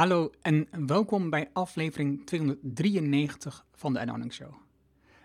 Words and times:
Hallo 0.00 0.30
en 0.42 0.68
welkom 0.86 1.30
bij 1.30 1.50
aflevering 1.52 2.26
293 2.26 3.66
van 3.72 3.92
de 3.92 4.00
Anonymous 4.00 4.34
Show. 4.34 4.52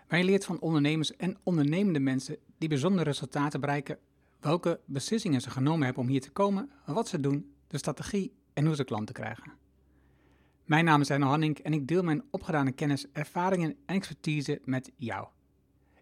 Je 0.08 0.24
leert 0.24 0.44
van 0.44 0.60
ondernemers 0.60 1.16
en 1.16 1.36
ondernemende 1.42 1.98
mensen 1.98 2.36
die 2.58 2.68
bijzondere 2.68 3.04
resultaten 3.04 3.60
bereiken, 3.60 3.98
welke 4.40 4.80
beslissingen 4.84 5.40
ze 5.40 5.50
genomen 5.50 5.84
hebben 5.84 6.02
om 6.02 6.08
hier 6.08 6.20
te 6.20 6.30
komen, 6.30 6.70
wat 6.86 7.08
ze 7.08 7.20
doen, 7.20 7.52
de 7.66 7.78
strategie 7.78 8.32
en 8.52 8.66
hoe 8.66 8.74
ze 8.74 8.84
klanten 8.84 9.14
krijgen. 9.14 9.52
Mijn 10.64 10.84
naam 10.84 11.00
is 11.00 11.10
Erno 11.10 11.26
Hanning 11.26 11.58
en 11.58 11.72
ik 11.72 11.88
deel 11.88 12.02
mijn 12.02 12.24
opgedane 12.30 12.72
kennis, 12.72 13.06
ervaringen 13.12 13.76
en 13.86 13.94
expertise 13.94 14.60
met 14.64 14.90
jou. 14.96 15.26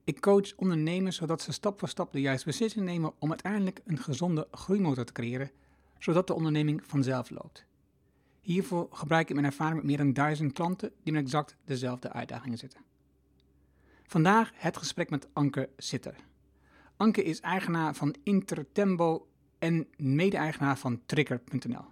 Ik 0.05 0.21
coach 0.21 0.57
ondernemers 0.57 1.17
zodat 1.17 1.43
ze 1.43 1.53
stap 1.53 1.79
voor 1.79 1.89
stap 1.89 2.13
de 2.13 2.21
juiste 2.21 2.47
beslissingen 2.47 2.87
nemen 2.87 3.13
om 3.19 3.29
uiteindelijk 3.29 3.81
een 3.85 3.99
gezonde 3.99 4.49
groeimotor 4.51 5.05
te 5.05 5.13
creëren, 5.13 5.51
zodat 5.99 6.27
de 6.27 6.35
onderneming 6.35 6.83
vanzelf 6.87 7.31
loopt. 7.31 7.67
Hiervoor 8.45 8.89
gebruik 8.91 9.29
ik 9.29 9.35
mijn 9.35 9.47
ervaring 9.47 9.77
met 9.77 9.85
meer 9.85 9.97
dan 9.97 10.13
duizend 10.13 10.53
klanten 10.53 10.93
die 11.03 11.13
met 11.13 11.23
exact 11.23 11.57
dezelfde 11.65 12.13
uitdagingen 12.13 12.59
zitten. 12.59 12.81
Vandaag 14.07 14.51
het 14.55 14.77
gesprek 14.77 15.11
met 15.11 15.29
Anke 15.33 15.69
Sitter. 15.77 16.15
Anke 16.97 17.23
is 17.23 17.41
eigenaar 17.41 17.95
van 17.95 18.15
Intertembo 18.23 19.29
en 19.59 19.89
mede-eigenaar 19.97 20.79
van 20.79 21.01
Trigger.nl. 21.07 21.85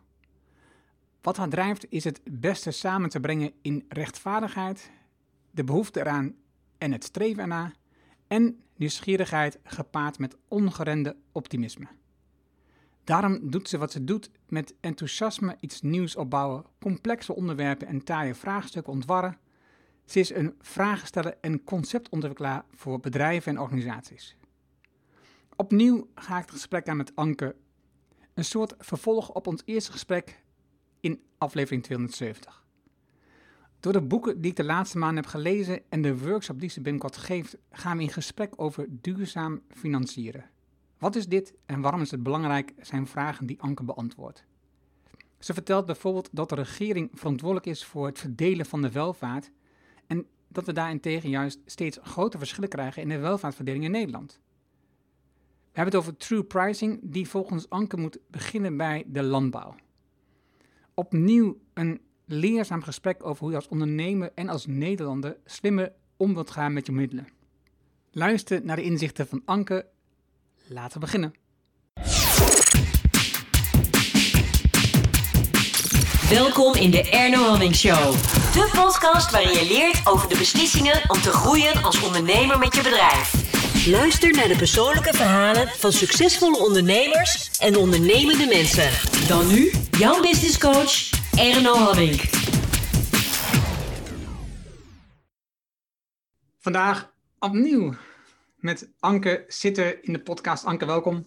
Wat 1.21 1.37
haar 1.37 1.49
drijft 1.49 1.87
is 1.89 2.05
het 2.05 2.21
beste 2.25 2.71
samen 2.71 3.11
te 3.11 3.21
brengen 3.21 3.53
in 3.63 3.85
rechtvaardigheid, 3.89 4.91
de 5.51 5.65
behoefte 5.65 6.01
eraan 6.01 6.35
en 6.79 6.93
het 6.93 7.05
streven 7.05 7.43
ernaar, 7.43 7.75
en 8.27 8.63
nieuwsgierigheid 8.77 9.59
gepaard 9.65 10.19
met 10.19 10.37
ongerende 10.49 11.17
optimisme. 11.33 11.87
Daarom 13.05 13.51
doet 13.51 13.69
ze 13.69 13.79
wat 13.79 13.93
ze 13.93 14.05
doet 14.05 14.31
met 14.49 14.75
enthousiasme 14.81 15.57
iets 15.61 15.81
nieuws 15.81 16.17
opbouwen, 16.17 16.65
complexe 16.81 17.35
onderwerpen 17.35 17.87
en 17.87 18.05
taaie 18.05 18.35
vraagstukken 18.35 18.93
ontwarren. 18.93 19.39
Ze 20.05 20.21
is 20.21 20.35
een 20.35 20.55
vragensteller 20.61 21.37
en 21.41 21.65
conceptontwikkelaar 21.65 22.65
voor 22.71 23.01
bedrijven 23.01 23.53
en 23.53 23.61
organisaties. 23.61 24.37
Opnieuw 25.57 26.09
ga 26.15 26.37
ik 26.37 26.43
het 26.43 26.51
gesprek 26.51 26.89
aan 26.89 26.97
met 26.97 27.17
Anke, 27.17 27.57
een 28.35 28.45
soort 28.45 28.75
vervolg 28.79 29.31
op 29.31 29.47
ons 29.47 29.63
eerste 29.65 29.93
gesprek 29.93 30.43
in 31.01 31.23
aflevering 31.39 31.83
270. 31.83 32.65
Door 33.81 33.93
de 33.93 34.03
boeken 34.03 34.41
die 34.41 34.51
ik 34.51 34.57
de 34.57 34.65
laatste 34.65 34.99
maanden 34.99 35.23
heb 35.23 35.33
gelezen 35.33 35.83
en 35.89 36.03
de 36.03 36.19
workshop 36.19 36.61
die 36.61 36.71
ze 36.71 36.81
binnenkort 36.81 37.17
geeft, 37.17 37.57
gaan 37.71 37.97
we 37.97 38.03
in 38.03 38.09
gesprek 38.09 38.53
over 38.57 38.87
duurzaam 38.89 39.63
financieren. 39.69 40.51
Wat 41.03 41.17
is 41.17 41.27
dit 41.27 41.55
en 41.67 41.81
waarom 41.81 42.01
is 42.01 42.11
het 42.11 42.23
belangrijk, 42.23 42.73
zijn 42.81 43.07
vragen 43.07 43.47
die 43.47 43.61
Anke 43.61 43.85
beantwoordt. 43.85 44.45
Ze 45.39 45.53
vertelt 45.53 45.87
bijvoorbeeld 45.87 46.29
dat 46.33 46.49
de 46.49 46.55
regering 46.55 47.11
verantwoordelijk 47.15 47.67
is 47.67 47.85
voor 47.85 48.07
het 48.07 48.19
verdelen 48.19 48.67
van 48.67 48.83
de 48.83 48.91
welvaart 48.91 49.51
en 50.07 50.27
dat 50.49 50.67
we 50.67 50.73
daarentegen 50.73 51.29
juist 51.29 51.61
steeds 51.67 51.99
grotere 52.03 52.39
verschillen 52.39 52.69
krijgen 52.69 53.03
in 53.03 53.09
de 53.09 53.19
welvaartverdeling 53.19 53.85
in 53.85 53.91
Nederland. 53.91 54.41
We 55.41 55.79
hebben 55.79 55.95
het 55.95 56.03
over 56.03 56.17
true 56.17 56.45
pricing, 56.45 57.01
die 57.03 57.29
volgens 57.29 57.69
Anke 57.69 57.97
moet 57.97 58.19
beginnen 58.31 58.77
bij 58.77 59.05
de 59.07 59.23
landbouw. 59.23 59.75
Opnieuw 60.95 61.59
een 61.75 62.01
leerzaam 62.25 62.83
gesprek 62.83 63.25
over 63.25 63.43
hoe 63.43 63.51
je 63.51 63.57
als 63.57 63.69
ondernemer 63.69 64.33
en 64.35 64.49
als 64.49 64.67
Nederlander 64.67 65.37
slimmer 65.45 65.93
om 66.17 66.35
wilt 66.35 66.51
gaan 66.51 66.73
met 66.73 66.87
je 66.87 66.93
middelen. 66.93 67.29
Luister 68.11 68.65
naar 68.65 68.77
de 68.77 68.83
inzichten 68.83 69.27
van 69.27 69.43
Anke 69.45 69.87
Laten 70.73 70.93
we 70.93 70.99
beginnen. 70.99 71.35
Welkom 76.29 76.75
in 76.75 76.91
de 76.91 77.11
Erno 77.11 77.49
Hamming 77.49 77.75
Show. 77.75 78.13
De 78.53 78.71
podcast 78.75 79.31
waarin 79.31 79.53
je 79.53 79.67
leert 79.67 80.07
over 80.07 80.29
de 80.29 80.39
beslissingen 80.39 81.01
om 81.07 81.21
te 81.21 81.31
groeien 81.31 81.83
als 81.83 82.03
ondernemer 82.03 82.59
met 82.59 82.75
je 82.75 82.83
bedrijf. 82.83 83.35
Luister 83.87 84.33
naar 84.33 84.49
de 84.49 84.57
persoonlijke 84.57 85.15
verhalen 85.15 85.69
van 85.69 85.93
succesvolle 85.93 86.59
ondernemers 86.59 87.59
en 87.59 87.77
ondernemende 87.77 88.47
mensen. 88.47 88.91
Dan 89.29 89.49
nu 89.49 89.71
jouw 89.99 90.21
business 90.21 90.59
coach 90.59 91.11
Erno 91.37 91.75
Hamming. 91.75 92.21
Vandaag 96.59 97.13
opnieuw 97.39 97.95
met 98.63 98.93
Anke 98.99 99.45
zitten 99.49 100.03
in 100.03 100.13
de 100.13 100.23
podcast. 100.23 100.65
Anke, 100.65 100.87
welkom. 100.87 101.27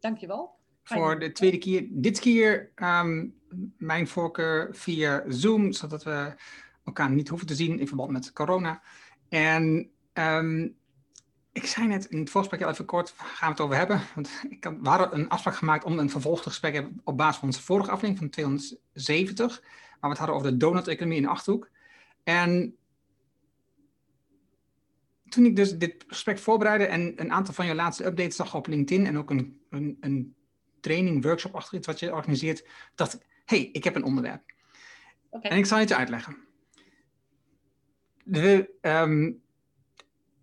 Dankjewel. 0.00 0.58
Voor 0.82 1.18
de 1.18 1.32
tweede 1.32 1.58
keer. 1.58 1.86
Dit 1.90 2.20
keer 2.20 2.72
um, 2.76 3.34
mijn 3.78 4.08
voorkeur 4.08 4.68
via 4.74 5.24
Zoom, 5.28 5.72
zodat 5.72 6.04
we 6.04 6.34
elkaar 6.84 7.10
niet 7.10 7.28
hoeven 7.28 7.46
te 7.46 7.54
zien 7.54 7.78
in 7.78 7.86
verband 7.86 8.10
met 8.10 8.32
corona. 8.32 8.82
En 9.28 9.90
um, 10.12 10.76
ik 11.52 11.66
zei 11.66 11.86
net 11.86 12.04
in 12.04 12.18
het 12.18 12.30
voorgesprek 12.30 12.62
al 12.62 12.70
even 12.70 12.84
kort, 12.84 13.14
gaan 13.16 13.48
we 13.48 13.54
het 13.54 13.60
over 13.60 13.76
hebben. 13.76 14.00
Want 14.14 14.30
ik 14.48 14.64
had, 14.64 14.74
we 14.80 14.88
hadden 14.88 15.14
een 15.14 15.28
afspraak 15.28 15.56
gemaakt 15.56 15.84
om 15.84 15.98
een 15.98 16.10
vervolggesprek 16.10 16.74
te 16.74 16.80
hebben 16.80 17.00
op 17.04 17.16
basis 17.16 17.38
van 17.38 17.48
onze 17.48 17.62
vorige 17.62 17.90
aflevering 17.90 18.18
van 18.18 18.28
270. 18.30 19.60
Waar 19.60 19.70
we 20.00 20.08
het 20.08 20.18
hadden 20.18 20.36
over 20.36 20.50
de 20.50 20.56
donut-economie 20.56 21.16
in 21.16 21.22
de 21.22 21.28
Achterhoek. 21.28 21.70
En 22.22 22.76
toen 25.34 25.44
ik 25.44 25.56
dus 25.56 25.78
dit 25.78 26.04
gesprek 26.06 26.38
voorbereidde 26.38 26.86
en 26.86 27.12
een 27.16 27.32
aantal 27.32 27.54
van 27.54 27.66
je 27.66 27.74
laatste 27.74 28.04
updates 28.04 28.36
zag 28.36 28.54
op 28.54 28.66
LinkedIn 28.66 29.06
en 29.06 29.18
ook 29.18 29.30
een, 29.30 29.60
een, 29.70 29.96
een 30.00 30.34
training, 30.80 31.22
workshop 31.22 31.54
achter 31.54 31.78
iets 31.78 31.86
wat 31.86 31.98
je 31.98 32.14
organiseert, 32.14 32.68
dacht 32.94 33.14
ik, 33.14 33.20
hé, 33.44 33.56
hey, 33.56 33.68
ik 33.72 33.84
heb 33.84 33.94
een 33.94 34.04
onderwerp. 34.04 34.42
Okay. 35.30 35.50
En 35.50 35.58
ik 35.58 35.66
zal 35.66 35.78
het 35.78 35.88
je 35.88 35.96
uitleggen. 35.96 36.36
De, 38.24 38.70
um, 38.80 39.42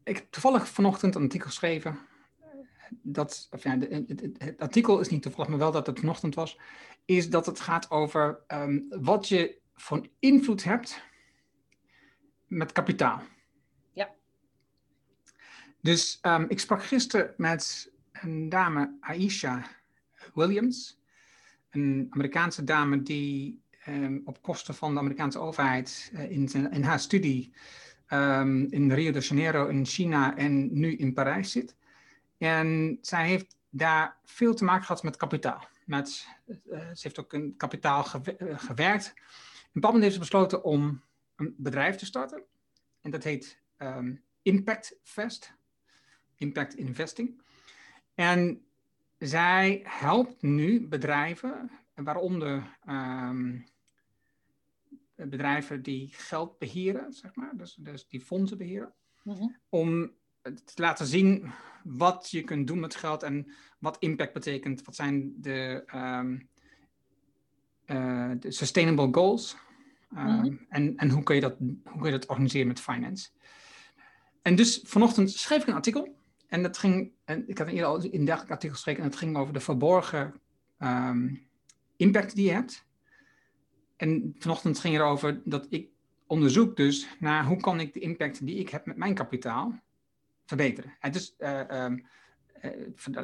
ik 0.03 0.15
heb 0.15 0.27
toevallig 0.29 0.67
vanochtend 0.67 1.15
een 1.15 1.21
artikel 1.21 1.47
geschreven. 1.47 1.99
Dat, 3.01 3.47
of 3.51 3.63
ja, 3.63 3.77
het, 3.77 4.55
artikel 4.57 4.99
is 4.99 5.09
niet 5.09 5.21
toevallig, 5.21 5.49
maar 5.49 5.59
wel 5.59 5.71
dat 5.71 5.87
het 5.87 5.99
vanochtend 5.99 6.35
was. 6.35 6.59
Is 7.05 7.29
dat 7.29 7.45
het 7.45 7.59
gaat 7.59 7.91
over 7.91 8.43
um, 8.47 8.85
wat 8.89 9.27
je 9.27 9.59
van 9.73 10.09
invloed 10.19 10.63
hebt 10.63 11.03
met 12.47 12.71
kapitaal. 12.71 13.21
Dus 15.81 16.19
um, 16.21 16.45
ik 16.49 16.59
sprak 16.59 16.83
gisteren 16.83 17.33
met 17.37 17.91
een 18.11 18.49
dame, 18.49 18.97
Aisha 18.99 19.67
Williams, 20.33 20.99
een 21.69 22.07
Amerikaanse 22.09 22.63
dame 22.63 23.01
die 23.01 23.61
um, 23.87 24.21
op 24.25 24.41
kosten 24.41 24.75
van 24.75 24.93
de 24.93 24.99
Amerikaanse 24.99 25.39
overheid 25.39 26.11
uh, 26.13 26.31
in, 26.31 26.71
in 26.71 26.83
haar 26.83 26.99
studie 26.99 27.53
um, 28.09 28.67
in 28.69 28.91
Rio 28.91 29.11
de 29.11 29.19
Janeiro 29.19 29.67
in 29.67 29.85
China 29.85 30.37
en 30.37 30.79
nu 30.79 30.95
in 30.95 31.13
Parijs 31.13 31.51
zit. 31.51 31.75
En 32.37 32.97
zij 33.01 33.27
heeft 33.27 33.55
daar 33.69 34.17
veel 34.23 34.53
te 34.53 34.63
maken 34.63 34.85
gehad 34.85 35.03
met 35.03 35.17
kapitaal. 35.17 35.67
Met, 35.85 36.27
uh, 36.47 36.79
ze 36.79 36.99
heeft 37.01 37.19
ook 37.19 37.33
in 37.33 37.55
kapitaal 37.57 38.03
ge 38.03 38.35
uh, 38.39 38.59
gewerkt. 38.59 39.07
Op 39.07 39.73
bepaald 39.73 39.93
moment 39.93 40.03
heeft 40.03 40.13
ze 40.13 40.19
besloten 40.19 40.63
om 40.63 41.01
een 41.35 41.55
bedrijf 41.57 41.95
te 41.95 42.05
starten. 42.05 42.43
En 43.01 43.11
dat 43.11 43.23
heet 43.23 43.59
Impact 44.41 44.97
Fest. 45.03 45.53
Impact 46.41 46.75
Investing. 46.75 47.41
En 48.15 48.61
zij 49.17 49.81
helpt 49.83 50.41
nu 50.41 50.87
bedrijven, 50.87 51.71
waaronder 51.95 52.77
um, 52.89 53.65
bedrijven 55.15 55.81
die 55.81 56.09
geld 56.13 56.57
beheren, 56.57 57.13
zeg 57.13 57.35
maar, 57.35 57.51
dus, 57.57 57.75
dus 57.79 58.07
die 58.07 58.21
fondsen 58.21 58.57
beheren, 58.57 58.93
mm-hmm. 59.23 59.57
om 59.69 60.11
te 60.41 60.73
laten 60.75 61.05
zien 61.05 61.51
wat 61.83 62.29
je 62.31 62.43
kunt 62.43 62.67
doen 62.67 62.79
met 62.79 62.95
geld 62.95 63.23
en 63.23 63.51
wat 63.79 63.97
impact 63.99 64.33
betekent. 64.33 64.83
Wat 64.83 64.95
zijn 64.95 65.33
de, 65.41 65.83
um, 65.95 66.49
uh, 67.85 68.31
de 68.39 68.51
sustainable 68.51 69.07
goals? 69.11 69.55
Um, 70.17 70.25
mm-hmm. 70.25 70.65
en, 70.69 70.97
en 70.97 71.09
hoe 71.09 71.23
kun, 71.23 71.35
je 71.35 71.41
dat, 71.41 71.55
hoe 71.59 72.01
kun 72.01 72.05
je 72.05 72.19
dat 72.19 72.29
organiseren 72.29 72.67
met 72.67 72.79
finance? 72.79 73.29
En 74.41 74.55
dus 74.55 74.81
vanochtend 74.83 75.31
schreef 75.31 75.61
ik 75.61 75.67
een 75.67 75.73
artikel 75.73 76.19
en 76.51 76.63
dat 76.63 76.77
ging, 76.77 77.11
en 77.25 77.43
ik 77.47 77.57
had 77.57 77.67
eerder 77.67 77.85
al 77.85 78.03
in 78.03 78.19
een 78.19 78.25
dergelijk 78.25 78.51
artikel 78.51 78.75
geschreven, 78.75 79.03
en 79.03 79.09
het 79.09 79.17
ging 79.17 79.37
over 79.37 79.53
de 79.53 79.59
verborgen 79.59 80.33
um, 80.79 81.47
impact 81.95 82.35
die 82.35 82.45
je 82.45 82.51
hebt. 82.51 82.85
En 83.97 84.35
vanochtend 84.37 84.79
ging 84.79 84.93
het 84.93 85.03
erover 85.03 85.41
dat 85.45 85.67
ik 85.69 85.89
onderzoek 86.27 86.75
dus 86.75 87.07
naar 87.19 87.45
hoe 87.45 87.57
kan 87.57 87.79
ik 87.79 87.93
de 87.93 87.99
impact 87.99 88.45
die 88.45 88.55
ik 88.55 88.69
heb 88.69 88.85
met 88.85 88.97
mijn 88.97 89.13
kapitaal 89.13 89.79
verbeteren. 90.45 90.93
En 90.99 91.11
dus, 91.11 91.35
uh, 91.39 91.83
um, 91.83 92.05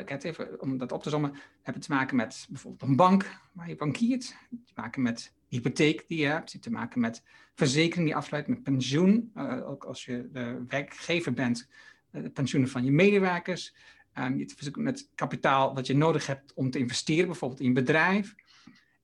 het 0.05 0.23
even, 0.23 0.61
om 0.61 0.77
dat 0.77 0.91
op 0.91 1.03
te 1.03 1.09
sommen, 1.09 1.33
hebben 1.61 1.81
te 1.81 1.93
maken 1.93 2.15
met 2.15 2.47
bijvoorbeeld 2.49 2.89
een 2.89 2.95
bank 2.95 3.39
waar 3.51 3.69
je 3.69 3.75
bankiert, 3.75 4.37
te 4.49 4.71
maken 4.75 5.01
met 5.01 5.33
hypotheek 5.47 6.07
die 6.07 6.19
je 6.19 6.25
hebt, 6.25 6.61
te 6.61 6.71
maken 6.71 6.99
met 6.99 7.23
verzekering 7.53 8.05
die 8.05 8.15
afsluit, 8.15 8.47
met 8.47 8.63
pensioen, 8.63 9.31
uh, 9.35 9.69
ook 9.69 9.83
als 9.83 10.05
je 10.05 10.29
de 10.31 10.63
werkgever 10.67 11.33
bent, 11.33 11.67
de 12.11 12.21
eh, 12.21 12.31
pensioenen 12.33 12.69
van 12.69 12.85
je 12.85 12.91
medewerkers. 12.91 13.75
Um, 14.17 14.37
je 14.37 14.45
te 14.45 14.71
met 14.79 15.09
kapitaal 15.15 15.73
wat 15.75 15.87
je 15.87 15.95
nodig 15.95 16.27
hebt 16.27 16.53
om 16.53 16.69
te 16.69 16.79
investeren, 16.79 17.25
bijvoorbeeld 17.25 17.59
in 17.59 17.73
bedrijf. 17.73 18.35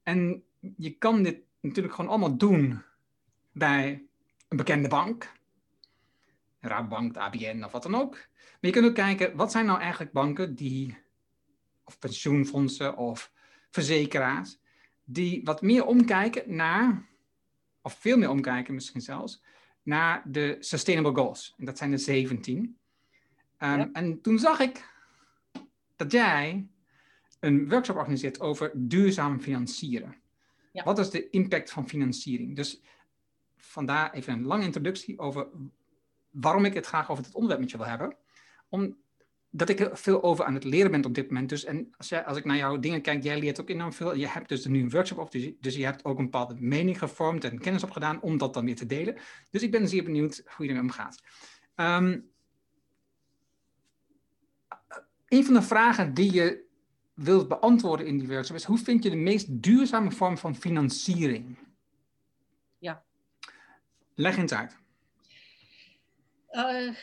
En 0.03 0.43
je 0.77 0.91
kan 0.91 1.23
dit 1.23 1.41
natuurlijk 1.59 1.95
gewoon 1.95 2.09
allemaal 2.09 2.37
doen 2.37 2.81
bij 3.51 4.05
een 4.47 4.57
bekende 4.57 4.87
bank. 4.87 5.31
Rabobank, 6.59 7.17
ABN 7.17 7.63
of 7.63 7.71
wat 7.71 7.83
dan 7.83 7.95
ook. 7.95 8.11
Maar 8.11 8.71
je 8.71 8.71
kunt 8.71 8.85
ook 8.85 8.95
kijken, 8.95 9.35
wat 9.35 9.51
zijn 9.51 9.65
nou 9.65 9.79
eigenlijk 9.79 10.11
banken 10.11 10.55
die, 10.55 10.97
of 11.83 11.99
pensioenfondsen 11.99 12.97
of 12.97 13.31
verzekeraars, 13.69 14.59
die 15.03 15.41
wat 15.43 15.61
meer 15.61 15.85
omkijken 15.85 16.55
naar, 16.55 17.05
of 17.81 17.93
veel 17.93 18.17
meer 18.17 18.29
omkijken 18.29 18.73
misschien 18.73 19.01
zelfs, 19.01 19.43
naar 19.83 20.23
de 20.25 20.57
Sustainable 20.59 21.13
Goals. 21.13 21.53
En 21.57 21.65
dat 21.65 21.77
zijn 21.77 21.91
er 21.91 21.99
17. 21.99 22.77
Ehm, 23.63 23.89
en 23.93 24.21
toen 24.21 24.39
zag 24.39 24.59
ik 24.59 24.87
dat 25.95 26.11
jij 26.11 26.67
een 27.39 27.69
workshop 27.69 27.95
organiseert 27.95 28.39
over 28.39 28.71
duurzaam 28.75 29.39
financieren. 29.39 30.15
Ja. 30.71 30.83
Wat 30.83 30.99
is 30.99 31.09
de 31.09 31.29
impact 31.29 31.71
van 31.71 31.87
financiering? 31.87 32.55
Dus 32.55 32.81
vandaar 33.57 34.13
even 34.13 34.33
een 34.33 34.45
lange 34.45 34.63
introductie 34.63 35.19
over 35.19 35.47
waarom 36.29 36.65
ik 36.65 36.73
het 36.73 36.85
graag 36.85 37.11
over 37.11 37.23
dit 37.23 37.33
onderwerp 37.33 37.61
met 37.61 37.71
je 37.71 37.77
wil 37.77 37.85
hebben. 37.85 38.15
Omdat 38.69 39.69
ik 39.69 39.79
er 39.79 39.97
veel 39.97 40.23
over 40.23 40.45
aan 40.45 40.53
het 40.53 40.63
leren 40.63 40.91
ben 40.91 41.05
op 41.05 41.15
dit 41.15 41.27
moment. 41.27 41.49
Dus 41.49 41.63
en 41.63 41.93
als, 41.97 42.09
jij, 42.09 42.25
als 42.25 42.37
ik 42.37 42.45
naar 42.45 42.57
jouw 42.57 42.79
dingen 42.79 43.01
kijk, 43.01 43.23
jij 43.23 43.39
leert 43.39 43.61
ook 43.61 43.69
enorm 43.69 43.93
veel. 43.93 44.15
Je 44.15 44.27
hebt 44.27 44.49
dus 44.49 44.65
nu 44.65 44.81
een 44.81 44.89
workshop 44.89 45.17
op, 45.17 45.31
dus, 45.31 45.51
dus 45.59 45.75
je 45.75 45.85
hebt 45.85 46.05
ook 46.05 46.17
een 46.17 46.23
bepaalde 46.23 46.55
mening 46.59 46.99
gevormd 46.99 47.43
en 47.43 47.59
kennis 47.59 47.83
opgedaan 47.83 48.21
om 48.21 48.37
dat 48.37 48.53
dan 48.53 48.65
weer 48.65 48.75
te 48.75 48.85
delen. 48.85 49.17
Dus 49.49 49.61
ik 49.61 49.71
ben 49.71 49.87
zeer 49.87 50.03
benieuwd 50.03 50.43
hoe 50.45 50.65
je 50.65 50.71
ermee 50.71 50.83
omgaat. 50.83 51.23
Um, 51.75 52.31
een 55.33 55.45
van 55.45 55.53
de 55.53 55.61
vragen 55.61 56.13
die 56.13 56.33
je 56.33 56.65
wilt 57.13 57.47
beantwoorden 57.47 58.05
in 58.05 58.17
die 58.17 58.27
workshop 58.27 58.55
is: 58.55 58.63
hoe 58.63 58.77
vind 58.77 59.03
je 59.03 59.09
de 59.09 59.15
meest 59.15 59.63
duurzame 59.63 60.11
vorm 60.11 60.37
van 60.37 60.55
financiering? 60.55 61.57
Ja. 62.77 63.03
Leg 64.15 64.37
eens 64.37 64.53
uit. 64.53 64.77
Uh, 66.51 66.95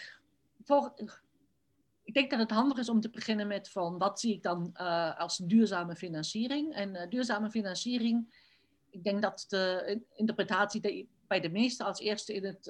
ik 2.04 2.14
denk 2.14 2.30
dat 2.30 2.38
het 2.38 2.50
handig 2.50 2.78
is 2.78 2.88
om 2.88 3.00
te 3.00 3.10
beginnen 3.10 3.46
met 3.46 3.70
van 3.70 3.98
wat 3.98 4.20
zie 4.20 4.34
ik 4.34 4.42
dan 4.42 4.70
uh, 4.80 5.18
als 5.18 5.36
duurzame 5.36 5.96
financiering. 5.96 6.74
En 6.74 6.94
uh, 6.94 7.08
duurzame 7.08 7.50
financiering, 7.50 8.34
ik 8.90 9.04
denk 9.04 9.22
dat 9.22 9.44
de 9.48 10.00
interpretatie 10.14 10.80
die 10.80 11.08
bij 11.26 11.40
de 11.40 11.50
meesten 11.50 11.86
als 11.86 12.00
eerste 12.00 12.34
in 12.34 12.44
het 12.44 12.66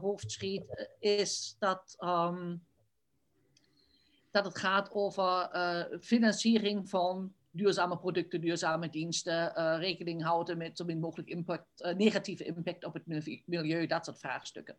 hoofd 0.00 0.30
schiet, 0.30 0.88
is 0.98 1.56
dat 1.58 1.96
um, 1.98 2.62
dat 4.32 4.44
het 4.44 4.58
gaat 4.58 4.90
over 4.92 5.50
uh, 5.54 5.98
financiering 6.00 6.88
van 6.88 7.32
duurzame 7.50 7.98
producten, 7.98 8.40
duurzame 8.40 8.88
diensten, 8.88 9.52
uh, 9.56 9.76
rekening 9.78 10.22
houden 10.22 10.58
met 10.58 10.76
zo 10.76 10.84
min 10.84 11.00
mogelijk 11.00 11.28
impact, 11.28 11.66
uh, 11.78 11.94
negatieve 11.94 12.44
impact 12.44 12.84
op 12.84 12.94
het 12.94 13.06
milieu, 13.46 13.86
dat 13.86 14.04
soort 14.04 14.18
vraagstukken. 14.18 14.76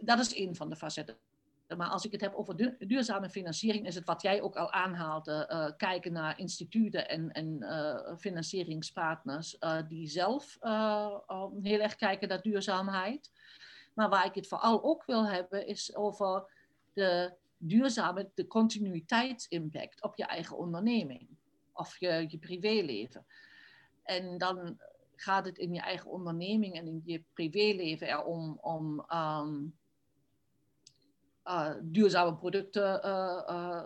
Dat 0.00 0.18
is 0.18 0.34
één 0.34 0.56
van 0.56 0.68
de 0.68 0.76
facetten. 0.76 1.16
Maar 1.76 1.88
als 1.88 2.04
ik 2.04 2.12
het 2.12 2.20
heb 2.20 2.34
over 2.34 2.76
duurzame 2.78 3.30
financiering, 3.30 3.86
is 3.86 3.94
het 3.94 4.04
wat 4.04 4.22
jij 4.22 4.42
ook 4.42 4.56
al 4.56 4.72
aanhaalde, 4.72 5.74
kijken 5.76 6.12
naar 6.12 6.38
instituten 6.38 7.08
en, 7.08 7.32
en 7.32 8.16
financieringspartners 8.18 9.58
die 9.88 10.08
zelf 10.08 10.58
heel 11.62 11.80
erg 11.80 11.96
kijken 11.96 12.28
naar 12.28 12.42
duurzaamheid. 12.42 13.30
Maar 13.94 14.08
waar 14.08 14.26
ik 14.26 14.34
het 14.34 14.48
vooral 14.48 14.84
ook 14.84 15.04
wil 15.04 15.26
hebben, 15.26 15.66
is 15.66 15.94
over 15.94 16.44
de 16.92 17.32
duurzame, 17.58 18.30
de 18.34 18.46
continuïteitsimpact 18.46 20.02
op 20.02 20.16
je 20.16 20.24
eigen 20.24 20.56
onderneming 20.56 21.28
of 21.72 21.98
je, 21.98 22.24
je 22.28 22.38
privéleven. 22.38 23.26
En 24.02 24.38
dan 24.38 24.80
gaat 25.14 25.44
het 25.44 25.58
in 25.58 25.72
je 25.72 25.80
eigen 25.80 26.10
onderneming 26.10 26.74
en 26.74 26.86
in 26.86 27.02
je 27.04 27.22
privéleven 27.32 28.08
erom 28.08 28.58
om 28.60 29.06
um, 29.14 29.74
duurzame 31.82 32.36
producten, 32.36 33.00
uh, 33.04 33.42
uh, 33.48 33.84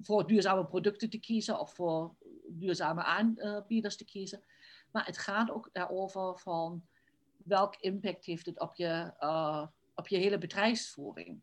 voor 0.00 0.26
duurzame 0.26 0.66
producten 0.66 1.10
te 1.10 1.18
kiezen 1.18 1.60
of 1.60 1.74
voor 1.74 2.14
duurzame 2.48 3.02
aanbieders 3.02 3.96
te 3.96 4.04
kiezen. 4.04 4.42
Maar 4.90 5.06
het 5.06 5.18
gaat 5.18 5.50
ook 5.50 5.70
erover 5.72 6.38
van 6.38 6.86
welk 7.44 7.76
impact 7.76 8.24
heeft 8.24 8.46
het 8.46 8.60
op 8.60 8.74
je, 8.74 9.12
op 9.94 10.08
je 10.08 10.16
hele 10.16 10.38
bedrijfsvoering. 10.38 11.40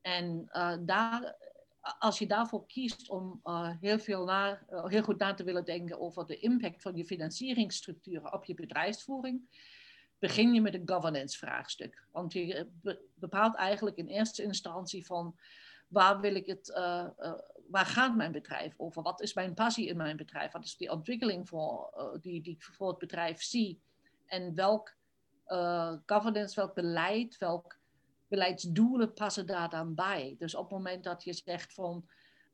En 0.00 0.48
uh, 0.52 0.76
daar, 0.80 1.36
als 1.98 2.18
je 2.18 2.26
daarvoor 2.26 2.66
kiest 2.66 3.10
om 3.10 3.40
uh, 3.44 3.70
heel, 3.80 3.98
veel 3.98 4.24
na, 4.24 4.60
uh, 4.70 4.86
heel 4.86 5.02
goed 5.02 5.18
na 5.18 5.34
te 5.34 5.44
willen 5.44 5.64
denken 5.64 6.00
over 6.00 6.26
de 6.26 6.38
impact 6.38 6.82
van 6.82 6.96
je 6.96 7.04
financieringsstructuren 7.04 8.32
op 8.32 8.44
je 8.44 8.54
bedrijfsvoering, 8.54 9.68
begin 10.18 10.54
je 10.54 10.60
met 10.60 10.74
een 10.74 10.88
governance 10.88 11.38
vraagstuk. 11.38 12.06
Want 12.12 12.32
je 12.32 12.70
bepaalt 13.14 13.54
eigenlijk 13.54 13.96
in 13.96 14.06
eerste 14.06 14.42
instantie 14.42 15.06
van 15.06 15.38
waar 15.88 16.20
wil 16.20 16.34
ik 16.34 16.46
het, 16.46 16.68
waar 17.68 17.86
gaat 17.86 18.16
mijn 18.16 18.32
bedrijf 18.32 18.74
over? 18.76 19.02
Wat 19.02 19.20
is 19.20 19.34
mijn 19.34 19.54
passie 19.54 19.86
in 19.86 19.96
mijn 19.96 20.16
bedrijf? 20.16 20.52
Wat 20.52 20.64
is 20.64 20.76
die 20.76 20.90
ontwikkeling 20.90 21.48
voor, 21.48 21.90
die, 22.20 22.42
die 22.42 22.54
ik 22.54 22.62
voor 22.62 22.88
het 22.88 22.98
bedrijf 22.98 23.42
zie? 23.42 23.80
En 24.26 24.54
welk 24.54 24.96
governance, 26.06 26.54
welk 26.54 26.74
beleid, 26.74 27.38
welk 27.38 27.79
beleidsdoelen 28.30 29.12
passen 29.12 29.46
daar 29.46 29.68
dan 29.68 29.94
bij. 29.94 30.34
Dus 30.38 30.54
op 30.54 30.62
het 30.62 30.72
moment 30.72 31.04
dat 31.04 31.24
je 31.24 31.32
zegt 31.32 31.74
van, 31.74 31.94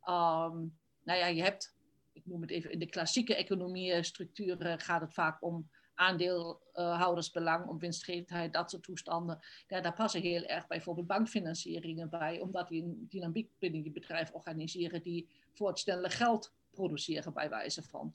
um, 0.00 0.78
nou 1.02 1.18
ja, 1.18 1.26
je 1.26 1.42
hebt, 1.42 1.76
ik 2.12 2.26
noem 2.26 2.40
het 2.40 2.50
even, 2.50 2.70
in 2.70 2.78
de 2.78 2.86
klassieke 2.86 3.34
economiestructuren 3.34 4.80
gaat 4.80 5.00
het 5.00 5.14
vaak 5.14 5.42
om 5.42 5.68
aandeelhoudersbelang, 5.94 7.66
om 7.66 7.78
winstgevendheid, 7.78 8.52
dat 8.52 8.70
soort 8.70 8.82
toestanden. 8.82 9.38
Ja, 9.66 9.80
daar 9.80 9.94
passen 9.94 10.20
heel 10.20 10.42
erg 10.42 10.66
bijvoorbeeld 10.66 11.06
bankfinancieringen 11.06 12.10
bij, 12.10 12.40
omdat 12.40 12.68
die 12.68 12.82
een 12.82 13.06
dynamiek 13.08 13.50
binnen 13.58 13.82
je 13.82 13.90
bedrijf 13.90 14.30
organiseren 14.32 15.02
die 15.02 15.28
voor 15.52 15.68
het 15.68 15.78
snelle 15.78 16.10
geld 16.10 16.52
produceren, 16.70 17.32
bij 17.32 17.48
wijze 17.48 17.82
van. 17.82 18.14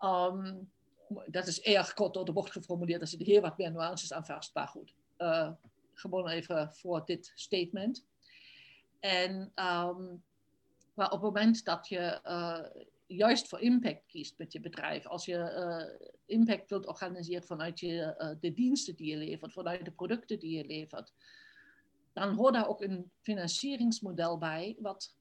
Um, 0.00 0.70
dat 1.26 1.46
is 1.46 1.60
erg 1.60 1.94
kort 1.94 2.14
door 2.14 2.24
de 2.24 2.32
bocht 2.32 2.52
geformuleerd, 2.52 3.00
er 3.00 3.06
zitten 3.06 3.28
heel 3.28 3.40
wat 3.40 3.58
meer 3.58 3.70
nuances 3.70 4.12
aan 4.12 4.26
vast, 4.26 4.54
maar 4.54 4.68
goed. 4.68 4.94
Uh, 5.18 5.50
gewoon 5.98 6.28
even 6.28 6.72
voor 6.72 7.04
dit 7.04 7.32
statement. 7.34 8.06
En 9.00 9.52
um, 9.54 10.22
maar 10.96 11.06
op 11.06 11.12
het 11.12 11.22
moment 11.22 11.64
dat 11.64 11.88
je 11.88 12.20
uh, 12.24 12.82
juist 13.06 13.48
voor 13.48 13.60
impact 13.60 14.06
kiest 14.06 14.38
met 14.38 14.52
je 14.52 14.60
bedrijf, 14.60 15.06
als 15.06 15.24
je 15.24 15.36
uh, 15.36 16.08
impact 16.26 16.70
wilt 16.70 16.86
organiseren 16.86 17.46
vanuit 17.46 17.80
je, 17.80 18.14
uh, 18.18 18.30
de 18.40 18.52
diensten 18.52 18.96
die 18.96 19.06
je 19.06 19.16
levert, 19.16 19.52
vanuit 19.52 19.84
de 19.84 19.90
producten 19.90 20.38
die 20.38 20.56
je 20.56 20.66
levert, 20.66 21.12
dan 22.12 22.34
hoort 22.34 22.54
daar 22.54 22.68
ook 22.68 22.82
een 22.82 23.10
financieringsmodel 23.20 24.38
bij 24.38 24.76
wat 24.78 25.16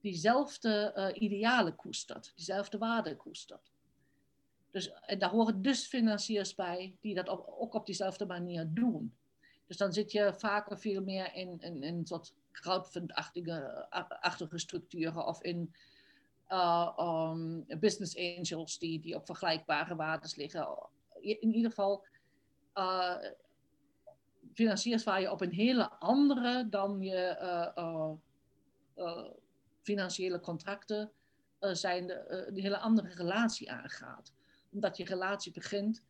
diezelfde 0.00 1.12
idealen 1.18 1.76
koestert, 1.76 2.32
diezelfde 2.34 2.78
waarden 2.78 3.16
koestert. 3.16 3.72
Dus, 4.70 4.92
en 4.92 5.18
daar 5.18 5.30
horen 5.30 5.62
dus 5.62 5.86
financiers 5.86 6.54
bij 6.54 6.96
die 7.00 7.14
dat 7.14 7.28
ook 7.28 7.74
op 7.74 7.86
diezelfde 7.86 8.26
manier 8.26 8.68
doen. 8.72 9.17
Dus 9.68 9.76
dan 9.76 9.92
zit 9.92 10.12
je 10.12 10.34
vaker 10.36 10.78
veel 10.78 11.02
meer 11.02 11.34
in, 11.34 11.60
in, 11.60 11.82
in 11.82 12.06
soort 12.06 12.34
crowdfund-achtige 12.52 14.58
structuren 14.58 15.26
of 15.26 15.42
in 15.42 15.74
uh, 16.48 16.98
um, 16.98 17.64
business 17.80 18.16
angels 18.16 18.78
die, 18.78 19.00
die 19.00 19.14
op 19.14 19.26
vergelijkbare 19.26 19.96
waardes 19.96 20.34
liggen. 20.34 20.88
In 21.20 21.54
ieder 21.54 21.70
geval 21.70 22.06
uh, 22.74 23.16
financiers 24.52 25.04
waar 25.04 25.20
je 25.20 25.30
op 25.30 25.40
een 25.40 25.52
hele 25.52 25.90
andere 25.90 26.68
dan 26.68 27.02
je 27.02 27.36
uh, 28.96 29.28
financiële 29.82 30.40
contracten 30.40 31.12
zijn, 31.58 32.06
de, 32.06 32.44
een 32.48 32.58
hele 32.58 32.78
andere 32.78 33.08
relatie 33.08 33.70
aangaat. 33.70 34.32
Omdat 34.70 34.96
je 34.96 35.04
relatie 35.04 35.52
begint 35.52 36.02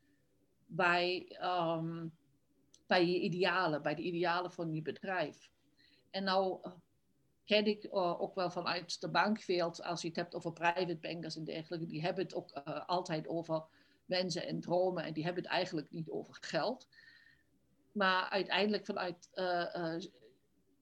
bij 0.66 1.38
um, 1.42 2.12
bij 2.88 3.06
je 3.06 3.20
idealen, 3.20 3.82
bij 3.82 3.94
de 3.94 4.02
idealen 4.02 4.52
van 4.52 4.74
je 4.74 4.82
bedrijf. 4.82 5.50
En 6.10 6.24
nou 6.24 6.58
eh, 6.62 6.72
ken 7.44 7.66
ik 7.66 7.84
uh, 7.84 8.20
ook 8.20 8.34
wel 8.34 8.50
vanuit 8.50 9.00
de 9.00 9.08
bankwereld, 9.08 9.82
als 9.82 10.02
je 10.02 10.08
het 10.08 10.16
hebt 10.16 10.34
over 10.34 10.52
private 10.52 10.96
bankers 10.96 11.36
en 11.36 11.44
dergelijke, 11.44 11.86
die 11.86 12.02
hebben 12.02 12.24
het 12.24 12.34
ook 12.34 12.60
uh, 12.66 12.86
altijd 12.86 13.28
over 13.28 13.64
wensen 14.04 14.46
en 14.46 14.60
dromen 14.60 15.04
en 15.04 15.12
die 15.12 15.24
hebben 15.24 15.42
het 15.42 15.52
eigenlijk 15.52 15.90
niet 15.90 16.10
over 16.10 16.36
geld. 16.40 16.88
Maar 17.92 18.28
uiteindelijk 18.28 18.84
vanuit, 18.84 19.30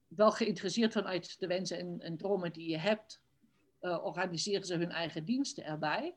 wel 0.08 0.30
geïnteresseerd 0.30 0.92
vanuit 0.92 1.40
de 1.40 1.46
wensen 1.46 1.78
en, 1.78 2.00
en 2.00 2.16
dromen 2.16 2.52
die 2.52 2.70
je 2.70 2.78
hebt, 2.78 3.20
organiseren 3.80 4.66
ze 4.66 4.76
hun 4.76 4.90
eigen 4.90 5.24
diensten 5.24 5.64
erbij. 5.64 6.14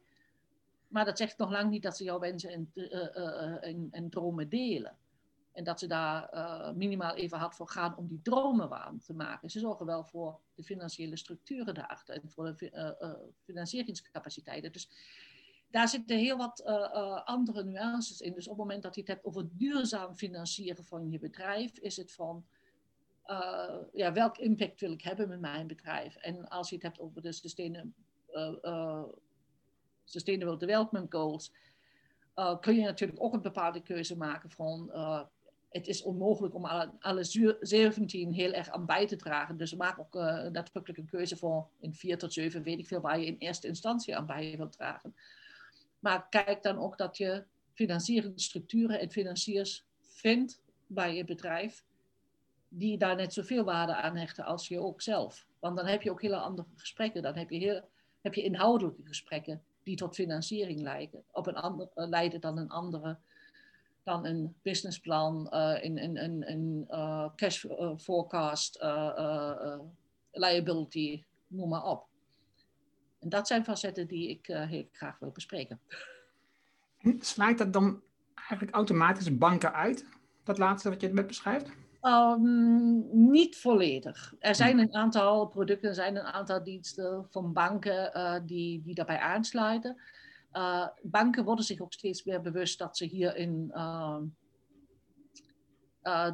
Maar 0.88 1.06
dat 1.06 1.18
zegt 1.18 1.38
nog 1.38 1.52
lang 1.52 1.70
niet 1.70 1.84
dat 1.84 1.98
ze 1.98 2.04
jouw 2.04 2.20
wensen 2.20 2.50
en, 2.50 2.72
en, 3.62 3.88
en 3.92 4.10
dromen 4.10 4.50
delen. 4.50 4.98
En 5.60 5.66
dat 5.66 5.80
ze 5.80 5.88
daar 5.88 6.34
uh, 6.34 6.72
minimaal 6.72 7.16
even 7.16 7.38
hard 7.38 7.56
voor 7.56 7.68
gaan 7.68 7.98
om 7.98 8.08
die 8.08 8.22
dromen 8.22 8.70
waar 8.70 8.94
te 9.06 9.14
maken. 9.14 9.50
Ze 9.50 9.60
zorgen 9.60 9.86
wel 9.86 10.04
voor 10.04 10.40
de 10.56 10.64
financiële 10.64 11.18
structuren 11.18 11.74
daarachter 11.74 12.16
en 12.16 12.30
voor 12.30 12.56
de 12.58 12.72
uh, 12.72 13.12
financieringscapaciteiten. 13.44 14.72
Dus 14.72 14.90
daar 15.70 15.88
zitten 15.88 16.18
heel 16.18 16.38
wat 16.38 16.64
andere 17.26 17.64
nuances 17.64 18.22
in. 18.22 18.34
Dus 18.34 18.48
op 18.48 18.50
het 18.50 18.60
moment 18.60 18.84
dat 18.84 18.96
je 18.96 19.02
het 19.02 19.10
hebt 19.10 19.26
over 19.26 19.48
duurzaam 19.52 20.16
financieren 20.16 20.86
van 20.86 21.12
je 21.12 21.20
bedrijf, 21.20 21.78
is 21.78 21.98
het 21.98 22.12
van 22.12 22.46
ja, 23.94 24.14
welk 24.14 24.38
impact 24.38 24.80
wil 24.80 24.92
ik 24.92 25.02
hebben 25.02 25.30
met 25.30 25.40
mijn 25.40 25.68
bedrijf? 25.68 26.16
En 26.16 26.48
als 26.48 26.70
je 26.70 26.76
het 26.76 26.84
hebt 26.84 27.00
over 27.00 27.22
de 27.22 27.32
sustainable, 27.32 27.92
sustainable 30.04 30.58
Development 30.58 31.14
Goals, 31.14 31.52
kun 32.60 32.76
je 32.76 32.84
natuurlijk 32.84 33.24
ook 33.24 33.34
een 33.34 33.42
bepaalde 33.42 33.82
keuze 33.82 34.18
maken 34.18 34.50
van 34.50 34.92
het 35.70 35.88
is 35.88 36.02
onmogelijk 36.04 36.56
om 36.56 36.66
alle, 36.66 36.92
alle 37.00 37.24
17 37.60 38.34
heel 38.34 38.54
erg 38.54 38.70
aan 38.70 38.86
bij 38.86 39.08
te 39.08 39.16
dragen. 39.16 39.58
Dus 39.58 39.76
maak 39.76 40.00
ook 40.00 40.14
natuurlijk 40.52 40.98
een 40.98 41.10
keuze 41.10 41.38
voor 41.38 41.68
in 41.80 41.94
4 41.94 42.18
tot 42.18 42.34
7, 42.34 42.64
weet 42.64 42.80
ik 42.80 42.88
veel, 42.88 43.02
waar 43.02 43.20
je 43.20 43.26
in 43.26 43.38
eerste 43.38 43.68
instantie 43.68 44.16
aan 44.16 44.26
bij 44.26 44.58
wilt 44.58 44.72
dragen. 44.72 45.16
Maar 46.00 46.30
kijk 46.30 46.64
dan 46.64 46.78
ook 46.78 46.98
dat 46.98 47.18
je 47.18 47.44
financieringsstructuren 47.74 49.00
en 49.00 49.12
financiers 49.12 49.86
vindt 50.02 50.62
bij 50.88 51.16
je 51.16 51.24
bedrijf 51.24 51.84
die 52.70 52.98
daar 52.98 53.16
net 53.16 53.34
zoveel 53.34 53.64
waarde 53.64 53.96
aan 53.96 54.16
hechten 54.16 54.46
als 54.46 54.68
je 54.68 54.80
ook 54.80 55.02
zelf. 55.02 55.46
Want 55.60 55.78
dan 55.78 55.86
heb 55.86 56.02
je 56.02 56.12
ook 56.12 56.22
hele 56.22 56.38
andere 56.38 56.68
gesprekken. 56.76 57.22
Dan 57.22 57.36
heb 57.36 57.50
je, 57.50 57.58
heel, 57.58 57.90
heb 58.22 58.34
je 58.34 58.44
inhoudelijke 58.44 59.06
gesprekken 59.06 59.64
die 59.84 59.96
tot 59.96 60.16
financiering 60.16 60.82
leiden. 60.82 61.24
Op 61.32 61.48
een 61.48 61.56
ander, 61.56 61.90
uh, 61.96 62.08
leiden 62.08 62.42
dan 62.42 62.58
een 62.58 62.70
andere, 62.70 63.18
dan 64.10 64.26
een 64.26 64.56
businessplan, 64.62 65.48
uh, 65.54 65.84
een, 65.84 66.04
een, 66.04 66.24
een, 66.24 66.52
een 66.52 66.86
uh, 66.90 67.30
cash 67.36 67.66
forecast, 67.98 68.84
liability, 70.32 71.24
noem 71.48 71.70
maar 71.70 71.84
op. 71.84 72.08
En 73.20 73.30
dat 73.30 73.48
zijn 73.48 73.64
facetten 73.64 74.08
die 74.08 74.30
ik 74.30 74.46
heel 74.46 74.88
graag 74.92 75.20
wil 75.20 75.32
bespreken. 75.32 75.80
Sluit 77.20 77.58
dat 77.58 77.74
dan 77.74 78.02
eigenlijk 78.36 78.76
automatisch 78.76 79.38
banken 79.38 79.74
uit? 79.74 80.06
Dat 80.44 80.58
laatste 80.58 80.90
wat 80.90 81.02
je 81.02 81.14
net 81.14 81.28
beschrijft? 81.28 81.72
Um, 82.02 83.30
niet 83.32 83.58
volledig. 83.58 84.34
Er 84.40 84.56
zijn 84.56 84.80
een 84.80 84.94
aantal 84.94 85.48
producten, 85.48 85.90
er 85.90 85.96
zijn 85.96 86.16
een 86.16 86.24
aantal 86.26 86.64
diensten 86.64 87.28
van 87.30 87.54
banken 87.54 88.12
uh, 88.16 88.36
die, 88.46 88.82
die 88.82 88.96
daarbij 88.96 89.20
aansluiten. 89.20 90.02
Uh, 90.54 90.88
banken 91.02 91.44
worden 91.44 91.66
zich 91.66 91.80
ook 91.80 91.94
steeds 91.94 92.24
meer 92.24 92.42
bewust 92.42 92.78
dat 92.78 92.98
ze 92.98 93.06
hierin 93.06 93.72
uh, 93.74 94.18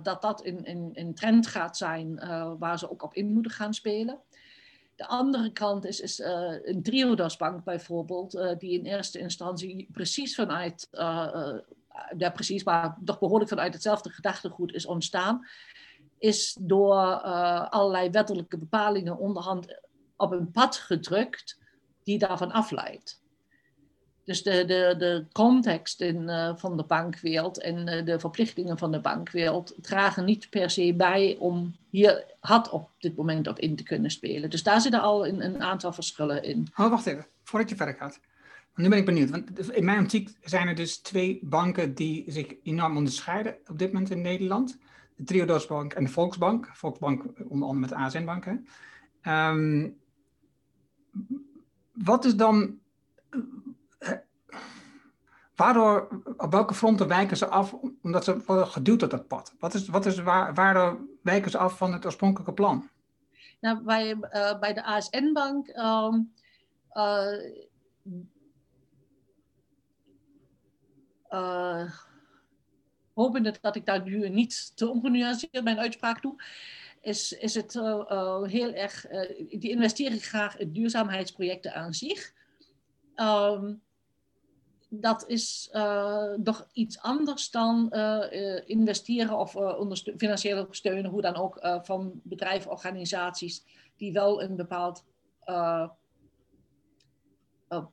dat 0.04 0.22
dat 0.22 0.42
in, 0.42 0.66
in, 0.66 0.94
in 0.94 1.14
trend 1.14 1.48
gaat 1.48 1.78
zijn 1.78 2.16
waar 2.60 2.80
ze 2.80 2.92
ook 2.92 3.04
op 3.04 3.14
in 3.14 3.34
moeten 3.34 3.52
gaan 3.52 3.74
spelen. 3.74 4.20
De 4.96 5.08
andere 5.08 5.52
kant 5.52 5.86
is, 5.86 6.00
is 6.00 6.20
een 6.64 6.84
Triodos 6.84 7.38
bank 7.38 7.64
bijvoorbeeld, 7.64 8.32
die 8.58 8.80
in 8.80 8.86
eerste 8.86 9.20
instantie 9.20 9.88
precies 9.92 10.36
vanuit 10.36 10.88
ja, 12.18 12.30
precies, 12.34 12.64
maar 12.64 12.98
toch 13.06 13.20
behoorlijk 13.20 13.50
vanuit 13.50 13.74
hetzelfde 13.74 14.10
gedachtegoed 14.10 14.74
is 14.74 14.86
ontstaan, 14.86 15.48
is 16.18 16.58
door 16.62 16.96
allerlei 17.70 18.10
wettelijke 18.10 18.58
bepalingen 18.58 19.18
onderhand 19.18 19.82
op 20.16 20.32
een 20.32 20.52
pad 20.52 20.76
gedrukt 20.76 21.60
die 22.04 22.20
daarvan 22.20 22.52
afleidt. 22.52 23.24
Dus 24.26 24.44
de, 24.44 24.66
de, 24.66 24.96
de 24.98 25.26
context 25.32 26.02
in, 26.02 26.22
uh, 26.22 26.52
van 26.56 26.78
de 26.78 26.84
bankwereld 26.84 27.62
en 27.62 27.88
uh, 27.88 28.06
de 28.06 28.20
verplichtingen 28.20 28.78
van 28.78 28.92
de 28.92 29.00
bankwereld 29.00 29.76
dragen 29.82 30.26
niet 30.26 30.50
per 30.50 30.70
se 30.70 30.94
bij 30.94 31.36
om 31.40 31.76
hier 31.90 32.26
had 32.40 32.70
op 32.70 32.90
dit 33.00 33.16
moment 33.16 33.48
op 33.48 33.60
in 33.60 33.76
te 33.76 33.84
kunnen 33.84 34.12
spelen. 34.12 34.50
Dus 34.50 34.64
daar 34.64 34.82
zitten 34.82 35.02
al 35.02 35.28
een, 35.28 35.46
een 35.46 35.64
aantal 35.64 35.94
verschillen 35.94 36.44
in. 36.44 36.68
Oh, 36.76 36.90
wacht 36.90 37.06
even, 37.06 37.26
voordat 37.44 37.70
je 37.70 37.76
verder 37.76 37.96
gaat. 37.96 38.20
Nu 38.76 38.90
ben 38.90 38.98
ik 38.98 39.06
benieuwd, 39.06 39.30
want 39.30 39.72
in 39.72 39.86
mijn 39.86 40.00
optiek 40.00 40.30
zijn 40.42 40.68
er 40.68 40.76
dus 40.76 40.98
twee 40.98 41.40
banken 41.44 41.94
die 41.94 42.24
zich 42.28 42.56
enorm 42.64 42.98
onderscheiden 42.98 43.56
op 43.68 43.80
dit 43.80 43.92
moment 43.92 44.10
in 44.10 44.22
Nederland. 44.22 44.78
De 45.16 45.24
Triodos 45.24 45.68
Bank 45.68 45.94
en 45.94 46.04
de 46.04 46.10
Volksbank. 46.10 46.70
Volksbank 46.74 47.24
onder 47.48 47.68
andere 47.68 47.80
met 47.80 47.90
de 47.90 47.96
ASN-bank. 47.96 48.46
Um, 49.28 49.98
wat 51.92 52.26
is 52.26 52.36
dan... 52.36 52.80
Waardoor, 55.56 56.22
op 56.38 56.52
welke 56.52 56.74
fronten 56.74 57.08
wijken 57.08 57.38
ze 57.38 57.48
af 57.48 57.76
omdat 58.02 58.24
ze 58.24 58.44
worden 58.46 58.68
geduwd 58.68 59.04
op 59.04 59.10
dat 59.10 59.28
pad? 59.28 59.56
Wat 59.60 59.74
is, 59.74 59.88
wat 59.88 60.06
is 60.06 60.20
waar, 60.20 60.98
wijken 61.22 61.52
ze 61.52 61.58
af 61.58 61.78
van 61.78 61.94
het 61.94 62.06
oorspronkelijke 62.06 62.54
plan? 62.54 62.90
Nou, 63.60 63.84
bij, 63.84 64.16
uh, 64.16 64.60
bij 64.60 64.74
de 64.74 64.84
ASN-bank... 64.84 65.68
Um, 65.68 66.34
uh, 66.94 67.54
uh, 71.30 71.92
hopende 73.14 73.54
dat 73.62 73.76
ik 73.76 73.86
daar 73.86 74.04
nu 74.04 74.30
niet 74.30 74.78
te 74.78 74.90
ongenuanceerd 74.90 75.64
mijn 75.64 75.80
uitspraak 75.80 76.22
doe, 76.22 76.44
is, 77.02 77.32
is 77.32 77.56
het 77.56 77.74
heel 78.44 78.74
erg, 78.74 79.06
die 79.50 79.70
investeren 79.70 80.20
graag 80.20 80.58
in 80.58 80.72
duurzaamheidsprojecten 80.72 81.74
aan 81.74 81.94
zich. 81.94 82.34
Um, 83.16 83.84
dat 84.90 85.28
is 85.28 85.70
nog 86.38 86.68
iets 86.74 87.00
anders 87.00 87.52
dan 87.52 87.92
investeren 88.66 89.38
of 89.38 89.52
financieel 90.18 90.60
ondersteunen, 90.60 91.12
hoe 91.12 91.22
dan 91.22 91.36
ook, 91.36 91.60
van 91.84 92.22
bedrijven, 92.24 92.72
organisaties 92.72 93.64
die 93.98 94.14
wel 94.14 94.42
een 94.42 94.56
bepaald 94.56 95.04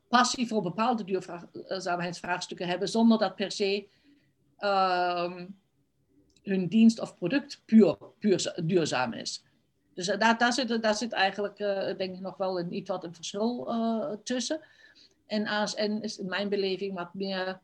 passie 0.09 0.47
voor 0.49 0.63
bepaalde 0.63 1.05
duurzaamheidsvraagstukken 1.05 2.69
hebben, 2.69 2.89
zonder 2.89 3.19
dat 3.19 3.35
per 3.35 3.53
se 3.53 3.89
uh, 4.59 5.33
hun 6.43 6.69
dienst 6.69 7.01
of 7.01 7.17
product 7.17 7.63
puur, 7.65 7.97
puur 8.19 8.55
duurzaam 8.65 9.13
is. 9.13 9.45
Dus 9.95 10.07
daar, 10.07 10.53
zit, 10.53 10.97
zit 10.97 11.13
eigenlijk, 11.13 11.57
denk 11.99 12.15
ik, 12.15 12.21
nog 12.21 12.37
wel 12.37 12.59
een, 12.59 12.75
iets 12.75 12.91
wat 12.91 13.05
een 13.05 13.15
verschil 13.15 13.69
tussen. 14.25 14.61
En 15.33 15.47
ASN 15.47 15.99
is 16.03 16.19
in 16.19 16.27
mijn 16.27 16.49
beleving 16.49 16.95
wat 16.95 17.15
meer 17.15 17.61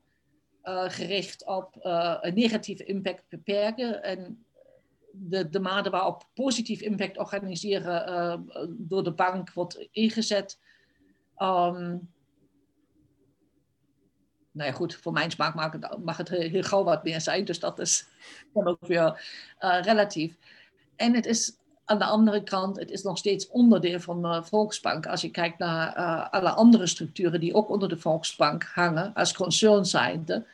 gericht 0.87 1.47
op 1.47 1.77
een 2.21 2.35
negatieve 2.35 2.85
impact 2.85 3.25
beperken. 3.29 4.03
En 4.03 4.45
de, 5.13 5.49
de 5.49 5.61
mate 5.61 5.91
waarop 5.91 6.29
positief 6.35 6.81
impact 6.81 7.19
organiseren 7.19 8.47
door 8.69 9.05
de 9.05 9.13
bank 9.13 9.53
wordt 9.53 9.89
ingezet, 9.91 10.59
Um, 11.43 12.11
nou 14.53 14.71
ja, 14.71 14.73
goed, 14.73 14.95
voor 14.95 15.13
mijn 15.13 15.31
smaak 15.31 15.55
mag 15.55 15.73
het, 15.73 16.05
mag 16.05 16.17
het 16.17 16.29
heel 16.29 16.63
gauw 16.63 16.85
wat 16.85 17.05
meer 17.05 17.21
zijn. 17.21 17.45
Dus 17.45 17.61
dat 17.61 17.79
is 17.79 18.07
dan 18.53 18.67
ook 18.67 18.87
weer 18.87 19.23
relatief. 19.61 20.37
En 20.97 21.15
het 21.15 21.27
is 21.27 21.57
aan 21.89 21.99
de 21.99 22.05
andere 22.05 22.43
kant, 22.43 22.79
het 22.79 22.91
is 22.91 23.03
nog 23.03 23.19
steeds 23.19 23.49
onderdeel 23.49 24.01
van 24.01 24.23
de 24.23 24.45
Volksbank. 24.45 25.07
Als 25.07 25.21
je 25.21 25.31
kijkt 25.31 25.59
naar 25.59 25.97
uh, 25.97 26.29
alle 26.31 26.51
andere 26.51 26.87
structuren 26.87 27.41
die 27.41 27.55
ook 27.55 27.71
onder 27.71 27.89
de 27.89 27.97
Volksbank 27.97 28.71
hangen, 28.75 29.15
als 29.15 29.33
concern 29.33 29.85
zijnde, 29.85 30.47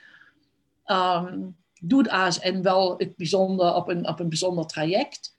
um, 0.86 1.56
doet 1.80 2.08
ASN 2.08 2.62
wel 2.62 2.94
het 2.98 3.16
bijzonder 3.16 3.74
op 3.74 3.88
een, 3.88 4.08
op 4.08 4.20
een 4.20 4.28
bijzonder 4.28 4.66
traject. 4.66 5.34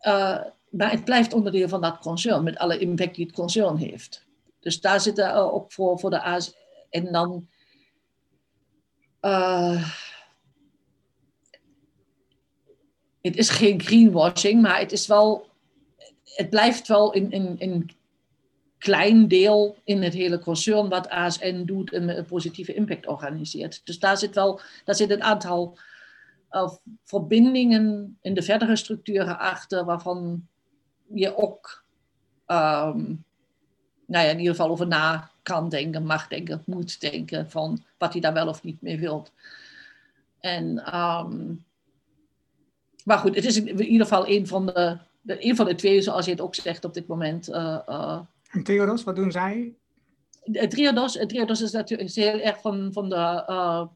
Uh, 0.00 0.38
maar 0.70 0.90
het 0.90 1.04
blijft 1.04 1.32
onderdeel 1.32 1.68
van 1.68 1.80
dat 1.80 1.98
concern, 1.98 2.44
met 2.44 2.58
alle 2.58 2.78
impact 2.78 3.14
die 3.14 3.26
het 3.26 3.34
concern 3.34 3.76
heeft. 3.76 4.26
Dus 4.60 4.80
daar 4.80 5.00
zitten 5.00 5.34
ook 5.34 5.72
voor, 5.72 5.98
voor 5.98 6.10
de 6.10 6.22
AS. 6.22 6.54
En 6.90 7.12
dan. 7.12 7.48
Uh, 9.20 9.88
het 13.20 13.36
is 13.36 13.50
geen 13.50 13.80
greenwashing, 13.80 14.62
maar 14.62 14.78
het 14.78 14.92
is 14.92 15.06
wel. 15.06 15.46
Het 16.24 16.50
blijft 16.50 16.88
wel 16.88 17.12
in 17.12 17.26
een, 17.30 17.56
een 17.58 17.90
klein 18.78 19.28
deel 19.28 19.76
in 19.84 20.02
het 20.02 20.14
hele 20.14 20.38
concern 20.38 20.88
wat 20.88 21.08
ASN 21.08 21.64
doet 21.64 21.92
en 21.92 22.18
een 22.18 22.24
positieve 22.24 22.74
impact 22.74 23.06
organiseert. 23.06 23.80
Dus 23.84 23.98
daar 23.98 24.18
zit 24.18 24.34
wel 24.34 24.60
daar 24.84 24.94
zit 24.94 25.10
een 25.10 25.22
aantal 25.22 25.78
uh, 26.50 26.70
verbindingen 27.04 28.16
in 28.20 28.34
de 28.34 28.42
verdere 28.42 28.76
structuren 28.76 29.38
achter, 29.38 29.84
waarvan 29.84 30.46
je 31.06 31.36
ook 31.36 31.84
um, 32.46 33.24
nou 34.06 34.24
ja, 34.24 34.30
in 34.30 34.38
ieder 34.38 34.54
geval 34.54 34.70
over 34.70 34.86
na 34.86 35.30
kan 35.42 35.68
denken, 35.68 36.04
mag 36.04 36.28
denken, 36.28 36.62
moet 36.66 37.00
denken 37.00 37.50
van 37.50 37.84
wat 37.98 38.12
hij 38.12 38.20
daar 38.20 38.32
wel 38.32 38.48
of 38.48 38.62
niet 38.62 38.82
mee 38.82 38.98
wilt. 38.98 39.32
En, 40.40 40.96
um, 40.96 41.64
maar 43.08 43.18
goed, 43.18 43.34
het 43.34 43.44
is 43.44 43.56
in 43.56 43.80
ieder 43.80 44.06
geval 44.06 44.28
een 44.28 44.46
van 44.46 44.66
de, 44.66 44.98
de, 45.20 45.46
een 45.46 45.56
van 45.56 45.66
de 45.66 45.74
twee, 45.74 46.02
zoals 46.02 46.24
je 46.24 46.30
het 46.30 46.40
ook 46.40 46.54
zegt 46.54 46.84
op 46.84 46.94
dit 46.94 47.06
moment. 47.06 47.48
Uh, 47.48 47.78
uh, 47.88 48.20
en 48.50 48.62
Theodos, 48.62 49.04
wat 49.04 49.16
doen 49.16 49.32
zij? 49.32 49.74
Triodos, 50.68 51.12
Triodos 51.12 51.60
is 51.60 51.72
natuurlijk 51.72 52.10
heel 52.10 52.40
erg 52.40 52.60
van, 52.60 52.92
van 52.92 53.08
de 53.08 53.44
uh, 53.48 53.86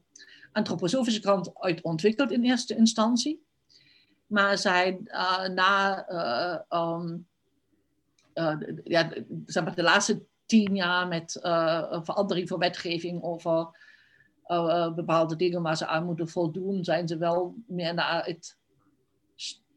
antroposofische 0.51 1.19
kant 1.19 1.51
uit 1.59 1.81
ontwikkeld 1.81 2.31
in 2.31 2.43
eerste 2.43 2.75
instantie. 2.75 3.43
Maar 4.25 4.57
zij 4.57 4.99
na 5.53 6.05
um, 6.69 7.27
uh, 8.33 8.55
ja, 8.83 9.09
zeg 9.45 9.63
maar, 9.63 9.75
de 9.75 9.83
laatste 9.83 10.21
tien 10.45 10.75
jaar 10.75 11.07
met 11.07 11.39
een 11.41 12.05
verandering 12.05 12.47
van 12.47 12.59
wetgeving 12.59 13.23
over 13.23 13.67
bepaalde 14.95 15.35
dingen 15.35 15.61
waar 15.61 15.77
ze 15.77 15.87
aan 15.87 16.05
moeten 16.05 16.27
voldoen, 16.27 16.83
zijn 16.83 17.07
ze 17.07 17.17
wel 17.17 17.55
meer 17.67 17.93
naar 17.93 18.25
het 18.25 18.57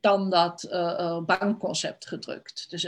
standaard 0.06 0.68
bankconcept 1.26 2.06
gedrukt. 2.06 2.70
Dus 2.70 2.82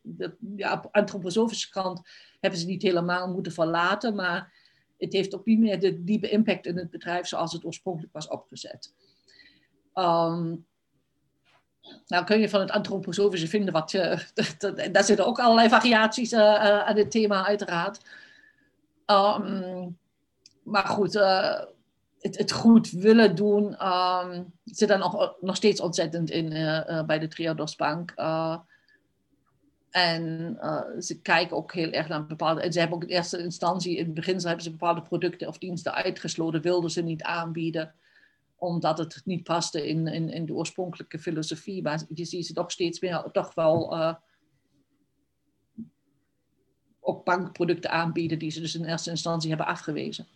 de, 0.00 0.34
ja, 0.56 0.72
op 0.72 0.88
antroposofische 0.90 1.70
kant 1.70 2.00
hebben 2.40 2.60
ze 2.60 2.66
niet 2.66 2.82
helemaal 2.82 3.32
moeten 3.32 3.52
verlaten, 3.52 4.14
maar 4.14 4.52
het 4.98 5.12
heeft 5.12 5.34
ook 5.34 5.46
niet 5.46 5.58
meer 5.58 5.80
de 5.80 6.04
diepe 6.04 6.28
impact 6.28 6.66
in 6.66 6.76
het 6.76 6.90
bedrijf 6.90 7.26
zoals 7.26 7.52
het 7.52 7.64
oorspronkelijk 7.64 8.12
was 8.12 8.28
opgezet. 8.28 8.94
Um, 9.94 10.66
nou 12.06 12.24
kun 12.24 12.40
je 12.40 12.48
van 12.48 12.60
het 12.60 12.70
antroposofische 12.70 13.48
vinden 13.48 13.72
wat 13.72 13.90
je. 13.92 14.26
daar 14.92 15.04
zitten 15.04 15.26
ook 15.26 15.38
allerlei 15.38 15.68
variaties 15.68 16.32
uh, 16.32 16.80
aan 16.80 16.96
het 16.96 17.10
thema, 17.10 17.46
uiteraard. 17.46 18.00
Um, 19.06 19.98
maar 20.62 20.86
goed, 20.86 21.14
uh, 21.14 21.62
het, 22.20 22.38
het, 22.38 22.52
goed 22.52 22.90
willen 22.90 23.34
doen 23.34 23.86
um, 23.86 24.52
zit 24.64 24.88
dan 24.88 24.98
nog, 24.98 25.36
nog 25.40 25.56
steeds 25.56 25.80
ontzettend 25.80 26.30
in 26.30 26.52
uh, 26.52 27.04
bij 27.04 27.18
de 27.18 27.28
Triodos 27.28 27.76
Bank. 27.76 28.14
En 29.90 30.56
uh, 30.60 31.00
ze 31.00 31.20
kijken 31.20 31.56
ook 31.56 31.72
heel 31.72 31.90
erg 31.90 32.08
naar 32.08 32.26
bepaalde. 32.26 32.60
En 32.60 32.72
ze 32.72 32.78
hebben 32.78 32.96
ook 32.96 33.04
in 33.04 33.16
eerste 33.16 33.42
instantie, 33.42 33.96
in 33.96 34.04
het 34.04 34.14
begin 34.14 34.38
hebben 34.38 34.62
ze 34.62 34.70
bepaalde 34.70 35.02
producten 35.02 35.48
of 35.48 35.58
diensten 35.58 35.94
uitgesloten, 35.94 36.62
wilden 36.62 36.90
ze 36.90 37.02
niet 37.02 37.22
aanbieden, 37.22 37.94
omdat 38.56 38.98
het 38.98 39.20
niet 39.24 39.42
paste 39.42 39.88
in, 39.88 40.06
in, 40.06 40.28
in 40.28 40.46
de 40.46 40.54
oorspronkelijke 40.54 41.18
filosofie. 41.18 41.82
Maar 41.82 42.02
je 42.14 42.24
ziet 42.24 42.46
ze 42.46 42.52
toch 42.52 42.70
steeds 42.70 43.00
meer 43.00 43.28
toch 43.32 43.54
wel 43.54 43.94
ook 47.00 47.24
bankproducten 47.24 47.90
aanbieden, 47.90 48.38
die 48.38 48.50
ze 48.50 48.60
dus 48.60 48.74
in 48.74 48.84
eerste 48.84 49.10
instantie 49.10 49.48
hebben 49.48 49.66
afgewezen. 49.66 50.26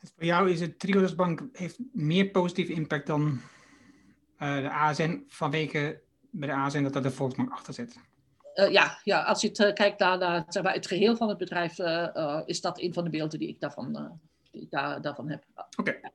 Dus 0.00 0.12
voor 0.14 0.24
jou 0.24 0.50
is 0.50 0.60
het 0.60 0.78
Triodos 0.78 1.14
heeft 1.52 1.78
meer 1.92 2.30
positieve 2.30 2.72
impact 2.72 3.06
dan 3.06 3.40
uh, 4.38 4.56
de 4.56 4.70
ASN 4.70 5.24
vanwege 5.28 6.00
bij 6.30 6.48
de 6.48 6.54
ASN 6.54 6.82
dat 6.82 6.94
er 6.94 7.02
de 7.02 7.10
Volksbank 7.10 7.50
achter 7.50 7.74
zit. 7.74 7.98
Uh, 8.54 8.70
ja, 8.70 9.00
ja, 9.04 9.22
als 9.22 9.40
je 9.40 9.48
het, 9.48 9.58
uh, 9.58 9.72
kijkt 9.72 9.98
naar, 9.98 10.18
naar 10.18 10.44
zeg 10.48 10.62
maar, 10.62 10.74
het 10.74 10.86
geheel 10.86 11.16
van 11.16 11.28
het 11.28 11.38
bedrijf, 11.38 11.78
is 12.46 12.60
dat 12.60 12.80
een 12.80 12.92
van 12.92 13.04
de 13.04 13.10
beelden 13.10 13.38
die 13.38 13.48
ik 13.48 13.60
daarvan, 13.60 14.18
die 14.50 14.62
ik 14.62 14.70
daar, 14.70 15.00
daarvan 15.00 15.28
heb. 15.28 15.44
Oké. 15.54 15.90
Okay. 15.90 16.12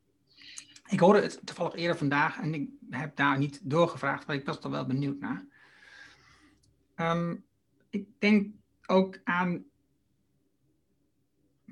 Ik 0.88 1.00
hoorde 1.00 1.22
het 1.22 1.40
toevallig 1.44 1.76
eerder 1.76 1.98
vandaag 1.98 2.40
en 2.40 2.54
ik 2.54 2.70
heb 2.90 3.16
daar 3.16 3.38
niet 3.38 3.60
doorgevraagd, 3.64 4.28
maar 4.28 4.36
ik 4.36 4.46
was 4.46 4.60
er 4.60 4.70
wel 4.70 4.86
benieuwd 4.86 5.20
naar. 5.20 5.46
Um, 6.96 7.46
ik 7.90 8.08
denk 8.20 8.56
ook 8.86 9.20
aan 9.24 9.66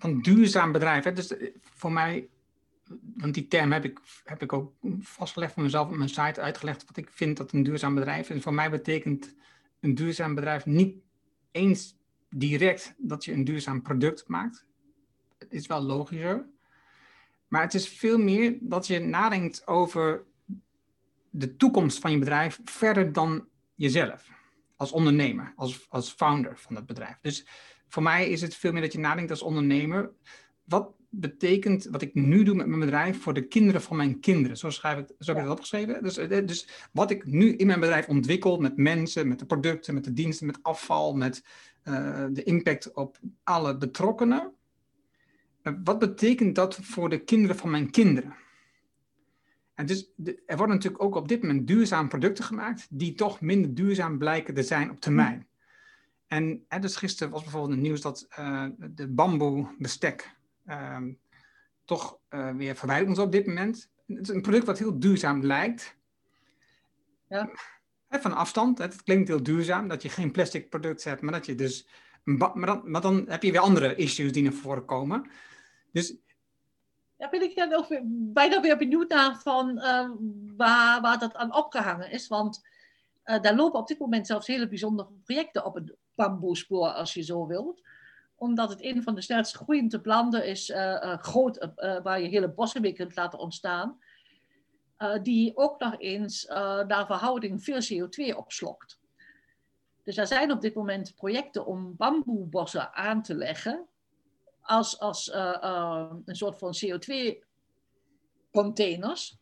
een 0.04 0.22
duurzaam 0.22 0.72
bedrijf. 0.72 1.04
Hè? 1.04 1.14
Dus 1.14 1.34
voor 1.62 1.92
mij 1.92 2.30
want 3.16 3.34
die 3.34 3.48
term 3.48 3.72
heb 3.72 3.86
ik, 3.86 4.00
heb 4.24 4.42
ik 4.42 4.54
ook 4.54 4.74
vastgelegd 5.00 5.54
voor 5.54 5.64
mezelf 5.64 5.90
op 5.90 5.96
mijn 5.96 6.10
site 6.10 6.42
uitgelegd 6.42 6.86
wat 6.86 6.98
ik 6.98 7.10
vind 7.12 7.38
dat 7.38 7.52
een 7.52 7.64
duurzaam 7.64 7.96
bedrijf 7.96 8.30
is. 8.30 8.44
Voor 8.44 8.54
mij 8.54 8.70
betekent 8.70 9.36
een 9.80 9.96
duurzaam 9.96 10.36
bedrijf 10.36 10.66
niet 10.66 10.96
eens 11.52 11.96
direct 12.30 12.94
dat 12.98 13.26
je 13.26 13.34
een 13.34 13.44
duurzaam 13.44 13.82
product 13.82 14.28
maakt. 14.28 14.66
Het 15.38 15.54
is 15.54 15.68
wel 15.68 15.82
logischer. 15.82 16.46
Maar 17.48 17.62
het 17.62 17.74
is 17.74 17.90
veel 17.90 18.18
meer 18.18 18.58
dat 18.60 18.88
je 18.88 19.00
nadenkt 19.00 19.68
over 19.68 20.24
de 21.30 21.56
toekomst 21.56 22.00
van 22.00 22.12
je 22.12 22.18
bedrijf 22.18 22.60
verder 22.64 23.14
dan 23.14 23.48
jezelf. 23.76 24.30
Als 24.76 24.92
ondernemer, 24.92 25.54
als, 25.56 25.90
als 25.90 26.12
founder 26.12 26.58
van 26.58 26.76
het 26.76 26.86
bedrijf. 26.86 27.18
Dus 27.22 27.46
voor 27.92 28.04
mij 28.04 28.30
is 28.30 28.42
het 28.42 28.56
veel 28.56 28.72
meer 28.72 28.82
dat 28.82 28.94
je 28.94 29.00
nadenkt 29.00 29.32
als 29.32 29.42
ondernemer. 29.42 30.12
Wat 30.64 30.94
betekent 31.10 31.86
wat 31.86 32.02
ik 32.02 32.14
nu 32.14 32.44
doe 32.44 32.56
met 32.56 32.68
mijn 32.68 32.80
bedrijf 32.80 33.22
voor 33.22 33.34
de 33.34 33.48
kinderen 33.48 33.82
van 33.82 33.98
mijn 33.98 34.20
kinderen. 34.20 34.58
Zo, 34.58 34.70
schrijf 34.70 34.98
ik, 34.98 35.08
zo 35.20 35.32
heb 35.32 35.38
ik 35.38 35.48
dat 35.48 35.54
opgeschreven. 35.54 36.04
Dus, 36.04 36.18
eh, 36.18 36.46
dus 36.48 36.88
wat 36.92 37.12
ik 37.12 37.26
nu 37.26 37.56
in 37.56 37.68
mijn 37.68 37.80
bedrijf 37.80 38.08
ontwikkel 38.08 38.58
met 38.58 38.78
mensen, 38.78 39.28
met 39.28 39.40
de 39.40 39.46
producten, 39.46 39.94
met 39.94 40.04
de 40.04 40.14
diensten, 40.14 40.46
met 40.46 40.60
afval, 40.62 41.16
met 41.16 41.44
uh, 41.84 42.26
de 42.32 42.44
impact 42.44 42.94
op 42.94 43.20
alle 43.44 43.78
betrokkenen. 43.78 44.54
Uh, 45.64 45.74
wat 45.84 46.00
betekent 46.00 46.56
dat 46.56 46.76
voor 46.76 47.10
de 47.10 47.24
kinderen 47.24 47.56
van 47.56 47.70
mijn 47.70 47.92
kinderen? 47.92 48.36
En 49.74 49.86
dus 49.86 50.12
de, 50.16 50.44
er 50.46 50.58
worden 50.58 50.76
natuurlijk 50.76 51.04
ook 51.04 51.16
op 51.16 51.28
dit 51.28 51.42
moment 51.42 51.68
duurzame 51.68 52.08
producten 52.08 52.44
gemaakt 52.44 52.88
die 52.90 53.14
toch 53.14 53.42
minder 53.42 53.74
duurzaam 53.74 54.18
blijken 54.18 54.54
te 54.54 54.64
zijn 54.64 54.90
op 54.90 55.00
termijn. 55.00 55.48
En 56.32 56.66
hè, 56.68 56.80
dus 56.80 56.96
gisteren 56.96 57.32
was 57.32 57.42
bijvoorbeeld 57.42 57.74
het 57.74 57.82
nieuws 57.82 58.02
dat 58.02 58.28
uh, 58.40 58.66
de 58.78 59.08
bamboe 59.08 59.76
bestek 59.78 60.36
um, 60.68 61.20
toch 61.86 62.20
uh, 62.30 62.56
weer 62.56 62.76
verwijderd 62.76 63.10
moet 63.10 63.18
op 63.18 63.32
dit 63.32 63.48
moment. 63.48 63.90
Het 64.08 64.30
is 64.30 64.36
een 64.36 64.42
product 64.42 64.66
wat 64.66 64.80
heel 64.80 65.00
duurzaam 65.00 65.44
lijkt. 65.44 65.98
Ja. 67.28 67.50
van 68.10 68.34
afstand. 68.34 68.78
Het 68.78 69.04
klinkt 69.04 69.28
heel 69.28 69.44
duurzaam 69.44 69.88
dat 69.88 70.02
je 70.02 70.10
geen 70.10 70.32
plastic 70.32 70.70
product 70.70 71.04
hebt, 71.04 71.22
maar 71.22 71.34
dat 71.34 71.46
je 71.46 71.56
dus. 71.56 71.88
Maar 72.24 72.66
dan, 72.66 72.92
maar 72.92 73.02
dan 73.02 73.26
heb 73.28 73.44
je 73.44 73.52
weer 73.52 73.62
andere 73.62 73.96
issues 73.96 74.32
die 74.32 74.44
naar 74.44 74.54
voren 74.54 74.86
komen. 74.86 75.30
Dus 75.92 76.16
daar 77.18 77.30
ben 77.30 77.42
ik 77.42 77.56
dan 77.56 77.74
ook 77.74 77.88
weer, 77.88 78.02
bijna 78.06 78.62
weer 78.62 78.78
benieuwd 78.78 79.10
naar 79.10 79.40
van 79.42 79.78
uh, 79.78 80.10
waar, 80.58 81.02
waar 81.02 81.20
dat 81.20 81.36
aan 81.36 81.56
opgehangen 81.56 82.12
is. 82.12 82.28
Want 82.28 82.68
uh, 83.26 83.42
daar 83.42 83.56
lopen 83.56 83.80
op 83.80 83.88
dit 83.88 84.00
moment 84.00 84.28
zelfs 84.28 84.48
hele 84.48 84.68
bijzondere 84.68 85.10
projecten 85.24 85.66
op 85.66 85.82
bamboespoor, 86.22 86.88
als 86.88 87.14
je 87.14 87.22
zo 87.22 87.48
wilt 87.48 87.82
omdat 88.42 88.70
het 88.70 88.84
een 88.84 89.04
van 89.04 89.16
de 89.16 89.22
snelst 89.22 89.56
groeiende 89.56 90.02
planten 90.02 90.46
is, 90.46 90.70
uh, 90.70 91.18
groot, 91.18 91.58
uh, 91.58 91.70
waar 92.04 92.22
je 92.22 92.28
hele 92.28 92.50
bossen 92.50 92.82
mee 92.82 92.94
kunt 92.94 93.16
laten 93.16 93.40
ontstaan. 93.40 94.00
die 95.22 95.58
ook 95.58 95.80
nog 95.80 96.00
eens 96.00 96.46
naar 96.88 97.06
verhouding 97.06 97.64
veel 97.64 97.82
CO2 97.82 98.36
opslokt. 98.38 99.00
Dus 100.04 100.18
er 100.18 100.28
zijn 100.28 100.52
op 100.52 100.62
dit 100.62 100.74
moment 100.74 101.16
projecten 101.16 101.66
om 101.66 101.96
bamboebossen 101.96 102.94
aan 102.94 103.22
te 103.22 103.36
leggen 103.36 103.88
als, 104.62 105.00
als 105.00 105.32
een 106.26 106.36
soort 106.36 106.58
van 106.58 106.76
CO2-containers. 106.86 109.41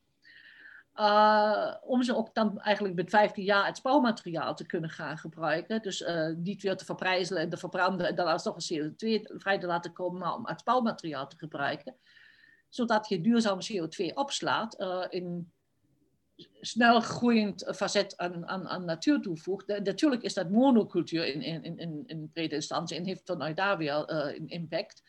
Uh, 0.96 1.76
om 1.82 2.04
ze 2.04 2.16
ook 2.16 2.34
dan 2.34 2.60
eigenlijk 2.60 2.96
met 2.96 3.10
15 3.10 3.44
jaar 3.44 3.66
het 3.66 3.78
spouwmateriaal 3.78 4.56
te 4.56 4.66
kunnen 4.66 4.90
gaan 4.90 5.18
gebruiken. 5.18 5.82
Dus 5.82 6.02
uh, 6.02 6.36
niet 6.36 6.62
weer 6.62 6.78
te 6.78 6.86
verprijzelen 6.86 7.42
en 7.42 7.50
te 7.50 7.58
verbranden 7.58 8.08
en 8.08 8.16
dan 8.16 8.28
alsnog 8.28 8.56
een 8.58 8.94
CO2 8.94 9.38
vrij 9.38 9.60
te 9.60 9.68
laten 9.68 9.94
komen, 9.94 10.20
maar 10.20 10.36
om 10.36 10.48
het 10.48 10.60
spouwmateriaal 10.60 11.28
te 11.28 11.38
gebruiken. 11.38 11.96
Zodat 12.70 13.10
je 13.10 13.22
duurzame 13.22 13.68
CO2 13.72 14.14
opslaat 14.14 14.80
uh, 14.82 15.06
in 15.10 15.52
snel 16.62 17.00
groeiend 17.02 17.72
facet 17.76 18.18
aan, 18.18 18.48
aan, 18.48 18.68
aan 18.68 18.86
natuur 18.86 19.22
toevoegt. 19.22 19.68
natuurlijk 19.68 20.22
is 20.22 20.34
dat 20.34 20.50
monocultuur 20.50 21.26
in, 21.26 21.42
in, 21.42 21.78
in, 21.78 22.04
in 22.06 22.30
brede 22.34 22.56
instantie 22.56 22.98
en 22.98 23.06
heeft 23.06 23.22
vanuit 23.26 23.58
daar 23.58 23.78
weer 23.78 24.04
een 24.10 24.48
impact. 24.48 25.04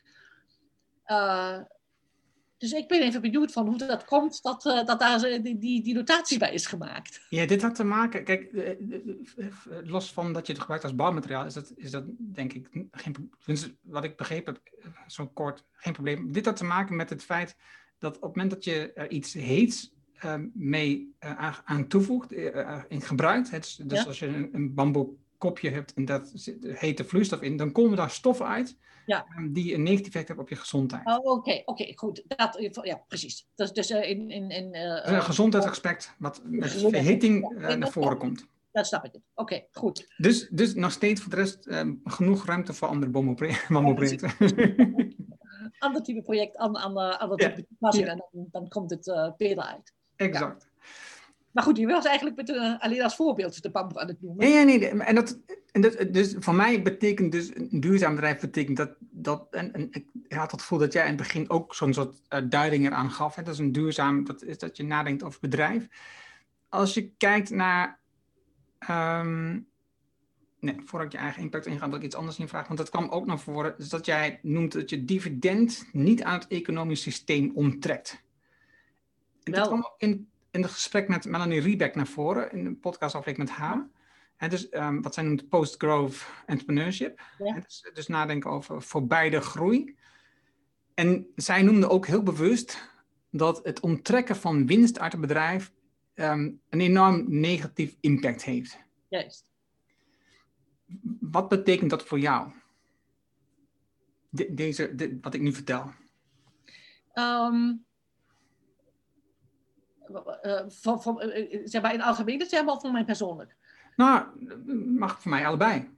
Dus 2.61 2.73
ik 2.73 2.89
ben 2.89 3.03
even 3.03 3.21
benieuwd 3.21 3.53
van 3.53 3.67
hoe 3.67 3.79
dat 3.79 4.05
komt 4.05 4.43
dat, 4.43 4.65
uh, 4.65 4.85
dat 4.85 5.01
daar 5.01 5.19
die, 5.21 5.59
die, 5.59 5.83
die, 5.83 5.95
notatie 5.95 6.39
bij 6.39 6.53
is 6.53 6.67
gemaakt. 6.67 7.27
Ja, 7.29 7.47
dit 7.47 7.63
had 7.63 7.75
te 7.75 7.85
maken, 7.85 8.25
kijk, 8.25 8.53
eh, 8.53 8.71
eh, 8.71 8.77
los 9.85 10.13
van 10.13 10.33
dat 10.33 10.47
je 10.47 10.53
het 10.53 10.61
gebruikt 10.61 10.85
als 10.85 10.95
bouwmateriaal, 10.95 11.47
is 11.47 11.55
dat, 11.55 11.73
is 11.77 11.91
dat 11.91 12.05
denk 12.19 12.53
ik 12.53 12.69
geen 12.91 13.31
Wat 13.83 14.05
ik 14.05 14.17
begrepen 14.17 14.55
heb, 14.55 14.93
zo 15.07 15.27
kort, 15.27 15.65
geen 15.73 15.93
probleem. 15.93 16.33
Dit 16.33 16.45
had 16.45 16.57
te 16.57 16.65
maken 16.65 16.97
met 16.97 17.11
het 17.11 17.23
feit 17.23 17.57
dat 17.99 18.17
op 18.17 18.23
het 18.23 18.37
moment 18.37 18.51
dat 18.51 18.65
je 18.65 18.93
er 18.93 19.11
iets 19.11 19.33
heets 19.33 19.93
mee 20.53 21.15
aan 21.65 21.87
toevoegt, 21.89 22.33
in 22.89 23.01
gebruikt, 23.01 23.51
het, 23.51 23.81
dus 23.83 24.07
als 24.07 24.19
je 24.19 24.27
een, 24.27 24.49
een 24.53 24.75
bamboe 24.75 25.17
kopje 25.41 25.71
hebt 25.71 25.95
en 25.95 26.05
dat 26.05 26.31
zit 26.35 26.57
hete 26.63 27.05
vloeistof 27.05 27.41
in, 27.41 27.57
dan 27.57 27.73
komen 27.73 27.97
daar 27.97 28.11
stoffen 28.11 28.47
uit 28.47 28.77
ja. 29.07 29.27
Ehm, 29.37 29.53
die 29.53 29.75
een 29.75 29.83
negatief 29.83 30.07
effect 30.07 30.27
hebben 30.27 30.45
op 30.45 30.51
je 30.51 30.57
gezondheid. 30.57 31.07
Oh, 31.07 31.37
Oké, 31.37 31.63
oké, 31.65 31.93
goed. 31.95 32.23
Dat, 32.27 32.59
ja, 32.83 33.05
precies. 33.09 33.47
Dus, 33.55 33.73
dus 33.73 33.91
uh, 33.91 34.09
in, 34.11 34.31
in, 34.31 34.51
in, 34.51 34.75
uh, 34.75 35.01
een 35.03 35.23
gezondheidsaspect 35.23 36.15
wat 36.19 36.41
met 36.45 36.71
verhitting 36.71 37.53
uh, 37.53 37.75
naar 37.75 37.91
voren 37.91 38.19
komt. 38.19 38.47
Dat 38.73 38.87
snap 38.87 39.05
ik. 39.05 39.21
Oké, 39.35 39.65
goed. 39.73 40.15
Dus, 40.17 40.49
dus 40.49 40.75
nog 40.75 40.93
steeds 40.93 41.21
voor 41.21 41.31
de 41.31 41.37
rest 41.37 41.67
um, 41.67 42.01
genoeg 42.05 42.47
ruimte 42.47 42.73
voor 42.73 42.89
andere 42.89 43.11
bommelprojecten. 43.11 44.31
ander 45.79 46.03
type 46.03 46.23
project, 46.23 46.57
ander, 46.57 46.83
ander, 46.83 47.17
ander 47.17 47.37
type 47.39 47.57
ja. 47.57 47.65
toepassing 47.69 48.09
en 48.09 48.27
dan, 48.33 48.47
dan 48.51 48.69
komt 48.69 48.91
het 48.91 49.35
beter 49.37 49.63
uit. 49.63 49.95
Exact. 50.17 50.70
Maar 51.51 51.65
goed, 51.65 51.77
je 51.77 51.87
was 51.87 52.05
eigenlijk 52.05 52.37
met, 52.37 52.81
alleen 52.81 53.03
als 53.03 53.17
voorbeeld 53.17 53.63
de 53.63 53.71
bamboe 53.71 54.01
aan 54.01 54.09
het 54.09 54.23
noemen. 54.23 54.49
Ja, 54.49 54.59
ja 54.59 54.65
nee. 54.65 54.89
En, 54.89 55.15
dat, 55.15 55.39
en 55.73 55.81
dat, 55.81 56.07
dus 56.13 56.37
voor 56.39 56.55
mij 56.55 56.83
betekent 56.83 57.33
dus 57.33 57.55
een 57.55 57.81
duurzaam 57.81 58.15
bedrijf 58.15 58.41
betekent 58.41 58.77
dat, 58.77 58.91
dat 59.01 59.47
en, 59.51 59.73
en 59.73 59.89
ik 59.93 60.07
had 60.29 60.51
het 60.51 60.61
gevoel 60.61 60.79
dat 60.79 60.93
jij 60.93 61.03
in 61.03 61.09
het 61.09 61.17
begin 61.17 61.51
ook 61.51 61.75
zo'n 61.75 61.95
soort 61.95 62.23
uh, 62.29 62.41
duiding 62.49 62.87
eraan 62.87 63.11
gaf. 63.11 63.35
Hè? 63.35 63.43
Dat 63.43 63.55
is 63.55 63.61
een 63.61 63.73
duurzaam, 63.73 64.25
dat 64.25 64.43
is 64.43 64.59
dat 64.59 64.77
je 64.77 64.85
nadenkt 64.85 65.23
over 65.23 65.41
bedrijf. 65.41 65.89
Als 66.69 66.95
je 66.95 67.11
kijkt 67.17 67.51
naar 67.51 68.01
um, 68.91 69.69
nee, 70.61 70.77
voordat 70.85 71.07
ik 71.07 71.13
je 71.13 71.25
eigen 71.25 71.43
impact 71.43 71.67
ingaat, 71.67 71.89
wil 71.89 71.99
ik 71.99 72.05
iets 72.05 72.15
anders 72.15 72.39
in 72.39 72.49
vragen. 72.49 72.67
Want 72.67 72.79
dat 72.79 72.91
kwam 72.91 73.09
ook 73.09 73.27
naar 73.27 73.39
voren. 73.39 73.75
Dus 73.77 73.89
dat 73.89 74.07
jij 74.07 74.39
noemt 74.43 74.73
dat 74.73 74.91
je 74.91 75.05
dividend 75.05 75.89
niet 75.93 76.23
aan 76.23 76.39
het 76.39 76.49
economisch 76.49 77.03
systeem 77.03 77.51
onttrekt. 77.55 78.23
En 79.43 79.53
dat 79.53 79.61
Wel. 79.61 79.67
kwam 79.67 79.79
ook 79.79 79.95
in, 79.99 80.29
in 80.51 80.63
het 80.63 80.71
gesprek 80.71 81.09
met 81.09 81.25
Melanie 81.25 81.61
Riebeck 81.61 81.95
naar 81.95 82.07
voren, 82.07 82.53
in 82.53 82.65
de 82.65 82.75
podcastaflevering 82.75 83.49
met 83.49 83.59
haar. 83.59 83.89
En 84.37 84.51
dus 84.51 84.69
ehm, 84.69 85.01
wat 85.01 85.15
zij 85.15 85.23
noemt 85.25 85.49
post-growth 85.49 86.27
entrepreneurship. 86.47 87.21
Ja. 87.39 87.55
Dus, 87.61 87.91
dus 87.95 88.07
nadenken 88.07 88.51
over 88.51 88.83
voorbij 88.83 89.41
groei. 89.41 89.97
En 90.95 91.27
zij 91.35 91.63
noemde 91.63 91.89
ook 91.89 92.07
heel 92.07 92.23
bewust 92.23 92.89
dat 93.31 93.61
het 93.65 93.81
onttrekken 93.81 94.37
van 94.37 94.67
winst 94.67 94.99
uit 94.99 95.13
het 95.13 95.21
bedrijf 95.21 95.73
ehm, 96.15 96.51
een 96.69 96.81
enorm 96.81 97.25
negatief 97.29 97.97
impact 98.01 98.45
heeft. 98.45 98.79
Juist. 99.09 99.47
Wat 101.21 101.49
betekent 101.49 101.91
dat 101.91 102.03
voor 102.03 102.19
jou? 102.19 102.53
De- 104.29 104.55
deze, 104.55 104.95
de- 104.95 105.19
wat 105.21 105.35
ik 105.35 105.41
nu 105.41 105.53
vertel. 105.53 105.91
Ehm, 107.13 107.55
eh, 107.55 107.71
voor, 110.69 111.03
voor, 111.03 111.21
eh, 111.21 111.55
eh, 111.55 111.61
zeg 111.65 111.83
maar 111.83 111.95
in 111.95 112.03
algemene 112.03 112.47
termen 112.47 112.75
of 112.75 112.81
voor 112.81 112.93
mij 112.93 113.05
persoonlijk? 113.05 113.57
Nou, 113.97 114.45
mag 114.91 115.21
voor 115.23 115.31
mij 115.31 115.47
allebei. 115.47 115.91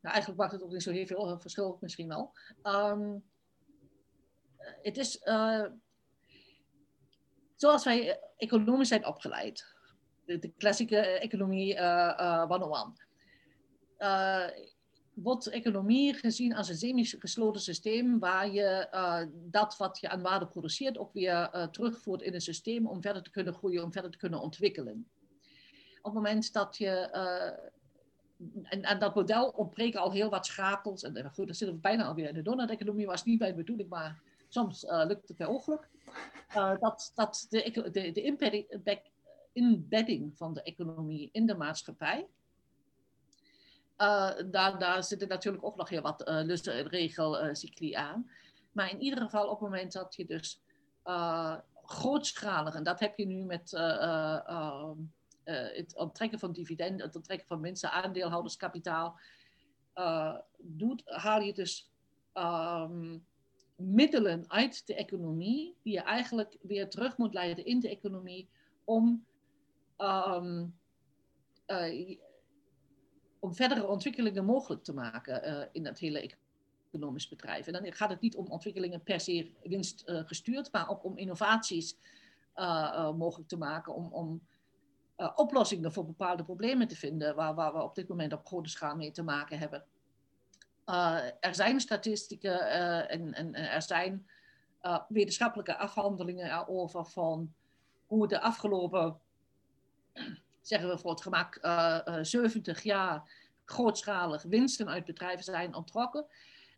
Nou, 0.00 0.14
eigenlijk 0.14 0.40
maakt 0.40 0.52
het 0.52 0.62
ook 0.62 0.72
niet 0.72 0.82
zo 0.82 0.90
heel 0.90 1.06
veel 1.06 1.30
eh, 1.30 1.40
verschil, 1.40 1.78
misschien 1.80 2.08
wel. 2.08 2.32
Ehm, 2.62 3.14
eh, 4.56 4.72
het 4.82 4.96
is 4.96 5.18
eh, 5.18 5.64
zoals 7.54 7.84
wij 7.84 8.10
eh, 8.10 8.16
economisch 8.36 8.88
zijn 8.88 9.06
opgeleid. 9.06 9.74
De, 10.24 10.38
de 10.38 10.52
klassieke 10.52 10.96
eh, 10.96 11.22
economie 11.22 11.74
eh 11.74 12.18
eh 12.18 12.48
101. 12.48 12.94
Wordt 15.22 15.46
economie 15.46 16.14
gezien 16.14 16.54
als 16.54 16.68
een 16.68 16.76
semi-gesloten 16.76 17.60
systeem 17.60 18.18
waar 18.18 18.52
je 18.52 18.88
eh, 18.90 19.22
dat 19.32 19.76
wat 19.76 19.98
je 20.00 20.08
aan 20.08 20.22
waarde 20.22 20.46
produceert 20.46 20.98
ook 20.98 21.12
weer 21.12 21.50
eh, 21.50 21.66
terugvoert 21.66 22.22
in 22.22 22.34
een 22.34 22.40
systeem 22.40 22.86
om 22.86 23.02
verder 23.02 23.22
te 23.22 23.30
kunnen 23.30 23.54
groeien, 23.54 23.84
om 23.84 23.92
verder 23.92 24.10
te 24.10 24.18
kunnen 24.18 24.40
ontwikkelen. 24.40 25.08
Op 25.98 26.04
het 26.04 26.12
moment 26.12 26.52
dat 26.52 26.76
je 26.76 26.88
eh, 26.88 27.70
en, 28.62 28.82
en 28.82 28.98
dat 28.98 29.14
model 29.14 29.48
ontbreken 29.48 30.00
al 30.00 30.12
heel 30.12 30.30
wat 30.30 30.46
schakels. 30.46 31.02
En 31.02 31.30
goed, 31.32 31.46
dan 31.46 31.54
zitten 31.54 31.76
we 31.76 31.82
bijna 31.82 32.04
alweer 32.04 32.28
in 32.28 32.34
de 32.34 32.42
donut-economie. 32.42 33.06
Was 33.06 33.24
niet 33.24 33.38
mijn 33.38 33.56
bedoeling, 33.56 33.88
maar 33.88 34.20
soms 34.48 34.82
lukt 34.82 35.28
het 35.28 35.36
per 35.36 35.48
ongeluk. 35.48 35.88
Dat 36.80 37.12
dat 37.14 37.46
de, 37.48 37.90
de, 37.92 38.12
de 38.12 38.22
embedding 39.52 40.36
van 40.36 40.54
de 40.54 40.62
economie 40.62 41.28
in 41.32 41.46
de 41.46 41.54
maatschappij. 41.54 42.26
Eh, 43.98 44.30
daar, 44.50 45.04
zitten 45.04 45.28
natuurlijk 45.28 45.64
ook 45.64 45.76
nog 45.76 45.88
heel 45.88 46.02
wat 46.02 46.22
eh 46.22 46.40
lussen 46.42 46.72
en 46.72 46.88
regelcycli 46.88 47.94
aan. 47.94 48.30
Maar 48.72 48.90
in 48.90 49.00
ieder 49.00 49.20
geval 49.20 49.44
op 49.44 49.60
het 49.60 49.60
moment 49.60 49.92
dat 49.92 50.14
je 50.14 50.26
dus 50.26 50.62
eh, 51.02 51.56
grootschalig, 51.84 52.74
en 52.74 52.82
dat 52.82 53.00
heb 53.00 53.18
je 53.18 53.26
nu 53.26 53.44
met 53.44 53.72
eh, 53.72 54.02
eh, 54.02 54.48
ehm, 54.48 54.98
eh, 55.44 55.76
het 55.76 55.96
onttrekken 55.96 56.38
van 56.38 56.52
dividenden, 56.52 57.06
het 57.06 57.16
onttrekken 57.16 57.46
van 57.46 57.60
mensen, 57.60 57.90
aandeelhouderskapitaal 57.90 59.18
eh, 59.92 60.36
doet, 60.58 61.02
haal 61.04 61.40
je 61.40 61.52
dus 61.52 61.90
ehm, 62.32 63.18
middelen 63.76 64.44
uit 64.50 64.86
de 64.86 64.94
economie, 64.94 65.76
die 65.82 65.92
je 65.92 66.00
eigenlijk 66.00 66.56
weer 66.62 66.88
terug 66.88 67.16
moet 67.16 67.34
leiden 67.34 67.64
in 67.64 67.80
de 67.80 67.88
economie 67.88 68.48
om, 68.84 69.26
eh, 69.96 70.68
om 73.40 73.54
verdere 73.54 73.86
ontwikkelingen 73.86 74.44
mogelijk 74.44 74.84
te 74.84 74.94
maken 74.94 75.42
eh, 75.42 75.66
in 75.72 75.86
het 75.86 75.98
hele 75.98 76.34
economisch 76.90 77.28
bedrijf. 77.28 77.66
En 77.66 77.72
dan 77.72 77.92
gaat 77.92 78.10
het 78.10 78.20
niet 78.20 78.36
om 78.36 78.46
ontwikkelingen 78.46 79.02
per 79.02 79.20
se 79.20 79.50
winstgestuurd, 79.62 80.72
maar 80.72 80.88
ook 80.88 81.04
om 81.04 81.18
innovaties 81.18 81.96
eh, 82.58 82.90
eh, 82.94 83.14
mogelijk 83.14 83.48
te 83.48 83.56
maken, 83.56 83.94
om, 83.94 84.12
om 84.12 84.40
eh, 85.16 85.32
oplossingen 85.34 85.92
voor 85.92 86.06
bepaalde 86.06 86.44
problemen 86.44 86.88
te 86.88 86.96
vinden 86.96 87.34
waar, 87.34 87.54
waar 87.54 87.72
we 87.72 87.82
op 87.82 87.94
dit 87.94 88.08
moment 88.08 88.32
op 88.32 88.46
grote 88.46 88.70
schaal 88.70 88.96
mee 88.96 89.10
te 89.10 89.22
maken 89.22 89.58
hebben. 89.58 89.84
Er 91.40 91.54
zijn 91.54 91.80
statistieken 91.80 92.70
en, 93.08 93.34
en, 93.34 93.54
er 93.54 93.82
zijn 93.82 94.26
wetenschappelijke 95.08 95.76
afhandelingen 95.76 96.68
over 96.68 97.04
van 97.04 97.54
hoe 98.06 98.28
de 98.28 98.40
afgelopen, 98.40 99.20
zeggen 100.68 100.88
we 100.88 100.98
voor 100.98 101.10
het 101.10 101.22
gemak, 101.22 101.58
70 102.22 102.82
jaar 102.82 103.30
grootschalig 103.64 104.42
winsten 104.42 104.88
uit 104.88 105.04
bedrijven 105.04 105.44
zijn 105.44 105.74
ontrokken. 105.74 106.26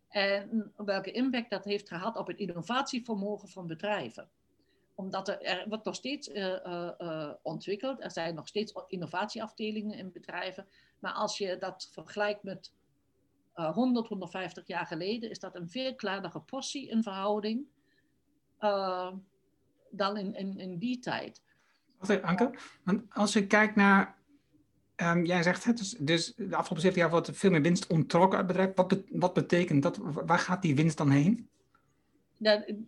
En 0.09 0.72
welke 0.76 1.11
impact 1.11 1.50
dat 1.50 1.64
heeft 1.64 1.88
gehad 1.88 2.16
op 2.16 2.26
het 2.26 2.38
innovatievermogen 2.38 3.48
van 3.48 3.66
bedrijven 3.66 4.31
omdat 5.00 5.29
er, 5.29 5.64
wordt 5.68 5.85
nog 5.85 5.94
steeds 5.94 6.29
uh, 6.29 7.33
ontwikkeld. 7.42 8.03
Er 8.03 8.11
zijn 8.11 8.35
nog 8.35 8.48
steeds 8.48 8.74
innovatieafdelingen 8.87 9.98
in 9.98 10.12
bedrijven. 10.12 10.66
Maar 10.98 11.12
als 11.12 11.38
je 11.38 11.57
dat 11.59 11.88
vergelijkt 11.92 12.42
met 12.42 12.72
100, 13.53 14.09
150 14.09 14.66
jaar 14.66 14.87
geleden, 14.87 15.31
is 15.31 15.38
dat 15.38 15.55
een 15.55 15.70
veel 15.70 15.94
kleinere 15.94 16.40
portie 16.40 16.88
in 16.88 17.03
verhouding 17.03 17.66
dan 19.90 20.16
in, 20.16 20.35
in, 20.35 20.59
in 20.59 20.79
die 20.79 20.98
tijd. 20.98 21.42
Anke. 22.22 22.50
Als 23.08 23.32
je 23.32 23.46
kijkt 23.46 23.76
naar. 23.76 24.18
Um, 24.96 25.24
jij 25.24 25.42
zegt 25.42 25.64
het, 25.64 25.78
dus, 25.78 25.90
dus, 25.98 26.34
de 26.34 26.56
afgelopen 26.56 26.80
zeven 26.80 26.98
jaar 26.98 27.10
wordt 27.10 27.30
veel 27.32 27.50
meer 27.50 27.62
winst 27.62 27.86
onttrokken 27.86 28.38
uit 28.38 28.48
het 28.48 28.56
bedrijf. 28.56 28.76
Wat, 28.76 29.02
wat 29.10 29.34
betekent 29.34 29.82
dat? 29.82 29.96
Waar 30.02 30.38
gaat 30.38 30.62
die 30.62 30.74
winst 30.74 30.96
dan 30.96 31.10
heen? 31.10 31.48
De, 32.36 32.84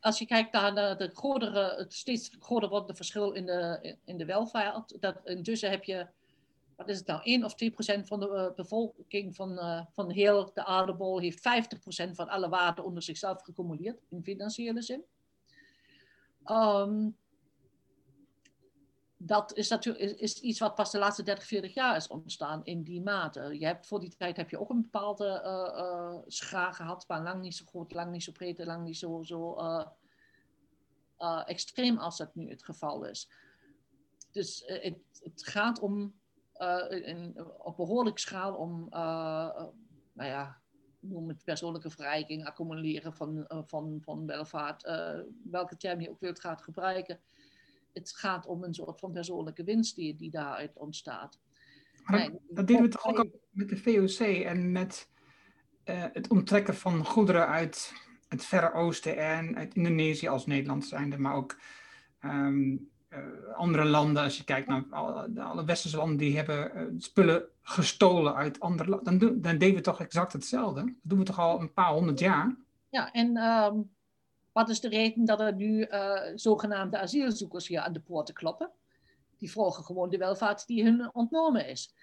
als 0.00 0.18
je 0.18 0.26
kijkt 0.26 0.52
naar 0.52 0.74
de, 0.74 0.94
de 0.98 1.10
grotere, 1.14 1.74
het 1.76 1.94
steeds 1.94 2.30
groter 2.40 2.68
wordende 2.68 2.94
verschil 2.94 3.32
in 3.32 3.46
de, 3.46 3.96
in 4.04 4.18
de 4.18 4.24
welvaart, 4.24 4.96
dat 5.00 5.20
intussen 5.24 5.70
heb 5.70 5.84
je, 5.84 6.06
wat 6.76 6.88
is 6.88 6.98
het 6.98 7.06
nou, 7.06 7.20
1 7.22 7.44
of 7.44 7.54
2 7.54 7.70
procent 7.70 8.06
van 8.06 8.20
de 8.20 8.28
uh, 8.28 8.56
bevolking 8.56 9.36
van, 9.36 9.52
uh, 9.52 9.80
van 9.92 10.10
heel 10.10 10.50
de 10.54 10.64
aardbol 10.64 11.18
heeft 11.18 11.40
50 11.40 11.78
procent 11.78 12.16
van 12.16 12.28
alle 12.28 12.48
waarde 12.48 12.82
onder 12.82 13.02
zichzelf 13.02 13.42
gecumuleerd, 13.42 14.00
in 14.08 14.22
financiële 14.22 14.82
zin. 14.82 15.04
Um, 16.46 17.16
dat 19.22 19.56
is 19.56 19.68
natuurlijk 19.68 20.20
is, 20.20 20.40
iets 20.40 20.58
wat 20.58 20.74
pas 20.74 20.90
de 20.90 20.98
laatste 20.98 21.22
30, 21.22 21.44
40 21.44 21.74
jaar 21.74 21.96
is 21.96 22.06
ontstaan 22.06 22.64
in 22.64 22.82
die 22.82 23.02
mate. 23.02 23.58
Je 23.58 23.66
hebt, 23.66 23.86
voor 23.86 24.00
die 24.00 24.16
tijd 24.16 24.36
heb 24.36 24.50
je 24.50 24.60
ook 24.60 24.70
een 24.70 24.82
bepaalde 24.82 25.42
uh, 25.44 26.18
schaar 26.26 26.72
gehad, 26.72 27.04
maar 27.08 27.22
lang 27.22 27.40
niet 27.40 27.56
zo 27.56 27.64
groot, 27.68 27.92
lang 27.92 28.10
niet 28.10 28.22
zo 28.22 28.32
breed, 28.32 28.64
lang 28.64 28.84
niet 28.84 28.96
zo, 28.96 29.22
zo 29.22 29.56
uh, 31.18 31.42
extreem 31.46 31.98
als 31.98 32.16
dat 32.16 32.34
nu 32.34 32.48
het 32.48 32.64
geval 32.64 33.04
is. 33.04 33.30
Dus 34.30 34.62
het, 34.66 34.98
het, 35.22 35.46
gaat 35.46 35.80
om 35.80 36.14
in, 36.88 37.46
op 37.58 37.76
behoorlijk 37.76 38.18
schaal 38.18 38.54
om, 38.54 38.86
nou 40.12 40.28
ja, 40.28 40.60
noem 41.00 41.28
het 41.28 41.44
persoonlijke 41.44 41.90
verrijking, 41.90 42.46
accumuleren 42.46 43.14
van, 43.14 43.44
van, 43.66 43.98
van 44.02 44.26
welvaart, 44.26 44.82
welke 45.50 45.76
term 45.76 46.00
je 46.00 46.10
ook 46.10 46.20
wilt 46.20 46.40
gaat 46.40 46.62
gebruiken 46.62 47.20
het 47.92 48.12
gaat 48.12 48.46
om 48.46 48.64
een 48.64 48.74
soort 48.74 49.00
van 49.00 49.12
persoonlijke 49.12 49.64
winst 49.64 49.96
die, 49.96 50.16
die 50.16 50.30
daaruit 50.30 50.76
ontstaat. 50.76 51.38
Maar 52.04 52.30
dat, 52.48 52.66
deden 52.66 52.82
we 52.82 52.88
toch 52.88 53.06
ook 53.06 53.18
al 53.18 53.40
met 53.50 53.68
de 53.68 53.76
VOC 53.76 54.26
en 54.44 54.72
met 54.72 55.08
uh, 55.84 56.04
het 56.12 56.28
onttrekken 56.28 56.74
van 56.74 57.04
goederen 57.04 57.46
uit 57.46 57.92
het 58.28 58.44
Verre 58.44 58.72
Oosten 58.72 59.16
en 59.16 59.56
uit 59.56 59.74
Indonesië 59.74 60.28
als 60.28 60.46
Nederland 60.46 60.86
zijnde, 60.86 61.18
maar 61.18 61.34
ook 61.34 61.58
um, 62.24 62.90
uh, 63.10 63.18
andere 63.54 63.84
landen. 63.84 64.22
Als 64.22 64.36
je 64.36 64.44
kijkt 64.44 64.68
naar 64.68 64.84
alle, 64.90 65.40
alle 65.40 65.64
westerse 65.64 65.96
landen, 65.96 66.16
die 66.16 66.36
hebben 66.36 66.72
uh, 66.76 66.82
spullen 66.98 67.48
gestolen 67.62 68.34
uit 68.34 68.60
andere 68.60 68.90
landen. 68.90 69.18
Dan, 69.18 69.40
dan 69.40 69.58
deden 69.58 69.74
we 69.74 69.80
toch 69.80 70.00
exact 70.00 70.32
hetzelfde. 70.32 70.84
Dat 70.84 70.94
doen 71.02 71.18
we 71.18 71.24
toch 71.24 71.38
al 71.38 71.60
een 71.60 71.72
paar 71.72 71.92
honderd 71.92 72.18
jaar. 72.18 72.56
Ja, 72.88 73.12
en 73.12 73.36
um, 73.36 73.90
wat 74.60 74.68
is 74.68 74.80
de 74.80 74.88
reden 74.88 75.24
dat 75.24 75.40
er 75.40 75.54
nu 75.54 75.86
uh, 75.86 76.20
zogenaamde 76.34 76.98
asielzoekers 76.98 77.68
hier 77.68 77.80
aan 77.80 77.92
de 77.92 78.00
poorten 78.00 78.34
kloppen? 78.34 78.70
Die 79.38 79.50
volgen 79.50 79.84
gewoon 79.84 80.10
de 80.10 80.18
welvaart 80.18 80.66
die 80.66 80.84
hun 80.84 81.14
ontnomen 81.14 81.66
is. 81.68 81.94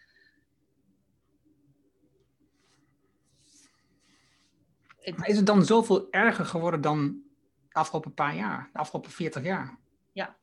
Maar 5.15 5.28
is 5.28 5.38
het 5.38 5.46
dan 5.46 5.65
zoveel 5.65 6.12
erger 6.12 6.46
geworden 6.46 6.82
dan 6.82 7.24
de 7.70 7.74
afgelopen 7.74 8.13
paar 8.13 8.36
jaar, 8.36 8.70
de 8.74 8.80
afgelopen 8.80 9.12
40 9.12 9.43
jaar? 9.43 9.78
Ja. 10.12 10.38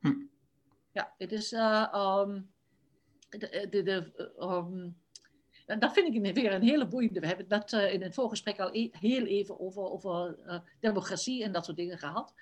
Hm. 0.00 0.14
Ja, 0.92 1.14
het 1.18 1.32
is. 1.32 1.52
Uh, 1.52 2.22
um, 2.24 2.50
de, 3.28 3.66
de, 3.70 3.82
de, 3.82 4.30
um, 4.40 4.96
dat 5.66 5.92
vind 5.92 6.14
ik 6.14 6.34
weer 6.34 6.52
een 6.52 6.62
hele 6.62 6.86
boeiende. 6.86 7.20
We 7.20 7.26
hebben 7.26 7.48
dat 7.48 7.72
uh, 7.72 7.92
in 7.92 8.02
het 8.02 8.14
voorgesprek 8.14 8.60
al 8.60 8.74
e 8.74 8.88
heel 8.92 9.26
even 9.26 9.60
over, 9.60 9.82
over 9.82 10.38
uh, 10.46 10.58
democratie 10.80 11.44
en 11.44 11.52
dat 11.52 11.64
soort 11.64 11.76
dingen 11.76 11.98
gehad. 11.98 12.34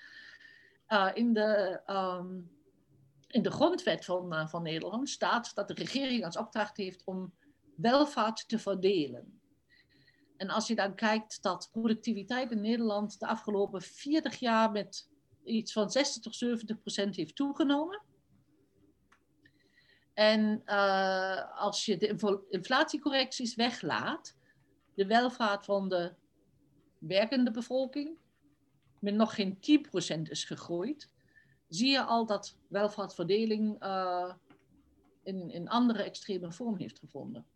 Uh, 0.89 1.11
in, 1.15 1.33
de, 1.33 1.81
um, 1.87 2.51
in 3.29 3.43
de 3.43 3.51
grondwet 3.51 4.05
van, 4.05 4.49
van 4.49 4.63
Nederland 4.63 5.09
staat 5.09 5.55
dat 5.55 5.69
de 5.69 5.75
regering 5.75 6.25
als 6.25 6.37
opdracht 6.37 6.77
heeft 6.77 7.05
om 7.05 7.33
welvaart 7.77 8.49
te 8.49 8.59
verdelen. 8.59 9.41
En 10.37 10.51
als 10.51 10.67
je 10.67 10.75
dan 10.75 10.95
kijkt 10.95 11.43
dat 11.43 11.69
productiviteit 11.73 12.51
in 12.51 12.61
Nederland 12.61 13.21
de 13.21 13.27
afgelopen 13.27 13.83
40 13.83 14.39
jaar 14.39 14.71
met 14.71 15.09
iets 15.45 15.73
van 15.73 15.91
60 15.91 16.23
tot 16.23 16.37
70 16.37 16.81
procent 16.81 17.17
heeft 17.17 17.37
toegenomen. 17.37 18.03
En 20.15 20.63
uh, 20.67 21.61
als 21.61 21.85
je 21.85 21.97
de 21.97 22.43
inflatiecorrecties 22.49 23.55
weglaat, 23.55 24.37
de 24.95 25.07
welvaart 25.07 25.65
van 25.65 25.89
de 25.89 26.15
werkende 26.99 27.51
bevolking 27.51 28.19
met 28.99 29.15
nog 29.15 29.35
geen 29.35 29.57
10% 29.57 30.23
is 30.23 30.45
gegroeid, 30.45 31.11
zie 31.69 31.91
je 31.91 32.03
al 32.03 32.27
dat 32.27 32.57
welvaartverdeling 32.69 33.85
uh, 33.85 34.35
in, 35.23 35.51
in 35.51 35.69
andere 35.69 36.03
extreme 36.03 36.53
vorm 36.53 36.77
heeft 36.77 36.99
gevonden. 36.99 37.47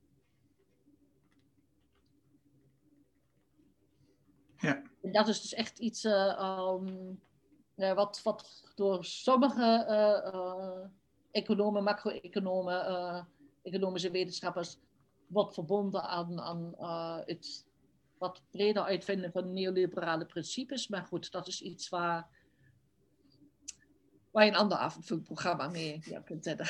Ja. 4.56 4.82
En 5.02 5.12
dat 5.12 5.28
is 5.28 5.40
dus 5.40 5.54
echt 5.54 5.78
iets 5.78 6.04
uh, 6.04 6.76
um, 6.76 7.20
wat, 7.74 8.22
wat 8.22 8.72
door 8.74 9.04
sommige 9.04 9.84
economen, 11.30 11.82
macro-economen, 11.82 13.26
economische 13.62 14.10
wetenschappers 14.10 14.78
wordt 15.26 15.54
verbonden 15.54 16.02
aan, 16.02 16.40
aan 16.40 16.74
het 17.26 17.66
wat 18.18 18.42
breder 18.50 18.82
uitvinden 18.82 19.32
van 19.32 19.52
neoliberale 19.52 20.26
principes. 20.26 20.88
Maar 20.88 21.04
goed, 21.04 21.30
dat 21.30 21.46
is 21.46 21.62
iets 21.62 21.88
waar, 21.88 22.28
waar 24.30 24.44
je 24.44 24.50
een 24.50 24.56
ander 24.56 24.78
avondvullprogramma 24.78 25.68
mee 25.68 26.00
ja, 26.04 26.20
kunt 26.20 26.44
zetten. 26.44 26.66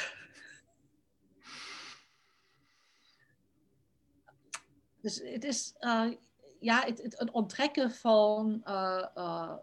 Dus 5.00 5.20
het 5.20 5.44
is 5.44 5.74
uh, 5.80 6.12
ja, 6.60 6.84
het, 6.84 7.02
het, 7.02 7.18
het, 7.18 7.30
onttrekken 7.30 7.90
van 7.90 8.62
uh, 8.64 9.06
uh, 9.14 9.56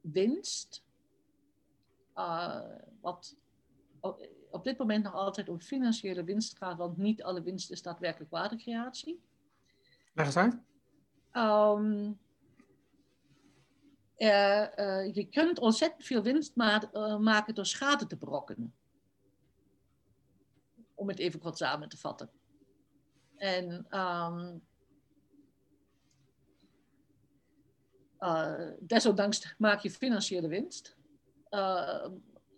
winst, 0.00 0.84
wat 3.00 3.36
op, 4.50 4.64
dit 4.64 4.78
moment 4.78 5.04
nog 5.04 5.14
altijd 5.14 5.48
om 5.48 5.60
financiële 5.60 6.24
winst 6.24 6.56
gaat, 6.56 6.76
want 6.76 6.96
niet 6.96 7.22
alle 7.22 7.42
winst 7.42 7.70
is 7.70 7.82
daadwerkelijk 7.82 8.30
waardecreatie. 8.30 9.22
Leg 10.14 10.26
eens 10.26 10.36
uit. 10.36 10.58
Um, 11.32 12.18
uh, 14.16 14.66
uh, 14.76 15.14
je 15.14 15.26
kunt 15.30 15.58
ontzettend 15.58 16.04
veel 16.04 16.22
winst 16.22 16.56
ma 16.56 16.82
uh, 16.94 17.18
maken 17.18 17.54
door 17.54 17.66
schade 17.66 18.06
te 18.06 18.16
berokkenen. 18.16 18.74
Om 20.94 21.08
het 21.08 21.18
even 21.18 21.40
kort 21.40 21.56
samen 21.56 21.88
te 21.88 21.98
vatten. 21.98 22.30
En 23.36 23.86
um, 23.98 24.62
desondanks 28.80 29.54
maak 29.58 29.80
je 29.80 29.90
financiële 29.90 30.48
winst. 30.48 30.96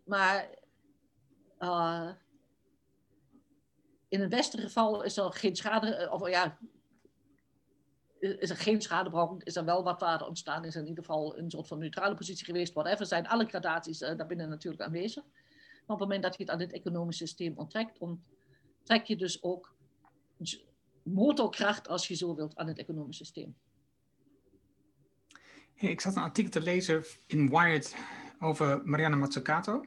maar 0.05 0.63
in 4.09 4.21
het 4.21 4.31
beste 4.31 4.59
geval 4.59 5.03
is 5.03 5.17
er 5.17 5.33
geen 5.33 5.57
schade, 5.57 6.11
of 6.11 6.29
ja, 6.29 6.59
is 8.19 8.51
er 8.51 8.57
geen 8.57 8.83
schadebron, 8.83 9.41
is 9.43 9.57
er 9.57 9.65
wel 9.65 9.83
wat 9.83 10.01
waarde 10.01 10.27
ontstaan, 10.27 10.65
is 10.65 10.75
er 10.75 10.81
in 10.81 10.89
ieder 10.89 11.05
geval 11.05 11.39
een 11.39 11.51
soort 11.51 11.67
van 11.67 11.79
neutrale 11.79 12.15
positie 12.15 12.45
geweest, 12.45 12.73
whatever, 12.73 13.07
zijn 13.07 13.27
alle 13.27 13.47
gradaties 13.47 14.01
uh, 14.01 14.17
daarbinnen 14.17 14.49
natuurlijk 14.49 14.83
aanwezig. 14.83 15.25
Maar 15.25 15.97
op 15.97 15.99
het 16.01 16.09
moment 16.09 16.23
dat 16.23 16.37
je 16.37 16.43
het 16.43 16.53
aan 16.53 16.59
dit 16.59 16.73
economisch 16.73 17.17
systeem 17.17 17.57
onttrekt, 17.57 17.99
onttrek 17.99 19.05
je 19.05 19.17
dus 19.17 19.43
ook 19.43 19.75
motorkracht, 21.03 21.89
als 21.89 22.09
je 22.09 22.15
zo 22.15 22.35
wilt, 22.35 22.57
aan 22.57 22.69
het 22.69 22.79
economisch 22.79 23.17
systeem. 23.17 23.57
Ik 25.75 26.01
zat 26.01 26.17
een 26.17 26.23
artikel 26.23 26.51
te 26.51 26.61
lezen 26.61 27.05
in 27.27 27.49
Wired 27.49 27.97
over 28.41 28.81
Mariana 28.85 29.17
Mazzucato. 29.17 29.85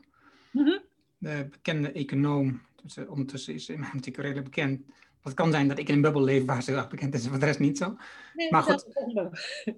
De 1.17 1.47
bekende 1.51 1.91
econoom. 1.91 2.61
Dus, 2.83 2.97
uh, 2.97 3.11
ondertussen 3.11 3.53
is 3.53 3.69
in 3.69 3.79
mijn 3.79 3.91
artikel 3.91 4.23
redelijk 4.23 4.49
bekend 4.49 4.81
het 5.27 5.35
kan 5.35 5.51
zijn 5.51 5.67
dat 5.67 5.77
ik 5.77 5.87
in 5.87 5.95
een 5.95 6.01
bubbel 6.01 6.23
leef 6.23 6.45
waar 6.45 6.63
ze 6.63 6.75
erg 6.75 6.89
bekend 6.89 7.13
is, 7.13 7.27
voor 7.27 7.39
de 7.39 7.45
rest 7.45 7.59
niet 7.59 7.77
zo. 7.77 7.97
Nee, 8.33 8.51
maar 8.51 8.63
goed, 8.63 8.85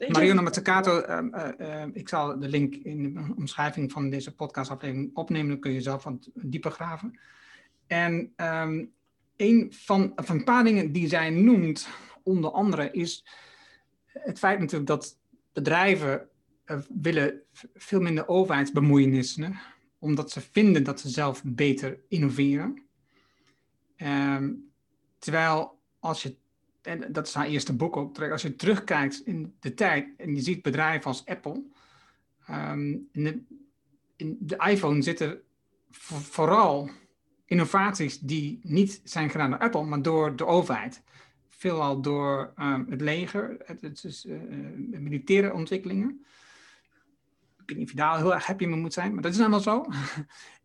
Mariona 0.08 0.42
Mazzucato, 0.42 1.00
uh, 1.00 1.20
uh, 1.32 1.48
uh, 1.60 1.84
ik 1.94 2.10
zal 2.10 2.40
de 2.40 2.48
link 2.48 2.76
in 2.76 3.14
de 3.14 3.34
omschrijving 3.36 3.92
van 3.92 4.10
deze 4.10 4.36
podcastaflevering 4.36 5.12
opnemen, 5.14 5.50
dan 5.50 5.60
kun 5.60 5.72
je 5.72 5.82
zelf 5.82 6.04
wat 6.04 6.30
dieper 6.34 6.72
graven. 6.72 7.20
En 7.88 8.34
um, 8.38 8.92
een 9.36 9.74
van, 9.74 10.12
van 10.16 10.36
een 10.36 10.44
paar 10.44 10.64
dingen 10.64 10.92
die 10.92 11.08
zij 11.08 11.30
noemt, 11.30 11.90
onder 12.24 12.52
andere, 12.52 12.92
is 12.92 13.26
het 14.06 14.40
feit 14.40 14.60
natuurlijk 14.60 14.90
dat 14.90 15.18
bedrijven 15.54 16.28
eh, 16.66 16.78
willen 17.02 17.42
veel 17.74 18.02
minder 18.02 18.28
overheidsbemoeienissen, 18.28 19.60
omdat 20.00 20.32
ze 20.32 20.42
vinden 20.42 20.84
dat 20.84 21.00
ze 21.00 21.10
zelf 21.10 21.42
beter 21.44 22.00
innoveren. 22.08 22.84
Um, 23.98 24.70
Terwijl 25.20 25.80
als 26.00 26.24
je, 26.24 26.36
en 26.82 27.12
dat 27.12 27.28
is 27.28 27.34
haar 27.34 27.48
eerste 27.48 27.76
boek 27.76 27.98
ook, 27.98 28.22
als 28.22 28.42
je 28.42 28.56
terugkijkt 28.56 29.22
in 29.26 29.56
de 29.60 29.74
tijd 29.74 30.10
en 30.18 30.36
je 30.36 30.42
ziet 30.42 30.62
bedrijven 30.62 31.06
als 31.06 31.26
Apple, 31.26 31.64
um, 32.50 33.08
in, 33.12 33.24
de, 33.24 33.42
in, 34.16 34.38
de, 34.40 34.56
iPhone 34.68 35.02
zitten 35.02 35.42
vooral 35.92 36.90
innovaties 37.46 38.20
die 38.20 38.60
niet 38.64 39.02
zijn 39.04 39.30
gedaan 39.30 39.50
door 39.50 39.60
Apple, 39.60 39.84
maar 39.84 40.02
door 40.02 40.36
de 40.36 40.46
overheid. 40.46 41.02
Veelal 41.48 42.02
door 42.02 42.54
um, 42.58 42.86
het 42.90 43.02
leger, 43.02 43.58
het, 43.66 44.04
is 44.04 44.26
uh, 44.26 44.40
militaire 45.00 45.54
ontwikkelingen. 45.54 46.26
Ik 47.70 47.76
weet 47.76 47.78
niet 47.78 47.94
of 47.94 48.00
je 48.00 48.10
daar 48.10 48.18
heel 48.18 48.34
erg 48.34 48.46
happy 48.46 48.66
mee 48.66 48.80
moet 48.80 48.94
zijn, 48.94 49.14
maar 49.14 49.22
dat 49.22 49.32
is 49.32 49.38
helemaal 49.38 49.60
zo. 49.60 49.86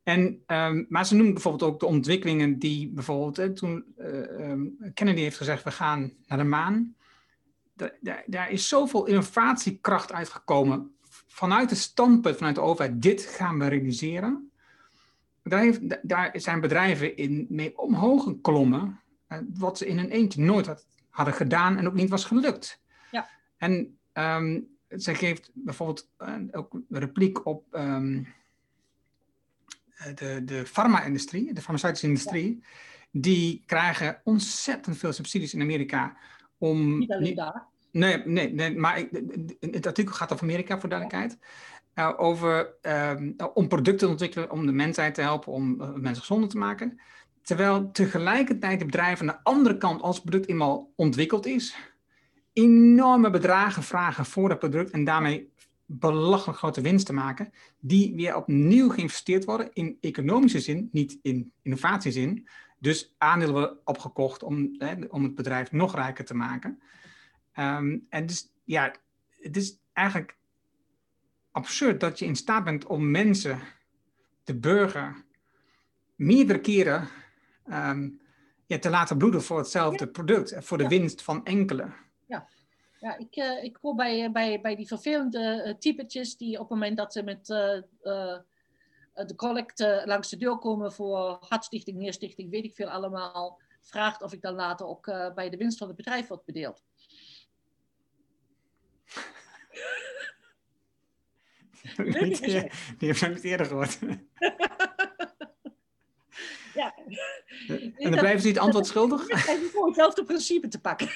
En, 0.02 0.42
um, 0.46 0.86
maar 0.88 1.06
ze 1.06 1.14
noemen 1.14 1.32
bijvoorbeeld 1.32 1.72
ook 1.72 1.80
de 1.80 1.86
ontwikkelingen 1.86 2.58
die 2.58 2.88
bijvoorbeeld, 2.88 3.36
hè, 3.36 3.52
toen 3.52 3.84
uh, 3.98 4.50
um, 4.50 4.76
Kennedy 4.94 5.20
heeft 5.20 5.36
gezegd, 5.36 5.62
we 5.62 5.70
gaan 5.70 6.12
naar 6.26 6.38
de 6.38 6.44
maan. 6.44 6.94
daar 8.26 8.50
is 8.50 8.68
zoveel 8.68 9.06
innovatiekracht 9.06 10.12
uitgekomen 10.12 10.94
vanuit 11.26 11.70
het 11.70 11.78
standpunt, 11.78 12.36
vanuit 12.36 12.54
de 12.54 12.60
overheid, 12.60 13.02
dit 13.02 13.22
gaan 13.22 13.58
we 13.58 13.66
realiseren. 13.66 14.50
Daar, 15.42 15.60
heeft, 15.60 15.80
daar 16.08 16.30
zijn 16.32 16.60
bedrijven 16.60 17.16
in 17.16 17.46
mee 17.48 17.78
omhoog 17.78 18.24
geklommen, 18.24 19.00
uh, 19.28 19.38
wat 19.54 19.78
ze 19.78 19.86
in 19.86 19.98
een 19.98 20.10
eentje 20.10 20.40
nooit 20.40 20.66
had, 20.66 20.86
hadden 21.10 21.34
gedaan 21.34 21.76
en 21.76 21.86
ook 21.86 21.94
niet 21.94 22.10
was 22.10 22.24
gelukt. 22.24 22.80
Ja. 23.10 23.28
En 23.56 23.98
um, 24.12 24.73
zij 24.96 25.14
geeft 25.14 25.50
bijvoorbeeld 25.54 26.08
ook 26.50 26.80
repliek 26.88 27.46
op 27.46 27.64
eh, 27.70 28.02
de, 30.14 30.44
de 30.44 30.66
farma-industrie, 30.66 31.52
de 31.52 31.62
farmaceutische 31.62 32.06
industrie, 32.06 32.64
die 33.10 33.62
krijgen 33.66 34.20
ontzettend 34.24 34.96
veel 34.96 35.12
subsidies 35.12 35.54
in 35.54 35.60
Amerika 35.60 36.16
om... 36.58 36.98
Niet 36.98 37.12
alleen 37.12 37.34
daar. 37.34 37.66
Nee, 37.90 38.22
nee, 38.24 38.52
nee 38.52 38.76
maar 38.76 39.04
het 39.60 39.86
artikel 39.86 40.14
gaat 40.14 40.32
over 40.32 40.44
Amerika, 40.44 40.80
voor 40.80 40.88
duidelijkheid. 40.88 41.38
Uh, 41.94 42.12
over, 42.16 42.74
uh, 42.82 43.12
om 43.54 43.68
producten 43.68 44.06
te 44.06 44.12
ontwikkelen, 44.12 44.50
om 44.50 44.66
de 44.66 44.72
mensheid 44.72 45.14
te 45.14 45.20
helpen, 45.20 45.52
om 45.52 45.80
uh, 45.80 45.92
mensen 45.92 46.20
gezonder 46.20 46.48
te 46.48 46.58
maken. 46.58 47.00
Terwijl 47.42 47.90
tegelijkertijd 47.90 48.78
de 48.78 48.84
bedrijven 48.84 49.30
aan 49.30 49.36
de 49.36 49.50
andere 49.50 49.76
kant, 49.76 50.02
als 50.02 50.16
het 50.16 50.24
product 50.24 50.48
eenmaal 50.48 50.92
ontwikkeld 50.96 51.46
is, 51.46 51.76
enorme 52.54 53.30
bedragen 53.30 53.82
vragen 53.82 54.24
voor 54.24 54.48
dat 54.48 54.58
product 54.58 54.90
en 54.90 55.04
daarmee 55.04 55.52
belachelijk 55.86 56.58
grote 56.58 56.80
winst 56.80 57.06
te 57.06 57.12
maken, 57.12 57.52
die 57.78 58.14
weer 58.14 58.36
opnieuw 58.36 58.88
geïnvesteerd 58.88 59.44
worden 59.44 59.72
in 59.72 59.98
economische 60.00 60.60
zin, 60.60 60.88
niet 60.92 61.18
in 61.22 61.52
innovatiezin. 61.62 62.48
Dus 62.78 63.14
aandelen 63.18 63.54
worden 63.54 63.78
opgekocht 63.84 64.42
om, 64.42 64.74
hè, 64.78 64.94
om 65.08 65.22
het 65.22 65.34
bedrijf 65.34 65.72
nog 65.72 65.94
rijker 65.94 66.24
te 66.24 66.34
maken. 66.34 66.82
Um, 67.58 68.06
en 68.08 68.26
dus 68.26 68.52
ja, 68.64 68.94
het 69.40 69.56
is 69.56 69.78
eigenlijk 69.92 70.36
absurd 71.50 72.00
dat 72.00 72.18
je 72.18 72.24
in 72.24 72.36
staat 72.36 72.64
bent 72.64 72.86
om 72.86 73.10
mensen, 73.10 73.60
de 74.44 74.58
burger, 74.58 75.24
meerdere 76.14 76.60
keren 76.60 77.08
um, 77.66 78.20
ja, 78.66 78.78
te 78.78 78.90
laten 78.90 79.18
bloeden 79.18 79.42
voor 79.42 79.58
hetzelfde 79.58 80.08
product, 80.08 80.54
voor 80.58 80.78
de 80.78 80.88
winst 80.88 81.22
van 81.22 81.44
enkele. 81.44 81.90
Ja, 82.26 83.18
ik, 83.18 83.36
uh, 83.36 83.64
ik 83.64 83.78
hoor 83.80 83.94
bij, 83.94 84.30
bij, 84.32 84.60
bij 84.60 84.76
die 84.76 84.86
vervelende 84.86 85.64
uh, 85.66 85.74
typetjes 85.74 86.36
die 86.36 86.54
op 86.54 86.60
het 86.60 86.68
moment 86.68 86.96
dat 86.96 87.12
ze 87.12 87.22
met 87.22 87.46
de 87.46 89.34
collect 89.36 89.80
langs 90.04 90.28
de 90.30 90.36
deur 90.36 90.58
komen 90.58 90.92
voor 90.92 91.36
hartstichting, 91.48 91.98
neerstichting, 91.98 92.50
weet 92.50 92.64
ik 92.64 92.74
veel 92.74 92.88
allemaal, 92.88 93.60
vraagt 93.80 94.22
of 94.22 94.32
ik 94.32 94.40
dan 94.40 94.54
later 94.54 94.86
ook 94.86 95.04
bij 95.34 95.50
de 95.50 95.56
winst 95.56 95.78
van 95.78 95.86
het 95.86 95.96
bedrijf 95.96 96.26
wordt 96.26 96.44
bedeeld. 96.44 96.82
die 102.98 103.08
heb 103.08 103.16
ik 103.16 103.34
niet 103.34 103.44
eerder 103.44 103.66
gehoord. 103.66 103.98
ja, 106.74 106.94
En 107.96 108.10
dan 108.10 108.18
blijven 108.18 108.40
ze 108.40 108.48
het 108.48 108.58
antwoord 108.58 108.86
schuldig? 108.86 109.28
En 109.28 109.38
gewoon 109.70 109.86
hetzelfde 109.86 110.24
principe 110.24 110.68
te 110.68 110.80
pakken. 110.80 111.08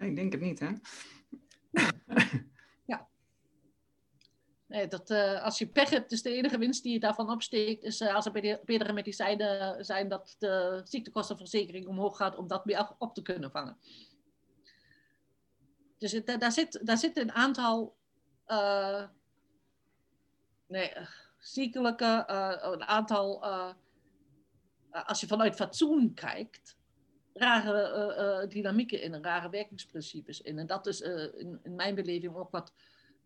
Ik 0.00 0.16
denk 0.16 0.32
het 0.32 0.40
niet, 0.40 0.58
hè? 0.58 0.70
Ja. 2.84 3.08
Nee, 4.66 4.88
dat, 4.88 5.10
uh, 5.10 5.42
als 5.42 5.58
je 5.58 5.66
pech 5.66 5.90
hebt, 5.90 6.12
is 6.12 6.22
de 6.22 6.34
enige 6.34 6.58
winst 6.58 6.82
die 6.82 6.92
je 6.92 7.00
daarvan 7.00 7.30
opsteekt, 7.30 7.82
is 7.82 8.00
uh, 8.00 8.14
als 8.14 8.26
er 8.26 8.60
meerdere 8.64 8.92
medicijnen 8.92 9.84
zijn 9.84 10.08
dat 10.08 10.36
de 10.38 10.80
ziektekostenverzekering 10.84 11.86
omhoog 11.86 12.16
gaat 12.16 12.36
om 12.36 12.46
dat 12.46 12.64
meer 12.64 12.94
op 12.98 13.14
te 13.14 13.22
kunnen 13.22 13.50
vangen. 13.50 13.76
Dus 15.98 16.20
daar, 16.24 16.52
zit, 16.52 16.86
daar 16.86 16.98
zit 16.98 17.16
een 17.16 17.32
aantal 17.32 17.96
uh, 18.46 19.04
nee, 20.66 20.92
ziekelijke, 21.38 22.24
een 22.62 22.84
aantal, 22.84 23.44
als 24.90 25.20
je 25.20 25.26
vanuit 25.26 25.54
fatsoen 25.54 26.14
kijkt, 26.14 26.78
rare 27.40 28.42
uh, 28.42 28.48
dynamieken 28.48 29.02
in, 29.02 29.22
rare 29.22 29.50
werkingsprincipes 29.50 30.40
in. 30.40 30.58
En 30.58 30.66
dat 30.66 30.86
is 30.86 31.00
uh, 31.00 31.22
in, 31.22 31.58
in, 31.62 31.74
mijn 31.74 31.94
beleving 31.94 32.34
ook 32.34 32.50
wat 32.50 32.72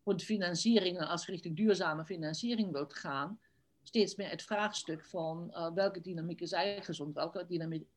rond 0.05 0.23
financiering, 0.23 1.01
als 1.01 1.27
richting 1.27 1.57
duurzame 1.57 2.05
financiering 2.05 2.73
wilt 2.73 2.95
gaan, 2.95 3.41
steeds 3.83 4.15
meer 4.15 4.31
het 4.31 4.43
vraagstuk 4.43 5.05
van 5.05 5.55
welke 5.75 6.01
dynamieken 6.01 6.49
zijn 6.49 6.83
gezond, 6.83 7.15
welke 7.15 7.45
dynamieken 7.47 7.89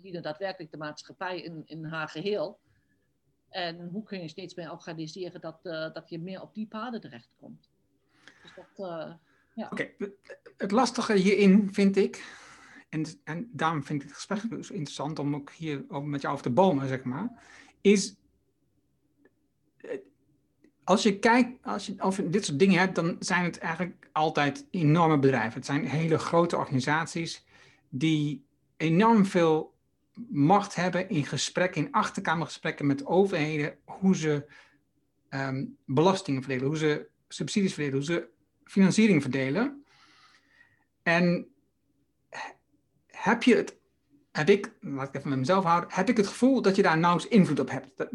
dienen 0.00 0.22
daadwerkelijk 0.22 0.70
de 0.70 0.76
maatschappij 0.76 1.40
in, 1.40 1.62
in 1.66 1.84
haar 1.84 2.08
geheel. 2.08 2.58
En 3.48 3.88
hoe 3.88 4.02
kun 4.02 4.20
je 4.20 4.28
steeds 4.28 4.54
meer 4.54 4.70
organiseren 4.70 5.40
dat, 5.40 5.62
dat 5.94 6.08
je 6.08 6.18
meer 6.18 6.42
op 6.42 6.54
die 6.54 6.66
paden 6.66 7.00
terechtkomt. 7.00 7.68
Dus 8.42 8.86
ja. 9.54 9.68
Oké, 9.70 9.90
het 10.56 10.70
lastige 10.70 11.12
hierin 11.12 11.68
vind 11.72 11.96
ik, 11.96 12.43
en, 12.94 13.04
en 13.24 13.48
daarom 13.52 13.84
vind 13.84 14.02
ik 14.02 14.08
het 14.08 14.16
gesprek 14.16 14.40
zo 14.40 14.72
interessant 14.72 15.18
om 15.18 15.34
ook 15.34 15.50
hier 15.50 15.84
ook 15.88 16.04
met 16.04 16.20
jou 16.20 16.32
over 16.32 16.46
te 16.46 16.52
bomen, 16.52 16.88
zeg 16.88 17.04
maar, 17.04 17.28
is 17.80 18.16
eh, 19.76 19.98
als 20.84 21.02
je 21.02 21.18
kijkt, 21.18 21.64
als 21.66 21.86
je 21.86 21.94
over 21.98 22.30
dit 22.30 22.44
soort 22.44 22.58
dingen 22.58 22.78
hebt, 22.78 22.94
dan 22.94 23.16
zijn 23.18 23.44
het 23.44 23.58
eigenlijk 23.58 24.08
altijd 24.12 24.66
enorme 24.70 25.18
bedrijven. 25.18 25.54
Het 25.54 25.66
zijn 25.66 25.86
hele 25.86 26.18
grote 26.18 26.56
organisaties 26.56 27.44
die 27.88 28.44
enorm 28.76 29.26
veel 29.26 29.74
macht 30.28 30.74
hebben 30.74 31.08
in 31.08 31.24
gesprekken, 31.24 31.86
in 31.86 31.92
achterkamergesprekken 31.92 32.86
met 32.86 33.06
overheden, 33.06 33.76
hoe 33.84 34.16
ze 34.16 34.46
um, 35.30 35.76
belastingen 35.84 36.42
verdelen, 36.42 36.66
hoe 36.66 36.76
ze 36.76 37.08
subsidies 37.28 37.74
verdelen, 37.74 37.98
hoe 37.98 38.06
ze 38.06 38.28
financiering 38.64 39.22
verdelen. 39.22 39.84
En 41.02 41.53
heb 43.24 43.42
je 43.42 43.56
het, 43.56 43.78
heb 44.32 44.48
ik, 44.48 44.72
laat 44.80 45.08
ik 45.08 45.14
even 45.14 45.28
met 45.28 45.38
mezelf 45.38 45.64
houden, 45.64 45.90
heb 45.92 46.08
ik 46.08 46.16
het 46.16 46.26
gevoel 46.26 46.62
dat 46.62 46.76
je 46.76 46.82
daar 46.82 46.98
nauwelijks 46.98 47.34
invloed 47.34 47.60
op 47.60 47.70
hebt. 47.70 48.06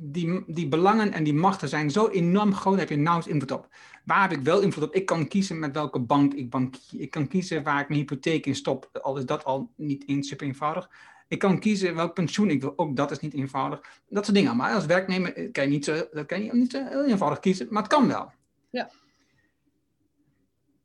Die, 0.00 0.44
die 0.46 0.68
belangen 0.68 1.12
en 1.12 1.24
die 1.24 1.34
machten 1.34 1.68
zijn 1.68 1.90
zo 1.90 2.08
enorm 2.08 2.54
groot, 2.54 2.72
daar 2.72 2.86
heb 2.86 2.96
je 2.96 3.02
nauwelijks 3.02 3.32
invloed 3.32 3.58
op. 3.58 3.68
Waar 4.04 4.22
heb 4.28 4.38
ik 4.38 4.44
wel 4.44 4.60
invloed 4.60 4.84
op? 4.84 4.94
Ik 4.94 5.06
kan 5.06 5.28
kiezen 5.28 5.58
met 5.58 5.74
welke 5.74 5.98
bank 5.98 6.34
ik 6.34 6.50
bank. 6.50 6.74
Ik 6.90 7.10
kan 7.10 7.28
kiezen 7.28 7.62
waar 7.62 7.80
ik 7.80 7.88
mijn 7.88 8.00
hypotheek 8.00 8.46
in 8.46 8.54
stop, 8.54 8.90
al 9.02 9.16
is 9.16 9.26
dat 9.26 9.44
al 9.44 9.70
niet 9.76 10.08
eens 10.08 10.28
super 10.28 10.46
eenvoudig. 10.46 10.90
Ik 11.28 11.38
kan 11.38 11.58
kiezen 11.58 11.94
welk 11.94 12.14
pensioen 12.14 12.50
ik 12.50 12.60
wil, 12.60 12.72
ook 12.76 12.96
dat 12.96 13.10
is 13.10 13.20
niet 13.20 13.34
eenvoudig. 13.34 13.80
Dat 14.08 14.24
soort 14.24 14.36
dingen. 14.36 14.56
Maar 14.56 14.74
als 14.74 14.86
werknemer 14.86 15.50
kan 15.50 15.64
je 15.64 15.70
niet 15.70 15.84
zo, 15.84 16.06
dat 16.12 16.26
kan 16.26 16.44
je 16.44 16.54
niet 16.54 16.70
zo 16.70 16.84
heel 16.88 17.04
eenvoudig 17.04 17.40
kiezen, 17.40 17.66
maar 17.70 17.82
het 17.82 17.92
kan 17.92 18.08
wel. 18.08 18.32
Ja. 18.70 18.90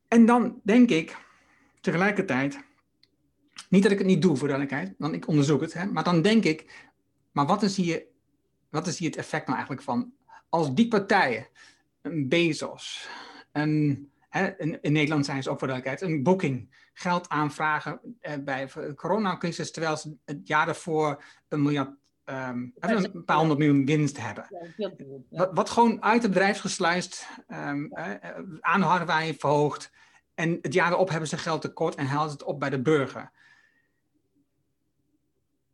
En 0.08 0.25
dan 0.25 0.62
denk 0.63 0.89
ik 0.89 1.17
tegelijkertijd, 1.82 2.67
niet 3.69 3.84
dat 3.84 3.91
ik 3.91 3.98
het 3.98 4.08
niet 4.08 4.22
doe, 4.22 4.38
voor 4.38 4.48
duidelijkheid, 4.48 4.95
want 4.98 5.13
ik 5.13 5.28
onderzoek 5.28 5.62
het. 5.62 5.74
Hè, 5.74 5.86
maar 5.86 6.04
dan 6.04 6.22
denk 6.22 6.43
ik, 6.43 6.89
maar 7.32 7.45
wat 7.45 7.63
is, 7.63 7.76
hier, 7.76 8.04
wat 8.69 8.88
is 8.88 9.00
hier 9.00 9.10
het 9.10 9.17
effect 9.17 9.45
nou 9.45 9.58
eigenlijk 9.58 9.88
van? 9.88 10.13
Als 10.50 10.74
die 10.74 10.88
partijen, 10.88 11.48
een 12.02 12.28
Bezos, 12.28 13.08
een, 13.52 14.10
hè, 14.30 14.58
in, 14.58 14.82
in, 14.82 14.91
Nederland 14.91 15.26
zijn 15.26 15.43
ze 15.43 15.50
ook 15.50 15.60
voor 15.60 15.67
duidelijkheid, 15.67 16.12
een 16.12 16.24
Booking, 16.24 16.88
geld 16.93 17.30
aanvragen 17.30 18.00
eh, 18.19 18.34
bij 18.39 18.65
de 18.74 18.93
coronacrisis, 18.95 19.72
terwijl 19.72 19.98
ze 19.98 20.15
het 20.26 20.48
jaar 20.48 20.65
daarvoor 20.65 21.24
een 21.48 21.62
miljard 21.62 21.98
Um, 22.32 22.74
een 22.80 23.24
paar 23.26 23.38
honderd 23.38 23.60
miljoen 23.60 23.86
winst 23.86 24.17
hebben. 24.17 24.48
Ja, 24.78 24.91
wat, 25.30 25.50
wat, 25.54 25.69
gewoon 25.69 26.04
uit 26.04 26.22
het 26.22 26.32
bedrijf 26.32 26.60
gesluist, 26.60 27.28
um, 27.48 27.91
ja. 27.95 28.39
uh, 28.39 28.58
aanhouding 28.60 29.36
verhoogd. 29.39 29.91
En 30.34 30.60
het 30.62 30.74
jaar 30.74 30.91
erop 30.91 31.10
hebben 31.10 31.30
ze 31.30 31.38
geld 31.38 31.62
tekort 31.62 31.95
en 31.95 32.06
halen 32.06 32.30
ze 32.30 32.34
het 32.34 32.43
op 32.43 32.60
bij 32.60 32.69
de 32.69 32.82
burger. 32.82 33.32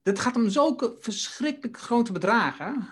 Het 0.05 0.19
gaat 0.19 0.35
om 0.35 0.49
zulke 0.49 0.95
verschrikkelijk 0.99 1.77
grote 1.77 2.11
bedragen. 2.11 2.87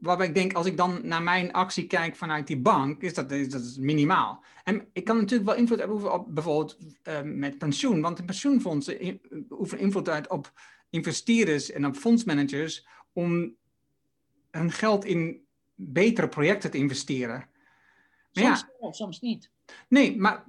Waarbij 0.00 0.26
ik 0.26 0.34
denk, 0.34 0.52
als 0.52 0.66
ik 0.66 0.76
dan 0.76 1.00
naar 1.02 1.22
mijn 1.22 1.52
actie 1.52 1.86
kijk 1.86 2.16
vanuit 2.16 2.46
die 2.46 2.60
bank, 2.60 3.02
is 3.02 3.14
dat, 3.14 3.28
dat 3.28 3.60
is 3.60 3.76
minimaal. 3.76 4.44
En 4.64 4.88
ik 4.92 5.04
kan 5.04 5.16
natuurlijk 5.16 5.48
wel 5.48 5.58
invloed 5.58 5.78
hebben 5.78 6.12
op 6.12 6.34
bijvoorbeeld 6.34 6.76
uh, 7.08 7.20
met 7.22 7.58
pensioen. 7.58 8.00
Want 8.00 8.16
de 8.16 8.24
pensioenfondsen 8.24 9.20
oefenen 9.50 9.84
invloed 9.84 10.08
uit 10.08 10.28
op 10.28 10.52
investeerders 10.90 11.70
en 11.70 11.86
op 11.86 11.96
fondsmanagers 11.96 12.86
om 13.12 13.54
hun 14.50 14.70
geld 14.70 15.04
in 15.04 15.44
betere 15.74 16.28
projecten 16.28 16.70
te 16.70 16.78
investeren. 16.78 17.48
Maar 18.32 18.44
soms 18.44 18.60
ja, 18.60 18.68
wel, 18.80 18.92
soms 18.92 19.20
niet. 19.20 19.50
Nee, 19.88 20.18
maar 20.18 20.44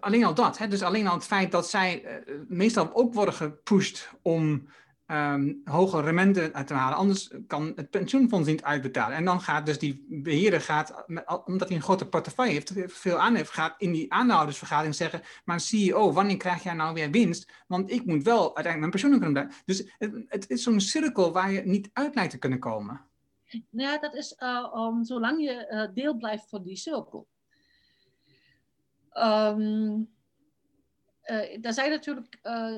alleen 0.00 0.24
al 0.24 0.34
dat. 0.34 0.58
Dus 0.68 0.82
alleen 0.82 1.06
al 1.06 1.14
het 1.14 1.24
feit 1.24 1.52
dat 1.52 1.68
zij 1.68 2.04
uh, 2.04 2.34
meestal 2.48 2.94
ook 2.94 3.14
worden 3.14 3.34
gepusht 3.34 4.10
om 4.22 4.68
um, 5.10 5.60
hogere 5.64 6.02
rendementen 6.02 6.66
te 6.66 6.74
halen. 6.74 6.98
Anders 6.98 7.30
kan 7.46 7.72
het 7.76 7.90
pensioenfonds 7.90 8.48
niet 8.48 8.62
uitbetalen. 8.62 9.16
En 9.16 9.24
dan 9.24 9.40
gaat 9.40 9.66
dus 9.66 9.78
die 9.78 10.06
beheerder, 10.08 10.60
gaat, 10.60 11.04
omdat 11.44 11.68
hij 11.68 11.76
een 11.76 11.82
grote 11.82 12.08
portefeuille 12.08 12.52
heeft, 12.52 12.72
veel 12.86 13.18
aan 13.18 13.34
heeft, 13.34 13.50
gaat 13.50 13.74
in 13.78 13.92
die 13.92 14.12
aandeelhoudersvergadering 14.12 14.94
zeggen, 14.94 15.22
maar 15.44 15.60
CEO, 15.60 16.12
wanneer 16.12 16.36
krijg 16.36 16.62
jij 16.62 16.74
nou 16.74 16.94
weer 16.94 17.10
winst? 17.10 17.52
Want 17.66 17.90
ik 17.90 18.04
moet 18.04 18.22
wel 18.22 18.56
uiteindelijk 18.56 18.78
mijn 18.78 18.90
pensioen 18.90 19.10
kunnen 19.10 19.32
blijven. 19.32 19.54
Dus 19.64 19.92
het, 20.28 20.50
is 20.50 20.62
zo'n 20.62 20.80
cirkel 20.80 21.32
waar 21.32 21.52
je 21.52 21.62
niet 21.64 21.90
uit 21.92 22.14
lijkt 22.14 22.30
te 22.30 22.38
kunnen 22.38 22.58
komen. 22.58 23.08
Ja, 23.70 23.98
dat 23.98 24.14
is 24.14 24.36
uh, 24.38 24.96
zolang 25.00 25.42
je 25.42 25.68
uh, 25.70 25.94
deel 25.94 26.16
blijft 26.16 26.48
van 26.48 26.62
die 26.62 26.76
cirkel. 26.76 27.28
Um, 29.12 30.10
er 31.62 31.72
zijn 31.72 31.90
natuurlijk, 31.90 32.38
uh, 32.42 32.76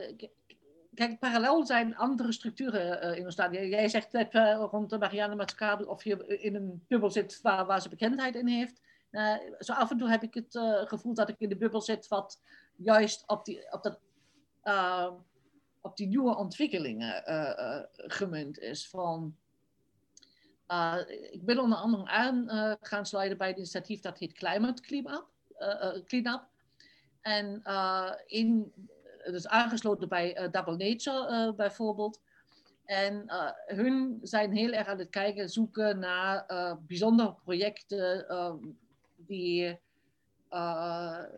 kijk, 0.95 1.19
parallel 1.19 1.67
zijn 1.67 1.97
andere 1.97 2.33
structuren 2.33 3.05
uh, 3.05 3.19
in 3.19 3.25
ons 3.25 3.37
land. 3.37 3.55
Jij 3.55 3.89
zegt 3.89 4.13
net 4.13 4.35
rond 4.71 4.91
de 4.91 4.99
Marianne 4.99 5.37
Mazzucato 5.37 5.85
of 5.85 6.05
je 6.05 6.39
in 6.39 6.55
een 6.55 6.85
bubbel 6.89 7.11
zit 7.11 7.41
waar, 7.41 7.67
waar 7.67 7.83
ze 7.83 7.89
bekendheid 7.89 8.35
in 8.35 8.47
heeft. 8.47 8.81
zo 9.59 9.73
af 9.73 9.91
en 9.91 9.99
toe 9.99 10.11
heb 10.11 10.23
ik 10.23 10.35
het 10.35 10.59
gevoel 10.89 11.15
dat 11.15 11.29
ik 11.29 11.39
in 11.39 11.49
de 11.49 11.57
bubbel 11.57 11.81
zit 11.81 12.09
wat 12.09 12.41
juist 12.77 13.23
op 13.27 13.45
die, 13.45 13.73
op 13.73 13.83
dat, 13.83 14.01
op 15.81 15.97
die 15.97 16.07
nieuwe 16.07 16.37
ontwikkelingen 16.37 17.23
gemunt 17.95 18.59
is. 18.59 18.89
Van, 18.89 19.37
ik 21.31 21.45
ben 21.45 21.59
onder 21.59 21.79
andere 21.79 22.07
aan 22.07 22.49
gaan 22.81 23.07
sluiten 23.07 23.39
bij 23.39 23.49
het 23.49 23.57
initiatief 23.57 24.01
dat 24.01 24.19
heet 24.19 24.33
Climate. 24.33 24.83
Uh, 24.91 25.19
cleanup. 26.07 26.51
En 27.21 27.61
uh, 27.65 28.13
in, 28.27 28.73
dus 29.25 29.47
aangesloten 29.47 30.09
bij 30.09 30.49
Double 30.51 30.77
Nature 30.77 31.55
bijvoorbeeld. 31.55 32.21
En 32.85 33.25
hun 33.67 34.19
zijn 34.23 34.53
heel 34.53 34.73
erg 34.73 34.87
aan 34.87 34.99
het 34.99 35.11
kijken, 35.11 35.49
zoeken 35.49 35.99
naar 35.99 36.47
bijzondere 36.87 37.35
projecten 37.45 38.27
die, 39.17 39.79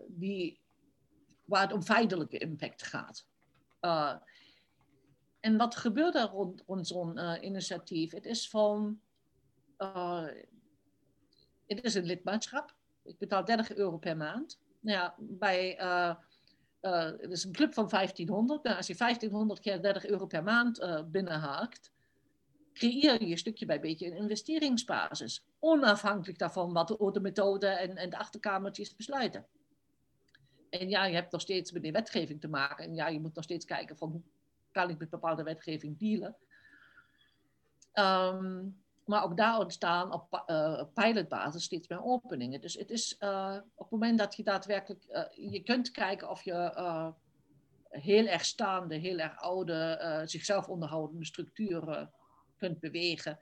die, 0.07 0.61
waar 1.45 1.63
het 1.63 1.73
om 1.73 1.83
feitelijke 1.83 2.39
impact 2.39 2.83
gaat. 2.83 3.27
en 5.41 5.57
wat 5.57 5.77
gebeurt 5.77 6.15
er 6.15 6.29
rond, 6.29 6.63
rond 6.67 6.87
zo'n 6.87 7.19
initiatief? 7.45 8.13
Het 8.13 8.27
is 8.27 8.49
van, 8.49 9.01
het 11.67 11.85
is 11.85 11.95
een 11.95 12.05
lidmaatschap 12.05 12.75
ik 13.05 13.19
betaal 13.19 13.45
30 13.45 13.75
euro 13.75 13.99
per 13.99 14.17
maand. 14.17 14.59
Nou 14.81 14.99
ja, 14.99 15.15
bij, 15.19 15.81
uh, 15.81 16.15
uh, 16.83 17.05
het 17.05 17.31
is 17.31 17.45
een 17.45 17.53
club 17.53 17.75
van 17.75 17.89
1500. 17.89 18.63
Nou, 18.63 18.77
als 18.77 18.87
je 18.87 18.95
1500 18.97 19.61
keer 19.61 19.83
30 19.83 20.07
euro 20.07 20.27
per 20.27 20.43
maand 20.43 20.81
uh, 20.81 21.03
binnenhaakt, 21.03 21.93
creëer 22.73 23.25
je 23.25 23.37
stukje 23.37 23.67
bij 23.67 23.81
beetje 23.81 24.07
een 24.07 24.17
investeringsbasis. 24.17 25.45
Onafhankelijk 25.59 26.39
daarvan 26.39 26.73
wat 26.73 26.89
de, 26.89 27.11
de 27.13 27.21
methode 27.21 27.67
en, 27.67 28.11
de 28.11 28.19
achterkamertjes 28.19 28.97
besluiten. 28.97 29.47
En 30.71 30.89
ja, 30.89 31.05
je 31.05 31.15
hebt 31.15 31.33
nog 31.33 31.41
steeds 31.41 31.73
met 31.73 31.83
die 31.83 31.93
wetgeving 31.93 32.41
te 32.41 32.49
maken. 32.49 32.85
En 32.85 32.95
ja, 32.95 33.09
je 33.09 33.21
moet 33.21 33.35
nog 33.35 33.45
steeds 33.45 33.65
kijken 33.65 33.97
van 33.97 34.11
hoe 34.11 34.23
kan 34.73 34.91
ik 34.91 34.99
met 34.99 35.11
bepaalde 35.11 35.43
wetgeving 35.43 35.99
dealen. 35.99 36.37
Um, 37.95 38.84
maar 39.07 39.25
ook 39.25 39.37
daar 39.37 39.59
ontstaan 39.59 40.13
op 40.13 40.45
uh, 40.47 40.83
pilotbasis 40.95 41.65
steeds 41.65 41.89
meer 41.89 42.05
openingen. 42.05 42.61
Dus 42.61 42.75
het 42.75 42.91
is 42.91 43.17
uh, 43.21 43.57
op 43.75 43.91
het 43.91 43.91
moment 43.91 44.19
dat 44.19 44.37
je 44.37 44.43
daadwerkelijk, 44.43 45.05
uh, 45.09 45.51
je 45.53 45.63
kunt 45.63 45.91
kijken 45.91 46.31
of 46.31 46.43
je 46.43 47.15
heel 47.89 48.27
erg 48.27 48.45
staande, 48.45 48.95
heel 48.95 49.19
erg 49.19 49.37
oude, 49.37 50.23
zichzelf 50.25 50.69
onderhoudende 50.69 51.25
structuren 51.25 52.13
kunt 52.57 52.81
bewegen. 52.81 53.39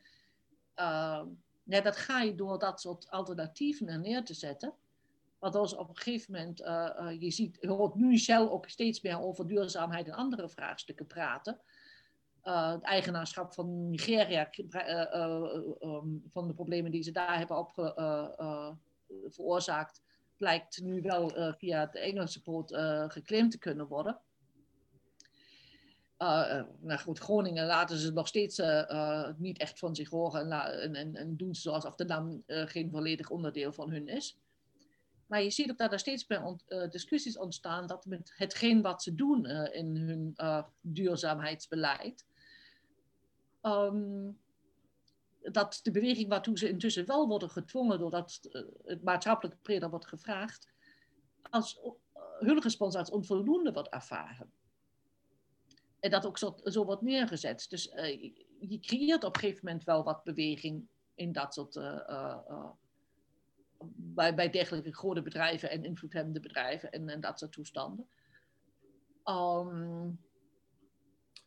nee, 1.65 1.83
dat 1.83 1.97
ga 1.97 2.21
je 2.21 2.35
door 2.35 2.59
dat 2.59 2.81
soort 2.81 3.11
alternatieven 3.11 4.01
neer 4.01 4.25
te 4.25 4.35
zetten. 4.35 4.75
Waardoor 5.39 5.77
op 5.77 5.89
een 5.89 5.97
gegeven 5.97 6.33
moment, 6.33 6.59
je 7.21 7.31
ziet, 7.31 7.57
je 7.61 7.69
hoort 7.69 7.95
nu 7.95 8.19
Shell 8.19 8.49
ook 8.49 8.69
steeds 8.69 9.01
meer 9.01 9.21
over 9.21 9.47
duurzaamheid 9.47 10.07
en 10.07 10.15
andere 10.15 10.49
vraagstukken 10.49 11.07
praten. 11.07 11.61
Uh, 12.45 12.71
het 12.71 12.83
eigenaarschap 12.83 13.53
van 13.55 13.91
Nigeria, 13.91 14.51
uh, 14.57 15.53
um, 15.81 16.23
van 16.33 16.47
de 16.47 16.55
problemen 16.55 16.91
die 16.91 17.03
ze 17.03 17.13
daar 17.13 17.39
hebben 17.39 17.67
veroorzaakt, 19.29 20.03
blijkt 20.37 20.81
nu 20.81 21.03
wel 21.03 21.55
via 21.57 21.87
de 21.87 21.99
Engelse 21.99 22.43
poot 22.43 22.75
geclaimd 23.09 23.51
te 23.51 23.59
kunnen 23.59 23.87
worden. 23.87 24.21
nou 26.19 26.99
goed, 26.99 27.19
Groningen 27.19 27.67
laten 27.67 27.97
ze 27.97 28.13
nog 28.13 28.29
steeds 28.29 28.63
niet 29.37 29.59
echt 29.59 29.79
van 29.79 29.95
zich 29.95 30.11
horen 30.11 30.53
en, 30.53 30.95
en, 30.95 31.15
en 31.15 31.37
doen 31.37 31.55
ze 31.55 31.61
zoals 31.61 31.85
of 31.85 31.95
de 31.95 32.05
naam 32.05 32.43
geen 32.47 32.91
volledig 32.91 33.31
onderdeel 33.31 33.73
van 33.73 33.91
hun 33.91 34.09
is. 34.09 34.39
Maar 35.27 35.43
je 35.43 35.51
ziet 35.51 35.71
ook 35.71 35.79
dat 35.79 35.93
er 35.93 35.99
steeds 35.99 36.27
meer 36.29 36.57
discussies 36.91 37.39
ontstaan 37.39 37.87
dat 37.87 38.07
met 38.07 38.33
hetgeen 38.37 38.83
wat 38.83 39.03
ze 39.03 39.15
doen 39.15 39.47
in 39.73 39.97
hun 39.97 40.37
duurzaamheidsbeleid, 40.81 42.25
um, 43.63 44.41
dat 45.41 45.81
de 45.83 45.91
beweging 45.91 46.29
waartoe 46.29 46.59
ze 46.59 46.69
intussen 46.69 47.07
wel 47.07 47.29
worden 47.29 47.51
gedwongen 47.51 47.99
doordat 47.99 48.41
uh, 48.43 48.63
het 48.85 49.03
maatschappelijke 49.03 49.59
breder 49.63 49.91
wordt 49.91 50.07
gevraagd, 50.07 50.69
als 51.51 51.81
uh, 51.85 51.93
hun 52.39 52.61
respons 52.61 52.95
als 52.95 53.11
onvoldoende 53.11 53.73
wordt 53.73 53.89
ervaren. 53.89 54.53
En 56.01 56.11
dat 56.11 56.27
ook 56.27 56.39
zo, 56.39 56.85
wordt 56.85 57.03
neergezet. 57.03 57.67
Dus 57.69 57.93
uh, 57.93 58.33
je 58.59 58.81
creëert 58.81 59.25
op 59.25 59.35
een 59.35 59.41
gegeven 59.41 59.65
moment 59.65 59.85
wel 59.85 60.05
wat 60.05 60.25
beweging 60.25 60.87
in 61.15 61.33
dat 61.33 61.55
soort. 61.55 61.75
bij, 63.95 64.35
bij 64.35 64.51
dergelijke 64.51 64.95
grote 64.95 65.23
bedrijven 65.23 65.71
en 65.71 65.85
invloedhebbende 65.85 66.41
bedrijven 66.41 66.93
en, 66.93 67.09
en 67.09 67.21
dat 67.21 67.39
soort 67.39 67.53
toestanden. 67.53 68.09
Um, 69.25 70.21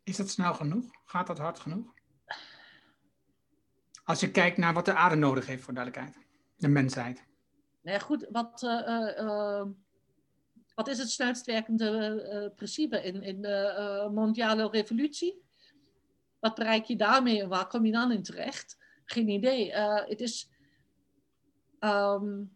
Is 0.04 0.18
dat 0.18 0.30
snel 0.30 0.54
genoeg? 0.54 0.86
Gaat 1.06 1.28
dat 1.28 1.38
hard 1.38 1.60
genoeg? 1.60 1.94
Als 4.06 4.20
je 4.20 4.32
kijkt 4.32 4.58
naar 4.58 4.74
wat 4.74 4.86
de 4.86 4.94
aarde 4.94 5.16
nodig 5.16 5.46
heeft, 5.46 5.64
voor 5.64 5.74
duidelijkheid. 5.74 6.18
De 6.56 6.68
mensheid. 6.68 7.24
Nou 7.82 7.98
ja, 7.98 8.04
goed. 8.04 8.28
Wat, 8.32 8.64
uh, 8.64 9.18
uh, 9.20 9.66
wat 10.76 10.88
is 10.88 10.98
het 10.98 11.10
snelst 11.10 11.46
werkende 11.46 12.52
principe 12.56 13.04
in, 13.04 13.22
in 13.24 13.42
de 13.42 14.10
mondiale 14.14 14.70
revolutie? 14.70 15.44
Wat 16.40 16.56
bereik 16.56 16.86
je 16.86 16.96
daarmee 16.96 17.42
en 17.42 17.50
waar 17.50 17.68
kom 17.68 17.86
je 17.86 17.92
dan 17.92 18.12
in 18.12 18.24
terecht? 18.24 18.78
Geen 19.06 19.30
idee. 19.30 19.74
het 19.74 20.22
is... 20.22 20.50
Um, 21.80 22.54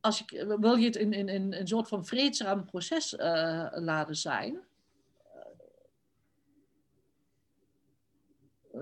als 0.00 0.22
je, 0.26 0.56
wil 0.60 0.74
je 0.74 0.84
het 0.84 0.96
in, 0.96 1.12
in, 1.12 1.28
in 1.28 1.52
een 1.52 1.66
soort 1.66 1.88
van 1.88 2.04
vreedzaam 2.04 2.64
proces 2.64 3.14
laten 3.70 4.16
zijn, 4.16 4.67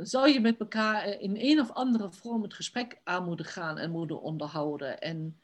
zou 0.02 0.28
je 0.28 0.40
met 0.40 0.60
elkaar 0.60 1.02
eh, 1.02 1.22
in 1.22 1.36
een 1.36 1.60
of 1.60 1.70
andere 1.70 2.12
vorm 2.12 2.42
het 2.42 2.54
gesprek 2.54 3.00
aan 3.04 3.24
moeten 3.24 3.46
gaan 3.46 3.78
en 3.78 3.90
moeten 3.90 4.22
onderhouden. 4.22 5.00
En 5.00 5.40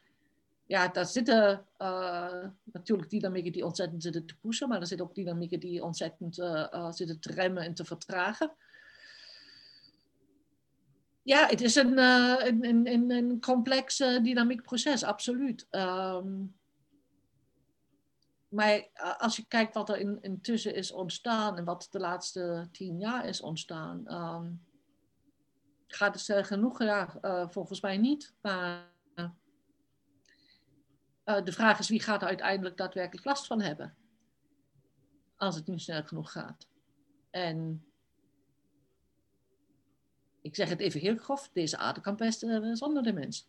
ja, 0.67 0.89
daar 0.89 1.07
zitten 1.07 1.67
uh, 1.79 2.45
natuurlijk 2.65 3.11
dynamieken 3.11 3.53
die 3.53 3.65
ontzettend 3.65 4.03
zitten 4.03 4.27
te 4.27 4.37
pushen, 4.41 4.69
maar 4.69 4.81
er 4.81 4.87
zitten 4.87 5.07
ook 5.07 5.15
dynamieken 5.15 5.61
die 5.61 5.85
ontzettend 5.85 6.39
uh, 6.39 6.93
zitten 6.93 7.21
te 7.21 7.33
remmen 7.33 7.63
en 7.63 7.75
te 7.75 7.85
vertragen. 7.85 8.53
Ja, 11.23 11.47
het 11.47 11.61
is 11.61 11.75
een, 11.75 11.99
een, 11.99 12.87
een, 12.87 13.11
een 13.11 13.41
complex 13.41 13.97
dynamiek 13.97 14.63
proces, 14.63 15.05
absoluut. 15.05 15.67
Um, 15.71 16.55
maar 18.53 18.89
als 19.19 19.37
je 19.37 19.47
kijkt 19.49 19.75
wat 19.75 19.89
er 19.89 19.99
in, 19.99 20.19
intussen 20.21 20.75
is 20.75 20.93
ontstaan 20.93 21.57
en 21.57 21.65
wat 21.65 21.89
de 21.91 21.99
laatste 21.99 22.69
tien 22.73 22.99
jaar 22.99 23.27
is 23.27 23.41
ontstaan, 23.41 24.15
um, 24.15 24.65
gaat 25.87 26.15
het 26.15 26.29
uh, 26.29 26.45
genoeg? 26.45 26.81
Uh, 26.81 27.49
volgens 27.49 27.81
mij 27.81 27.97
niet. 27.97 28.35
Maar 28.41 28.91
de 31.25 31.53
vraag 31.53 31.79
is 31.79 31.89
wie 31.89 32.01
gaat 32.03 32.23
er 32.23 32.29
uiteindelijk 32.29 32.77
daadwerkelijk 32.77 33.27
last 33.27 33.47
van 33.47 33.61
hebben 33.61 33.97
als 35.37 35.55
het 35.55 35.67
niet 35.67 35.81
snel 35.81 36.03
genoeg 36.03 36.33
gaat. 36.33 36.69
En 37.31 37.87
ik 40.41 40.55
zeg 40.55 40.69
het 40.69 40.81
even 40.81 41.01
heel 41.01 41.17
grof, 41.17 41.51
deze 41.53 41.77
aarde 41.77 42.01
kan 42.01 42.17
best 42.17 42.39
zonder 42.73 43.03
de 43.03 43.13
mens. 43.13 43.49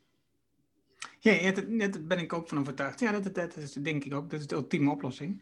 Ja, 1.19 1.51
daar 1.51 2.03
ben 2.03 2.19
ik 2.19 2.33
ook 2.33 2.47
van 2.47 2.59
overtuigd. 2.59 2.99
Ja, 2.99 3.19
dat, 3.19 3.57
is 3.57 3.73
denk 3.73 4.03
ik 4.03 4.13
ook. 4.13 4.29
Dat 4.29 4.39
is 4.39 4.47
de 4.47 4.55
ultieme 4.55 4.91
oplossing. 4.91 5.41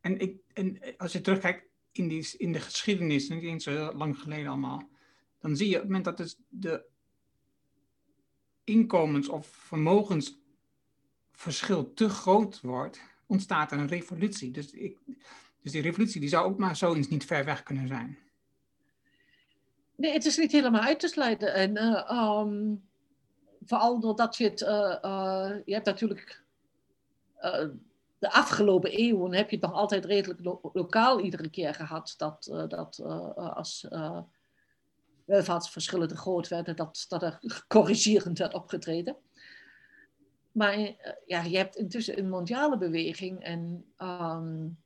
En, 0.00 0.18
ik, 0.18 0.36
en 0.52 0.78
als 0.96 1.12
je 1.12 1.20
terugkijkt 1.20 1.64
in, 1.92 2.08
die, 2.08 2.34
in 2.36 2.52
de 2.52 2.60
geschiedenis, 2.60 3.28
niet 3.28 3.42
eens 3.42 3.64
zo 3.64 3.92
lang 3.92 4.18
geleden 4.18 4.46
allemaal, 4.46 4.88
dan 5.40 5.56
zie 5.56 5.68
je 5.68 5.74
op 5.74 5.80
het 5.80 5.88
moment 5.88 6.04
dat 6.04 6.16
dus 6.16 6.36
de 6.48 6.84
inkomens- 8.64 9.28
of 9.28 9.46
vermogensverschil 9.46 11.94
te 11.94 12.08
groot 12.08 12.60
wordt, 12.60 13.00
ontstaat 13.26 13.72
er 13.72 13.78
een 13.78 13.88
revolutie. 13.88 14.50
Dus, 14.50 14.70
ik, 14.70 14.98
dus 15.62 15.72
die 15.72 15.82
revolutie 15.82 16.20
die 16.20 16.28
zou 16.28 16.46
ook 16.46 16.58
maar 16.58 16.76
zoiets 16.76 17.08
niet 17.08 17.24
ver 17.24 17.44
weg 17.44 17.62
kunnen 17.62 17.88
zijn. 17.88 18.18
Nee, 19.96 20.12
het 20.12 20.24
is 20.24 20.36
niet 20.36 20.52
helemaal 20.52 20.80
uit 20.80 21.00
te 21.00 21.08
sluiten. 21.08 21.54
En 21.54 21.76
uh, 21.76 22.40
um 22.40 22.82
vooral 23.64 24.00
doordat 24.00 24.36
je 24.36 24.44
het, 24.44 24.60
uh, 24.60 24.68
uh, 25.02 25.52
je 25.64 25.74
hebt 25.74 25.86
natuurlijk 25.86 26.44
uh, 27.40 27.68
de 28.18 28.32
afgelopen 28.32 28.90
eeuwen 28.90 29.34
heb 29.34 29.50
je 29.50 29.56
het 29.56 29.64
nog 29.64 29.74
altijd 29.74 30.04
redelijk 30.04 30.40
lo 30.44 30.60
lokaal 30.72 31.20
iedere 31.20 31.50
keer 31.50 31.74
gehad 31.74 32.14
dat, 32.16 32.44
dat 32.68 33.00
als 33.36 33.86
welvaartsverschillen 35.24 36.08
te 36.08 36.16
groot 36.16 36.48
werden, 36.48 36.76
dat, 36.76 37.04
dat 37.08 37.22
er 37.22 37.38
corrigerend 37.68 38.38
werd 38.38 38.54
opgetreden. 38.54 39.16
Maar 40.52 40.78
ja, 41.26 41.42
je 41.42 41.56
hebt 41.56 41.76
intussen 41.76 42.18
een 42.18 42.28
mondiale 42.28 42.78
beweging 42.78 43.42
en 43.42 43.84
um, 43.98 44.78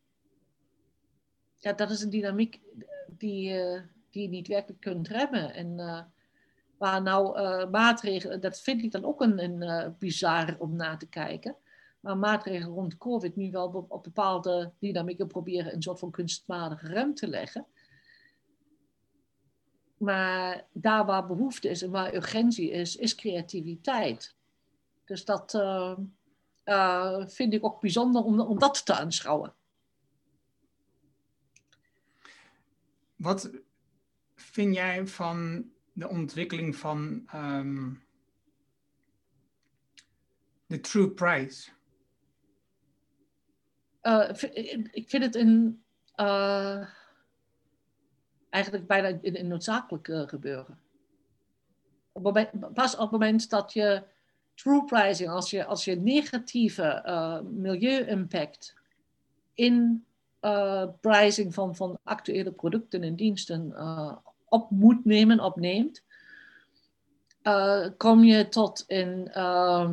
ja, 1.56 1.72
dat 1.72 1.90
is 1.90 2.02
een 2.02 2.10
dynamiek 2.10 2.60
die, 3.08 3.54
die 4.10 4.22
je 4.22 4.28
niet 4.28 4.48
werkelijk 4.48 4.80
kunt 4.80 5.08
remmen. 5.08 5.54
En 5.54 5.78
Waar 6.78 7.02
nou 7.02 7.40
uh, 7.40 7.70
maatregelen, 7.70 8.40
dat 8.40 8.60
vind 8.60 8.82
ik 8.82 8.92
dan 8.92 9.04
ook 9.04 9.20
een, 9.20 9.44
een 9.44 9.62
uh, 9.62 9.86
bizar 9.98 10.56
om 10.58 10.76
na 10.76 10.96
te 10.96 11.08
kijken. 11.08 11.56
Maar 12.00 12.18
maatregelen 12.18 12.74
rond 12.74 12.96
COVID 12.96 13.36
nu 13.36 13.50
wel 13.50 13.86
op, 13.88 14.02
bepaalde 14.02 14.72
dynamieken 14.78 15.26
proberen 15.26 15.74
een 15.74 15.82
soort 15.82 15.98
van 15.98 16.10
kunstmatige 16.10 16.86
ruimte 16.86 17.24
te 17.24 17.30
leggen. 17.30 17.66
Maar 19.96 20.66
daar 20.72 21.06
waar 21.06 21.26
behoefte 21.26 21.68
is 21.68 21.82
en 21.82 21.90
waar 21.90 22.14
urgentie 22.14 22.70
is, 22.70 22.96
is 22.96 23.14
creativiteit. 23.14 24.36
Dus 25.04 25.24
dat 25.24 25.50
vind 27.32 27.52
ik 27.52 27.64
ook 27.64 27.80
bijzonder 27.80 28.22
om, 28.22 28.40
om 28.40 28.58
dat 28.58 28.86
te 28.86 28.94
aanschouwen. 28.94 29.54
Wat 33.16 33.50
vind 34.34 34.74
jij 34.74 35.06
van 35.06 35.70
de 35.96 36.08
ontwikkeling 36.08 36.76
van 36.76 37.28
um, 37.34 38.02
de 40.66 40.80
true 40.80 41.10
price? 41.10 41.70
Uh, 44.02 44.28
ik 44.90 45.08
vind 45.08 45.24
het 45.24 45.34
een, 45.34 45.82
uh, 46.16 46.88
eigenlijk 48.50 48.86
bijna 48.86 49.18
een, 49.22 49.46
noodzakelijk 49.46 50.08
uh, 50.08 50.28
gebeuren. 50.28 50.78
Op 52.12 52.22
pas 52.74 52.94
op 52.94 53.00
het 53.00 53.10
moment 53.10 53.50
dat 53.50 53.72
je 53.72 54.02
true 54.54 54.84
pricing, 54.84 55.30
als 55.30 55.50
je, 55.50 55.64
als 55.64 55.84
je 55.84 55.96
negatieve 55.96 57.02
milieu-impact 57.50 58.74
in 59.54 60.04
pricing 61.00 61.54
van, 61.54 61.76
van 61.76 61.98
actuele 62.02 62.52
producten 62.52 63.02
en 63.02 63.16
diensten 63.16 63.72
op 64.48 64.70
moet 64.70 65.04
nemen, 65.04 65.40
opneemt, 65.40 66.02
uh, 67.42 67.86
kom 67.96 68.24
je 68.24 68.48
tot 68.48 68.84
een 68.86 69.30
uh, 69.36 69.90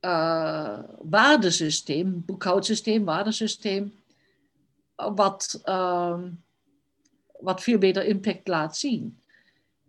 uh, 0.00 0.78
waardesysteem, 1.02 2.22
boekhoudsysteem, 2.26 3.04
waardesysteem, 3.04 3.94
wat 4.96 5.60
ehm, 5.64 6.28
wat 7.42 7.62
veel 7.62 7.78
beter 7.78 8.04
impact 8.04 8.48
laat 8.48 8.76
zien. 8.76 9.20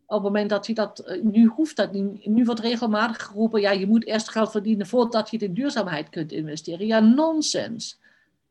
Op 0.05 0.13
het 0.13 0.23
moment 0.23 0.49
dat 0.49 0.67
je 0.67 0.73
dat, 0.73 0.99
eh, 0.99 1.21
nu 1.21 1.45
hoeft 1.45 1.75
dat 1.75 1.93
nu 2.23 2.45
wordt 2.45 2.59
regelmatig 2.59 3.23
geroepen, 3.23 3.61
ja, 3.61 3.71
je 3.71 3.87
moet 3.87 4.05
eerst 4.05 4.29
geld 4.29 4.51
verdienen 4.51 4.87
voordat 4.87 5.29
je 5.29 5.37
het 5.37 5.45
in 5.45 5.53
duurzaamheid 5.53 6.09
kunt 6.09 6.31
investeren. 6.31 6.87
Ja, 6.87 6.99
nonsens. 6.99 7.99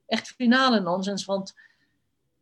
Echt 0.07 0.28
finale 0.28 0.80
nonsens, 0.80 1.24
want 1.24 1.55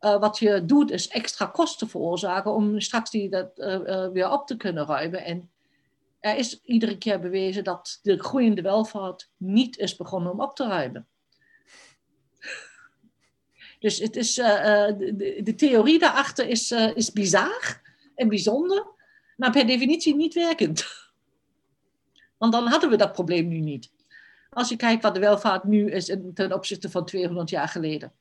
uh, 0.00 0.18
wat 0.18 0.38
je 0.38 0.64
doet 0.64 0.90
is 0.90 1.08
extra 1.08 1.46
kosten 1.46 1.88
veroorzaken 1.88 2.54
om 2.54 2.80
straks 2.80 3.10
die 3.10 3.28
dat 3.28 3.58
uh, 3.58 4.08
weer 4.08 4.30
op 4.30 4.46
te 4.46 4.56
kunnen 4.56 4.86
ruimen. 4.86 5.24
En 5.24 5.50
er 6.20 6.36
is 6.36 6.60
iedere 6.64 6.98
keer 6.98 7.20
bewezen 7.20 7.64
dat 7.64 7.98
de 8.02 8.22
groeiende 8.22 8.62
welvaart 8.62 9.30
niet 9.36 9.78
is 9.78 9.96
begonnen 9.96 10.32
om 10.32 10.40
op 10.40 10.56
te 10.56 10.66
ruimen. 10.66 11.06
Dus 13.78 13.98
het 13.98 14.16
is, 14.16 14.34
de, 14.34 15.40
de, 15.42 15.54
theorie 15.54 15.98
daarachter 15.98 16.48
is, 16.48 16.70
is 16.70 17.12
bizar 17.12 17.80
en 18.14 18.28
bijzonder, 18.28 18.86
maar 19.36 19.50
per 19.50 19.66
definitie 19.66 20.14
niet 20.14 20.34
werkend. 20.34 20.84
Want 22.38 22.52
dan 22.52 22.66
hadden 22.66 22.90
we 22.90 22.96
dat 22.96 23.12
probleem 23.12 23.48
nu 23.48 23.60
niet. 23.60 23.90
Als 24.50 24.68
je 24.68 24.76
kijkt 24.76 25.02
wat 25.02 25.14
de 25.14 25.20
welvaart 25.20 25.64
nu 25.64 25.90
is 25.90 26.16
ten 26.34 26.52
opzichte 26.52 26.90
van 26.90 27.04
200 27.04 27.50
jaar 27.50 27.68
geleden 27.68 28.12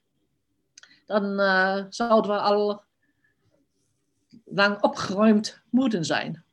dan 1.10 1.40
uh, 1.40 1.86
zouden 1.90 2.32
we 2.32 2.40
al 2.40 2.84
lang 4.46 4.82
opgeruimd 4.82 5.64
moeten 5.70 6.06
zijn. 6.06 6.44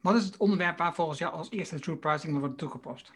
Wat 0.00 0.14
is 0.14 0.24
het 0.24 0.36
onderwerp 0.36 0.78
waar 0.78 0.94
volgens 0.94 1.18
jou 1.18 1.32
als 1.32 1.50
eerste 1.50 1.80
true 1.80 1.96
pricing 1.96 2.38
wordt 2.38 2.58
toegepast? 2.58 3.12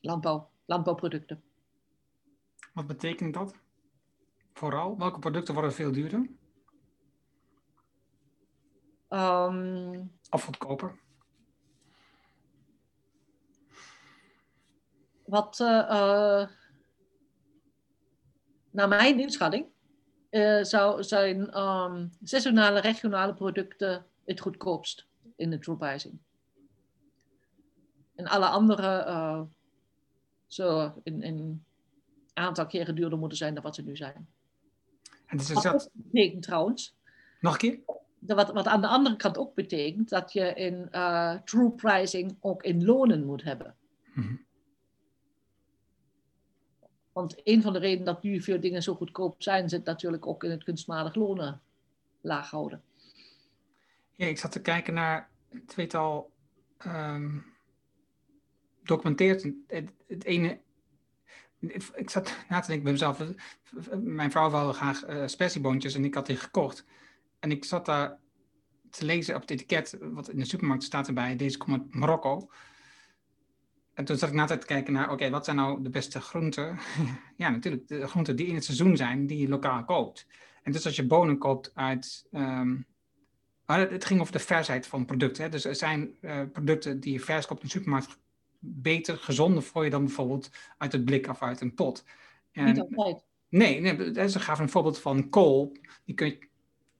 Landbouw, 0.00 0.50
landbouwproducten. 0.64 1.42
Wat 2.72 2.86
betekent 2.86 3.34
dat? 3.34 3.54
Vooral, 4.52 4.98
welke 4.98 5.18
producten 5.18 5.54
worden 5.54 5.72
veel 5.72 5.92
duurder? 5.92 6.28
Um, 9.08 10.12
of 10.30 10.44
goedkoper? 10.44 10.98
Wat 15.28 15.58
uh, 15.60 16.46
naar 18.70 18.88
mijn 18.88 19.20
inschatting 19.20 19.66
uh, 20.30 20.62
zou 20.62 21.02
zijn 21.02 21.58
um, 21.60 22.10
seizoenale 22.22 22.80
regionale 22.80 23.34
producten 23.34 24.06
het 24.24 24.40
goedkoopst 24.40 25.06
in 25.36 25.50
de 25.50 25.58
true 25.58 25.76
pricing. 25.76 26.18
En 28.14 28.26
alle 28.26 28.46
andere 28.46 29.04
uh, 29.06 29.42
zo 30.46 30.94
in, 31.02 31.22
in 31.22 31.64
aantal 32.34 32.66
keren 32.66 32.94
duurder 32.94 33.18
moeten 33.18 33.38
zijn 33.38 33.54
dan 33.54 33.62
wat 33.62 33.74
ze 33.74 33.82
nu 33.82 33.96
zijn. 33.96 34.28
En 35.26 35.36
dus 35.36 35.50
is 35.50 35.62
dat... 35.62 35.90
betekent 35.92 36.42
trouwens. 36.42 36.96
Nog 37.40 37.52
een 37.52 37.58
keer? 37.58 37.78
Wat, 38.18 38.52
wat 38.52 38.66
aan 38.66 38.80
de 38.80 38.86
andere 38.86 39.16
kant 39.16 39.38
ook 39.38 39.54
betekent 39.54 40.08
dat 40.08 40.32
je 40.32 40.54
in 40.54 40.88
true 41.44 41.70
pricing 41.70 42.36
ook 42.40 42.62
in 42.62 42.84
lonen 42.84 43.24
moet 43.24 43.42
hebben. 43.42 43.74
Mm 44.14 44.22
-hmm. 44.22 44.46
Want 47.18 47.40
een 47.44 47.62
van 47.62 47.72
de 47.72 47.78
redenen 47.78 48.04
dat 48.04 48.22
nu 48.22 48.42
veel 48.42 48.60
dingen 48.60 48.82
zo 48.82 48.94
goedkoop 48.94 49.42
zijn, 49.42 49.68
zit 49.68 49.84
natuurlijk 49.84 50.26
ook 50.26 50.44
in 50.44 50.50
het 50.50 50.64
kunstmatig 50.64 51.14
lonen 51.14 51.60
laag 52.20 52.50
houden. 52.50 52.82
Ja, 54.14 54.26
ik 54.26 54.38
zat 54.38 54.52
te 54.52 54.60
kijken 54.60 54.94
naar 54.94 55.30
het 55.48 55.68
tweetal 55.68 56.32
um, 56.86 57.44
documenteert. 58.82 59.42
Het, 59.66 59.92
het, 60.06 60.24
ene. 60.24 60.60
Ik 61.94 62.10
zat 62.10 62.36
na 62.48 62.60
te 62.60 62.66
denken 62.66 62.84
bij 62.84 62.92
mezelf. 62.92 63.22
Mijn 64.00 64.30
vrouw 64.30 64.50
wilde 64.50 64.72
graag 64.72 65.08
uh, 65.08 65.26
spersieboontjes 65.26 65.94
en 65.94 66.04
ik 66.04 66.14
had 66.14 66.26
die 66.26 66.36
gekocht. 66.36 66.84
En 67.38 67.50
ik 67.50 67.64
zat 67.64 67.86
daar 67.86 68.18
te 68.90 69.04
lezen 69.04 69.34
op 69.34 69.40
het 69.40 69.50
etiket, 69.50 69.98
wat 70.00 70.28
in 70.28 70.38
de 70.38 70.44
supermarkt 70.44 70.84
staat 70.84 71.08
erbij. 71.08 71.36
Deze 71.36 71.58
komt 71.58 71.80
uit 71.80 71.94
Marokko. 71.94 72.50
En 73.98 74.04
toen 74.04 74.16
zat 74.16 74.28
ik 74.28 74.34
na 74.34 74.44
te 74.44 74.58
kijken 74.58 74.92
naar, 74.92 75.10
oké, 75.10 75.30
wat 75.30 75.44
zijn 75.44 75.56
nou 75.56 75.82
de 75.82 75.90
beste 75.90 76.20
groenten? 76.20 76.78
ja, 77.36 77.50
natuurlijk 77.50 77.88
de 77.88 78.06
groenten 78.06 78.36
die 78.36 78.46
in 78.46 78.54
het 78.54 78.64
seizoen 78.64 78.96
zijn, 78.96 79.26
die 79.26 79.38
je 79.38 79.48
lokaal 79.48 79.84
koopt. 79.84 80.26
En 80.62 80.72
dus 80.72 80.84
als 80.84 80.96
je 80.96 81.06
bonen 81.06 81.38
koopt 81.38 81.70
uit... 81.74 82.26
Um, 82.32 82.86
het, 83.64 84.04
ging 84.04 84.20
over 84.20 84.32
de 84.32 84.38
versheid 84.38 84.86
van 84.86 85.04
producten. 85.04 85.42
Hè. 85.42 85.48
Dus 85.48 85.64
er 85.64 85.74
zijn 85.74 86.16
uh, 86.20 86.40
producten 86.52 87.00
die 87.00 87.12
je 87.12 87.20
vers 87.20 87.46
koopt 87.46 87.60
in 87.60 87.66
de 87.66 87.72
supermarkt 87.72 88.18
beter, 88.58 89.16
gezonder 89.16 89.62
voor 89.62 89.84
je 89.84 89.90
dan 89.90 90.04
bijvoorbeeld 90.04 90.50
uit 90.76 90.92
het 90.92 91.04
blik 91.04 91.28
of 91.28 91.42
uit 91.42 91.60
een 91.60 91.74
pot. 91.74 92.04
En, 92.52 92.64
Niet 92.64 92.80
altijd. 92.80 93.24
Nee, 93.48 93.80
nee, 93.80 94.28
ze 94.28 94.40
gaven 94.40 94.64
een 94.64 94.70
voorbeeld 94.70 95.00
van 95.00 95.28
kool. 95.28 95.76
Die 96.04 96.14
kun 96.14 96.26
je 96.26 96.47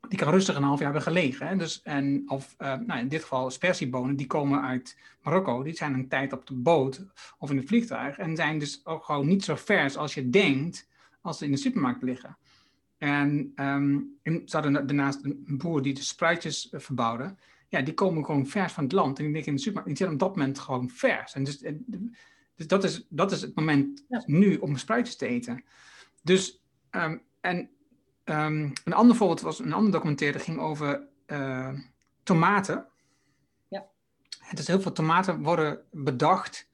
die 0.09 0.19
kan 0.19 0.31
rustig 0.31 0.57
een 0.57 0.63
half 0.63 0.79
jaar 0.79 0.93
hebben 0.93 1.13
gelegen. 1.13 1.47
Hè? 1.47 1.57
Dus, 1.57 1.83
en, 1.83 2.23
of 2.27 2.55
uh, 2.59 2.75
nou, 2.87 3.01
in 3.01 3.09
dit 3.09 3.23
geval 3.23 3.51
spersiebonen, 3.51 4.17
die 4.17 4.27
komen 4.27 4.63
uit 4.63 4.97
Marokko. 5.23 5.63
Die 5.63 5.77
zijn 5.77 5.95
een 5.95 6.09
tijd 6.09 6.33
op 6.33 6.47
de 6.47 6.55
boot 6.55 7.05
of 7.39 7.51
in 7.51 7.57
het 7.57 7.67
vliegtuig. 7.67 8.19
En 8.19 8.37
zijn 8.37 8.59
dus 8.59 8.81
ook 8.85 9.05
gewoon 9.05 9.27
niet 9.27 9.45
zo 9.45 9.55
vers 9.55 9.97
als 9.97 10.15
je 10.15 10.31
denkt 10.31 10.89
als 11.21 11.39
ze 11.39 11.45
in 11.45 11.51
de 11.51 11.57
supermarkt 11.57 12.03
liggen. 12.03 12.37
En, 12.99 13.53
um, 13.57 14.19
en 14.23 14.43
ze 14.45 14.57
hadden 14.57 14.87
daarnaast 14.87 15.25
een 15.25 15.59
boer 15.59 15.83
die 15.83 15.95
de 15.95 16.03
spruitjes 16.03 16.73
uh, 16.73 16.81
verbouwde. 16.81 17.35
Ja, 17.69 17.83
die 17.83 17.95
komen 17.95 18.25
gewoon 18.25 18.47
vers 18.47 18.73
van 18.73 18.85
het 18.85 18.93
land. 18.93 19.19
En 19.19 19.25
die 19.25 19.33
liggen 19.33 19.51
in 19.51 19.57
de 19.57 19.63
supermarkt, 19.63 19.89
die 19.89 20.07
zijn 20.07 20.13
op 20.13 20.19
dat 20.19 20.37
moment 20.37 20.59
gewoon 20.59 20.91
vers. 20.91 21.35
En 21.35 21.45
dus, 21.45 21.59
dus 22.55 22.67
dat, 22.67 22.85
is, 22.85 23.07
dat 23.09 23.33
is 23.33 23.41
het 23.41 23.55
moment 23.55 24.05
nu 24.27 24.57
om 24.57 24.77
spruitjes 24.77 25.17
te 25.17 25.27
eten. 25.27 25.65
Dus, 26.23 26.63
um, 26.91 27.23
en 27.41 27.71
Um, 28.31 28.73
een 28.85 28.93
ander 28.93 29.17
voorbeeld 29.17 29.41
was 29.41 29.59
een 29.59 29.73
ander 29.73 29.93
documentaire, 29.93 30.37
dat 30.37 30.47
ging 30.47 30.59
over 30.59 31.07
uh, 31.27 31.69
tomaten. 32.23 32.87
Ja. 33.69 33.87
Het 34.39 34.59
is 34.59 34.67
heel 34.67 34.81
veel 34.81 34.93
tomaten 34.93 35.43
worden 35.43 35.81
bedacht 35.91 36.69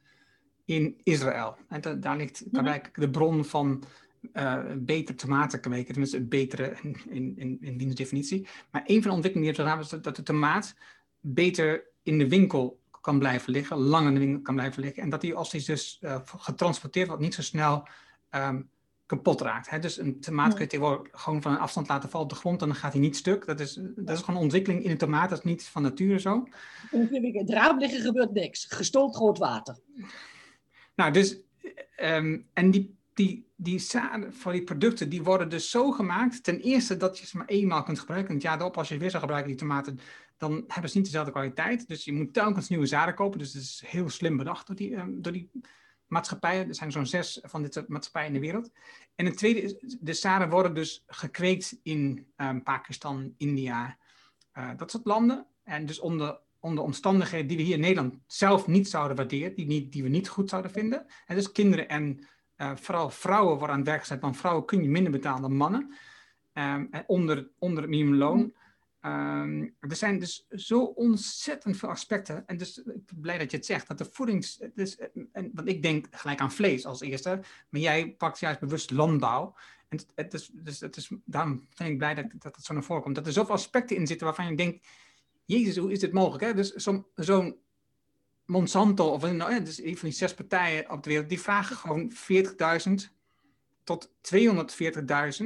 in 0.65 1.01
Israël. 1.03 1.57
En 1.69 1.81
da 1.81 1.95
daar 1.95 2.17
ligt 2.17 2.53
daar 2.53 2.63
mm 2.63 3.03
de 3.03 3.11
bron 3.11 3.45
van 3.45 3.85
uh, 4.33 4.63
betere 4.77 5.19
tomaten 5.19 5.61
kweken, 5.61 5.87
tenminste 5.87 6.21
betere 6.21 6.77
in, 6.83 6.97
in, 7.09 7.35
in, 7.37 7.59
in 7.61 7.77
die 7.77 7.95
definitie. 7.95 8.47
Maar 8.71 8.83
een 8.87 9.01
van 9.01 9.11
de 9.11 9.17
ontwikkelingen 9.17 9.55
die 9.55 9.79
is 9.79 9.89
dat 9.89 10.17
de 10.17 10.23
tomaat 10.23 10.75
beter 11.21 11.85
in 12.03 12.19
de 12.19 12.29
winkel 12.29 12.81
kan 13.01 13.19
blijven 13.19 13.53
liggen, 13.53 13.77
lang 13.77 14.07
in 14.07 14.15
de 14.15 14.21
winkel 14.21 14.43
kan 14.43 14.55
blijven 14.55 14.83
liggen. 14.83 15.03
En 15.03 15.09
dat 15.09 15.21
die 15.21 15.35
als 15.35 15.51
die 15.51 15.65
dus 15.65 15.99
uh, 16.03 16.21
getransporteerd 16.25 17.07
wordt, 17.07 17.23
niet 17.23 17.35
zo 17.35 17.43
snel 17.43 17.89
um, 18.31 18.69
kapot 19.07 19.41
raakt. 19.41 19.71
Hè? 19.71 19.79
Dus 19.79 19.99
een 19.99 20.21
tomaat 20.21 20.55
kun 20.55 20.67
je 20.71 21.09
gewoon 21.13 21.43
van 21.43 21.53
een 21.53 21.59
afstand 21.59 21.89
laten 21.89 22.11
vallen 22.11 22.27
op 22.27 22.33
de 22.33 22.39
grond 22.39 22.63
en 22.63 22.69
dan 22.69 22.77
gaat 22.77 22.93
hij 22.93 23.01
niet 23.01 23.17
stuk. 23.17 23.47
Dat 23.47 23.61
is, 23.61 23.81
dat 23.97 24.17
is 24.17 24.21
gewoon 24.21 24.37
een 24.37 24.43
ontwikkeling 24.43 24.85
in 24.85 24.91
een 24.91 24.99
tomaat, 24.99 25.29
dat 25.29 25.39
is 25.39 25.45
niet 25.45 25.65
van 25.65 25.83
nature 25.83 26.21
zo. 26.21 26.49
In 26.91 27.35
het 27.37 27.51
raam 27.51 27.79
liggen 27.79 28.01
gebeurt 28.01 28.33
niks. 28.33 28.65
Gestold 28.65 29.17
groot 29.17 29.39
water. 29.39 29.79
Nou, 30.95 31.13
dus, 31.13 31.41
um, 32.03 32.49
en 32.53 32.71
die, 32.71 32.99
die, 33.15 33.47
die 33.57 33.79
zaden 33.79 34.35
voor 34.35 34.53
die 34.53 34.65
producten, 34.65 35.09
die 35.09 35.23
worden 35.23 35.49
dus 35.49 35.71
zo 35.71 35.91
gemaakt. 35.91 36.43
Ten 36.43 36.61
eerste 36.61 36.97
dat 36.97 37.19
je 37.19 37.27
ze 37.27 37.37
maar 37.37 37.47
eenmaal 37.47 37.83
kunt 37.83 37.99
gebruiken. 37.99 38.31
Want 38.31 38.43
ja, 38.43 38.65
op 38.65 38.79
als 38.79 38.89
je 38.89 38.99
weer 38.99 39.11
zou 39.11 39.23
gebruiken, 39.23 39.51
die 39.51 39.61
tomaten, 39.61 39.99
dan 40.37 40.65
hebben 40.69 40.91
ze 40.91 40.97
niet 40.97 41.07
dezelfde 41.07 41.33
kwaliteit. 41.33 41.89
Dus 41.89 42.05
je 42.05 42.13
moet 42.13 42.33
telkens 42.33 42.69
nieuwe 42.69 42.87
zaden 42.87 43.15
kopen. 43.15 43.39
Dus 43.39 43.53
het 43.53 43.63
is 43.63 43.83
heel 43.87 44.09
slim 44.09 44.37
bedacht 44.37 44.67
door 44.67 44.77
die, 44.77 44.97
um, 44.97 45.23
door 45.23 45.33
die 45.33 45.51
maatschappijen. 46.15 46.69
Er 46.69 46.75
zijn 46.75 46.93
zo'n 46.93 47.07
zes 47.07 47.41
van 47.43 47.63
dit 47.63 47.89
maatschappijen 47.89 48.29
in 48.29 48.35
de 48.35 48.47
wereld. 48.47 48.71
En 49.15 49.27
het 49.27 49.37
tweede 49.37 49.63
is, 49.63 49.75
de 50.01 50.13
zaden 50.13 50.51
worden 50.51 50.75
dus 50.75 51.05
gekweekt 51.07 51.79
in 51.83 52.27
um, 52.37 52.63
Pakistan, 52.63 53.35
India, 53.37 53.97
uh, 54.59 54.71
dat 54.77 54.91
soort 54.91 55.07
landen. 55.07 55.47
En 55.65 55.87
dus 55.87 56.01
onder, 56.01 56.39
onder 56.61 56.85
omstandigheden 56.85 57.47
die 57.47 57.57
we 57.57 57.63
hier 57.63 57.75
in 57.75 57.81
Nederland 57.81 58.15
zelf 58.27 58.67
niet 58.67 58.89
zouden 58.89 59.17
waarderen, 59.17 59.55
die, 59.55 59.67
niet, 59.67 59.93
die 59.93 60.03
we 60.03 60.09
niet 60.09 60.29
goed 60.29 60.51
zouden 60.51 60.71
vinden. 60.71 61.07
En 61.27 61.37
dus 61.37 61.53
kinderen 61.53 61.89
en 61.89 62.29
uh, 62.57 62.77
vooral 62.77 63.11
vrouwen 63.11 63.59
worden 63.59 63.71
aan 63.71 63.79
het 63.79 63.89
werk 63.89 64.01
gezet, 64.01 64.21
want 64.21 64.37
vrouwen 64.37 64.65
kun 64.65 64.83
je 64.83 64.89
minder 64.89 65.13
betalen 65.13 65.43
dan 65.43 65.57
mannen. 65.57 65.95
Um, 66.55 66.91
onder, 67.07 67.49
onder 67.59 67.83
het 67.83 67.91
minimumloon. 67.91 68.53
Um, 69.07 69.75
er 69.81 69.97
zijn 69.97 70.19
dus 70.19 70.47
zo 70.51 70.81
ontzettend 70.81 71.77
veel 71.77 71.89
aspecten. 71.89 72.47
En 72.47 72.57
dus 72.57 72.79
ik 72.79 73.07
ben 73.07 73.21
blij 73.21 73.39
dat 73.39 73.51
je 73.51 73.57
het 73.57 73.67
zegt. 73.67 73.89
Dat 73.89 73.99
de 73.99 74.09
voedings. 74.11 74.61
Dus, 74.75 74.97
en, 75.33 75.51
want 75.55 75.69
ik 75.69 75.83
denk 75.83 76.07
gelijk 76.11 76.41
aan 76.41 76.53
vlees 76.53 76.87
als 76.87 77.01
eerste. 77.01 77.41
Maar 77.69 77.81
jij 77.81 78.11
pakt 78.11 78.41
juist 78.41 78.61
bewust 78.61 78.91
landbouw. 78.91 79.55
En 79.89 80.01
het, 80.15 80.35
is, 80.35 80.51
dus 80.53 80.81
het 80.81 80.97
is, 80.97 81.11
daarom 81.25 81.67
ben 81.77 81.87
ik 81.87 81.99
blij 81.99 82.15
dat, 82.15 82.27
dat 82.39 82.57
het 82.57 82.65
zo 82.65 82.73
naar 82.73 82.83
voren 82.83 83.03
komt. 83.03 83.15
Dat 83.15 83.27
er 83.27 83.33
zoveel 83.33 83.55
aspecten 83.55 83.97
in 83.97 84.07
zitten 84.07 84.27
waarvan 84.27 84.47
je 84.47 84.57
denkt. 84.57 84.87
Jezus, 85.45 85.77
hoe 85.77 85.93
is 85.93 85.99
dit 85.99 86.13
mogelijk? 86.13 86.45
Hè? 86.45 86.55
Dus 86.55 86.73
zo'n 86.73 87.07
zo 87.17 87.59
Monsanto, 88.47 89.07
of 89.07 89.33
nou, 89.33 89.53
ja, 89.53 89.59
dus 89.59 89.83
een 89.83 89.97
van 89.97 90.09
die 90.09 90.19
zes 90.19 90.35
partijen 90.35 90.91
op 90.91 91.03
de 91.03 91.11
wereld, 91.11 91.29
die 91.29 91.41
vragen 91.41 91.77
gewoon 91.77 92.13
40.000 92.13 93.13
tot 93.83 94.11
240.000 94.35 95.45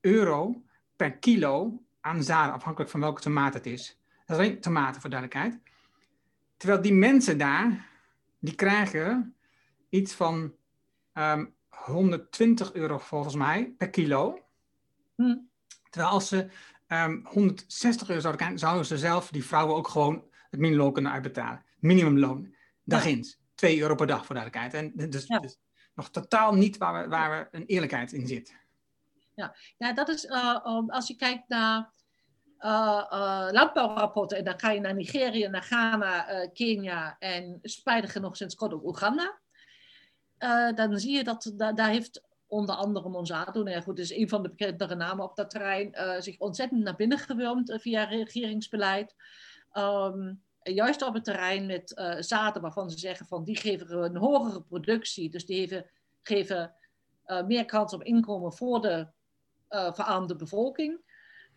euro 0.00 0.62
per 0.96 1.18
kilo 1.18 1.82
aan 2.00 2.22
zaden, 2.22 2.54
afhankelijk 2.54 2.90
van 2.90 3.00
welke 3.00 3.20
tomaat 3.20 3.54
het 3.54 3.66
is. 3.66 3.98
Dat 4.26 4.38
is 4.38 4.44
alleen 4.44 4.60
tomaten 4.60 5.00
voor 5.00 5.10
duidelijkheid. 5.10 5.60
Terwijl 6.56 6.82
die 6.82 6.92
mensen 6.92 7.38
daar, 7.38 7.88
die 8.38 8.54
krijgen 8.54 9.34
iets 9.88 10.14
van 10.14 10.54
um, 11.14 11.54
120 11.68 12.72
euro 12.72 12.98
volgens 12.98 13.34
mij 13.34 13.74
per 13.78 13.90
kilo. 13.90 14.38
Hm. 15.14 15.36
Terwijl 15.90 16.12
als 16.12 16.28
ze 16.28 16.48
ehm 16.86 17.24
160 17.24 18.08
euro 18.08 18.20
zouden 18.20 18.40
krijgen, 18.40 18.58
zouden 18.58 18.86
ze 18.86 18.98
zelf, 18.98 19.30
die 19.30 19.44
vrouwen, 19.44 19.76
ook 19.76 19.88
gewoon 19.88 20.24
het 20.50 20.60
minimumloon 20.60 20.92
kunnen 20.92 21.12
uitbetalen. 21.12 21.64
Minimumloon. 21.78 22.54
Dagins. 22.84 23.40
2 23.54 23.80
euro 23.80 23.94
per 23.94 24.06
dag 24.06 24.26
voor 24.26 24.34
duidelijkheid. 24.34 24.74
En 24.74 25.10
dus, 25.10 25.26
Ja. 25.26 25.38
dus 25.38 25.58
nog 25.94 26.10
totaal 26.10 26.54
niet 26.54 26.76
waar, 26.76 27.02
we, 27.02 27.08
waar 27.08 27.30
we 27.30 27.58
een 27.58 27.66
eerlijkheid 27.66 28.12
in 28.12 28.26
zit. 28.26 28.54
Ja, 29.76 29.92
dat 29.92 30.08
is 30.08 30.26
eh, 30.26 30.64
als 30.86 31.06
je 31.06 31.16
kijkt 31.16 31.48
naar 31.48 31.92
eh, 32.58 33.04
eh, 33.10 33.48
landbouwrapporten 33.50 34.38
en 34.38 34.44
dan 34.44 34.58
ga 34.58 34.70
je 34.70 34.80
naar 34.80 34.94
Nigeria, 34.94 35.48
naar 35.48 35.62
Ghana, 35.62 36.46
Kenia 36.52 37.16
en 37.18 37.58
spijtig 37.62 38.14
nog 38.14 38.36
sinds 38.36 38.54
kort 38.54 38.72
ook 38.72 38.84
Oeganda. 38.84 39.40
Dan 40.74 40.98
zie 40.98 41.16
je 41.16 41.24
dat 41.24 41.52
da- 41.54 41.72
daar 41.72 41.88
heeft 41.88 42.28
onder 42.46 42.74
andere 42.74 43.08
Monsanto, 43.08 43.62
nou 43.62 43.76
ja, 43.76 43.80
goed, 43.80 43.98
is 43.98 44.14
een 44.14 44.28
van 44.28 44.42
de 44.42 44.48
bekendere 44.48 44.94
namen 44.94 45.24
op 45.24 45.36
dat 45.36 45.50
terrein, 45.50 46.22
zich 46.22 46.38
ontzettend 46.38 46.82
naar 46.82 46.96
binnen 46.96 47.18
gewurmd 47.18 47.76
via 47.80 48.04
regeringsbeleid. 48.04 49.14
Ehm, 49.72 50.32
juist 50.62 51.02
op 51.02 51.14
het 51.14 51.24
terrein 51.24 51.66
met 51.66 51.94
eh, 51.94 52.16
zaden 52.18 52.62
waarvan 52.62 52.90
ze 52.90 52.98
zeggen 52.98 53.26
van 53.26 53.44
die 53.44 53.56
geven 53.56 54.04
een 54.04 54.16
hogere 54.16 54.62
productie, 54.62 55.30
dus 55.30 55.46
die 55.46 55.60
geven, 55.60 55.90
geven 56.22 56.74
meer 57.46 57.64
kans 57.64 57.92
op 57.92 58.02
inkomen 58.02 58.52
voor 58.52 58.80
de 58.80 59.08
eh, 59.70 59.92
verarmde 59.92 60.36
bevolking. 60.36 61.00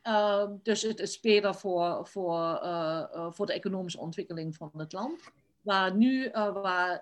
Ehm, 0.01 0.55
dus 0.63 0.81
het 0.81 0.99
is 0.99 1.19
beter 1.19 1.55
voor, 1.55 2.07
voor, 2.07 2.59
eh, 2.61 3.03
eh, 3.13 3.31
voor 3.31 3.45
de 3.45 3.53
economische 3.53 3.99
ontwikkeling 3.99 4.55
van 4.55 4.71
het 4.77 4.93
land. 4.93 5.21
Waar 5.61 5.95
nu, 5.95 6.29
waar, 6.31 7.01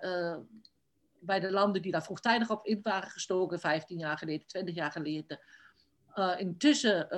bij 1.18 1.40
de 1.40 1.50
landen 1.50 1.82
die 1.82 1.92
daar 1.92 2.02
vroegtijdig 2.02 2.50
op 2.50 2.66
in 2.66 2.80
waren 2.82 3.10
gestoken, 3.10 3.60
15 3.60 3.98
jaar 3.98 4.18
geleden, 4.18 4.46
20 4.46 4.74
jaar 4.74 4.92
geleden, 4.92 5.40
intussen 6.38 7.08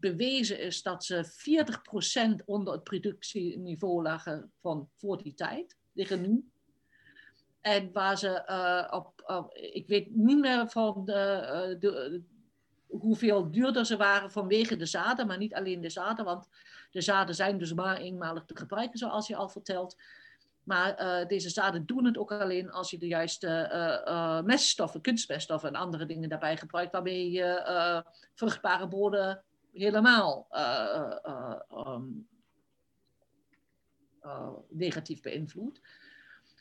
bewezen 0.00 0.60
is 0.60 0.82
dat 0.82 1.04
ze 1.04 1.24
40% 1.24 2.44
onder 2.44 2.72
het 2.72 2.84
productieniveau 2.84 4.02
lagen 4.02 4.52
van 4.60 4.88
voor 4.96 5.22
die 5.22 5.34
tijd, 5.34 5.76
liggen 5.92 6.20
nu. 6.20 6.50
En 7.60 7.92
waar 7.92 8.18
ze 8.18 8.42
op, 8.90 9.42
ik 9.72 9.86
weet 9.86 10.14
niet 10.14 10.38
meer 10.38 10.68
van 10.68 11.04
de, 11.04 11.76
de, 11.80 12.22
hoeveel 12.88 13.50
duurder 13.50 13.86
ze 13.86 13.96
waren 13.96 14.30
vanwege 14.30 14.76
de 14.76 14.86
zaden, 14.86 15.26
maar 15.26 15.38
niet 15.38 15.54
alleen 15.54 15.80
de 15.80 15.90
zaden, 15.90 16.24
want 16.24 16.48
de 16.90 17.00
zaden 17.00 17.34
zijn 17.34 17.58
dus 17.58 17.72
maar 17.74 17.96
eenmalig 17.96 18.44
te 18.44 18.56
gebruiken, 18.56 18.98
zoals 18.98 19.26
je 19.26 19.36
al 19.36 19.48
vertelt. 19.48 19.96
Maar 20.62 20.94
eh, 20.94 21.26
deze 21.26 21.48
zaden 21.48 21.86
doen 21.86 22.04
het 22.04 22.18
ook 22.18 22.32
alleen 22.32 22.70
als 22.70 22.90
je 22.90 22.98
de 22.98 23.06
juiste 23.06 23.48
eh, 23.48 24.06
eh, 24.06 24.44
meststoffen, 24.44 25.00
kunstmeststoffen 25.00 25.68
en 25.68 25.80
andere 25.80 26.06
dingen 26.06 26.28
daarbij 26.28 26.56
gebruikt, 26.56 26.92
waarmee 26.92 27.30
je 27.30 28.04
vruchtbare 28.34 28.88
bodem 28.88 29.40
helemaal 29.78 30.46
eh, 30.50 31.16
eh, 31.22 31.60
ehm, 31.68 32.04
eh, 34.20 34.50
negatief 34.68 35.22
beïnvloedt. 35.22 35.80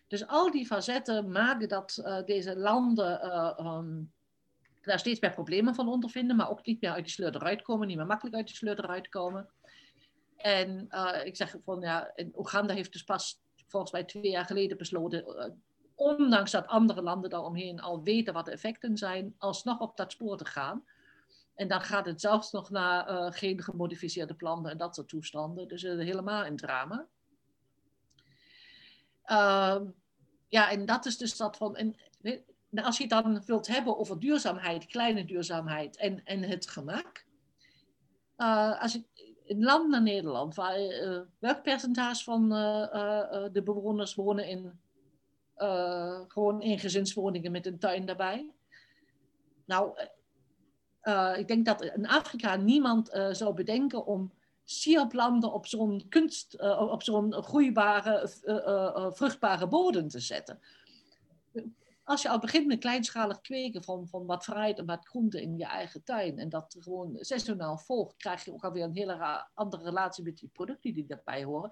Dus 0.07 0.28
al 0.28 0.51
die 0.51 0.65
facetten 0.65 1.32
maken 1.32 1.69
dat 1.69 2.03
deze 2.25 2.57
landen 2.57 3.21
eh, 3.21 3.53
ehm, 3.57 4.03
daar 4.88 4.99
steeds 4.99 5.19
meer 5.19 5.33
problemen 5.33 5.75
van 5.75 5.88
ondervinden, 5.88 6.35
maar 6.35 6.49
ook 6.49 6.65
niet 6.65 6.81
meer 6.81 6.91
uit 6.91 7.03
die 7.03 7.13
sleur 7.13 7.35
eruit 7.35 7.61
komen, 7.61 7.88
niet 7.88 7.97
meer 7.97 8.05
makkelijk 8.05 8.35
uit 8.35 8.47
die 8.47 8.55
sleur 8.55 8.79
eruit 8.79 9.09
komen. 9.09 9.49
En 10.38 10.85
eh, 10.89 11.25
ik 11.25 11.35
zeg 11.35 11.55
van 11.63 11.81
ja, 11.81 12.13
Oeganda 12.35 12.73
heeft 12.73 12.91
dus 12.91 13.03
pas 13.03 13.41
volgens 13.67 13.91
mij 13.91 14.03
twee 14.03 14.31
jaar 14.31 14.45
geleden 14.45 14.77
besloten, 14.77 15.25
eh, 15.25 15.51
ondanks 15.95 16.51
dat 16.51 16.67
andere 16.67 17.01
landen 17.01 17.29
daaromheen 17.29 17.79
al 17.79 18.03
weten 18.03 18.33
wat 18.33 18.45
de 18.45 18.51
effecten 18.51 18.97
zijn, 18.97 19.35
alsnog 19.38 19.79
op 19.79 19.97
dat 19.97 20.11
spoor 20.11 20.38
te 20.38 20.45
gaan. 20.45 20.83
En 21.55 21.67
dan 21.67 21.81
gaat 21.81 22.05
het 22.05 22.21
zelfs 22.21 22.51
nog 22.51 22.69
naar 22.69 23.07
eh, 23.07 23.31
geen 23.31 23.63
gemodificeerde 23.63 24.33
planten 24.33 24.71
en 24.71 24.77
dat 24.77 24.95
soort 24.95 25.07
toestanden. 25.07 25.67
Dus 25.67 25.81
helemaal 25.81 26.45
een 26.45 26.55
drama. 26.55 27.07
Ehm, 29.23 29.85
ja, 30.47 30.71
en 30.71 30.85
dat 30.85 31.05
is 31.05 31.17
dus 31.17 31.38
dat 31.38 31.57
van. 31.57 31.75
En, 31.75 31.95
nou, 32.78 32.89
als 32.89 32.97
je 32.97 33.07
dan 33.07 33.43
wilt 33.45 33.67
hebben 33.67 33.97
over 33.97 34.19
duurzaamheid, 34.19 34.86
kleine 34.86 35.25
duurzaamheid 35.25 35.97
en, 35.97 36.25
en 36.25 36.41
het 36.43 36.69
gemak. 36.69 37.25
eh, 38.36 38.82
als 38.82 38.93
je 38.93 39.03
een 39.45 39.63
land 39.63 39.89
naar 39.89 40.01
Nederland, 40.01 40.55
waar, 40.55 40.75
eh, 40.75 41.19
welk 41.39 41.63
percentage 41.63 42.23
van 42.23 42.53
eh, 42.53 43.45
de 43.51 43.63
bewoners 43.63 44.15
wonen 44.15 44.47
in, 44.47 44.80
gewoon 46.28 46.61
in 46.61 46.80
gezinswoningen 46.80 47.51
met 47.51 47.65
een 47.65 47.80
tuin 47.80 48.05
daarbij? 48.05 48.51
Nou, 49.65 49.99
ik 51.38 51.47
denk 51.47 51.65
dat 51.65 51.82
in 51.82 52.07
Afrika 52.07 52.55
niemand 52.55 53.09
zou 53.32 53.53
bedenken 53.53 54.05
om 54.05 54.32
sierplanten 54.63 55.53
op 55.53 55.65
zo'n 55.65 56.05
kunst, 56.09 56.61
op 56.80 57.03
zo'n 57.03 57.34
groeibare, 57.34 58.30
vruchtbare 59.13 59.67
bodem 59.67 60.07
te 60.07 60.19
zetten. 60.19 60.59
Als 62.08 62.22
je 62.22 62.30
al 62.30 62.39
begint 62.39 62.68
met 62.68 62.80
kleinschalig 62.80 63.41
kweken 63.41 63.84
van, 63.84 64.08
van 64.08 64.26
wat 64.26 64.43
fruit 64.43 64.78
en 64.78 64.86
wat 64.86 65.08
groente 65.08 65.41
in 65.41 65.58
je 65.58 65.66
eigen 65.66 66.03
tuin 66.03 66.38
en 66.39 66.49
dat 66.49 66.76
gewoon 66.80 67.18
seizonaal 67.20 67.78
volgt, 67.78 68.18
krijg 68.18 68.45
je 68.45 68.53
ook 68.53 68.64
alweer 68.64 68.84
een 68.84 68.95
hele 68.95 69.47
andere 69.53 69.84
relatie 69.84 70.24
met 70.24 70.38
die 70.38 70.49
producten 70.53 70.93
die 70.93 71.05
daarbij 71.05 71.43
horen. 71.43 71.72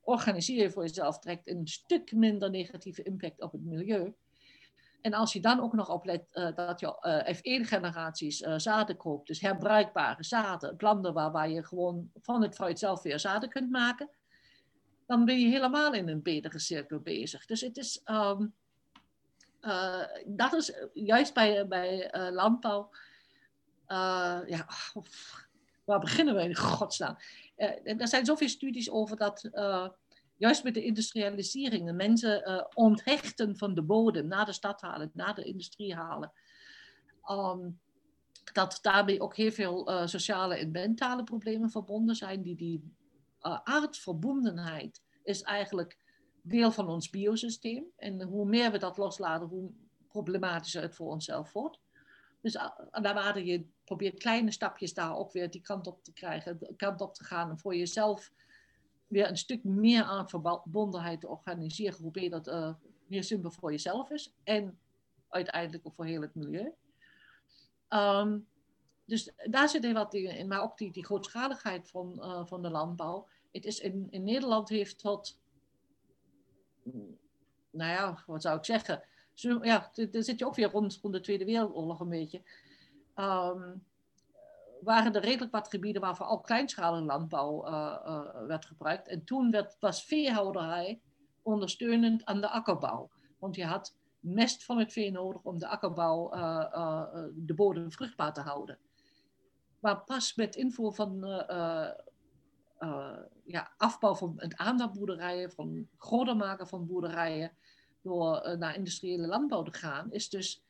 Organiseer 0.00 0.62
je 0.62 0.70
voor 0.70 0.82
jezelf, 0.82 1.18
trekt 1.18 1.48
een 1.48 1.66
stuk 1.66 2.12
minder 2.12 2.50
negatieve 2.50 3.02
impact 3.02 3.42
op 3.42 3.52
het 3.52 3.64
milieu. 3.64 4.14
En 5.00 5.12
als 5.12 5.32
je 5.32 5.40
dan 5.40 5.60
ook 5.60 5.72
nog 5.72 5.90
oplet 5.90 6.26
eh, 6.30 6.54
dat 6.54 6.80
je 6.80 7.00
eh, 7.00 7.36
F1-generaties 7.36 8.42
eh, 8.42 8.54
zaden 8.56 8.96
koopt, 8.96 9.26
dus 9.26 9.40
herbruikbare 9.40 10.24
zaden, 10.24 10.76
planten 10.76 11.12
waar, 11.12 11.32
waar 11.32 11.50
je 11.50 11.64
gewoon 11.64 12.10
van 12.14 12.42
het 12.42 12.54
fruit 12.54 12.78
zelf 12.78 13.02
weer 13.02 13.18
zaden 13.20 13.48
kunt 13.48 13.70
maken, 13.70 14.10
dan 15.06 15.24
ben 15.24 15.40
je 15.40 15.48
helemaal 15.48 15.94
in 15.94 16.08
een 16.08 16.22
betere 16.22 16.58
cirkel 16.58 16.98
bezig. 16.98 17.46
Dus 17.46 17.60
het 17.60 17.76
is, 17.76 18.00
ehm, 18.04 18.46
eh, 19.66 20.02
dat 20.26 20.52
is 20.52 20.72
juist 20.92 21.34
bij, 21.34 21.66
bij 21.66 22.10
eh, 22.10 22.32
landbouw, 22.32 22.90
eh, 23.86 24.40
ja, 24.46 24.66
of, 24.94 25.34
waar 25.84 26.00
beginnen 26.00 26.34
we 26.34 26.42
in 26.42 26.56
godsnaam? 26.56 27.16
Eh, 27.56 28.00
er 28.00 28.08
zijn 28.08 28.26
zoveel 28.26 28.48
studies 28.48 28.90
over 28.90 29.16
dat 29.16 29.44
eh, 29.44 29.88
juist 30.36 30.64
met 30.64 30.74
de 30.74 30.84
industrialisering 30.84 31.86
de 31.86 31.92
mensen 31.92 32.44
eh, 32.44 32.64
onthechten 32.74 33.56
van 33.56 33.74
de 33.74 33.82
bodem, 33.82 34.26
naar 34.26 34.44
de 34.44 34.52
stad 34.52 34.80
halen, 34.80 35.10
naar 35.14 35.34
de 35.34 35.44
industrie 35.44 35.94
halen. 35.94 36.32
Ehm, 37.22 37.70
dat 38.52 38.78
daarmee 38.82 39.20
ook 39.20 39.36
heel 39.36 39.52
veel 39.52 39.88
eh, 39.88 40.06
sociale 40.06 40.56
en 40.56 40.70
mentale 40.70 41.24
problemen 41.24 41.70
verbonden 41.70 42.16
zijn. 42.16 42.42
Die, 42.42 42.56
die 42.56 42.94
aardverbondenheid 43.62 45.02
is 45.22 45.42
eigenlijk 45.42 45.98
deel 46.48 46.70
van 46.70 46.88
ons 46.88 47.10
biosysteem. 47.10 47.84
En 47.96 48.22
hoe 48.22 48.46
meer 48.46 48.72
we 48.72 48.78
dat 48.78 48.96
loslaten, 48.96 49.48
hoe 49.48 49.70
problematischer 50.08 50.82
het 50.82 50.94
voor 50.94 51.10
onszelf 51.10 51.52
wordt. 51.52 51.78
Dus 52.40 52.58
naarmate 52.90 53.44
je 53.44 53.66
probeert 53.84 54.18
kleine 54.18 54.50
stapjes 54.50 54.94
daar 54.94 55.16
ook 55.16 55.32
weer 55.32 55.50
die 55.50 55.60
kant 55.60 55.86
op 55.86 56.04
te 56.04 56.12
krijgen, 56.12 56.58
kant 56.76 57.00
op 57.00 57.14
te 57.14 57.24
gaan 57.24 57.50
en 57.50 57.58
voor 57.58 57.76
jezelf 57.76 58.32
weer 59.06 59.28
een 59.28 59.36
stuk 59.36 59.64
meer 59.64 60.02
aan 60.02 60.28
verbondenheid 60.28 61.20
te 61.20 61.28
organiseren, 61.28 62.02
hoe 62.02 62.10
beter 62.10 62.42
dat 62.42 62.48
uh, 62.48 62.74
meer 63.06 63.24
simpel 63.24 63.50
voor 63.50 63.70
jezelf 63.70 64.10
is 64.10 64.34
en 64.44 64.78
uiteindelijk 65.28 65.86
ook 65.86 65.94
voor 65.94 66.04
heel 66.04 66.20
het 66.20 66.34
milieu. 66.34 66.72
Um, 67.88 68.46
dus 69.04 69.32
daar 69.36 69.68
zitten 69.68 69.94
wat 69.94 70.10
dingen 70.10 70.36
in, 70.36 70.48
maar 70.48 70.62
ook 70.62 70.78
die, 70.78 70.92
die 70.92 71.04
grootschaligheid 71.04 71.88
van, 71.88 72.14
uh, 72.18 72.46
van 72.46 72.62
de 72.62 72.70
landbouw. 72.70 73.28
Het 73.52 73.64
is 73.64 73.80
in, 73.80 74.06
in 74.10 74.24
Nederland 74.24 74.68
heeft 74.68 74.98
tot, 74.98 75.38
nou 77.70 77.90
ja, 77.90 78.22
wat 78.26 78.42
zou 78.42 78.58
ik 78.58 78.64
zeggen? 78.64 79.02
Ja, 79.34 79.90
daar 80.10 80.22
zit 80.22 80.38
je 80.38 80.46
ook 80.46 80.54
weer 80.54 80.70
rond, 80.70 80.98
rond 81.02 81.14
de 81.14 81.20
Tweede 81.20 81.44
Wereldoorlog 81.44 82.00
een 82.00 82.08
beetje. 82.08 82.42
Um, 83.14 83.84
waren 84.80 85.14
er 85.14 85.22
redelijk 85.22 85.52
wat 85.52 85.68
gebieden 85.68 86.02
waar 86.02 86.16
vooral 86.16 86.40
kleinschalige 86.40 87.04
landbouw 87.04 87.66
uh, 87.66 87.96
uh, 88.06 88.46
werd 88.46 88.66
gebruikt. 88.66 89.08
En 89.08 89.24
toen 89.24 89.50
werd, 89.50 89.76
was 89.80 90.04
veehouderij 90.04 91.00
ondersteunend 91.42 92.24
aan 92.24 92.40
de 92.40 92.48
akkerbouw. 92.48 93.10
Want 93.38 93.56
je 93.56 93.64
had 93.64 93.96
mest 94.20 94.64
van 94.64 94.78
het 94.78 94.92
vee 94.92 95.10
nodig 95.10 95.42
om 95.42 95.58
de 95.58 95.68
akkerbouw, 95.68 96.34
uh, 96.34 97.24
de 97.34 97.54
bodem 97.54 97.92
vruchtbaar 97.92 98.32
te 98.32 98.40
houden. 98.40 98.78
Maar 99.80 100.00
pas 100.00 100.34
met 100.34 100.56
invoer 100.56 100.94
van 100.94 101.24
ja, 103.46 103.74
afbouw 103.76 104.14
van 104.14 104.34
het 104.36 104.56
aandachtboerderijen, 104.56 105.50
van 105.52 105.88
groter 105.96 106.36
maken 106.36 106.66
van 106.68 106.86
boerderijen, 106.86 107.56
door 108.02 108.56
naar 108.58 108.76
industriële 108.76 109.26
landbouw 109.26 109.62
te 109.62 109.72
gaan, 109.72 110.12
is 110.12 110.28
dus 110.28 110.64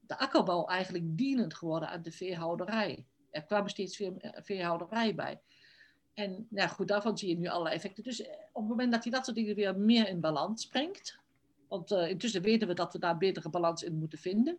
de 0.00 0.18
akkerbouw 0.18 0.66
eigenlijk 0.66 1.04
dienend 1.16 1.54
geworden 1.54 1.88
aan 1.88 2.02
de 2.02 2.12
veehouderij. 2.12 3.06
Er 3.30 3.44
kwam 3.44 3.68
steeds 3.68 3.96
veel 3.96 4.16
veehouderij 4.20 5.14
bij. 5.14 5.40
En 6.14 6.46
ja, 6.50 6.66
goed, 6.66 6.88
daarvan 6.88 7.18
zie 7.18 7.28
je 7.28 7.38
nu 7.38 7.46
allerlei 7.46 7.74
effecten. 7.74 8.04
Dus 8.04 8.20
op 8.52 8.60
het 8.60 8.68
moment 8.68 8.92
dat 8.92 9.04
je 9.04 9.10
dat 9.10 9.24
soort 9.24 9.36
dingen 9.36 9.54
weer 9.54 9.78
meer 9.78 10.08
in 10.08 10.20
balans 10.20 10.66
brengt, 10.66 11.18
Want 11.68 11.90
intussen 11.90 12.42
weten 12.42 12.68
we 12.68 12.74
dat 12.74 12.92
we 12.92 12.98
daar 12.98 13.18
betere 13.18 13.50
balans 13.50 13.82
in 13.82 13.98
moeten 13.98 14.18
vinden. 14.18 14.58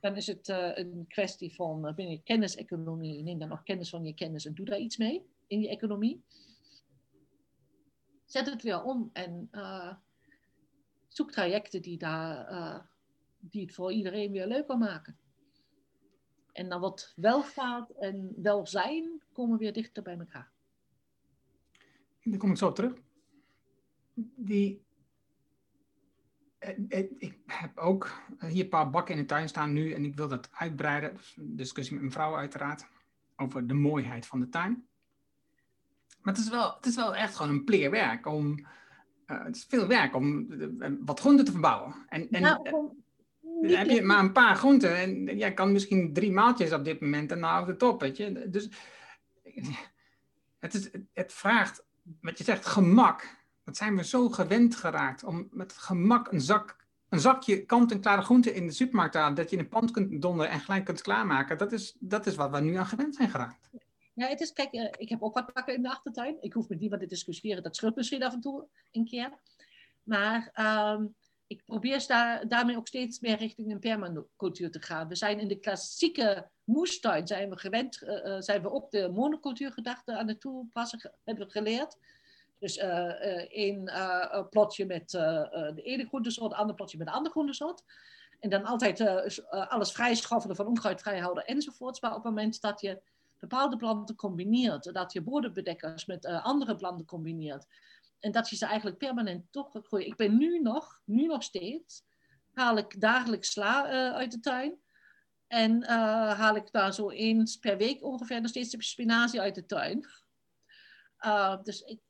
Dan 0.00 0.16
is 0.16 0.26
het 0.26 0.48
een 0.48 1.04
kwestie 1.08 1.54
van 1.54 1.92
binnen 1.94 2.22
kenniseconomie, 2.22 3.22
neem 3.22 3.38
dan 3.38 3.48
nog 3.48 3.62
kennis 3.62 3.90
van 3.90 4.04
je 4.04 4.14
kennis 4.14 4.46
en 4.46 4.54
doe 4.54 4.66
daar 4.66 4.78
iets 4.78 4.96
mee 4.96 5.26
in 5.46 5.60
je 5.60 5.68
economie. 5.68 6.24
Zet 8.24 8.46
het 8.46 8.62
weer 8.62 8.82
om 8.82 9.10
en 9.12 9.48
zoek 11.08 11.30
trajecten 11.30 11.82
die, 11.82 11.98
daar, 11.98 12.88
die 13.38 13.60
het 13.60 13.74
voor 13.74 13.92
iedereen 13.92 14.32
weer 14.32 14.46
leuker 14.46 14.78
maken. 14.78 15.18
En 16.54 16.68
dan 16.68 16.80
wordt 16.80 17.12
welvaart 17.16 17.90
en 17.90 18.32
welzijn 18.36 19.22
komen 19.32 19.58
weer 19.58 19.72
dichter 19.72 20.02
bij 20.02 20.18
elkaar. 20.18 20.52
Daar 22.22 22.38
kom 22.38 22.50
ik 22.50 22.56
zo 22.56 22.68
op 22.68 22.74
terug. 22.74 22.94
Die, 24.36 24.84
eh, 26.58 26.70
eh, 26.88 27.10
ik 27.18 27.38
heb 27.46 27.78
ook 27.78 28.22
hier 28.40 28.62
een 28.62 28.68
paar 28.68 28.90
bakken 28.90 29.14
in 29.14 29.20
de 29.20 29.26
tuin 29.26 29.48
staan 29.48 29.72
nu 29.72 29.92
en 29.92 30.04
ik 30.04 30.14
wil 30.14 30.28
dat 30.28 30.48
uitbreiden. 30.52 31.14
Dus 31.14 31.36
een 31.36 31.56
discussie 31.56 31.92
met 31.92 32.02
mijn 32.02 32.14
vrouw 32.14 32.36
uiteraard 32.36 32.86
over 33.36 33.66
de 33.66 33.74
mooiheid 33.74 34.26
van 34.26 34.40
de 34.40 34.48
tuin. 34.48 34.88
Maar 36.24 36.34
het 36.34 36.42
is 36.42 36.48
wel, 36.48 36.74
het 36.76 36.86
is 36.86 36.96
wel 36.96 37.14
echt 37.14 37.36
gewoon 37.36 37.52
een 37.52 37.64
pleerwerk 37.64 38.26
om. 38.26 38.66
Uh, 39.26 39.44
het 39.44 39.56
is 39.56 39.66
veel 39.68 39.86
werk 39.86 40.14
om 40.14 40.46
wat 41.04 41.20
groenten 41.20 41.44
te 41.44 41.50
verbouwen. 41.50 41.94
En, 42.08 42.28
en, 42.30 42.42
nou, 42.42 42.70
dan 43.40 43.70
heb 43.70 43.88
je 43.88 44.02
maar 44.02 44.18
een 44.18 44.32
paar 44.32 44.56
groenten 44.56 44.96
en 44.96 45.38
jij 45.38 45.54
kan 45.54 45.72
misschien 45.72 46.12
drie 46.12 46.32
maaltjes 46.32 46.72
op 46.72 46.84
dit 46.84 47.00
moment 47.00 47.32
en 47.32 47.40
dan 47.40 47.50
houdt 47.50 47.68
het 47.68 47.82
op, 47.82 48.00
weet 48.00 48.16
je. 48.16 48.48
Dus 48.48 48.68
het, 50.64 50.74
is, 50.74 50.90
het 51.12 51.32
vraagt, 51.32 51.84
wat 52.20 52.38
je 52.38 52.44
zegt, 52.44 52.66
gemak. 52.66 53.42
Dat 53.64 53.76
zijn 53.76 53.96
we 53.96 54.04
zo 54.04 54.28
gewend 54.28 54.76
geraakt 54.76 55.24
om 55.24 55.48
met 55.50 55.72
gemak 55.72 56.32
een, 56.32 56.40
zak, 56.40 56.76
een 57.08 57.20
zakje 57.20 57.64
kant-en-klare 57.64 58.22
groenten 58.22 58.54
in 58.54 58.66
de 58.66 58.72
supermarkt 58.72 59.12
te 59.12 59.18
halen, 59.18 59.34
dat 59.34 59.50
je 59.50 59.56
in 59.56 59.62
een 59.62 59.68
pand 59.68 59.90
kunt 59.90 60.22
donderen 60.22 60.52
en 60.52 60.60
gelijk 60.60 60.84
kunt 60.84 61.02
klaarmaken. 61.02 61.58
Dat 61.58 61.72
is, 61.72 61.96
dat 61.98 62.26
is 62.26 62.34
wat 62.34 62.50
we 62.50 62.60
nu 62.60 62.74
aan 62.74 62.86
gewend 62.86 63.14
zijn 63.14 63.30
geraakt. 63.30 63.70
Ja, 64.14 64.28
het 64.28 64.40
is, 64.40 64.52
kijk, 64.52 64.72
eh, 64.72 64.88
ik 64.96 65.08
heb 65.08 65.22
ook 65.22 65.34
wat 65.34 65.52
pakken 65.52 65.74
in 65.74 65.82
de 65.82 65.88
achtertuin. 65.88 66.36
Ik 66.40 66.52
hoef 66.52 66.68
met 66.68 66.80
niemand 66.80 67.00
te 67.00 67.06
discussiëren. 67.06 67.62
Dat 67.62 67.76
scheurt 67.76 67.96
misschien 67.96 68.22
af 68.22 68.32
en 68.32 68.40
toe 68.40 68.66
een 68.92 69.04
keer. 69.04 69.38
Maar 70.02 70.50
ehm, 70.52 71.06
ik 71.46 71.64
probeer 71.64 72.04
daar, 72.06 72.48
daarmee 72.48 72.76
ook 72.76 72.88
steeds 72.88 73.20
meer 73.20 73.36
richting 73.36 73.72
een 73.72 73.78
permacultuur 73.78 74.70
te 74.70 74.82
gaan. 74.82 75.08
We 75.08 75.14
zijn 75.14 75.40
in 75.40 75.48
de 75.48 75.58
klassieke 75.58 76.48
moestuin 76.64 77.26
zijn 77.26 77.50
we 77.50 77.58
gewend, 77.58 78.02
uh, 78.02 78.36
zijn 78.38 78.62
we 78.62 78.70
ook 78.70 78.90
de 78.90 79.08
monocultuurgedachte 79.08 80.16
aan 80.16 80.28
het 80.28 80.40
toepassen, 80.40 81.12
hebben 81.24 81.46
we 81.46 81.52
geleerd. 81.52 81.96
Dus 82.58 82.76
uh, 82.76 83.08
één 83.50 83.92
plotje 84.50 84.86
met 84.86 85.10
de 85.10 85.80
ene 85.82 86.06
groentesoort, 86.06 86.52
een 86.52 86.58
ander 86.58 86.74
plotje 86.74 86.98
met 86.98 87.06
een 87.06 87.12
andere 87.12 87.34
groentesoort. 87.34 87.82
En 88.40 88.50
dan 88.50 88.64
altijd 88.64 89.00
alles 89.48 89.92
vrijschaffelen 89.92 90.56
van 90.56 90.66
onkruid 90.66 91.00
vrijhouden 91.00 91.46
enzovoorts. 91.46 92.00
Maar 92.00 92.10
op 92.10 92.16
het 92.16 92.24
moment 92.24 92.60
dat 92.60 92.80
je 92.80 93.02
bepaalde 93.48 93.76
planten 93.76 94.16
combineert, 94.16 94.94
dat 94.94 95.12
je 95.12 95.22
bodembedekkers 95.22 96.06
met 96.06 96.26
andere 96.26 96.76
planten 96.76 97.06
combineert, 97.06 97.66
en 98.20 98.32
dat 98.32 98.48
je 98.48 98.56
ze 98.56 98.66
eigenlijk 98.66 98.98
permanent 98.98 99.52
toch 99.52 99.70
groeien. 99.82 100.06
Ik 100.06 100.16
ben 100.16 100.36
nu 100.36 100.60
nog, 100.60 101.00
nu 101.04 101.26
nog 101.26 101.42
steeds, 101.42 102.04
haal 102.52 102.76
ik 102.76 103.00
dagelijks 103.00 103.50
sla 103.50 103.86
uh, 103.86 104.14
uit 104.14 104.30
de 104.30 104.40
tuin. 104.40 104.82
En 105.46 105.82
uh, 105.82 105.88
haal 106.32 106.56
ik 106.56 106.70
daar 106.70 106.94
zo 106.94 107.10
eens 107.10 107.56
per 107.56 107.76
week 107.76 108.02
ongeveer 108.02 108.40
nog 108.40 108.50
steeds 108.50 108.70
de 108.70 108.82
spinazie 108.82 109.40
uit 109.40 109.54
de 109.54 109.66
tuin. 109.66 110.06
Dus 111.62 111.80
ik, 111.80 112.00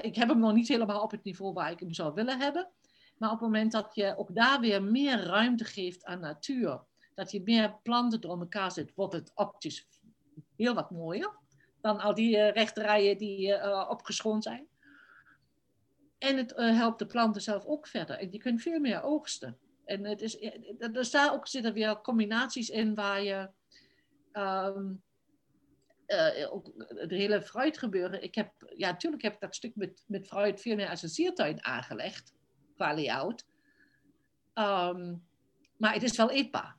ik 0.00 0.16
heb 0.16 0.28
hem 0.28 0.38
nog 0.38 0.52
niet 0.52 0.68
helemaal 0.68 1.02
op 1.02 1.10
het 1.10 1.24
niveau 1.24 1.52
waar 1.52 1.70
ik 1.70 1.80
hem 1.80 1.92
zou 1.92 2.14
willen 2.14 2.40
hebben. 2.40 2.70
Maar 3.16 3.30
op 3.30 3.40
het 3.40 3.48
moment 3.48 3.72
dat 3.72 3.94
je 3.94 4.16
ook 4.16 4.34
daar 4.34 4.60
weer 4.60 4.82
meer 4.82 5.20
ruimte 5.20 5.64
geeft 5.64 6.04
aan 6.04 6.20
natuur, 6.20 6.84
dat 7.14 7.30
je 7.30 7.42
meer 7.42 7.78
planten 7.82 8.20
door 8.20 8.40
elkaar 8.40 8.72
zet, 8.72 8.94
wordt 8.94 9.14
het 9.14 9.32
optisch 9.34 9.86
heel 10.56 10.74
wat 10.74 10.90
mooier 10.90 11.34
dan 11.80 12.00
al 12.00 12.14
die 12.14 12.50
rechterijen 12.50 13.18
die 13.18 13.48
uh, 13.48 13.86
opgeschoond 13.88 14.42
zijn. 14.42 14.66
En 16.18 16.36
het 16.36 16.52
uh, 16.52 16.76
helpt 16.76 16.98
de 16.98 17.06
planten 17.06 17.42
zelf 17.42 17.64
ook 17.64 17.86
verder. 17.86 18.18
En 18.18 18.32
je 18.32 18.38
kunt 18.38 18.62
veel 18.62 18.80
meer 18.80 19.02
oogsten. 19.02 19.58
En 19.84 20.04
het 20.04 20.22
is, 20.22 20.40
er 20.78 21.04
staan 21.04 21.32
ook, 21.32 21.46
zitten 21.46 21.72
weer 21.72 22.00
combinaties 22.00 22.68
in 22.68 22.94
waar 22.94 23.22
je 23.22 23.50
uh, 24.32 24.92
ook 26.50 26.72
het 26.76 27.10
hele 27.10 27.42
fruitgebeuren. 27.42 28.22
Ik 28.22 28.34
heb, 28.34 28.52
ja, 28.76 28.90
natuurlijk 28.90 29.22
heb 29.22 29.34
ik 29.34 29.40
dat 29.40 29.54
stuk 29.54 29.76
met, 29.76 30.04
met 30.06 30.26
fruit 30.26 30.60
veel 30.60 30.76
meer 30.76 30.88
als 30.88 31.02
een 31.02 31.08
siertuin 31.08 31.64
aangelegd, 31.64 32.34
qua 32.74 32.94
layout. 32.94 33.46
Um, 34.54 35.26
maar 35.76 35.92
het 35.92 36.02
is 36.02 36.16
wel 36.16 36.30
eetbaar. 36.30 36.75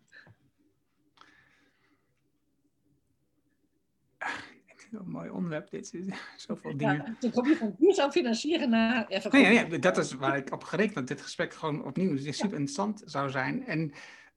een 4.91 5.09
mooi 5.09 5.29
onderwerp. 5.29 5.69
Dit 5.69 5.93
is 5.93 6.05
zoveel 6.35 6.77
dingen. 6.77 6.95
Ja, 6.95 7.15
toen 7.19 7.31
kom 7.31 7.47
je 7.47 7.55
van 7.55 7.75
duurzaam 7.77 8.11
financieren 8.11 8.69
naar. 8.69 9.07
Even 9.07 9.31
nee, 9.31 9.53
ja, 9.53 9.77
dat 9.77 9.97
is 9.97 10.13
waar 10.13 10.37
ik 10.37 10.53
op 10.53 10.63
gericht 10.63 10.93
dat 10.93 11.07
dit 11.07 11.21
gesprek 11.21 11.53
gewoon 11.53 11.83
opnieuw 11.83 12.17
super 12.17 12.45
interessant 12.45 13.01
zou 13.05 13.29
zijn. 13.29 13.65
En 13.65 13.91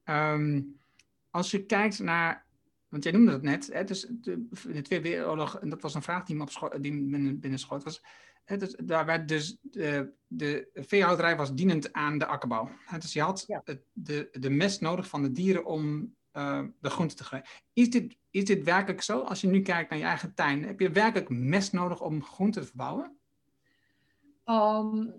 um, 0.05 0.80
als 1.30 1.51
je 1.51 1.66
kijkt 1.66 1.98
naar. 1.98 2.48
Want 2.88 3.05
jij 3.05 3.12
noemde 3.12 3.32
het 3.32 3.42
net, 3.42 3.66
hè, 3.72 3.84
dus 3.84 4.07
de, 4.11 4.46
de 4.51 4.82
Tweede 4.82 5.09
Wereldoorlog, 5.09 5.59
en 5.59 5.68
dat 5.68 5.82
was 5.82 5.94
een 5.94 6.03
vraag 6.03 6.24
die 6.24 6.36
me, 6.36 6.42
op 6.42 6.78
die 6.80 6.92
me 6.92 7.34
binnenschoot, 7.34 7.84
was. 7.84 8.05
Hè, 8.44 8.57
dus, 8.57 8.76
daar 8.84 9.07
werd 9.07 9.28
dus 9.28 9.57
de, 9.62 10.12
de 10.26 10.70
veehouderij 10.74 11.36
was 11.36 11.55
dienend 11.55 11.92
aan 11.92 12.18
de 12.18 12.26
akkerbouw. 12.26 12.70
Hè, 12.84 12.98
dus 12.98 13.12
je 13.12 13.20
had 13.20 13.46
de, 13.92 14.28
de 14.32 14.51
mest 14.51 14.80
nodig 14.80 15.09
van 15.09 15.22
de 15.22 15.32
dieren 15.32 15.64
om 15.64 16.14
uh, 16.32 16.64
de 16.80 16.90
groente 16.90 17.14
te 17.14 17.24
groeien. 17.24 17.46
Is 17.72 17.90
dit, 17.90 18.16
is 18.30 18.44
dit 18.44 18.64
werkelijk 18.64 19.02
zo? 19.02 19.20
Als 19.20 19.40
je 19.40 19.46
nu 19.46 19.62
kijkt 19.62 19.90
naar 19.90 19.98
je 19.98 20.04
eigen 20.04 20.34
tuin, 20.34 20.64
heb 20.64 20.80
je 20.80 20.90
werkelijk 20.90 21.28
mest 21.28 21.72
nodig 21.72 22.00
om 22.00 22.24
groenten 22.24 22.62
te 22.62 22.68
verbouwen? 22.68 23.18
Um, 24.44 25.14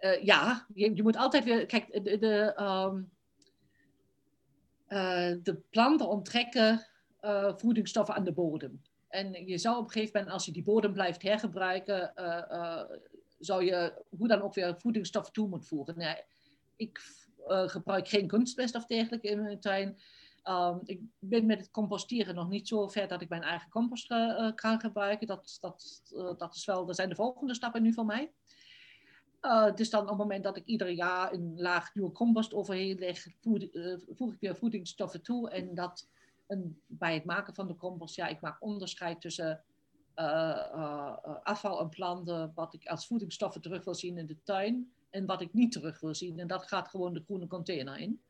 uh, 0.00 0.24
ja, 0.24 0.66
je, 0.74 0.96
je, 0.96 1.02
moet 1.02 1.16
altijd 1.16 1.44
weer. 1.44 1.66
Kijk, 1.66 2.04
de, 2.04 2.18
de, 2.18 2.62
um, 2.62 3.10
uh, 4.88 5.42
de 5.42 5.62
planten 5.70 6.08
onttrekken 6.08 6.86
voedingsstoffen 7.56 8.14
aan 8.14 8.24
de 8.24 8.32
bodem. 8.32 8.82
En 9.08 9.46
je 9.46 9.58
zou 9.58 9.76
op 9.76 9.84
een 9.84 9.90
gegeven 9.90 10.18
moment, 10.18 10.32
als 10.34 10.44
je 10.44 10.52
die 10.52 10.62
bodem 10.62 10.92
blijft 10.92 11.22
hergebruiken, 11.22 12.12
zou 13.38 13.64
je 13.64 14.04
hoe 14.16 14.28
dan 14.28 14.42
ook 14.42 14.54
weer 14.54 14.78
voedingsstoffen 14.78 15.32
toe 15.32 15.48
moeten 15.48 15.68
voegen. 15.68 15.98
Nee, 15.98 16.16
ik 16.76 17.00
gebruik 17.46 18.08
geen 18.08 18.26
kunstmest 18.26 18.74
of 18.74 18.86
dergelijke 18.86 19.28
in 19.28 19.42
mijn 19.42 19.60
tuin. 19.60 19.98
Um, 20.48 20.80
ik 20.84 21.00
ben 21.18 21.46
met 21.46 21.58
het 21.58 21.70
composteren 21.70 22.34
nog 22.34 22.48
niet 22.48 22.68
zo 22.68 22.88
ver 22.88 23.08
dat 23.08 23.20
ik 23.22 23.28
mijn 23.28 23.42
eigen 23.42 23.70
compost 23.70 24.10
uh, 24.10 24.52
kan 24.54 24.80
gebruiken. 24.80 25.26
Dat, 25.26 25.58
dat, 25.60 26.02
uh, 26.14 26.36
dat, 26.36 26.54
is 26.54 26.64
wel, 26.64 26.86
dat 26.86 26.96
zijn 26.96 27.08
de 27.08 27.14
volgende 27.14 27.54
stappen 27.54 27.82
nu 27.82 27.92
voor 27.92 28.06
mij. 28.06 28.32
Uh, 29.42 29.74
dus 29.74 29.90
dan 29.90 30.02
op 30.02 30.08
het 30.08 30.18
moment 30.18 30.44
dat 30.44 30.56
ik 30.56 30.64
ieder 30.64 30.90
jaar 30.90 31.32
een 31.32 31.52
laag 31.56 31.94
nieuwe 31.94 32.12
compost 32.12 32.54
overheen 32.54 32.98
leg, 32.98 33.26
voeg, 34.16 34.32
ik 34.32 34.40
weer 34.40 34.56
voedingsstoffen 34.56 35.22
toe. 35.22 35.50
En 35.50 35.74
dat 35.74 36.08
bij 36.86 37.14
het 37.14 37.24
maken 37.24 37.54
van 37.54 37.66
de 37.66 37.76
compost, 37.76 38.16
ja, 38.16 38.26
ik 38.26 38.40
maak 38.40 38.62
onderscheid 38.62 39.20
tussen 39.20 39.64
afval 41.42 41.80
en 41.80 41.88
planten, 41.88 42.52
wat 42.54 42.74
ik 42.74 42.86
als 42.86 43.06
voedingsstoffen 43.06 43.60
terug 43.60 43.84
wil 43.84 43.94
zien 43.94 44.18
in 44.18 44.26
de 44.26 44.42
tuin 44.42 44.92
en 45.10 45.26
wat 45.26 45.40
ik 45.40 45.52
niet 45.52 45.72
terug 45.72 46.00
wil 46.00 46.14
zien. 46.14 46.38
En 46.38 46.46
dat 46.46 46.66
gaat 46.66 46.88
gewoon 46.88 47.14
de 47.14 47.22
groene 47.24 47.46
container 47.46 47.98
in. 47.98 48.20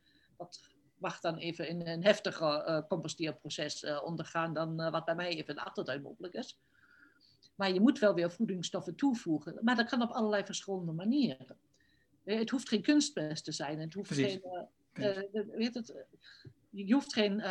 Mag 1.00 1.20
dan 1.20 1.36
even 1.36 1.68
in 1.68 1.86
een 1.86 2.04
heftiger 2.04 2.68
uh, 2.68 2.80
composteerproces 2.88 3.82
uh, 3.82 4.02
ondergaan 4.04 4.54
dan 4.54 4.80
uh, 4.80 4.90
wat 4.90 5.04
bij 5.04 5.14
mij 5.14 5.28
even 5.28 5.48
in 5.48 5.54
de 5.54 5.64
achtertuin 5.64 6.02
mogelijk 6.02 6.34
is. 6.34 6.58
Maar 7.54 7.72
je 7.72 7.80
moet 7.80 7.98
wel 7.98 8.14
weer 8.14 8.30
voedingsstoffen 8.30 8.94
toevoegen. 8.94 9.58
Maar 9.62 9.76
dat 9.76 9.88
kan 9.88 10.02
op 10.02 10.10
allerlei 10.10 10.44
verschillende 10.44 10.92
manieren. 10.92 11.56
Het 12.24 12.50
hoeft 12.50 12.68
geen 12.68 12.82
kunstmest 12.82 13.44
te 13.44 13.52
zijn. 13.52 13.80
Het 13.80 13.94
hoeft 13.94 14.12
geen, 14.12 14.42
weet 15.52 15.74
het, 15.74 15.94
je 16.70 16.92
hoeft 16.94 17.12
geen 17.12 17.42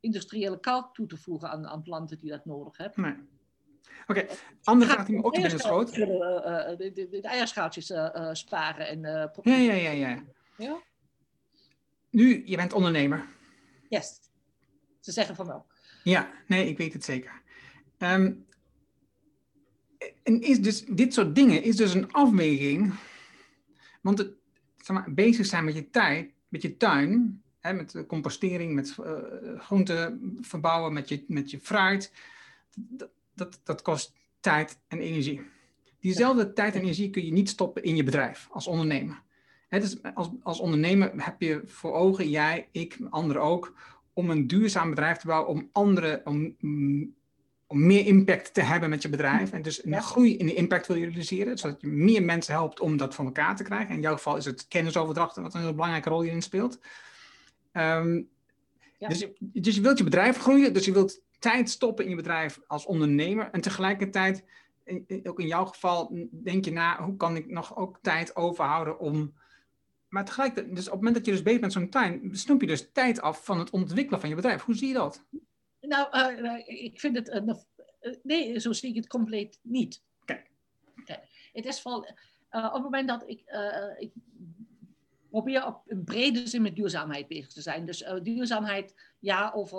industriële 0.00 0.60
kalk 0.60 0.94
toe 0.94 1.06
te 1.06 1.16
voegen 1.16 1.50
aan, 1.50 1.66
aan 1.66 1.82
planten 1.82 2.18
die 2.18 2.30
dat 2.30 2.44
nodig 2.44 2.76
hebben. 2.76 3.02
Nee. 3.02 3.12
Oké, 4.06 4.20
okay. 4.20 4.36
andere 4.62 4.90
vraag 4.90 5.06
die 5.06 5.16
me 5.16 5.24
ook 5.24 5.32
binnen 5.32 5.58
schoot. 5.58 5.94
De, 5.94 6.74
de, 6.78 6.92
de, 6.92 7.08
de 7.08 7.28
eierschaaltjes 7.28 7.92
sparen 8.32 8.88
en... 8.88 9.00
ja, 9.42 9.54
ja, 9.54 9.72
ja, 9.72 9.90
ja. 9.90 10.22
ja? 10.56 10.82
Nu, 12.14 12.42
je 12.46 12.56
bent 12.56 12.72
ondernemer. 12.72 13.26
Yes. 13.88 14.20
Ze 15.00 15.12
zeggen 15.12 15.36
van 15.36 15.46
wel. 15.46 15.66
Ja, 16.02 16.30
nee, 16.46 16.68
ik 16.68 16.78
weet 16.78 16.92
het 16.92 17.04
zeker. 17.04 17.42
Um, 17.98 18.46
en 20.22 20.40
is 20.40 20.60
dus, 20.60 20.84
dit 20.84 21.14
soort 21.14 21.34
dingen 21.34 21.62
is 21.62 21.76
dus 21.76 21.94
een 21.94 22.12
afweging. 22.12 22.94
Want 24.00 24.18
het, 24.18 24.32
zeg 24.76 24.96
maar, 24.96 25.14
bezig 25.14 25.46
zijn 25.46 25.64
met 25.64 25.74
je 25.74 25.90
tijd, 25.90 26.32
met 26.48 26.62
je 26.62 26.76
tuin, 26.76 27.42
hè, 27.60 27.72
met 27.72 28.04
compostering, 28.06 28.74
met 28.74 28.96
uh, 29.00 29.60
groenten 29.60 30.36
verbouwen, 30.40 30.92
met 30.92 31.08
je, 31.08 31.24
met 31.28 31.50
je 31.50 31.60
fruit, 31.60 32.12
dat, 32.74 33.10
dat, 33.34 33.60
dat 33.64 33.82
kost 33.82 34.12
tijd 34.40 34.78
en 34.88 35.00
energie. 35.00 35.40
Diezelfde 36.00 36.52
tijd 36.52 36.74
en 36.74 36.80
energie 36.80 37.10
kun 37.10 37.24
je 37.24 37.32
niet 37.32 37.48
stoppen 37.48 37.82
in 37.82 37.96
je 37.96 38.02
bedrijf 38.02 38.48
als 38.50 38.66
ondernemer. 38.66 39.22
Het 39.74 39.82
is, 39.82 40.02
als, 40.14 40.30
als 40.42 40.60
ondernemer 40.60 41.12
heb 41.16 41.40
je 41.40 41.62
voor 41.64 41.92
ogen, 41.92 42.30
jij, 42.30 42.68
ik, 42.72 42.98
anderen 43.10 43.42
ook, 43.42 43.74
om 44.12 44.30
een 44.30 44.46
duurzaam 44.46 44.90
bedrijf 44.90 45.18
te 45.18 45.26
bouwen, 45.26 45.50
om 45.50 45.68
anderen, 45.72 46.20
om, 46.24 46.56
om 47.66 47.86
meer 47.86 48.06
impact 48.06 48.54
te 48.54 48.60
hebben 48.60 48.90
met 48.90 49.02
je 49.02 49.08
bedrijf. 49.08 49.52
En 49.52 49.62
dus 49.62 49.84
een 49.84 50.02
groei 50.02 50.36
in 50.36 50.46
de 50.46 50.54
impact 50.54 50.86
wil 50.86 50.96
je 50.96 51.06
realiseren, 51.06 51.58
zodat 51.58 51.80
je 51.80 51.86
meer 51.86 52.22
mensen 52.22 52.54
helpt 52.54 52.80
om 52.80 52.96
dat 52.96 53.14
van 53.14 53.24
elkaar 53.24 53.56
te 53.56 53.62
krijgen. 53.62 53.94
In 53.94 54.00
jouw 54.00 54.14
geval 54.14 54.36
is 54.36 54.44
het 54.44 54.68
kennisoverdracht 54.68 55.36
wat 55.36 55.54
een 55.54 55.60
heel 55.60 55.74
belangrijke 55.74 56.08
rol 56.08 56.22
hierin 56.22 56.42
speelt. 56.42 56.78
Ehm, 57.72 58.22
dus, 58.98 59.26
dus 59.38 59.74
je 59.74 59.80
wilt 59.80 59.98
je 59.98 60.04
bedrijf 60.04 60.38
groeien, 60.38 60.72
dus 60.72 60.84
je 60.84 60.92
wilt 60.92 61.20
tijd 61.38 61.70
stoppen 61.70 62.04
in 62.04 62.10
je 62.10 62.16
bedrijf 62.16 62.60
als 62.66 62.86
ondernemer. 62.86 63.50
En 63.50 63.60
tegelijkertijd, 63.60 64.44
ook 65.22 65.40
in 65.40 65.46
jouw 65.46 65.64
geval, 65.64 66.28
denk 66.30 66.64
je 66.64 66.72
na, 66.72 67.02
hoe 67.02 67.16
kan 67.16 67.36
ik 67.36 67.50
nog 67.50 67.76
ook 67.76 67.98
tijd 68.02 68.36
overhouden 68.36 68.98
om... 68.98 69.34
Maar 70.14 70.24
tegelijkertijd, 70.24 70.74
dus 70.74 70.86
op 70.86 70.92
het 70.92 70.94
moment 70.94 71.14
dat 71.14 71.24
je 71.24 71.32
dus 71.32 71.42
bezig 71.42 71.60
bent 71.60 71.72
zo'n 71.72 71.88
tuin, 71.88 72.36
snoep 72.36 72.60
je 72.60 72.66
dus 72.66 72.92
tijd 72.92 73.20
af 73.20 73.44
van 73.44 73.58
het 73.58 73.70
ontwikkelen 73.70 74.20
van 74.20 74.28
je 74.28 74.34
bedrijf. 74.34 74.62
Hoe 74.62 74.74
zie 74.74 74.88
je 74.88 74.94
dat? 74.94 75.24
Nou, 75.80 76.38
uh, 76.42 76.62
ik 76.66 77.00
vind 77.00 77.16
het... 77.16 77.28
Uh, 77.28 78.14
nee, 78.22 78.60
zo 78.60 78.72
zie 78.72 78.88
ik 78.88 78.94
het 78.94 79.06
compleet 79.06 79.58
niet. 79.62 80.02
Kijk. 80.24 80.50
Het 81.52 81.64
is 81.64 81.80
vooral... 81.80 82.00
op 82.50 82.72
het 82.72 82.82
moment 82.82 83.08
dat 83.08 83.28
ik, 83.28 83.44
ik 83.98 84.12
probeer 85.30 85.66
op 85.66 85.82
een 85.86 86.04
brede 86.04 86.46
zin 86.46 86.62
met 86.62 86.76
duurzaamheid 86.76 87.28
bezig 87.28 87.52
te 87.52 87.62
zijn. 87.62 87.86
Dus 87.86 88.04
duurzaamheid, 88.22 88.94
ja, 89.18 89.52
over 89.54 89.78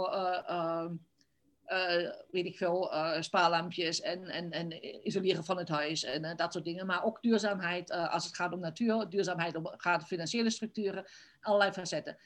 uh, 1.68 2.12
weet 2.32 2.46
ik 2.46 2.58
veel, 2.58 2.94
uh, 2.94 3.22
spaarlampjes 3.22 4.02
en, 4.02 4.24
en, 4.24 4.52
en 4.52 4.86
isoleren 5.08 5.44
van 5.44 5.58
het 5.58 5.70
huis 5.70 6.04
en 6.04 6.24
uh, 6.24 6.36
dat 6.36 6.54
soort 6.54 6.66
dingen. 6.66 6.86
Maar 6.86 7.04
ook 7.04 7.22
duurzaamheid 7.22 7.92
als 7.92 8.26
het 8.26 8.36
gaat 8.36 8.54
om 8.54 8.60
natuur, 8.60 9.10
duurzaamheid 9.10 9.56
om, 9.56 9.68
gaat 9.78 10.02
om 10.02 10.08
financiële 10.08 10.50
structuren, 10.50 11.06
allerlei 11.42 11.72
facetten. 11.72 12.18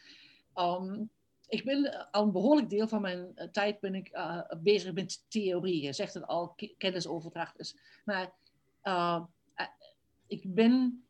Um, 0.55 1.09
ik 1.47 1.65
ben 1.65 2.11
al 2.11 2.23
een 2.23 2.31
behoorlijk 2.31 2.69
deel 2.69 2.87
van 2.87 3.01
mijn 3.01 3.49
tijd 3.51 3.79
ben 3.79 3.95
ik 3.95 4.19
bezig 4.61 4.93
met 4.93 5.29
theorie. 5.29 5.81
Je 5.81 5.93
zegt 5.93 6.13
het 6.13 6.27
al, 6.27 6.55
kennisoverdracht 6.77 7.59
is. 7.59 7.75
Maar 8.05 8.31
ik 10.27 10.53
ben 10.53 11.03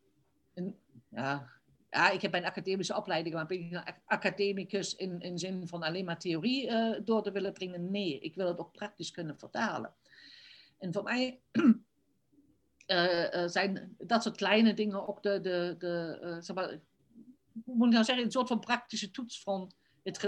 een, 0.54 0.78
ja, 1.08 1.59
ja, 1.90 2.10
ik 2.10 2.22
heb 2.22 2.30
mijn 2.30 2.44
academische 2.44 2.96
opleiding, 2.96 3.34
maar 3.34 3.46
ben 3.46 3.60
ik 3.60 4.00
academicus 4.04 4.94
in, 4.96 5.20
in 5.20 5.38
zin 5.38 5.68
van 5.68 5.82
alleen 5.82 6.04
maar 6.04 6.18
theorie 6.18 6.68
uh, 6.68 6.98
door 7.04 7.22
te 7.22 7.32
willen 7.32 7.52
brengen? 7.52 7.90
Nee, 7.90 8.18
ik 8.18 8.34
wil 8.34 8.46
het 8.46 8.58
ook 8.58 8.72
praktisch 8.72 9.10
kunnen 9.10 9.38
vertalen. 9.38 9.94
En 10.78 10.92
voor 10.92 11.02
mij 11.02 11.40
uh, 12.86 13.46
zijn 13.56 13.94
dat 13.98 14.22
soort 14.22 14.36
kleine 14.36 14.74
dingen 14.74 15.08
ook 15.08 15.22
de, 15.22 15.40
de, 15.40 15.74
de 15.78 16.36
zeg 16.40 16.56
maar, 16.56 16.80
moet 17.64 17.86
ik 17.86 17.92
nou 17.92 18.04
zeggen, 18.04 18.24
een 18.24 18.30
soort 18.30 18.48
van 18.48 18.60
praktische 18.60 19.10
toets 19.10 19.42
van 19.42 19.72
het 20.02 20.18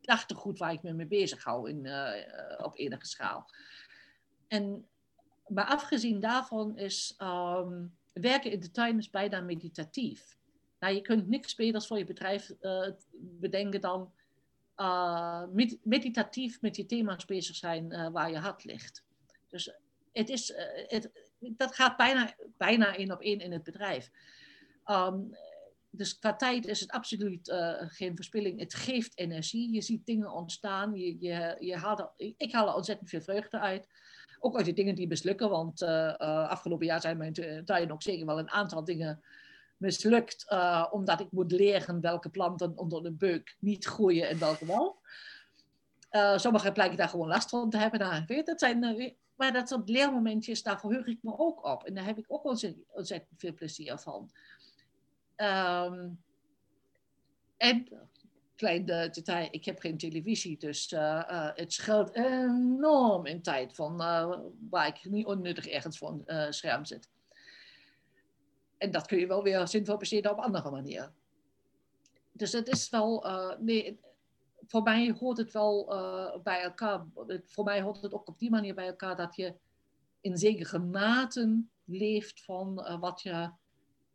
gedachtegoed 0.00 0.58
waar 0.58 0.72
ik 0.72 0.82
me 0.82 0.92
mee 0.92 1.06
bezig 1.06 1.44
hou 1.44 1.70
in, 1.70 1.88
op 2.58 2.78
enige 2.78 3.06
schaal. 3.06 3.50
En, 4.48 4.88
maar 5.46 5.66
afgezien 5.66 6.20
daarvan 6.20 6.78
is 6.78 7.14
um, 7.18 7.96
werken 8.12 8.50
in 8.50 8.60
de 8.60 8.70
tuin 8.70 8.98
is 8.98 9.10
bijna 9.10 9.40
meditatief. 9.40 10.38
Nou, 10.80 10.94
je 10.94 11.00
kunt 11.00 11.28
niks 11.28 11.54
beters 11.54 11.86
voor 11.86 11.98
je 11.98 12.04
bedrijf 12.04 12.52
uh, 12.60 12.88
bedenken 13.20 13.80
dan 13.80 14.12
uh, 14.76 15.44
meditatief 15.82 16.60
met 16.60 16.74
die 16.74 16.86
thema's 16.86 17.24
bezig 17.24 17.56
zijn 17.56 17.92
uh, 17.92 18.08
waar 18.08 18.30
je 18.30 18.38
hart 18.38 18.64
ligt. 18.64 19.04
Dus 19.48 19.74
het 20.12 20.28
is, 20.28 20.52
het, 20.86 21.10
dat 21.38 21.74
gaat 21.74 21.96
bijna, 21.96 22.34
bijna 22.56 22.96
één 22.96 23.12
op 23.12 23.20
één 23.20 23.40
in 23.40 23.52
het 23.52 23.62
bedrijf. 23.62 24.10
Um, 24.86 25.36
dus 25.90 26.18
qua 26.18 26.36
tijd 26.36 26.66
is 26.66 26.80
het 26.80 26.90
absoluut 26.90 27.54
geen 27.78 28.16
verspilling. 28.16 28.60
Het 28.60 28.74
geeft 28.74 29.18
energie. 29.18 29.72
Je 29.72 29.82
ziet 29.82 30.06
dingen 30.06 30.32
ontstaan. 30.32 30.94
Je, 30.94 31.16
je, 31.20 31.56
je 31.60 31.76
haalt 31.76 32.10
ik 32.16 32.52
haal 32.52 32.68
er 32.68 32.74
ontzettend 32.74 33.08
veel 33.08 33.20
vreugde 33.20 33.58
uit. 33.58 33.88
Ook 34.38 34.56
uit 34.56 34.64
de 34.64 34.72
dingen 34.72 34.94
die 34.94 35.06
mislukken. 35.06 35.50
Want 35.50 35.82
afgelopen 35.82 36.86
jaar 36.86 37.00
zijn 37.00 37.16
mijn 37.16 37.64
tuin 37.64 37.92
ook 37.92 38.02
zeker 38.02 38.26
wel 38.26 38.38
een 38.38 38.50
aantal 38.50 38.84
dingen 38.84 39.22
mislukt, 39.80 40.46
uh, 40.48 40.86
omdat 40.90 41.20
ik 41.20 41.30
moet 41.30 41.52
leren 41.52 42.00
welke 42.00 42.28
planten 42.28 42.78
onder 42.78 43.02
de 43.02 43.12
beuk 43.12 43.56
niet 43.60 43.84
groeien 43.84 44.28
en 44.28 44.38
welke 44.38 44.66
wel. 44.66 44.98
Uh, 46.10 46.38
sommige 46.38 46.72
blijken 46.72 46.96
daar 46.96 47.08
gewoon 47.08 47.28
last 47.28 47.48
van 47.48 47.70
te 47.70 47.76
hebben. 47.76 48.00
Nou, 48.00 48.24
weet, 48.26 48.46
dat 48.46 48.60
zijn, 48.60 48.84
uh, 48.84 49.12
maar 49.36 49.52
dat 49.52 49.68
soort 49.68 49.88
leermomentjes, 49.88 50.62
daar 50.62 50.80
verheug 50.80 51.06
ik 51.06 51.18
me 51.22 51.38
ook 51.38 51.64
op. 51.64 51.84
En 51.84 51.94
daar 51.94 52.04
heb 52.04 52.18
ik 52.18 52.24
ook 52.28 52.44
ontzettend, 52.44 52.84
ontzettend 52.92 53.40
veel 53.40 53.54
plezier 53.54 53.98
van. 53.98 54.30
Um, 55.36 56.22
en, 57.56 57.88
klein 58.56 58.84
detail, 58.84 59.48
ik 59.50 59.64
heb 59.64 59.80
geen 59.80 59.98
televisie, 59.98 60.58
dus 60.58 60.94
het 61.54 61.72
scheelt 61.72 62.14
enorm 62.14 63.26
in 63.26 63.42
tijd 63.42 63.74
van 63.74 63.96
waar 64.70 64.86
ik 64.86 65.04
niet 65.04 65.26
onnuttig 65.26 65.66
ergens 65.66 65.98
voor 65.98 66.22
een 66.24 66.52
scherm 66.52 66.84
zit. 66.84 67.08
En 68.80 68.90
dat 68.90 69.06
kun 69.06 69.18
je 69.18 69.26
wel 69.26 69.42
weer 69.42 69.68
zinvol 69.68 69.96
besteden 69.96 70.30
op 70.30 70.38
andere 70.38 70.70
manieren. 70.70 71.14
Dus 72.32 72.52
het 72.52 72.68
is 72.68 72.90
wel, 72.90 73.26
uh, 73.26 73.58
nee, 73.58 74.00
voor 74.66 74.82
mij 74.82 75.14
hoort 75.18 75.38
het 75.38 75.52
wel 75.52 75.94
uh, 75.94 76.42
bij 76.42 76.62
elkaar. 76.62 77.06
Voor 77.44 77.64
mij 77.64 77.82
hoort 77.82 78.02
het 78.02 78.12
ook 78.12 78.28
op 78.28 78.38
die 78.38 78.50
manier 78.50 78.74
bij 78.74 78.86
elkaar 78.86 79.16
dat 79.16 79.36
je 79.36 79.54
in 80.20 80.36
zekere 80.36 80.78
mate 80.78 81.64
leeft 81.84 82.44
van 82.44 82.78
uh, 82.78 83.00
wat 83.00 83.22
je 83.22 83.50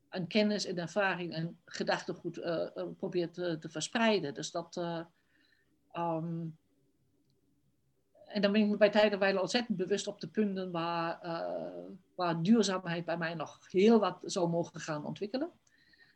aan 0.10 0.28
kennis 0.28 0.66
en 0.66 0.78
ervaring 0.78 1.34
en 1.34 1.60
gedachtegoed 1.66 2.42
probeert 2.98 3.34
te, 3.34 3.70
verspreiden. 3.70 4.34
Dus 4.34 4.52
dat. 4.52 4.78
Um, 5.94 6.58
en 8.36 8.42
dan 8.42 8.52
ben 8.52 8.72
ik 8.72 8.78
bij 8.78 8.90
tijden 8.90 9.20
wel 9.20 9.40
ontzettend 9.40 9.78
bewust 9.78 10.08
op 10.08 10.20
de 10.20 10.28
punten 10.28 10.72
waar, 10.72 11.26
uh, 11.26 11.92
waar 12.16 12.42
duurzaamheid 12.42 13.06
bij 13.06 13.18
mij 13.18 13.34
nog 13.34 13.72
heel 13.72 14.00
wat 14.00 14.20
zou 14.24 14.50
mogen 14.50 14.80
gaan 14.80 15.06
ontwikkelen. 15.06 15.52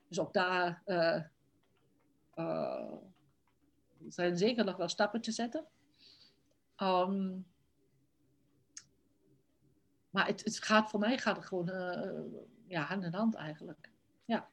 Dus 0.08 0.20
ook 0.20 0.34
daar 0.34 0.82
uh, 0.86 1.22
uh, 2.36 2.94
zijn 4.08 4.38
zeker 4.38 4.66
nog 4.66 4.78
wel 4.78 4.90
stappen 4.90 5.22
te 5.22 5.32
zetten. 5.32 5.66
Um, 6.78 7.46
maar 10.10 10.28
het, 10.28 10.44
het, 10.44 10.64
gaat 10.64 10.90
voor 10.90 11.00
mij 11.00 11.18
gaat 11.18 11.36
het 11.36 11.46
gewoon 11.46 11.72
ja, 12.68 12.82
hand 12.82 13.04
in 13.04 13.14
hand 13.14 13.36
eigenlijk. 13.36 13.90
Ja. 14.26 14.50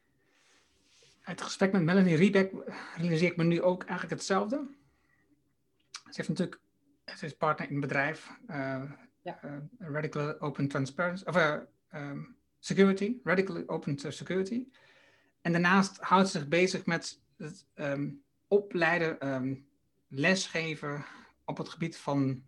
Het 1.20 1.42
gesprek 1.42 1.72
met 1.72 1.82
Melanie 1.82 2.16
Riebeck 2.16 2.52
realiseer 2.96 3.30
ik 3.30 3.36
me 3.36 3.44
nu 3.44 3.62
ook 3.62 3.82
eigenlijk 3.82 4.10
hetzelfde. 4.10 4.66
Ze 5.90 6.12
heeft 6.12 6.28
natuurlijk 6.28 6.64
het 7.10 7.22
is 7.22 7.36
partner 7.36 7.68
in 7.68 7.74
een 7.74 7.80
bedrijf. 7.80 8.30
Ja. 9.22 9.40
uh, 9.44 9.56
Radical 9.78 10.40
Open 10.40 10.68
Transparency, 10.68 11.24
of 11.24 11.36
uh, 11.36 11.56
um, 11.94 12.36
Security, 12.58 13.16
Radical 13.24 13.62
Open 13.66 13.98
Security. 13.98 14.66
En 15.40 15.52
daarnaast 15.52 15.98
houdt 16.00 16.28
ze 16.28 16.38
zich 16.38 16.48
bezig 16.48 16.86
met 16.86 17.20
het 17.36 17.66
um, 17.74 18.22
opleiden, 18.48 19.28
um, 19.28 19.68
lesgeven 20.08 21.04
op 21.44 21.56
het 21.56 21.68
gebied 21.68 21.96
van 21.96 22.44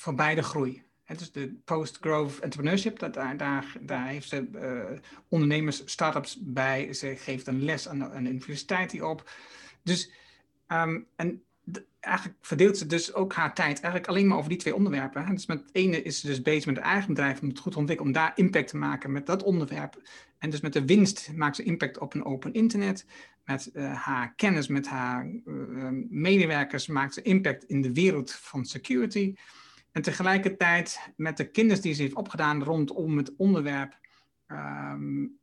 van 0.00 0.16
beide 0.16 0.42
groei. 0.42 0.82
Het 1.04 1.20
is 1.20 1.32
de 1.32 1.60
post-growth 1.64 2.38
entrepreneurship. 2.38 2.98
Dat, 2.98 3.14
daar, 3.14 3.36
daar, 3.36 3.76
daar 3.80 4.06
heeft 4.06 4.28
ze 4.28 4.48
uh, 4.52 4.98
ondernemers, 5.28 5.82
start-ups 5.84 6.38
bij. 6.40 6.92
Ze 6.92 7.16
geeft 7.16 7.46
een 7.46 7.64
les 7.64 7.88
aan 7.88 7.98
de, 7.98 8.10
aan 8.10 8.24
de 8.24 8.30
universiteit 8.30 8.90
die 8.90 9.06
op. 9.06 9.30
Dus, 9.82 10.10
um, 10.72 11.06
en 11.16 11.42
eigenlijk 12.00 12.38
verdeelt 12.40 12.78
ze 12.78 12.86
dus 12.86 13.14
ook 13.14 13.32
haar 13.32 13.54
tijd 13.54 13.80
eigenlijk 13.80 14.06
alleen 14.06 14.26
maar 14.26 14.36
over 14.38 14.48
die 14.48 14.58
twee 14.58 14.74
onderwerpen. 14.74 15.34
Dus 15.34 15.46
met 15.46 15.60
het 15.60 15.70
ene 15.72 16.02
is 16.02 16.20
ze 16.20 16.26
dus 16.26 16.42
bezig 16.42 16.66
met 16.66 16.76
het 16.76 16.84
eigen 16.84 17.08
bedrijf 17.08 17.40
om 17.40 17.48
het 17.48 17.58
goed 17.58 17.72
te 17.72 17.78
ontwikkelen, 17.78 18.12
om 18.12 18.20
daar 18.20 18.32
impact 18.34 18.68
te 18.68 18.76
maken 18.76 19.12
met 19.12 19.26
dat 19.26 19.42
onderwerp. 19.42 20.02
En 20.38 20.50
dus 20.50 20.60
met 20.60 20.72
de 20.72 20.84
winst 20.84 21.32
maakt 21.34 21.56
ze 21.56 21.62
impact 21.62 21.98
op 21.98 22.14
een 22.14 22.24
open 22.24 22.52
internet. 22.52 23.06
Met 23.44 23.70
uh, 23.72 23.94
haar 23.94 24.34
kennis, 24.34 24.68
met 24.68 24.88
haar 24.88 25.26
uh, 25.44 25.88
medewerkers 26.08 26.86
maakt 26.86 27.14
ze 27.14 27.22
impact 27.22 27.64
in 27.64 27.80
de 27.80 27.92
wereld 27.92 28.32
van 28.32 28.64
security. 28.64 29.34
En 29.92 30.02
tegelijkertijd 30.02 31.12
met 31.16 31.36
de 31.36 31.50
kennis 31.50 31.80
die 31.80 31.94
ze 31.94 32.02
heeft 32.02 32.14
opgedaan 32.14 32.62
rondom 32.62 33.16
het 33.16 33.36
onderwerp 33.36 33.98
um, 34.46 35.38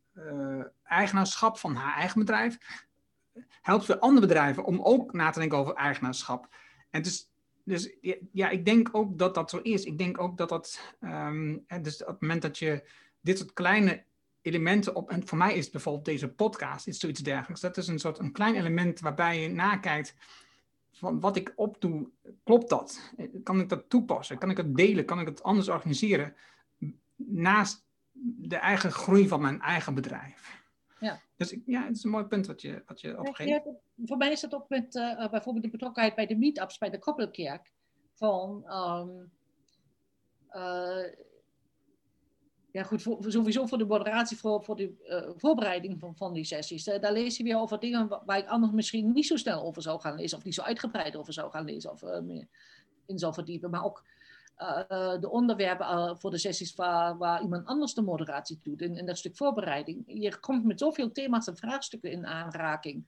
eigenaarschap 0.84 1.58
van 1.58 1.76
haar 1.76 1.96
eigen 1.96 2.20
bedrijf, 2.20 2.58
helpt 3.62 3.86
weer 3.86 4.00
andere 4.00 4.28
bedrijven 4.28 4.64
om 4.64 4.82
ook 4.82 5.14
na 5.14 5.30
te 5.30 5.40
denken 5.40 5.58
over 5.58 5.74
eigenaarschap. 5.74 6.56
En 6.90 7.02
dus, 7.02 7.30
dus 7.64 7.96
ja, 8.32 8.50
ik 8.50 8.66
denk 8.66 8.90
ook 8.92 9.18
dat 9.18 9.36
dat 9.36 9.50
zo 9.50 9.58
is. 9.58 9.84
Ik 9.84 9.98
denk 9.98 10.20
ook 10.22 10.38
dat 10.38 10.50
dat, 10.50 10.96
um, 11.02 11.66
dus 11.82 12.02
op 12.02 12.08
het 12.08 12.22
moment 12.22 12.42
dat 12.42 12.58
je 12.58 12.90
dit 13.22 13.38
soort 13.38 13.54
kleine 13.54 14.04
elementen 14.42 14.96
op, 14.96 15.10
en 15.10 15.28
voor 15.28 15.38
mij 15.38 15.54
is 15.54 15.70
bijvoorbeeld 15.70 16.06
deze 16.06 16.28
podcast, 16.28 16.88
is 16.88 17.00
zoiets 17.00 17.22
dergelijks. 17.22 17.62
Dat 17.62 17.78
is 17.78 17.88
een 17.88 18.00
soort 18.00 18.20
een 18.20 18.32
klein 18.32 18.56
element 18.56 19.00
waarbij 19.00 19.42
je 19.42 19.50
nakijkt 19.50 20.16
van 20.92 21.20
wat 21.20 21.36
ik 21.36 21.54
opdoe, 21.56 22.10
klopt 22.44 22.70
dat? 22.70 23.14
Kan 23.44 23.60
ik 23.60 23.70
dat 23.70 23.90
toepassen? 23.90 24.38
Kan 24.38 24.50
ik 24.50 24.58
het 24.58 24.76
delen? 24.76 25.06
Kan 25.06 25.20
ik 25.20 25.28
het 25.28 25.44
anders 25.44 25.70
organiseren? 25.70 26.36
Naast 27.16 27.86
de 28.22 28.56
eigen 28.56 28.92
groei 28.92 29.28
van 29.28 29.42
mijn 29.42 29.62
eigen 29.62 29.94
bedrijf. 29.94 30.66
Ja. 31.00 31.22
Dus 31.38 31.58
ja, 31.66 31.86
het 31.86 31.96
is 31.96 32.04
een 32.04 32.10
mooi 32.10 32.26
punt 32.26 32.48
wat 32.48 32.62
je, 32.62 32.84
wat 32.86 33.02
je 33.02 33.20
opgeeft. 33.20 33.50
ja, 33.50 33.64
voor 34.06 34.18
mij 34.18 34.32
is 34.32 34.42
het 34.42 34.54
ook 34.56 34.70
met 34.70 34.96
eh, 34.96 35.24
eh, 35.24 35.32
bijvoorbeeld 35.32 35.66
de 35.66 35.72
betrokkenheid 35.72 36.16
bij 36.16 36.26
de 36.26 36.36
meetups 36.38 36.78
bij 36.78 36.90
de 36.90 37.00
Koppelkerk. 37.00 37.74
Van, 38.14 38.64
ehm, 38.68 39.10
eh, 40.48 41.14
ja 42.72 42.84
goed, 42.84 43.02
voor, 43.02 43.32
sowieso 43.32 43.66
voor 43.66 43.78
de 43.78 43.86
moderatie, 43.86 44.38
voor, 44.38 44.64
voor 44.64 44.76
de 44.76 45.34
voorbereiding 45.38 46.00
van, 46.00 46.16
van 46.16 46.34
die 46.34 46.44
sessies. 46.44 46.84
Daar 46.84 47.14
lees 47.14 47.38
je 47.38 47.44
weer 47.44 47.58
over 47.60 47.80
dingen 47.80 48.08
wa- 48.08 48.24
waar 48.26 48.38
ik 48.38 48.48
anders 48.48 48.72
misschien 48.72 49.12
niet 49.12 49.26
zo 49.28 49.36
snel 49.36 49.64
over 49.64 49.82
zou 49.82 50.00
gaan 50.00 50.16
lezen. 50.16 50.38
Of 50.38 50.44
niet 50.44 50.54
zo 50.54 50.62
uitgebreid 50.62 51.16
over 51.16 51.34
zou 51.34 51.52
gaan 51.52 51.66
lezen 51.66 51.92
of 51.92 52.02
meer 52.22 52.48
in 53.06 53.20
zou 53.20 53.34
verdiepen. 53.34 53.70
Maar 53.70 53.84
ook 53.84 54.04
eh, 54.58 54.84
eh, 54.88 55.22
de 55.22 55.30
onderwerpen 55.30 55.86
eh, 55.86 56.16
voor 56.16 56.32
de 56.32 56.38
sessies 56.38 56.76
waar, 56.76 57.18
waar 57.18 57.42
iemand 57.42 57.66
anders 57.66 57.94
de 57.94 58.02
moderatie 58.02 58.60
doet. 58.64 58.82
In 58.82 59.06
dat 59.06 59.18
stuk 59.18 59.36
voorbereiding. 59.36 60.04
Je 60.06 60.40
komt 60.40 60.64
met 60.64 60.80
zoveel 60.80 61.12
thema's 61.12 61.48
en 61.48 61.58
vraagstukken 61.58 62.12
in 62.12 62.26
aanraking. 62.26 63.06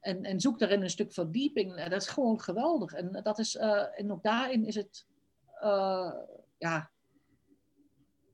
En, 0.00 0.24
en 0.24 0.40
zoek 0.40 0.58
daarin 0.58 0.82
een 0.82 0.90
stuk 0.90 1.12
verdieping. 1.12 1.84
Dat 1.84 2.02
is 2.02 2.08
gewoon 2.08 2.40
geweldig. 2.40 2.92
En, 2.92 3.20
dat 3.22 3.38
is, 3.38 3.56
en 3.56 4.12
ook 4.12 4.22
daarin 4.22 4.64
is 4.64 4.74
het 4.74 5.06
ja, 6.58 6.90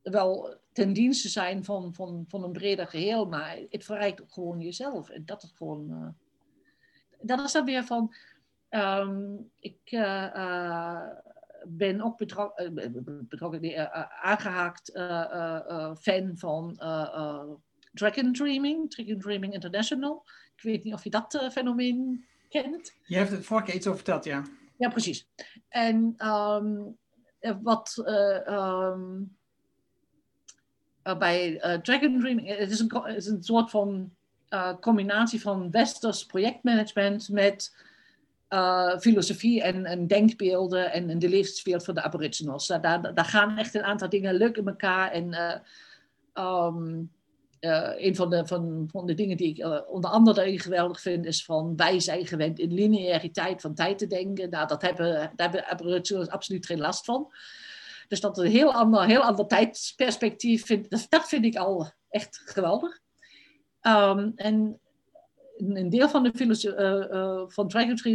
wel 0.02 0.56
ten 0.72 0.92
dienste 0.92 1.28
zijn 1.28 1.64
van, 1.64 1.94
van, 1.94 2.24
van 2.28 2.42
een 2.44 2.52
breder 2.52 2.86
geheel. 2.86 3.26
Maar 3.26 3.58
het 3.70 3.84
verrijkt 3.84 4.22
ook 4.22 4.32
gewoon 4.32 4.60
jezelf. 4.60 5.08
En 5.08 5.24
dat 5.24 5.42
is 5.42 5.52
gewoon. 5.56 6.14
dat 7.20 7.40
is 7.40 7.52
dan 7.52 7.64
weer 7.64 7.84
van. 7.84 8.14
ehm, 8.68 9.34
ik 9.60 9.90
ben 11.68 12.00
ook 12.00 12.16
betro- 12.16 12.52
eh, 12.54 12.70
be- 12.70 12.90
be- 12.90 13.24
betrokken, 13.28 13.60
nee, 13.60 13.74
eh, 13.74 14.00
eh, 14.00 14.24
aangehaakt 14.24 14.92
eh, 14.92 15.20
eh, 15.20 15.60
eh, 15.68 15.94
fan 15.96 16.30
van 16.36 16.74
Dragon 17.92 18.32
Dreaming, 18.32 18.90
Dragon 18.90 19.18
Dreaming 19.18 19.52
International. 19.52 20.24
Ik 20.56 20.62
weet 20.62 20.84
niet 20.84 20.94
of 20.94 21.04
je 21.04 21.10
dat 21.10 21.48
fenomeen 21.52 22.24
kent. 22.48 22.94
Je 23.04 23.16
hebt 23.16 23.30
het 23.30 23.44
vorige 23.46 23.66
keer 23.66 23.74
iets 23.74 23.86
over 23.86 23.98
verteld, 23.98 24.24
ja. 24.24 24.42
Ja, 24.78 24.88
precies. 24.88 25.28
En 25.68 26.14
ehm, 26.16 26.76
eh, 27.38 27.56
wat 27.62 28.02
eh, 28.04 28.46
ehm, 28.46 29.22
eh, 31.02 31.18
bij 31.18 31.58
Dragon 31.82 32.20
Dreaming, 32.20 32.56
het 32.56 32.70
is 32.70 32.80
een, 32.80 32.90
het 33.02 33.16
is 33.16 33.26
een 33.26 33.42
soort 33.42 33.70
van 33.70 34.14
combinatie 34.80 35.40
van 35.40 35.70
westers 35.70 36.26
projectmanagement 36.26 37.28
met 37.28 37.76
eh, 38.48 38.98
filosofie 38.98 39.62
en, 39.62 39.84
en 39.84 40.06
denkbeelden 40.06 40.92
en, 40.92 41.18
de 41.18 41.28
levenswereld 41.28 41.84
van 41.84 41.94
de 41.94 42.02
aboriginals. 42.02 42.66
Daar, 42.66 43.14
daar, 43.14 43.24
gaan 43.24 43.58
echt 43.58 43.74
een 43.74 43.84
aantal 43.84 44.08
dingen 44.08 44.34
leuk 44.34 44.56
in 44.56 44.66
elkaar. 44.66 45.10
En 45.10 45.32
eh, 45.32 45.58
ehm, 46.32 47.02
eh, 47.60 47.92
een 47.96 48.16
van 48.16 48.30
de, 48.30 48.46
van, 48.46 48.88
van 48.90 49.06
de 49.06 49.14
dingen 49.14 49.36
die 49.36 49.54
ik 49.54 49.86
onder 49.88 50.10
andere 50.10 50.60
geweldig 50.60 51.00
vind, 51.00 51.26
is 51.26 51.44
van 51.44 51.76
wij 51.76 52.00
zijn 52.00 52.26
gewend 52.26 52.58
in 52.58 52.72
lineariteit 52.72 53.60
van 53.60 53.74
tijd 53.74 53.98
te 53.98 54.06
denken. 54.06 54.50
Nou, 54.50 54.66
dat 54.66 54.82
hebben, 54.82 55.32
daar 55.36 55.50
hebben 55.50 55.66
aboriginals 55.66 56.28
absoluut 56.28 56.66
geen 56.66 56.80
last 56.80 57.04
van. 57.04 57.32
Dus 58.08 58.20
dat 58.20 58.38
een 58.38 58.50
heel 58.50 58.72
ander, 58.72 59.04
heel 59.04 59.22
ander 59.22 59.46
tijdsperspectief, 59.46 60.66
vind, 60.66 60.90
dat, 60.90 61.06
dat 61.08 61.28
vind 61.28 61.44
ik 61.44 61.56
al 61.56 61.90
echt 62.08 62.42
geweldig. 62.44 63.00
Ehm, 63.80 64.30
en 64.34 64.80
een 65.58 65.90
deel 65.90 66.08
van 66.08 66.22
de 66.22 66.32
filosofie 66.34 66.78
eh, 66.78 67.12
eh, 67.12 67.42
van 67.46 67.70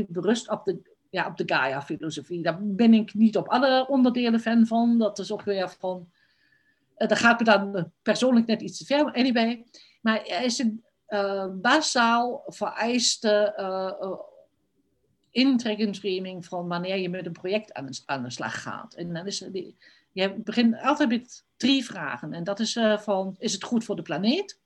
berust 0.09 0.49
op 0.49 0.65
de, 0.65 0.81
ja, 1.09 1.27
op 1.27 1.37
de 1.37 1.43
Gaia-filosofie. 1.45 2.43
Daar 2.43 2.57
ben 2.61 2.93
ik 2.93 3.13
niet 3.13 3.37
op 3.37 3.47
alle 3.47 3.87
onderdelen 3.87 4.39
fan 4.39 4.65
van. 4.67 4.97
Dat 4.97 5.19
is 5.19 5.31
ook 5.31 5.43
weer 5.43 5.69
van. 5.79 6.09
eh, 6.95 7.07
daar 7.07 7.17
gaat 7.17 7.39
me 7.39 7.45
dan 7.45 7.91
persoonlijk 8.01 8.45
net 8.45 8.61
iets 8.61 8.77
te 8.77 8.85
ver. 8.85 9.03
maar 9.03 9.13
Anyway, 9.13 9.65
maar 10.01 10.25
er 10.25 10.43
is 10.43 10.59
een 10.59 10.83
basaal 11.61 12.43
vereiste 12.47 13.53
in 15.31 15.57
Streaming 15.95 16.45
van 16.45 16.67
wanneer 16.67 16.97
je 16.97 17.09
met 17.09 17.25
een 17.25 17.31
project 17.31 17.73
aan 17.73 17.85
de, 17.85 18.01
aan 18.05 18.23
de 18.23 18.29
slag 18.29 18.61
gaat. 18.61 18.93
En 18.93 19.13
dan 19.13 19.27
is 19.27 19.39
je 20.11 20.33
begint 20.33 20.81
altijd 20.81 21.09
met 21.09 21.45
drie 21.57 21.85
vragen. 21.85 22.33
En 22.33 22.43
dat 22.43 22.59
is 22.59 22.79
van, 22.97 23.35
is 23.39 23.53
het 23.53 23.63
goed 23.63 23.83
voor 23.83 23.95
de 23.95 24.01
planeet? 24.01 24.59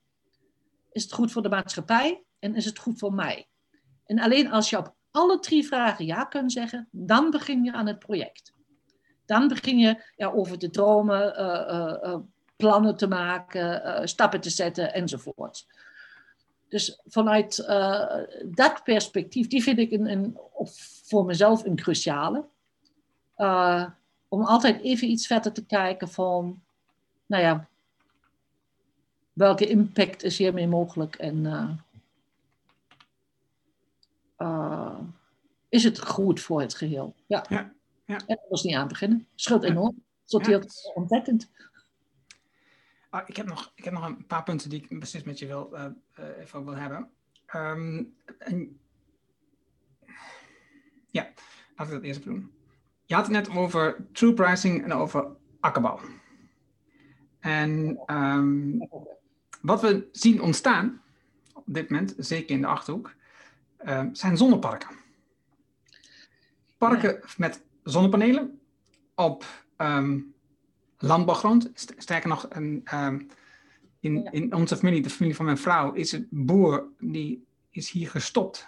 Is 0.92 1.04
het 1.04 1.14
goed 1.14 1.32
voor 1.32 1.42
de 1.42 1.50
maatschappij? 1.50 2.26
En 2.46 2.56
is 2.56 2.66
het 2.66 2.80
goed 2.80 3.00
voor 3.00 3.14
mij? 3.14 3.48
En 4.06 4.20
alleen 4.20 4.52
als 4.52 4.70
je 4.70 4.78
op 4.78 4.96
alle 5.12 5.40
drie 5.40 5.68
vragen 5.68 6.06
ja 6.06 6.24
kunt 6.24 6.52
zeggen, 6.52 6.88
dan 6.92 7.30
begin 7.30 7.64
je 7.64 7.74
aan 7.74 7.88
het 7.88 8.00
project. 8.00 8.54
Dan 9.26 9.48
begin 9.48 9.78
je 9.78 10.04
ja, 10.16 10.28
over 10.28 10.58
te 10.58 10.70
dromen, 10.70 11.36
eh, 11.36 11.70
eh, 11.70 12.04
eh, 12.04 12.20
plannen 12.56 12.98
te 12.98 13.08
maken, 13.08 14.08
stappen 14.08 14.42
te 14.42 14.50
zetten 14.50 14.94
enzovoort. 14.94 15.68
Dus 16.70 17.02
vanuit 17.06 17.56
dat 18.46 18.84
perspectief, 18.84 19.48
die 19.48 19.64
vind 19.64 19.80
ik 19.80 19.92
een, 19.92 20.12
een, 20.12 20.38
voor 21.04 21.26
mezelf 21.26 21.66
een 21.66 21.76
cruciale. 21.76 22.46
Om 24.28 24.44
altijd 24.44 24.82
even 24.82 25.10
iets 25.10 25.28
verder 25.28 25.52
te 25.52 25.66
kijken 25.66 26.10
van, 26.10 26.62
nou 27.26 27.44
ja, 27.44 27.68
welke 29.34 29.68
impact 29.68 30.24
is 30.24 30.38
hiermee 30.38 30.68
mogelijk 30.68 31.16
en 31.16 31.46
eh, 34.36 35.00
is 35.70 35.84
het 35.84 36.00
goed 36.02 36.40
voor 36.42 36.62
het 36.62 36.76
geheel? 36.76 37.16
Ja. 37.28 37.46
Ja, 37.50 37.74
ja. 38.06 38.16
En 38.18 38.24
dat 38.26 38.46
was 38.50 38.64
niet 38.64 38.76
aan 38.76 38.88
beginnen. 38.88 39.28
Scheelt 39.36 39.64
enorm. 39.64 40.04
Sorteert 40.24 40.82
Ja. 40.84 40.92
ontzettend. 40.94 41.52
Ah, 43.10 43.22
ik, 43.26 43.36
heb 43.36 43.46
nog, 43.48 43.72
ik 43.76 43.84
heb 43.84 43.94
nog 43.94 44.06
een 44.06 44.26
paar 44.26 44.44
punten 44.44 44.70
die 44.70 44.82
ik 44.90 45.00
precies 45.00 45.24
met 45.24 45.40
je 45.40 45.46
wil, 45.48 45.76
eh, 45.76 45.86
even 46.40 46.66
wil 46.66 46.76
hebben. 46.76 47.10
Ehm, 47.46 48.04
en, 48.38 48.80
ja, 51.08 51.30
laten 51.76 51.94
we 51.94 52.00
dat 52.00 52.04
eerst 52.04 52.24
doen. 52.24 52.52
Je 53.06 53.16
had 53.16 53.24
het 53.24 53.34
net 53.34 53.58
over 53.58 54.08
true 54.12 54.34
pricing 54.34 54.84
en 54.84 54.92
over 54.94 55.28
akkerbouw. 55.60 56.00
En 57.40 58.00
ehm, 58.06 58.78
wat 59.62 59.82
we 59.82 60.10
zien 60.12 60.42
ontstaan 60.42 61.02
op 61.54 61.64
dit 61.66 61.90
moment, 61.90 62.14
zeker 62.18 62.56
in 62.56 62.62
de 62.62 62.68
Achterhoek, 62.68 63.16
ehm, 63.86 64.14
zijn 64.14 64.38
zonneparken. 64.38 64.90
Parken 66.78 67.20
met 67.38 67.64
zonnepanelen 67.84 68.60
op 69.16 69.46
ehm, 69.78 70.20
landbouwgrond. 70.98 71.72
St- 71.74 71.94
Sterker 71.98 72.30
nog, 72.30 72.46
een, 72.50 72.82
ehm, 72.84 73.22
in, 74.00 74.22
Ja. 74.22 74.32
in 74.32 74.54
onze 74.54 74.78
familie, 74.78 75.02
de 75.02 75.10
familie 75.10 75.36
van 75.36 75.46
mijn 75.46 75.58
vrouw, 75.58 75.94
is 75.94 76.12
een 76.12 76.28
boer 76.32 76.88
die 77.00 77.46
is 77.70 77.90
hier 77.90 78.10
gestopt. 78.10 78.68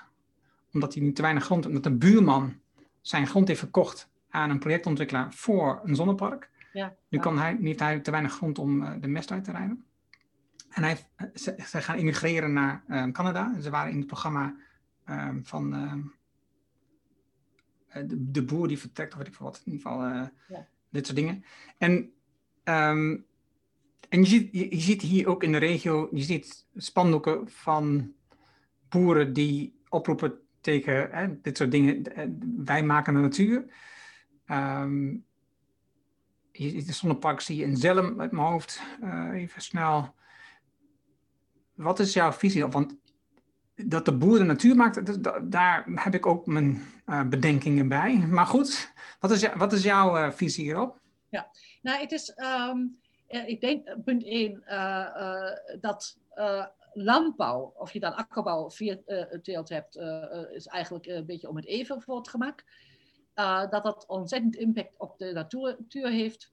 Omdat 0.74 0.94
hij 0.94 1.04
niet 1.04 1.16
te 1.16 1.22
weinig 1.22 1.44
grond, 1.44 1.66
omdat 1.66 1.86
een 1.86 1.98
buurman 1.98 2.60
zijn 3.02 3.28
grond 3.28 3.48
heeft 3.48 3.60
verkocht 3.60 4.10
aan 4.30 4.50
een 4.50 4.60
projectontwikkelaar 4.60 5.34
voor 5.34 5.80
een 5.84 5.96
zonnepark. 5.96 6.50
Ja. 6.74 6.96
Nu 7.10 7.20
kan 7.20 7.38
hij, 7.38 7.54
nu 7.60 7.66
heeft 7.68 7.80
hij 7.80 8.00
te 8.00 8.12
weinig 8.12 8.34
grond 8.34 8.60
om 8.60 8.84
eh, 8.84 8.92
de 9.02 9.08
mest 9.08 9.32
uit 9.32 9.44
te 9.44 9.52
rijden. 9.52 9.86
En 10.70 10.84
hij, 10.84 10.90
heeft- 11.18 11.42
ze, 11.42 11.56
ze 11.68 11.82
gaan 11.82 11.98
immigreren 11.98 12.54
naar 12.54 12.84
ehm, 12.88 13.12
Canada. 13.12 13.60
Ze 13.62 13.70
waren 13.70 13.92
in 13.92 13.98
het 13.98 14.08
programma 14.08 14.56
ehm, 15.08 15.42
van 15.44 15.74
ehm, 15.74 16.02
eh, 17.88 18.04
de, 18.08 18.32
de 18.32 18.44
boer 18.44 18.68
die 18.68 18.80
vertrekt, 18.80 19.12
of 19.12 19.18
weet 19.18 19.28
ik 19.28 19.36
veel 19.36 19.46
wat. 19.46 19.62
In 19.66 19.72
ieder 19.72 19.88
geval 19.88 20.06
eh, 20.06 20.28
Ja. 20.48 20.68
dit 20.90 21.06
soort 21.06 21.18
dingen. 21.18 21.44
En, 21.78 22.14
ehm, 22.64 23.18
en 24.10 24.20
je, 24.20 24.26
ziet, 24.26 24.50
je, 24.52 24.76
je 24.76 24.82
ziet 24.82 25.02
hier 25.02 25.28
ook 25.28 25.44
in 25.44 25.52
de 25.52 25.58
regio, 25.58 26.10
je 26.12 26.24
ziet 26.24 26.68
spandoeken 26.76 27.50
van 27.50 28.14
boeren 28.90 29.34
die 29.34 29.82
oproepen 29.90 30.40
tegen 30.62 31.10
hè, 31.12 31.42
dit 31.42 31.58
soort 31.58 31.72
dingen. 31.72 32.16
Eh, 32.16 32.28
Wij 32.58 32.84
maken 32.84 33.14
de 33.14 33.20
natuur. 33.20 33.74
Ehm, 34.46 35.06
je 36.52 36.70
ziet 36.70 36.88
de 36.88 36.94
zonnepark 36.94 37.42
zie 37.42 37.56
je 37.58 37.64
in 37.64 37.78
Zelm 37.78 38.22
uit 38.22 38.32
mijn 38.32 38.48
hoofd. 38.48 38.82
Even 39.34 39.62
snel. 39.62 40.16
Wat 41.76 42.00
is 42.00 42.14
jouw 42.14 42.32
visie? 42.32 42.66
Want 42.66 42.98
dat 43.86 44.06
de 44.06 44.18
boer 44.18 44.38
de 44.38 44.44
natuur 44.44 44.76
maakt, 44.76 45.24
daar 45.52 45.86
heb 45.96 46.14
ik 46.14 46.26
ook 46.26 46.46
mijn 46.46 46.82
eh, 47.06 47.28
bedenkingen 47.28 47.88
bij. 47.88 48.18
Maar 48.18 48.46
goed, 48.46 48.94
wat 49.20 49.32
is, 49.32 49.54
wat 49.54 49.74
is 49.74 49.84
jouw 49.84 50.18
eh, 50.18 50.32
visie 50.32 50.64
hierop? 50.64 51.00
Nou, 51.88 52.00
het 52.00 52.12
is, 52.12 52.34
ehm, 52.34 52.86
eh, 53.28 53.48
ik 53.48 53.62
denk, 53.62 54.04
punt 54.04 54.24
één, 54.24 54.64
eh, 54.64 55.06
eh, 55.16 55.58
dat 55.82 56.18
landbouw, 56.94 57.74
of 57.78 57.94
je 57.94 58.00
dan 58.00 58.16
akkerbouw 58.16 58.70
veeteelt 58.70 59.70
hebt, 59.70 59.96
is 60.52 60.68
eigenlijk 60.68 61.06
een 61.06 61.26
beetje 61.26 61.50
om 61.50 61.56
het 61.56 61.66
even 61.66 62.02
voor 62.02 62.18
het 62.18 62.28
gemak. 62.28 62.64
Dat 63.70 63.84
dat 63.84 64.06
ontzettend 64.08 64.56
impact 64.56 64.94
op 64.98 65.18
de 65.18 65.32
natuur 65.32 66.10
heeft, 66.10 66.52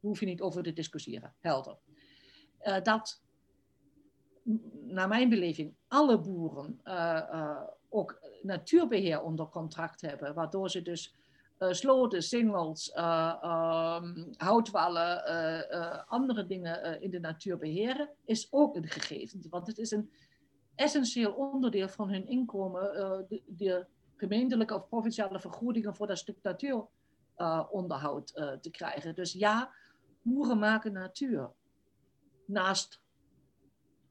hoef 0.00 0.20
je 0.20 0.26
niet 0.26 0.40
over 0.40 0.62
te 0.62 0.72
discussiëren. 0.72 1.34
Helder. 1.40 1.76
Dat, 2.82 3.22
naar 4.92 5.08
mijn 5.08 5.28
beleving, 5.28 5.74
alle 5.88 6.20
boeren 6.20 6.80
eh, 6.82 7.18
eh, 7.18 7.62
ook 7.88 8.20
natuurbeheer 8.42 9.22
onder 9.22 9.48
contract 9.48 10.00
hebben, 10.00 10.34
waardoor 10.34 10.70
ze 10.70 10.82
dus 10.82 11.14
sloten, 11.70 12.22
singles, 12.22 12.92
ehm, 12.92 14.24
houtwallen, 14.36 15.24
andere 16.06 16.46
dingen 16.46 17.00
in 17.00 17.10
de 17.10 17.20
natuur 17.20 17.58
beheren, 17.58 18.10
is 18.24 18.48
ook 18.50 18.76
een 18.76 18.88
gegeven. 18.88 19.46
Want 19.50 19.66
het 19.66 19.78
is 19.78 19.90
een 19.90 20.10
essentieel 20.74 21.32
onderdeel 21.32 21.88
van 21.88 22.10
hun 22.10 22.28
inkomen, 22.28 22.82
de, 23.28 23.42
de, 23.46 23.86
gemeentelijke 24.16 24.74
of 24.74 24.88
provinciale 24.88 25.40
vergoedingen 25.40 25.94
voor 25.94 26.06
dat 26.06 26.18
stuk 26.18 26.38
natuuronderhoud 26.42 28.26
te 28.60 28.70
krijgen. 28.70 29.14
Dus 29.14 29.32
ja, 29.32 29.72
boeren 30.22 30.58
maken 30.58 30.92
natuur. 30.92 31.50
Naast 32.46 33.01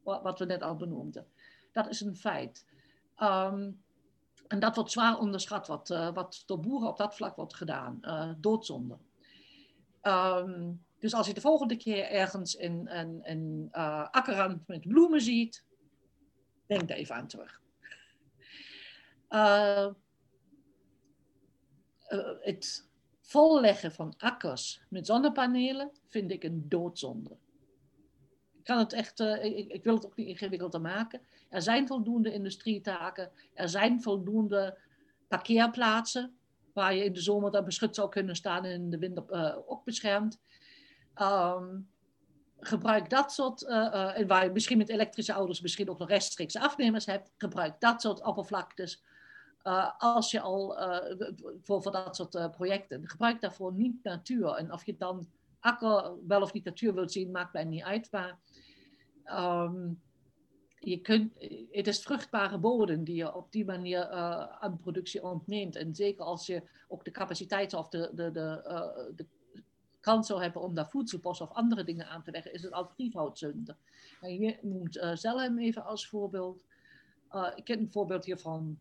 wat 0.04 0.40
we 0.40 0.46
net 0.46 0.62
al 0.62 0.76
benoemden. 0.76 1.28
Dat 1.72 1.90
is 1.90 2.02
een 2.02 2.16
feit. 2.16 2.66
Ehm, 3.16 3.72
en 4.48 4.60
dat 4.60 4.76
wordt 4.76 4.92
zwaar 4.92 5.20
onderschat, 5.20 5.68
wat, 5.68 5.90
uh, 5.90 6.14
wat 6.14 6.44
door 6.46 6.60
boeren 6.60 6.88
op 6.88 6.98
dat 6.98 7.16
vlak 7.16 7.36
wordt 7.36 7.56
gedaan. 7.56 7.98
Uh, 8.02 8.32
doodzonde. 8.38 8.98
Ehm, 10.02 10.72
dus 11.00 11.14
als 11.14 11.28
je 11.28 11.34
de 11.34 11.42
volgende 11.42 11.78
keer 11.78 12.10
ergens 12.10 12.56
in 12.56 12.88
een 12.88 13.24
in, 13.24 13.70
uh, 13.72 14.08
akkerrand 14.10 14.68
met 14.68 14.88
bloemen 14.88 15.22
ziet, 15.22 15.66
denk 16.66 16.88
daar 16.88 16.98
even 16.98 17.16
aan 17.16 17.28
terug. 17.28 17.60
het 22.42 22.90
volleggen 23.22 23.92
van 23.92 24.14
akkers 24.18 24.82
met 24.90 25.06
zonnepanelen 25.06 25.92
vind 26.08 26.32
ik 26.32 26.44
een 26.44 26.70
doodzonde 26.70 27.38
kan 28.64 28.78
het 28.78 28.94
echt, 28.94 29.20
uh, 29.20 29.44
ik, 29.44 29.72
ik, 29.72 29.84
wil 29.84 29.96
het 29.96 30.06
ook 30.06 30.16
niet 30.16 30.28
ingewikkelder 30.28 30.82
maken. 30.82 31.22
Er 31.50 31.62
zijn 31.62 31.88
voldoende 31.88 32.34
industrietaken, 32.34 33.32
er 33.54 33.70
zijn 33.70 34.02
voldoende 34.02 34.78
parkeerplaatsen 35.28 36.36
waar 36.74 36.96
je 36.96 37.04
in 37.04 37.14
de 37.14 37.22
zomer 37.22 37.52
dan 37.52 37.66
beschut 37.66 37.96
zou 37.96 38.10
kunnen 38.10 38.36
staan 38.36 38.66
en 38.66 38.72
in 38.72 38.90
de 38.90 38.98
winter 38.98 39.24
uh, 39.30 39.58
ook 39.66 39.84
beschermd. 39.84 40.40
Um, 41.22 41.90
gebruik 42.60 43.10
dat 43.10 43.32
soort, 43.32 43.62
uh, 43.62 44.18
en 44.18 44.28
waar 44.28 44.44
je 44.44 44.52
misschien 44.52 44.78
met 44.78 44.90
elektrische 44.90 45.34
auto's 45.34 45.62
misschien 45.62 45.90
ook 45.90 46.00
nog 46.00 46.08
rechtstreeks 46.08 46.56
afnemers 46.56 47.06
hebt, 47.06 47.32
gebruik 47.38 47.80
dat 47.80 48.02
soort 48.02 48.24
oppervlaktes. 48.24 49.04
als 49.98 50.32
je 50.32 50.40
al 50.40 50.78
voor 51.64 51.92
dat 51.92 52.16
soort 52.16 52.52
projecten. 52.52 53.10
Gebruik 53.10 53.42
daarvoor 53.42 53.74
niet 53.74 54.04
natuur. 54.04 54.48
En 54.48 54.74
of 54.74 54.86
je 54.86 54.98
dan 54.98 55.28
akker 55.62 56.28
wel 56.28 56.42
of 56.42 56.54
niet 56.54 56.64
natuur 56.64 56.94
wilt 56.94 57.12
zien, 57.12 57.32
maakt 57.32 57.54
mij 57.54 57.64
niet 57.64 57.84
uit. 57.84 58.12
Maar 58.12 58.40
um, 59.26 60.02
je 60.80 61.02
kunt, 61.02 61.34
het 61.72 61.88
is 61.88 62.02
vruchtbare 62.02 62.58
bodem 62.58 63.04
die 63.04 63.16
je 63.16 63.36
op 63.36 63.52
die 63.52 63.66
manier 63.66 64.12
uh, 64.12 64.46
aan 64.60 64.78
productie 64.78 65.24
ontneemt. 65.24 65.76
En 65.76 65.96
zeker 65.96 66.24
als 66.24 66.46
je 66.46 66.64
ook 66.88 67.06
de 67.06 67.12
capaciteit 67.12 67.74
of 67.74 67.90
de, 67.90 68.12
de, 68.14 68.32
de, 68.32 68.64
uh, 68.68 69.16
de 69.16 69.26
kans 70.00 70.28
zou 70.28 70.42
hebben 70.42 70.62
om 70.62 70.74
daar 70.74 70.90
voedselbos 70.90 71.42
of 71.42 71.52
andere 71.52 71.84
dingen 71.84 72.08
aan 72.08 72.24
te 72.24 72.32
leggen, 72.32 72.54
is 72.54 72.64
het 72.64 72.72
al 72.72 72.88
driehoudzunde. 72.88 73.76
En 74.22 74.40
je 74.40 74.58
noemt 74.62 74.98
uh, 74.98 75.16
Zelhem 75.16 75.60
even 75.60 75.84
als 75.84 76.08
voorbeeld. 76.08 76.66
ik 77.56 77.64
ken 77.64 77.80
een 77.80 77.92
voorbeeld 77.92 78.26
hiervan 78.26 78.80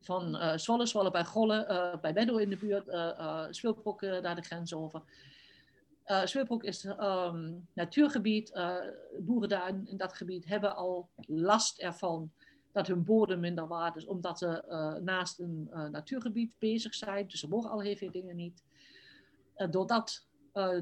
van 0.00 0.36
uh, 0.36 0.56
Zwolle, 0.56 0.86
Zwolle 0.86 1.10
bij 1.10 1.24
Golle, 1.24 1.66
uh, 1.70 2.00
bij 2.00 2.12
Beddo 2.12 2.36
in 2.36 2.50
de 2.50 2.56
buurt, 2.56 2.86
uh, 2.86 3.46
Zwilbroek 3.50 4.00
daar 4.00 4.34
de 4.34 4.42
grens 4.42 4.74
over. 4.74 5.02
Uh, 6.06 6.24
Zwilbroek 6.24 6.62
is 6.64 6.84
um, 6.84 7.68
natuurgebied. 7.74 8.60
boeren 9.18 9.48
daar 9.48 9.68
in, 9.68 9.86
in, 9.86 9.96
dat 9.96 10.14
gebied 10.14 10.46
hebben 10.46 10.76
al 10.76 11.08
last 11.26 11.78
ervan 11.78 12.32
dat 12.72 12.86
hun 12.86 13.04
bodem 13.04 13.40
minder 13.40 13.66
waard 13.66 13.96
is, 13.96 14.06
omdat 14.06 14.38
ze 14.38 14.64
naast 15.04 15.38
een 15.38 15.68
natuurgebied 15.90 16.52
bezig 16.58 16.94
zijn. 16.94 17.28
Dus 17.28 17.40
ze 17.40 17.48
mogen 17.48 17.70
al 17.70 17.82
heel 17.82 17.96
veel 17.96 18.10
dingen 18.10 18.36
niet. 18.36 18.62
doordat 19.70 20.26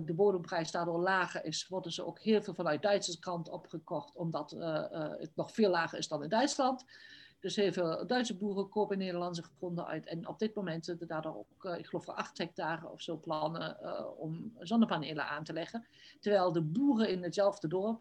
de 0.04 0.12
bodemprijs 0.14 0.70
daardoor 0.70 1.00
lager 1.00 1.44
is, 1.44 1.68
worden 1.68 1.92
ze 1.92 2.06
ook 2.06 2.20
heel 2.20 2.42
veel 2.42 2.54
vanuit 2.54 2.82
Duitse 2.82 3.18
kant 3.18 3.48
opgekocht, 3.48 4.14
omdat 4.14 4.50
het 5.18 5.30
nog 5.34 5.52
veel 5.52 5.70
lager 5.70 5.98
is 5.98 6.08
dan 6.08 6.22
in 6.22 6.28
Duitsland. 6.28 6.84
Dus 7.46 7.56
heel 7.56 7.72
veel 7.72 8.06
Duitse 8.06 8.36
boeren 8.36 8.68
kopen 8.68 8.98
Nederlandse 8.98 9.42
gronden 9.42 9.86
uit. 9.86 10.06
En 10.06 10.28
op 10.28 10.38
dit 10.38 10.54
moment 10.54 10.84
zitten 10.84 11.06
daar 11.06 11.36
ook, 11.36 11.64
uh, 11.64 11.78
ik 11.78 11.86
geloof 11.86 12.04
voor 12.04 12.14
acht 12.14 12.38
hectare 12.38 12.88
of 12.88 13.02
zo 13.02 13.16
plannen 13.16 13.78
uh, 13.82 14.06
om 14.18 14.52
zonnepanelen 14.58 15.28
aan 15.28 15.44
te 15.44 15.52
leggen. 15.52 15.86
Terwijl 16.20 16.52
de 16.52 16.62
boeren 16.62 17.08
in 17.08 17.22
hetzelfde 17.22 17.68
dorp 17.68 18.00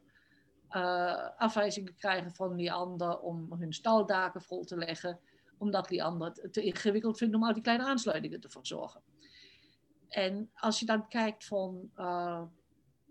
uh, 0.69 1.29
afwijzingen 1.37 1.95
krijgen 1.95 2.31
van 2.31 2.55
Liander 2.55 3.19
om 3.19 3.53
hun 3.53 3.73
staldaken 3.73 4.41
vol 4.41 4.63
te 4.63 4.77
leggen. 4.77 5.19
Omdat 5.57 5.89
Liander 5.89 6.31
het 6.41 6.53
te 6.53 6.63
ingewikkeld 6.63 7.17
vindt 7.17 7.35
om 7.35 7.43
al 7.43 7.53
die 7.53 7.63
kleine 7.63 7.85
aansluitingen 7.85 8.39
te 8.39 8.49
verzorgen. 8.49 9.01
En 10.07 10.49
als 10.53 10.79
je 10.79 10.85
dan 10.85 11.07
kijkt 11.07 11.45
van 11.45 11.91
nou 11.95 12.49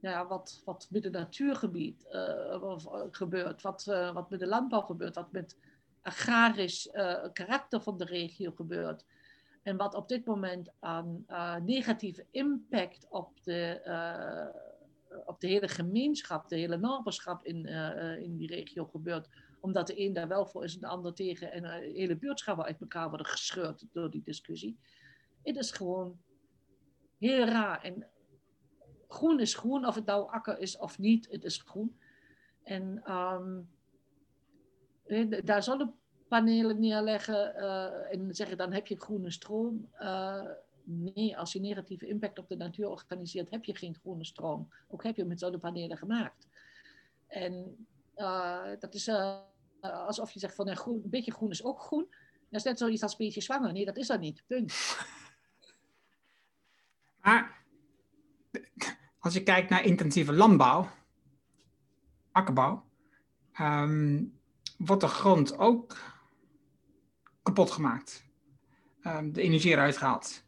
ja, 0.01 0.27
wat, 0.27 0.63
wat 0.65 0.89
met 0.91 1.05
het 1.05 1.13
natuurgebied 1.13 2.07
gebeurt, 3.11 3.63
wat, 3.63 3.85
wat 3.85 4.31
met 4.31 4.41
de 4.41 4.47
landbouw 4.47 4.81
gebeurt, 4.81 5.15
wat 5.15 5.33
met 5.33 5.57
agrarisch 6.05 6.87
uh, 6.87 7.25
karakter 7.33 7.81
van 7.81 7.99
de 7.99 8.05
regio 8.05 8.51
gebeurt. 8.51 9.05
En 9.63 9.77
wat 9.77 9.95
op 9.95 10.09
dit 10.09 10.25
moment 10.25 10.71
aan 10.81 11.25
uh, 11.29 11.57
negatieve 11.57 12.27
impact 12.31 13.07
op 13.09 13.43
de, 13.43 13.83
uh, 13.87 15.21
op 15.27 15.41
de 15.41 15.47
hele 15.47 15.69
gemeenschap, 15.69 16.49
de 16.49 16.57
hele 16.57 16.77
naberschap 16.77 17.45
in, 17.45 17.67
in 18.23 18.37
die 18.37 18.49
regio 18.49 18.85
gebeurt. 18.85 19.29
Omdat 19.61 19.87
de 19.87 20.01
een 20.01 20.13
daar 20.13 20.29
wel 20.29 20.47
voor 20.47 20.65
is 20.65 20.75
en 20.75 20.81
de 20.81 20.87
ander 20.87 21.15
tegen. 21.15 21.53
En 21.53 21.65
hele 21.95 22.17
buurtschappen 22.17 22.65
uit 22.65 22.81
elkaar 22.81 23.09
worden 23.09 23.27
gescheurd 23.27 23.87
door 23.93 24.11
die 24.11 24.23
discussie. 24.23 24.79
Het 25.43 25.57
is 25.57 25.71
gewoon 25.71 26.19
heel 27.19 27.45
raar. 27.45 27.83
En 27.83 28.07
groen 29.09 29.41
is 29.41 29.55
groen, 29.55 29.87
of 29.87 29.95
het 29.95 30.05
nou 30.05 30.31
akker 30.31 30.59
is 30.59 30.79
of 30.79 30.99
niet, 30.99 31.29
het 31.31 31.45
is 31.45 31.59
groen. 31.59 31.99
En 32.63 33.13
um, 33.13 33.69
daar 35.45 35.63
zonnepanelen 35.63 36.81
neerleggen 36.81 37.55
uh, 37.57 38.13
en 38.13 38.35
zeggen 38.35 38.57
dan 38.57 38.73
heb 38.73 38.87
je 38.87 39.01
groene 39.01 39.31
stroom. 39.31 39.89
Uh, 40.01 40.45
nee, 40.85 41.39
als 41.39 41.53
je 41.53 41.61
negatieve 41.61 42.07
impact 42.07 42.39
op 42.39 42.49
de 42.49 42.57
natuur 42.57 42.89
organiseert, 42.89 43.51
heb 43.51 43.65
je 43.65 43.77
geen 43.77 43.95
groene 43.95 44.25
stroom. 44.25 44.69
Ook 44.89 45.03
heb 45.03 45.17
je 45.17 45.25
met 45.25 45.41
zonnepanelen 45.41 45.97
gemaakt. 45.97 46.49
En 47.27 47.87
uh, 48.17 48.71
dat 48.79 48.95
is 48.95 49.09
alsof 49.81 50.31
je 50.31 50.39
zegt 50.39 50.55
van 50.55 50.69
een, 50.69 51.03
beetje 51.05 51.33
groen 51.33 51.51
is 51.51 51.65
ook 51.65 51.81
groen. 51.81 52.07
Dat 52.51 52.61
is 52.61 52.63
net 52.63 52.79
zoiets 52.79 53.03
als 53.03 53.13
een 53.13 53.19
beetje 53.19 53.41
zwanger. 53.41 53.73
Nee, 53.73 53.85
dat 53.85 53.97
is 53.97 54.07
dat 54.07 54.21
niet. 54.21 54.43
Punt. 54.47 54.73
Maar 57.23 57.63
als 59.19 59.35
je 59.35 59.43
kijkt 59.43 59.71
naar 59.71 59.85
intensieve 59.85 60.33
landbouw, 60.33 60.89
akkerbouw, 62.33 62.85
um, 63.61 64.39
wordt 64.79 65.03
de 65.03 65.09
grond 65.09 65.59
ook 65.59 65.97
kapot 67.43 67.71
gemaakt. 67.71 68.25
Um, 69.07 69.33
de 69.33 69.43
energie 69.43 69.73
eruit 69.73 69.97
gehaald. 69.97 70.43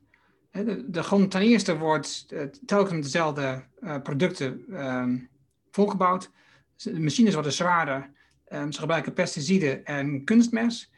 De, 0.50 0.90
de, 0.90 1.02
grond 1.02 1.30
ten 1.30 1.40
eerste 1.40 1.78
wordt 1.78 2.26
uh, 2.30 2.42
telkens 2.42 3.02
dezelfde 3.02 3.64
uh, 3.80 4.02
producten 4.02 4.64
um, 4.84 5.28
volgebouwd. 5.70 6.30
De 6.76 7.00
machines 7.00 7.34
worden 7.34 7.52
zwaarder. 7.52 8.10
Um, 8.52 8.72
ze 8.72 8.80
gebruiken 8.80 9.12
pesticiden 9.12 9.84
en 9.84 10.24
kunstmest. 10.24 10.90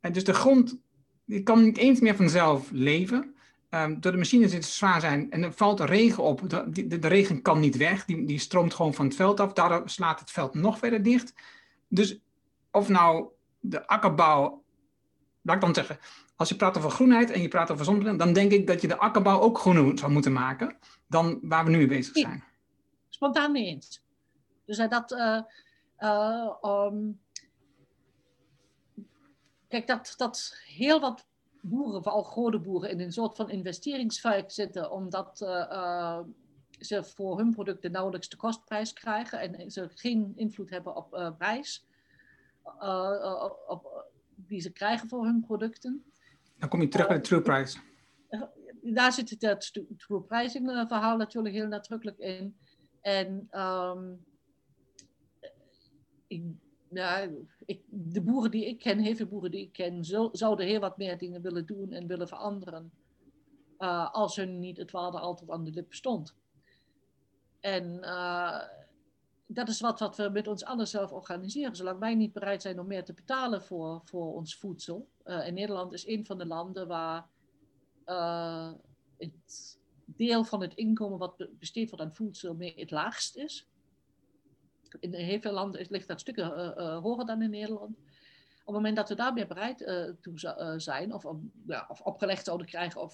En 0.00 0.12
dus 0.12 0.24
de 0.24 0.34
grond 0.34 0.78
die 1.24 1.42
kan 1.42 1.64
niet 1.64 1.76
eens 1.76 2.00
meer 2.00 2.16
vanzelf 2.16 2.70
leven. 2.70 3.34
Door 3.70 4.12
de 4.12 4.18
machines 4.18 4.50
die 4.50 4.62
zwaar 4.62 5.00
zijn 5.00 5.30
en 5.30 5.42
er 5.42 5.52
valt 5.52 5.80
regen 5.80 6.22
op. 6.22 6.50
De, 6.50 6.86
de, 6.86 6.98
de, 6.98 7.08
regen 7.08 7.42
kan 7.42 7.60
niet 7.60 7.76
weg, 7.76 8.04
die, 8.04 8.24
die 8.24 8.38
stroomt 8.38 8.74
gewoon 8.74 8.94
van 8.94 9.06
het 9.06 9.14
veld 9.14 9.40
af. 9.40 9.52
Daardoor 9.52 9.82
slaat 9.84 10.20
het 10.20 10.30
veld 10.30 10.54
nog 10.54 10.78
verder 10.78 11.02
dicht. 11.02 11.34
Dus 11.88 12.20
of 12.76 12.88
nou 12.88 13.28
de 13.60 13.86
akkerbouw, 13.86 14.62
laat 15.42 15.54
ik 15.54 15.62
dan 15.62 15.74
zeggen, 15.74 15.98
als 16.36 16.48
je 16.48 16.56
praat 16.56 16.76
over 16.76 16.90
groenheid 16.90 17.30
en 17.30 17.42
je 17.42 17.48
praat 17.48 17.70
over 17.70 17.84
zonnepanelen, 17.84 18.24
dan 18.24 18.32
denk 18.32 18.52
ik 18.52 18.66
dat 18.66 18.80
je 18.80 18.88
de 18.88 18.98
akkerbouw 18.98 19.40
ook 19.40 19.58
groener 19.58 19.98
zou 19.98 20.12
moeten 20.12 20.32
maken 20.32 20.78
dan 21.06 21.38
waar 21.42 21.64
we 21.64 21.70
nu 21.70 21.76
mee 21.76 21.86
bezig 21.86 22.16
zijn. 22.16 22.44
Spontaan 23.08 23.52
mee 23.52 23.66
eens. 23.66 24.04
Dus 24.64 24.76
dat, 24.76 25.12
uh, 25.12 25.40
uh, 25.98 26.52
um, 26.62 27.20
kijk, 29.68 29.86
dat, 29.86 30.14
dat 30.16 30.60
heel 30.66 31.00
wat 31.00 31.26
boeren, 31.62 32.02
vooral 32.02 32.22
grote 32.22 32.58
boeren, 32.58 32.90
in 32.90 33.00
een 33.00 33.12
soort 33.12 33.36
van 33.36 33.50
investeringsvuik 33.50 34.50
zitten, 34.50 34.90
omdat 34.90 35.40
uh, 35.40 36.20
ze 36.78 37.04
voor 37.04 37.38
hun 37.38 37.50
producten 37.50 37.90
nauwelijks 37.90 38.28
de 38.28 38.36
kostprijs 38.36 38.92
krijgen 38.92 39.58
en 39.58 39.70
ze 39.70 39.88
geen 39.94 40.32
invloed 40.36 40.70
hebben 40.70 40.96
op 40.96 41.34
prijs. 41.38 41.86
Eh, 42.78 43.22
eh, 43.22 43.50
op, 43.66 44.10
die 44.34 44.60
ze 44.60 44.70
krijgen 44.70 45.08
voor 45.08 45.24
hun 45.24 45.40
producten. 45.40 46.04
Dan 46.58 46.68
kom 46.68 46.80
je 46.80 46.88
terug 46.88 47.06
bij 47.06 47.16
de 47.16 47.22
true 47.22 47.40
price. 47.40 47.78
Eh, 48.28 48.42
daar 48.82 49.12
zit 49.12 49.30
het 49.30 49.72
true 49.96 50.20
pricing 50.20 50.84
verhaal 50.88 51.16
natuurlijk 51.16 51.54
heel 51.54 51.66
nadrukkelijk 51.66 52.18
in. 52.18 52.56
En 53.00 53.48
um, 53.60 54.24
ik, 56.26 56.42
ja, 56.90 57.28
ik, 57.64 57.82
de 57.88 58.22
boeren 58.22 58.50
die 58.50 58.66
ik 58.66 58.78
ken, 58.78 58.98
heel 58.98 59.14
veel 59.14 59.26
boeren 59.26 59.50
die 59.50 59.62
ik 59.62 59.72
ken, 59.72 60.04
zo, 60.04 60.28
zouden 60.32 60.66
heel 60.66 60.80
wat 60.80 60.98
meer 60.98 61.18
dingen 61.18 61.42
willen 61.42 61.66
doen 61.66 61.92
en 61.92 62.06
willen 62.06 62.28
veranderen. 62.28 62.92
als 64.12 64.36
hun 64.36 64.58
niet 64.58 64.76
het 64.76 64.90
waarde 64.90 65.18
altijd 65.18 65.50
aan 65.50 65.64
de 65.64 65.70
lip 65.70 65.94
stond. 65.94 66.34
En 67.60 68.00
dat 69.46 69.68
is 69.68 69.80
wat, 69.80 70.00
wat 70.00 70.16
we 70.16 70.28
met 70.28 70.48
ons 70.48 70.64
allen 70.64 70.88
zelf 70.88 71.12
organiseren. 71.12 71.76
Zolang 71.76 71.98
wij 71.98 72.14
niet 72.14 72.32
bereid 72.32 72.62
zijn 72.62 72.80
om 72.80 72.86
meer 72.86 73.04
te 73.04 73.12
betalen 73.12 73.62
voor, 73.62 74.00
voor 74.04 74.34
ons 74.34 74.56
voedsel. 74.56 75.08
Uh, 75.24 75.46
en 75.46 75.54
Nederland 75.54 75.92
is 75.92 76.06
een 76.06 76.26
van 76.26 76.38
de 76.38 76.46
landen 76.46 76.88
waar 76.88 77.28
uh, 78.06 78.72
het 79.18 79.78
deel 80.04 80.44
van 80.44 80.60
het 80.60 80.74
inkomen 80.74 81.18
wat 81.18 81.48
besteed 81.58 81.90
wordt 81.90 82.04
aan 82.04 82.14
voedsel 82.14 82.54
meer 82.54 82.76
het 82.76 82.90
laagst 82.90 83.36
is. 83.36 83.68
In 85.00 85.14
heel 85.14 85.40
veel 85.40 85.52
landen 85.52 85.86
ligt 85.88 86.08
dat 86.08 86.20
stukken 86.20 86.78
uh, 86.78 86.98
hoger 86.98 87.26
dan 87.26 87.42
in 87.42 87.50
Nederland. 87.50 87.96
Op 88.64 88.74
het 88.74 88.82
moment 88.82 88.96
dat 88.96 89.08
we 89.08 89.14
daar 89.14 89.32
meer 89.32 89.46
bereid 89.46 89.78
toe 90.20 90.38
zijn, 90.76 91.14
of, 91.14 91.24
ja, 91.66 91.86
of 91.88 92.00
opgelegd 92.00 92.44
zouden 92.44 92.66
krijgen, 92.66 93.10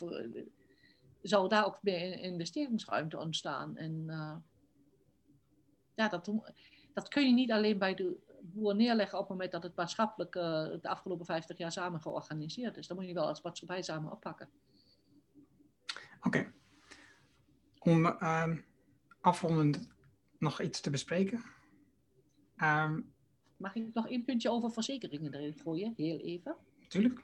zou 1.23 1.49
daar 1.49 1.67
ook 1.67 1.83
meer 1.83 2.19
investeringsruimte 2.19 3.19
ontstaan. 3.19 3.77
En 3.77 4.07
ja, 5.95 6.09
dat, 6.09 6.33
dat 6.93 7.09
kun 7.09 7.27
je 7.27 7.33
niet 7.33 7.53
alleen 7.53 7.79
bij 7.79 7.95
de 7.95 8.17
boer 8.43 8.75
neerleggen 8.75 9.19
op 9.19 9.25
het 9.25 9.33
moment 9.33 9.53
dat 9.53 9.63
het 9.63 9.77
maatschappelijk 9.77 10.35
uh, 10.35 10.43
de 10.81 10.89
afgelopen 10.89 11.27
50 11.27 11.59
jaar 11.59 11.73
samen 11.73 12.01
georganiseerd 12.01 12.77
is. 12.77 12.87
Dan 12.87 12.97
moet 12.97 13.07
je 13.07 13.15
wel 13.15 13.27
als 13.27 13.43
maatschappij 13.43 13.83
samen 13.83 14.13
oppakken. 14.13 14.49
Oké. 16.23 16.53
Om 17.79 18.07
uh, 18.07 18.57
afrondend 19.21 19.89
nog 20.39 20.61
iets 20.61 20.81
te 20.81 20.91
bespreken. 20.91 21.43
Ehm, 22.57 23.01
Mag 23.57 23.75
ik 23.75 23.95
nog 23.95 24.09
één 24.09 24.25
puntje 24.25 24.51
over 24.51 24.71
verzekeringen 24.73 25.35
erin 25.35 25.55
gooien? 25.55 25.93
Heel 25.97 26.19
even. 26.19 26.57
Tuurlijk. 26.89 27.21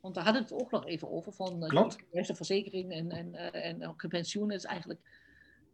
Want 0.00 0.14
daar 0.14 0.24
hadden 0.24 0.42
we 0.42 0.54
het 0.54 0.62
ook 0.62 0.70
nog 0.70 0.86
even 0.86 1.10
over. 1.10 1.32
Van, 1.32 1.62
uh, 1.62 1.68
Klopt. 1.68 1.98
De 2.10 2.34
verzekering 2.34 2.92
en, 2.92 3.10
en, 3.10 3.34
uh, 3.34 3.66
en 3.66 3.88
ook 3.88 4.08
pensioen 4.08 4.50
is 4.50 4.64
eigenlijk 4.64 5.00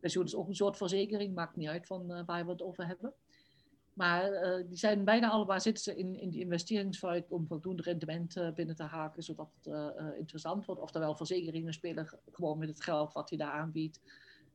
pensioen 0.00 0.24
is 0.24 0.34
ook 0.34 0.48
een 0.48 0.54
soort 0.54 0.76
verzekering, 0.76 1.34
maakt 1.34 1.56
niet 1.56 1.68
uit 1.68 1.86
van 1.86 2.10
uh, 2.10 2.20
waar 2.26 2.44
we 2.44 2.50
het 2.50 2.62
over 2.62 2.86
hebben. 2.86 3.12
Maar 3.92 4.32
uh, 4.32 4.64
die 4.68 4.76
zijn 4.76 5.04
bijna 5.04 5.30
allemaal 5.30 5.60
zitten 5.60 5.82
ze 5.82 5.96
in, 5.96 6.20
in 6.20 6.30
die 6.30 6.40
investeringsfout 6.40 7.30
om 7.30 7.46
voldoende 7.46 7.82
rendement 7.82 8.36
uh, 8.36 8.52
binnen 8.52 8.76
te 8.76 8.82
haken, 8.82 9.22
zodat 9.22 9.50
het 9.62 9.94
interessant 10.16 10.64
wordt. 10.64 10.80
Oftewel, 10.80 11.14
verzekeringen 11.14 11.72
spelen 11.72 12.08
gewoon 12.32 12.58
met 12.58 12.68
het 12.68 12.82
geld 12.82 13.12
wat 13.12 13.28
hij 13.28 13.38
daar 13.38 13.52
aanbiedt 13.52 14.00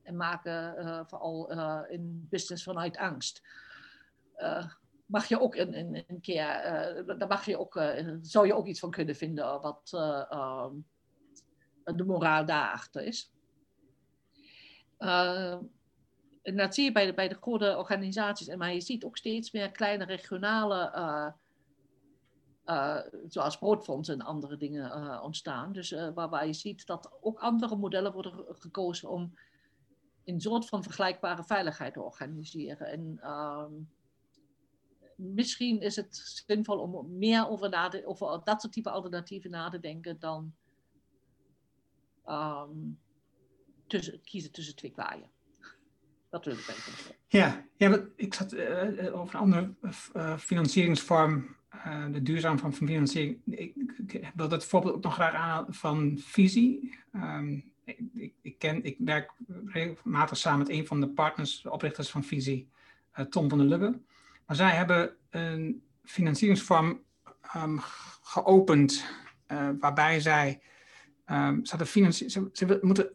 en 0.01 0.15
maken 0.15 1.07
vooral 1.07 1.51
in 1.89 2.27
business 2.29 2.63
vanuit 2.63 2.97
angst. 2.97 3.41
mag 5.05 5.25
je 5.25 5.39
ook 5.39 5.55
een, 5.55 5.77
een, 5.77 6.03
een 6.07 6.21
keer, 6.21 6.45
daar 7.17 7.27
mag 7.27 7.45
je 7.45 7.59
ook, 7.59 7.81
zou 8.21 8.47
je 8.47 8.55
ook 8.55 8.67
iets 8.67 8.79
van 8.79 8.91
kunnen 8.91 9.15
vinden 9.15 9.61
wat 9.61 9.89
ehm, 9.93 10.75
de 11.83 12.03
moraal 12.05 12.45
daarachter 12.45 13.03
is. 13.03 13.31
Uh, 15.03 15.57
en 16.41 16.57
dat 16.57 16.73
zie 16.73 16.83
je 16.83 16.91
bij 16.91 17.05
de, 17.05 17.13
bij 17.13 17.27
de 17.27 17.37
grote 17.41 17.77
organisaties, 17.77 18.55
maar 18.55 18.73
je 18.73 18.81
ziet 18.81 19.03
ook 19.03 19.17
steeds 19.17 19.51
meer 19.51 19.71
kleine 19.71 20.05
regionale, 20.05 20.93
uh, 20.95 21.31
uh, 22.65 22.99
zoals 23.27 23.57
broodfonds 23.57 24.09
en 24.09 24.21
andere 24.21 24.57
dingen 24.57 25.21
ontstaan. 25.21 25.71
Dus 25.71 25.91
waar, 26.13 26.29
waar 26.29 26.47
je 26.47 26.53
ziet 26.53 26.85
dat 26.85 27.11
ook 27.21 27.39
andere 27.39 27.75
modellen 27.75 28.13
worden 28.13 28.45
gekozen 28.49 29.09
om 29.09 29.33
een 30.25 30.41
soort 30.41 30.65
van 30.65 30.83
vergelijkbare 30.83 31.43
veiligheid 31.43 31.93
te 31.93 32.01
organiseren. 32.01 32.87
En 32.87 33.17
ehm, 33.21 33.71
misschien 35.15 35.81
is 35.81 35.95
het 35.95 36.43
zinvol 36.47 36.79
om 36.79 37.17
meer 37.17 37.47
over, 37.47 38.01
over 38.05 38.41
dat 38.43 38.61
soort 38.61 38.73
type 38.73 38.89
alternatieven 38.89 39.51
na 39.51 39.69
te 39.69 39.79
denken 39.79 40.19
dan 40.19 40.53
um, 42.25 42.99
kiezen 44.23 44.51
tussen 44.51 44.75
twee 44.75 44.91
kwaaien. 44.91 45.29
Dat 46.33 46.45
wil 46.45 46.53
ik 46.53 46.67
even 46.67 47.15
Ja, 47.27 47.65
ja 47.77 48.05
ik 48.15 48.33
zat 48.33 48.53
uh, 48.53 49.19
over 49.19 49.35
een 49.35 49.41
andere 49.41 49.73
uh, 50.15 50.37
financieringsvorm, 50.37 51.55
de 52.11 52.21
duurzaam 52.21 52.59
van 52.59 52.73
financiering. 52.73 53.41
Ik, 53.45 53.73
wil 54.35 54.47
dat 54.47 54.65
voorbeeld 54.65 54.95
ook 54.95 55.03
nog 55.03 55.13
graag 55.13 55.33
aan 55.33 55.65
van 55.69 56.17
visie. 56.17 56.99
Um, 57.15 57.71
ik, 58.41 58.57
ken, 58.57 58.83
ik 58.83 58.95
werk 58.99 59.31
regelmatig 59.65 60.37
samen 60.37 60.59
met 60.59 60.69
een 60.69 60.87
van 60.87 61.01
de 61.01 61.09
partners, 61.09 61.65
oprichters 61.65 62.09
van 62.09 62.23
visie, 62.23 62.69
Tom 63.29 63.49
van 63.49 63.57
der 63.57 63.67
Lubbe. 63.67 63.99
Maar 64.45 64.55
zij 64.55 64.69
hebben 64.69 65.15
een 65.29 65.83
financieringsvorm 66.03 67.01
um, 67.55 67.79
geopend 68.21 69.05
waarbij 69.79 70.19
zij, 70.19 70.61
um, 71.31 71.65
ze, 71.65 72.11
ze, 72.11 72.49
ze 72.51 72.79
moeten 72.81 73.11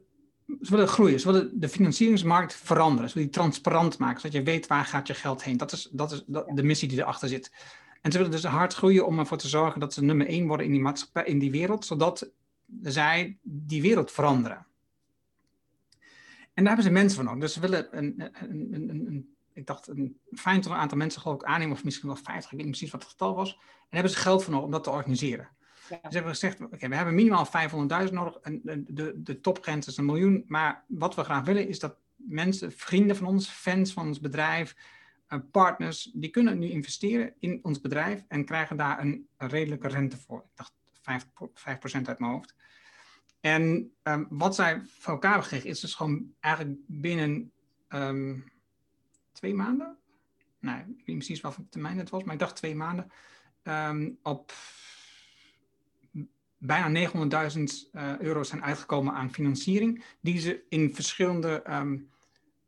ze 0.61 0.71
willen 0.71 0.89
groeien. 0.89 1.21
Ze 1.21 1.33
willen 1.33 1.61
de 1.61 1.69
financieringsmarkt 1.69 2.55
veranderen. 2.55 3.09
Ze 3.09 3.15
willen 3.15 3.31
die 3.31 3.41
transparant 3.41 3.99
maken, 3.99 4.21
zodat 4.21 4.37
je 4.37 4.43
weet 4.43 4.67
waar 4.67 4.85
gaat 4.85 5.07
je 5.07 5.15
geld 5.15 5.43
heen. 5.43 5.57
Dat 5.57 5.73
is, 5.73 5.89
dat 5.93 6.13
is 6.13 6.23
de 6.27 6.63
missie 6.63 6.89
die 6.89 6.99
erachter 6.99 7.29
zit. 7.29 7.53
En 8.01 8.13
ze 8.13 8.19
willen 8.19 8.33
dus 8.33 8.45
hard 8.45 8.75
groeien 8.75 9.07
om 9.07 9.19
ervoor 9.19 9.39
te 9.39 9.49
zorgen 9.49 9.81
dat 9.81 9.93
ze 9.95 10.05
nummer 10.05 10.27
één 10.27 10.47
worden 10.47 10.67
in 10.67 10.73
die, 10.73 10.81
maatschappij, 10.81 11.25
in 11.25 11.39
die 11.39 11.51
wereld, 11.51 11.85
zodat 11.85 12.31
zij 12.83 13.39
die 13.43 13.83
wereld 13.83 14.11
veranderen. 14.11 14.67
En 16.55 16.65
daar 16.65 16.75
hebben 16.75 16.85
ze 16.85 16.91
mensen 16.91 17.17
voor 17.17 17.25
nodig. 17.25 17.41
Dus 17.41 17.53
ze 17.53 17.61
willen 17.61 17.99
een, 17.99 18.31
een, 18.41 18.69
een, 18.73 19.07
een 19.07 19.37
ik 19.59 19.67
dacht, 19.67 19.89
een 19.89 20.21
fijn 20.31 20.69
aantal 20.69 20.99
mensen 20.99 21.21
geloof 21.21 21.37
ik 21.37 21.47
aannemen, 21.47 21.77
of 21.77 21.85
misschien 21.85 22.09
wel 22.09 22.17
50, 22.17 22.45
ik 22.45 22.57
weet 22.57 22.67
niet 22.67 22.77
precies 22.77 22.91
wat 22.91 23.03
het 23.03 23.11
getal 23.11 23.35
was. 23.35 23.53
En 23.53 23.61
hebben 23.89 24.13
ze 24.13 24.19
geld 24.19 24.43
voor 24.43 24.53
nodig 24.53 24.67
om 24.67 24.73
dat 24.73 24.85
te 24.85 24.91
organiseren. 24.91 25.49
Ja. 25.89 25.99
Hebben 26.03 26.33
gezegd, 26.33 26.61
oké, 26.61 26.89
we 26.89 26.95
hebben 26.95 27.15
minimaal 27.15 27.47
500.000 27.47 28.13
nodig 28.13 28.37
en 28.37 28.61
de, 28.89 29.23
de 29.23 29.41
topgrens 29.41 29.87
is 29.87 29.97
een 29.97 30.05
miljoen. 30.05 30.45
Maar 30.47 30.85
wat 30.87 31.15
we 31.15 31.25
graag 31.25 31.45
willen 31.45 31.69
is 31.69 31.79
dat 31.79 31.97
mensen, 32.17 32.73
vrienden 32.73 33.17
van 33.17 33.27
ons, 33.27 33.49
fans 33.49 33.93
van 33.93 34.07
ons 34.07 34.21
bedrijf, 34.21 34.77
uh, 35.29 35.39
partners, 35.51 36.11
die 36.15 36.31
kunnen 36.31 36.59
nu 36.59 36.69
investeren 36.69 37.35
in 37.39 37.61
ons 37.63 37.81
bedrijf 37.81 38.25
en 38.29 38.45
krijgen 38.45 38.77
daar 38.77 39.01
een, 39.01 39.29
redelijke 39.37 39.89
rente 39.89 40.17
voor. 40.17 40.39
Ik 40.39 40.57
dacht 40.57 40.73
5%, 41.25 41.53
5 41.55 41.95
uit 41.95 42.19
mijn 42.19 42.33
hoofd. 42.33 42.55
En 43.41 43.93
um, 44.03 44.27
wat 44.31 44.55
zij 44.55 44.81
voor 44.85 45.13
elkaar 45.13 45.43
gekregen 45.43 45.71
is 45.71 45.81
dus 45.81 45.95
gewoon 45.95 46.35
eigenlijk 46.41 46.77
binnen 46.87 47.53
um, 47.89 48.53
twee 49.33 49.55
maanden. 49.55 49.97
Nou, 50.61 50.79
ik 50.79 50.87
weet 50.87 51.07
niet 51.07 51.17
precies 51.17 51.41
wat 51.41 51.55
voor 51.55 51.69
termijn 51.69 51.99
het 51.99 52.11
was, 52.11 52.25
maar 52.25 52.35
ik 52.35 52.41
dacht 52.41 52.57
twee 52.57 52.75
maanden. 52.75 53.11
Um, 53.63 54.19
op 54.23 54.53
bijna 56.59 57.11
900.000 57.11 57.63
uh, 57.93 58.19
euro 58.19 58.43
zijn 58.43 58.63
uitgekomen 58.63 59.15
aan 59.15 59.33
financiering, 59.33 60.05
die 60.21 60.39
ze 60.39 60.65
in 60.69 60.95
verschillende 60.95 61.63
um, 61.71 62.11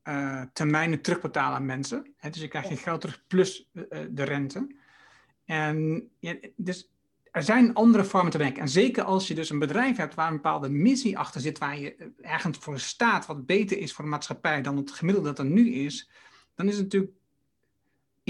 uh, 0.04 0.42
termijnen 0.52 1.00
terugbetalen 1.00 1.56
aan 1.56 1.66
mensen. 1.66 2.14
He, 2.16 2.30
dus 2.30 2.40
je 2.40 2.48
krijgt 2.48 2.68
je 2.68 2.76
geld 2.76 3.00
terug 3.00 3.24
plus 3.26 3.68
uh, 3.72 3.84
de 4.10 4.22
rente. 4.22 4.74
En 5.44 6.08
ja, 6.18 6.36
dus 6.56 6.90
er 7.30 7.42
zijn 7.42 7.74
andere 7.74 8.04
vormen 8.04 8.30
te 8.30 8.38
denken. 8.38 8.62
En 8.62 8.68
zeker 8.68 9.02
als 9.02 9.28
je 9.28 9.34
dus 9.34 9.50
een 9.50 9.58
bedrijf 9.58 9.96
hebt 9.96 10.14
waar 10.14 10.28
een 10.28 10.34
bepaalde 10.34 10.68
missie 10.68 11.18
achter 11.18 11.40
zit, 11.40 11.58
waar 11.58 11.78
je 11.78 12.12
ergens 12.20 12.58
voor 12.58 12.78
staat 12.78 13.26
wat 13.26 13.46
beter 13.46 13.78
is 13.78 13.92
voor 13.92 14.04
de 14.04 14.10
maatschappij 14.10 14.62
dan 14.62 14.76
het 14.76 14.90
gemiddelde 14.90 15.28
dat 15.28 15.38
er 15.38 15.44
nu 15.44 15.72
is, 15.72 16.10
dan 16.54 16.68
is 16.68 16.74
het 16.74 16.82
natuurlijk 16.82 17.12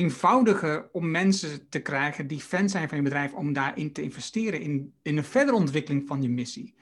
eenvoudiger 0.01 0.89
om 0.93 1.11
mensen 1.11 1.69
te 1.69 1.81
krijgen 1.81 2.27
die 2.27 2.41
fan 2.41 2.69
zijn 2.69 2.89
van 2.89 2.97
je 2.97 3.05
bedrijf, 3.05 3.33
om 3.33 3.53
daarin 3.53 3.93
te 3.93 4.03
investeren 4.03 4.61
in, 4.61 4.95
in 5.03 5.17
een 5.17 5.25
verdere 5.25 5.57
ontwikkeling 5.57 6.07
van 6.07 6.23
je 6.23 6.29
missie. 6.29 6.75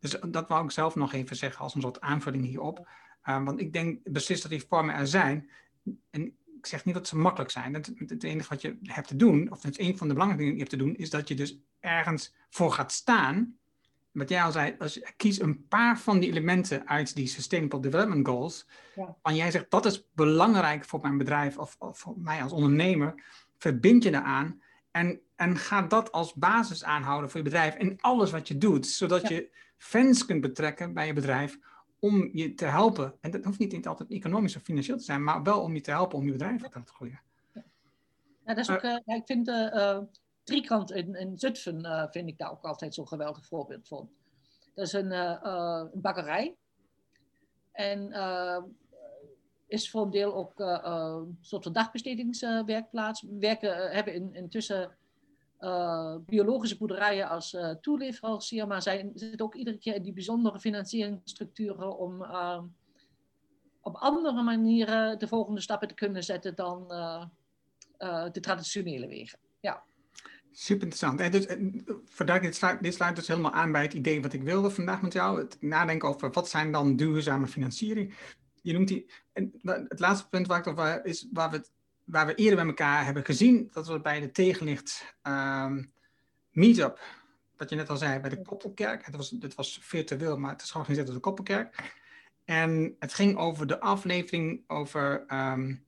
Dus 0.00 0.16
dat 0.26 0.48
wou 0.48 0.64
ik 0.64 0.70
zelf 0.70 0.94
nog 0.94 1.12
even 1.12 1.36
zeggen 1.36 1.60
als 1.60 1.74
een 1.74 1.80
soort 1.80 2.00
aanvulling 2.00 2.44
hierop. 2.44 2.88
Uh, 3.28 3.44
want 3.44 3.60
ik 3.60 3.72
denk 3.72 3.98
beslist 4.04 4.42
dat 4.42 4.50
die 4.50 4.64
vormen 4.68 4.94
er 4.94 5.06
zijn. 5.06 5.50
En 6.10 6.24
ik 6.56 6.66
zeg 6.66 6.84
niet 6.84 6.94
dat 6.94 7.08
ze 7.08 7.16
makkelijk 7.16 7.50
zijn. 7.50 7.74
Het, 7.74 7.92
het 8.06 8.22
enige 8.22 8.48
wat 8.48 8.62
je 8.62 8.78
hebt 8.82 9.08
te 9.08 9.16
doen, 9.16 9.50
of 9.50 9.62
het 9.62 9.78
een 9.78 9.96
van 9.96 10.08
de 10.08 10.14
belangrijke 10.14 10.44
dingen 10.44 10.58
die 10.58 10.64
je 10.64 10.70
hebt 10.70 10.70
te 10.70 10.76
doen, 10.76 11.04
is 11.04 11.10
dat 11.10 11.28
je 11.28 11.34
dus 11.34 11.58
ergens 11.80 12.34
voor 12.48 12.72
gaat 12.72 12.92
staan 12.92 13.58
wat 14.12 14.28
jij 14.28 14.42
al 14.42 14.52
zei, 14.52 14.74
als 14.78 14.94
je 14.94 15.12
kies 15.16 15.40
een 15.40 15.66
paar 15.68 15.98
van 15.98 16.18
die 16.18 16.30
elementen 16.30 16.88
uit 16.88 17.14
die 17.14 17.26
Sustainable 17.26 17.80
Development 17.80 18.26
Goals, 18.26 18.66
ja. 18.94 19.16
en 19.22 19.34
jij 19.34 19.50
zegt 19.50 19.70
dat 19.70 19.86
is 19.86 20.08
belangrijk 20.14 20.84
voor 20.84 21.00
mijn 21.00 21.18
bedrijf 21.18 21.58
of, 21.58 21.76
of 21.78 21.98
voor 21.98 22.14
mij 22.18 22.42
als 22.42 22.52
ondernemer, 22.52 23.22
verbind 23.58 24.02
je 24.02 24.10
daaraan 24.10 24.62
en, 24.90 25.20
en 25.36 25.56
ga 25.56 25.82
dat 25.82 26.12
als 26.12 26.34
basis 26.34 26.84
aanhouden 26.84 27.30
voor 27.30 27.38
je 27.38 27.44
bedrijf 27.44 27.74
en 27.74 27.96
alles 28.00 28.30
wat 28.30 28.48
je 28.48 28.58
doet, 28.58 28.86
zodat 28.86 29.28
je 29.28 29.50
fans 29.76 30.26
kunt 30.26 30.40
betrekken 30.40 30.94
bij 30.94 31.06
je 31.06 31.12
bedrijf 31.12 31.58
om 31.98 32.28
je 32.32 32.54
te 32.54 32.64
helpen. 32.64 33.14
En 33.20 33.30
dat 33.30 33.44
hoeft 33.44 33.58
niet 33.58 33.86
altijd 33.86 34.10
economisch 34.10 34.56
of 34.56 34.62
financieel 34.62 34.96
te 34.96 35.04
zijn, 35.04 35.24
maar 35.24 35.42
wel 35.42 35.60
om 35.60 35.74
je 35.74 35.80
te 35.80 35.90
helpen 35.90 36.18
om 36.18 36.24
je 36.24 36.32
bedrijf 36.32 36.62
te 36.62 36.80
groeien. 36.84 37.20
Ja, 38.44 38.54
dat 38.54 38.58
is 38.58 38.70
ook, 38.70 38.82
uh, 38.82 39.16
ik 39.16 39.22
vind 39.24 39.48
uh, 39.48 39.98
Driekant 40.50 40.90
in, 40.90 41.14
in 41.14 41.38
Zutphen 41.38 41.84
uh, 41.84 42.06
vind 42.10 42.28
ik 42.28 42.38
daar 42.38 42.50
ook 42.50 42.64
altijd 42.64 42.94
zo'n 42.94 43.08
geweldig 43.08 43.46
voorbeeld 43.46 43.88
van. 43.88 44.10
Dat 44.74 44.86
is 44.86 44.92
een, 44.92 45.12
uh, 45.12 45.88
een 45.92 46.00
bakkerij. 46.00 46.56
En 47.72 48.12
is 49.66 49.90
voor 49.90 50.02
een 50.02 50.10
deel 50.10 50.34
ook 50.34 50.58
een 50.58 51.38
soort 51.40 51.62
van 51.62 51.72
dagbestedingswerkplaats. 51.72 53.22
We 53.22 53.38
werken, 53.38 53.90
hebben 53.90 54.14
in, 54.14 54.34
intussen 54.34 54.96
biologische 56.26 56.76
boerderijen 56.76 57.28
als 57.28 57.56
toeleverancier, 57.80 58.66
maar 58.66 58.82
zij 58.82 59.10
zitten 59.14 59.46
ook 59.46 59.54
iedere 59.54 59.78
keer 59.78 59.94
in 59.94 60.02
die 60.02 60.12
bijzondere 60.12 60.60
financieringsstructuren 60.60 61.98
om 61.98 62.22
op 63.80 63.94
andere 63.94 64.42
manieren 64.42 65.18
de 65.18 65.28
volgende 65.28 65.60
stappen 65.60 65.88
te 65.88 65.94
kunnen 65.94 66.24
zetten 66.24 66.54
dan 66.54 66.88
de 68.32 68.40
traditionele 68.40 69.06
wegen. 69.06 69.38
Ja. 69.60 69.84
Super 70.52 70.82
interessant. 70.82 71.20
En 71.20 71.30
dus, 71.30 71.46
dit 72.40 72.56
sluit, 72.56 72.82
dit 72.82 72.94
sluit 72.94 73.16
dus 73.16 73.28
helemaal 73.28 73.52
aan 73.52 73.72
bij 73.72 73.82
het 73.82 73.94
idee 73.94 74.22
wat 74.22 74.32
ik 74.32 74.42
wilde 74.42 74.70
vandaag 74.70 75.02
met 75.02 75.12
jou. 75.12 75.38
Het 75.38 75.56
nadenken 75.60 76.08
over 76.08 76.30
wat 76.30 76.48
zijn 76.48 76.72
dan 76.72 76.96
duurzame 76.96 77.46
financiering. 77.46 78.14
Je 78.62 78.72
noemt 78.72 78.88
die. 78.88 79.10
En 79.32 79.52
het 79.88 80.00
laatste 80.00 80.28
punt 80.28 80.46
waar 80.46 80.58
ik 80.58 80.66
over 80.66 81.04
is 81.04 81.28
waar 81.32 81.50
we, 81.50 81.56
het, 81.56 81.72
waar 82.04 82.26
we 82.26 82.34
eerder 82.34 82.56
bij 82.56 82.66
elkaar 82.66 83.04
hebben 83.04 83.24
gezien. 83.24 83.68
Dat 83.72 83.86
was 83.86 84.00
bij 84.00 84.20
de 84.20 84.30
tegenlicht 84.30 85.14
um, 85.22 85.92
meetup. 86.50 87.00
Wat 87.56 87.70
je 87.70 87.76
net 87.76 87.90
al 87.90 87.96
zei 87.96 88.20
bij 88.20 88.30
de 88.30 88.42
Koppelkerk. 88.42 89.04
Het 89.04 89.16
was, 89.16 89.30
dit 89.30 89.54
was 89.54 89.78
virtueel, 89.82 90.36
maar 90.36 90.52
het 90.52 90.62
is 90.62 90.70
georganiseerd 90.70 91.06
door 91.06 91.16
de 91.16 91.22
Koppelkerk. 91.22 91.98
En 92.44 92.96
het 92.98 93.14
ging 93.14 93.36
over 93.36 93.66
de 93.66 93.80
aflevering 93.80 94.64
over 94.66 95.24
um, 95.28 95.84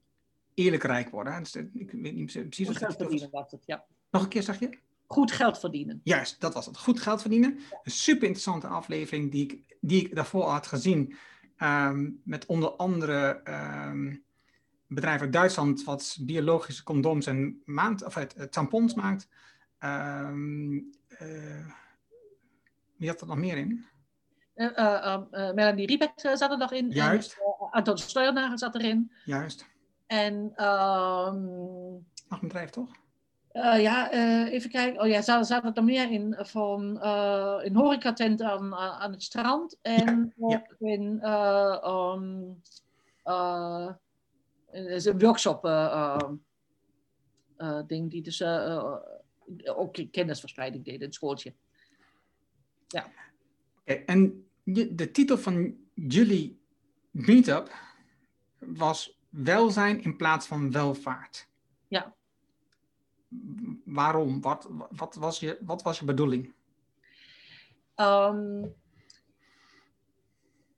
eerlijk 0.55 0.83
rijk 0.83 1.11
worden. 1.11 1.43
Dus, 1.43 1.57
ik 1.57 1.91
weet 1.91 2.15
niet 2.15 2.33
precies 2.33 2.67
wat 2.67 2.81
het 2.99 3.31
was. 3.31 3.51
Het, 3.51 3.63
ja. 3.67 3.85
Nog 4.13 4.23
een 4.23 4.29
keer, 4.29 4.43
zeg 4.43 4.59
je? 4.59 4.79
Goed 5.07 5.33
geld 5.33 5.59
verdienen. 5.59 6.01
Juist, 6.05 6.41
dat 6.41 6.55
was 6.55 6.67
het. 6.67 6.79
Goed 6.79 7.01
geld 7.01 7.21
verdienen. 7.21 7.59
Een 7.83 7.91
super 7.91 8.23
interessante 8.23 8.67
aflevering 8.67 9.31
die 9.31 9.43
ik, 9.43 9.77
die 9.81 10.05
ik 10.05 10.15
daarvoor 10.15 10.49
had 10.49 10.67
gezien. 10.67 11.17
Um, 11.59 12.21
met 12.25 12.47
onder 12.47 12.71
andere 12.71 13.41
um, 13.89 14.25
bedrijf 14.87 15.21
uit 15.21 15.33
Duitsland 15.33 15.85
wat 15.85 16.19
biologische 16.21 16.83
condooms 16.83 17.27
en 17.27 17.63
maand, 17.65 18.05
of 18.05 18.15
het, 18.15 18.35
het 18.37 18.53
tampons 18.53 18.95
maakt. 18.95 19.29
Um, 19.81 20.91
uh, 21.09 21.67
wie 22.97 23.09
had 23.09 23.21
er 23.21 23.27
nog 23.27 23.37
meer 23.37 23.57
in? 23.57 23.87
Uh, 24.55 24.71
uh, 24.77 25.53
Melanie 25.53 25.87
Riebeck 25.87 26.13
zat 26.17 26.51
er 26.51 26.59
nog 26.59 26.73
in. 26.73 26.91
Juist. 26.91 27.33
En, 27.33 27.71
Anton 27.71 27.99
Steuernager 27.99 28.59
zat 28.59 28.75
erin. 28.75 29.13
Juist. 29.25 29.67
En... 30.07 30.53
nog 32.29 32.41
een 32.41 32.49
bedrijf, 32.49 32.71
toch? 32.71 33.01
Uh, 33.53 33.83
ja, 33.83 34.15
uh, 34.15 34.53
even 34.53 34.71
kijken. 34.71 35.01
Oh 35.01 35.09
ja, 35.09 35.23
zat, 35.23 35.47
zat 35.47 35.77
er 35.77 35.85
meer 35.85 36.11
in 36.11 36.37
van 36.39 36.97
uh, 37.03 37.61
in 37.63 37.75
horecatent 37.75 38.43
aan, 38.43 38.75
aan 38.75 39.13
het 39.13 39.23
strand. 39.23 39.79
En 39.83 40.33
ja, 40.37 40.47
ook 40.47 40.75
ja. 40.79 40.89
in 40.89 41.29
um, 41.91 42.63
is 44.93 45.05
een 45.05 45.19
workshop 45.19 45.63
ding 47.87 48.11
die 48.11 48.23
dus 48.23 48.43
ook 49.65 50.11
kennisverspreiding 50.11 50.85
deed 50.85 50.95
in 50.95 51.01
het 51.01 51.15
schooltje. 51.15 51.55
Ja. 52.89 53.07
Okay, 53.81 54.03
en 54.05 54.47
de 54.65 55.11
titel 55.11 55.39
van 55.39 55.77
jullie 55.95 56.61
meetup 57.11 57.73
was 58.59 59.21
welzijn 59.29 60.03
in 60.03 60.17
plaats 60.17 60.47
van 60.47 60.71
welvaart. 60.71 61.49
Ja 61.89 62.15
waarom? 63.85 64.41
Wat, 64.41 64.69
wat, 64.91 65.15
was, 65.15 65.41
je, 65.41 65.59
wat 65.61 65.83
was 65.83 65.99
je 65.99 66.05
bedoeling? 66.05 66.55
Um, 67.97 68.75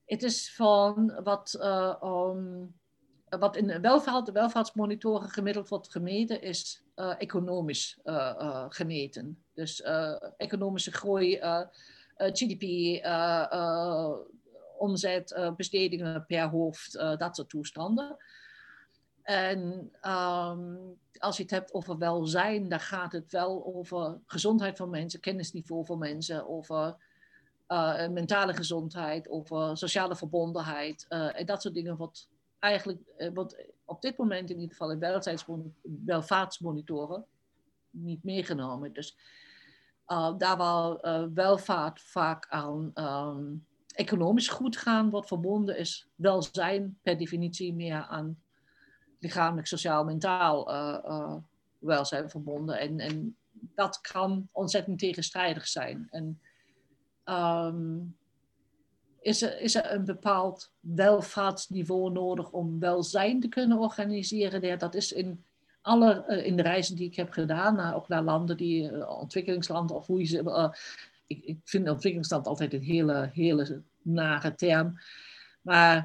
het 0.04 0.22
is 0.22 0.54
van 0.54 1.20
wat, 1.22 1.56
uh, 1.60 1.94
um, 2.02 2.74
wat 3.28 3.56
in 3.56 3.80
welvaart, 3.80 4.26
de 4.26 4.32
welvaartsmonitoren 4.32 5.28
gemiddeld 5.28 5.68
wordt 5.68 5.90
gemeten, 5.90 6.42
is 6.42 6.84
uh, 6.96 7.14
economisch 7.18 7.98
uh, 8.04 8.64
gemeten. 8.68 9.42
Dus 9.54 9.82
economische 10.36 10.92
groei, 10.92 11.38
GDP, 12.16 12.64
omzet, 14.78 15.52
bestedingen 15.56 16.26
per 16.26 16.48
hoofd, 16.48 16.92
dat 16.92 17.36
soort 17.36 17.48
toestanden. 17.48 18.16
En 19.24 19.90
um, 20.02 20.98
als 21.18 21.36
je 21.36 21.42
het 21.42 21.50
hebt 21.50 21.74
over 21.74 21.98
welzijn, 21.98 22.68
dan 22.68 22.80
gaat 22.80 23.12
het 23.12 23.32
wel 23.32 23.74
over 23.74 24.20
gezondheid 24.26 24.76
van 24.76 24.90
mensen, 24.90 25.20
kennisniveau 25.20 25.84
van 25.84 25.98
mensen, 25.98 26.48
over 26.48 26.96
uh, 27.68 28.08
mentale 28.08 28.54
gezondheid, 28.54 29.28
over 29.28 29.76
sociale 29.76 30.16
verbondenheid. 30.16 31.06
Uh, 31.08 31.40
en 31.40 31.46
dat 31.46 31.62
soort 31.62 31.74
dingen 31.74 31.96
wat 31.96 32.28
eigenlijk 32.58 33.00
uh, 33.18 33.30
wat 33.34 33.64
op 33.84 34.02
dit 34.02 34.16
moment 34.16 34.50
in 34.50 34.58
ieder 34.58 34.76
geval 34.76 34.90
in 34.90 35.74
welvaartsmonitoren 36.04 37.24
niet 37.90 38.24
meegenomen. 38.24 38.92
Dus 38.92 39.16
daar 40.36 40.56
waar 40.56 41.32
welvaart 41.34 42.00
vaak 42.00 42.46
aan 42.48 42.90
um, 42.94 43.66
economisch 43.86 44.48
goed 44.48 44.76
gaan 44.76 45.10
wordt 45.10 45.28
verbonden, 45.28 45.78
is 45.78 46.08
welzijn 46.14 46.98
per 47.02 47.18
definitie 47.18 47.74
meer 47.74 48.02
aan 48.02 48.43
lichamelijk, 49.24 49.66
sociaal, 49.66 50.04
mentaal 50.04 50.70
uh, 50.70 51.36
welzijn 51.78 52.30
verbonden. 52.30 52.78
En, 52.78 53.00
en 53.00 53.36
dat 53.74 54.00
kan 54.00 54.48
ontzettend 54.52 54.98
tegenstrijdig 54.98 55.66
zijn. 55.66 56.08
En 56.10 56.40
um, 57.24 58.16
is, 59.20 59.42
er, 59.42 59.60
is 59.60 59.74
er 59.74 59.92
een 59.92 60.04
bepaald 60.04 60.70
welvaartsniveau 60.80 62.12
nodig 62.12 62.50
om 62.50 62.78
welzijn 62.78 63.40
te 63.40 63.48
kunnen 63.48 63.78
organiseren? 63.78 64.78
Dat 64.78 64.94
is 64.94 65.12
in 65.12 65.44
alle 65.80 66.24
uh, 66.28 66.46
in 66.46 66.56
de 66.56 66.62
reizen 66.62 66.96
die 66.96 67.06
ik 67.06 67.16
heb 67.16 67.30
gedaan, 67.30 67.94
ook 67.94 68.08
naar 68.08 68.22
landen 68.22 68.56
die 68.56 69.08
ontwikkelingslanden 69.08 69.96
of 69.96 70.06
hoe 70.06 70.18
je 70.18 70.26
ze. 70.26 70.72
Ik, 71.26 71.44
ik 71.44 71.58
vind 71.64 71.88
ontwikkelingsland 71.88 72.46
altijd 72.46 72.72
een 72.72 72.82
hele, 72.82 73.30
hele 73.32 73.82
nare 74.02 74.54
term. 74.54 74.98
Maar 75.64 75.96
eh, 75.96 76.02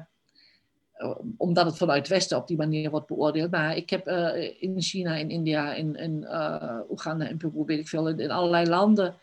omdat 1.36 1.66
het 1.66 1.76
vanuit 1.76 1.98
het 1.98 2.08
Westen 2.08 2.36
op 2.36 2.46
die 2.46 2.56
manier 2.56 2.90
wordt 2.90 3.06
beoordeeld. 3.06 3.50
Maar 3.50 3.76
ik 3.76 3.90
heb 3.90 4.08
uh, 4.08 4.62
in 4.62 4.82
China, 4.82 5.14
in 5.14 5.30
India, 5.30 5.74
in, 5.74 5.96
in 5.96 6.22
uh, 6.22 6.78
Oeganda, 6.90 7.26
in 7.26 7.36
Peru, 7.36 7.64
weet 7.64 7.78
ik 7.78 7.88
veel, 7.88 8.08
in, 8.08 8.30
allerlei 8.30 8.68
landen, 8.68 9.14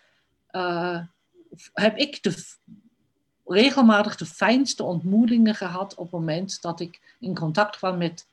heb 1.73 1.97
ik 1.97 2.23
de, 2.23 2.45
regelmatig 3.45 4.15
de 4.15 4.25
fijnste 4.25 4.83
ontmoetingen 4.83 5.55
gehad 5.55 5.95
op 5.95 6.03
het 6.03 6.11
moment 6.11 6.61
dat 6.61 6.79
ik 6.79 7.15
in 7.19 7.35
contact 7.35 7.77
kwam 7.77 7.97
met 7.97 8.27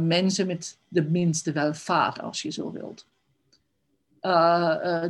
mensen 0.00 0.46
met 0.46 0.78
de 0.88 1.02
minste 1.02 1.52
welvaart, 1.52 2.20
als 2.20 2.42
je 2.42 2.50
zo 2.50 2.72
wilt. 2.72 3.06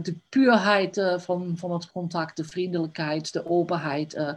de 0.05 0.15
puurheid 0.28 1.03
van, 1.16 1.57
van 1.57 1.73
het 1.73 1.90
contact, 1.90 2.36
de 2.36 2.44
vriendelijkheid, 2.44 3.32
de 3.32 3.47
openheid, 3.47 4.36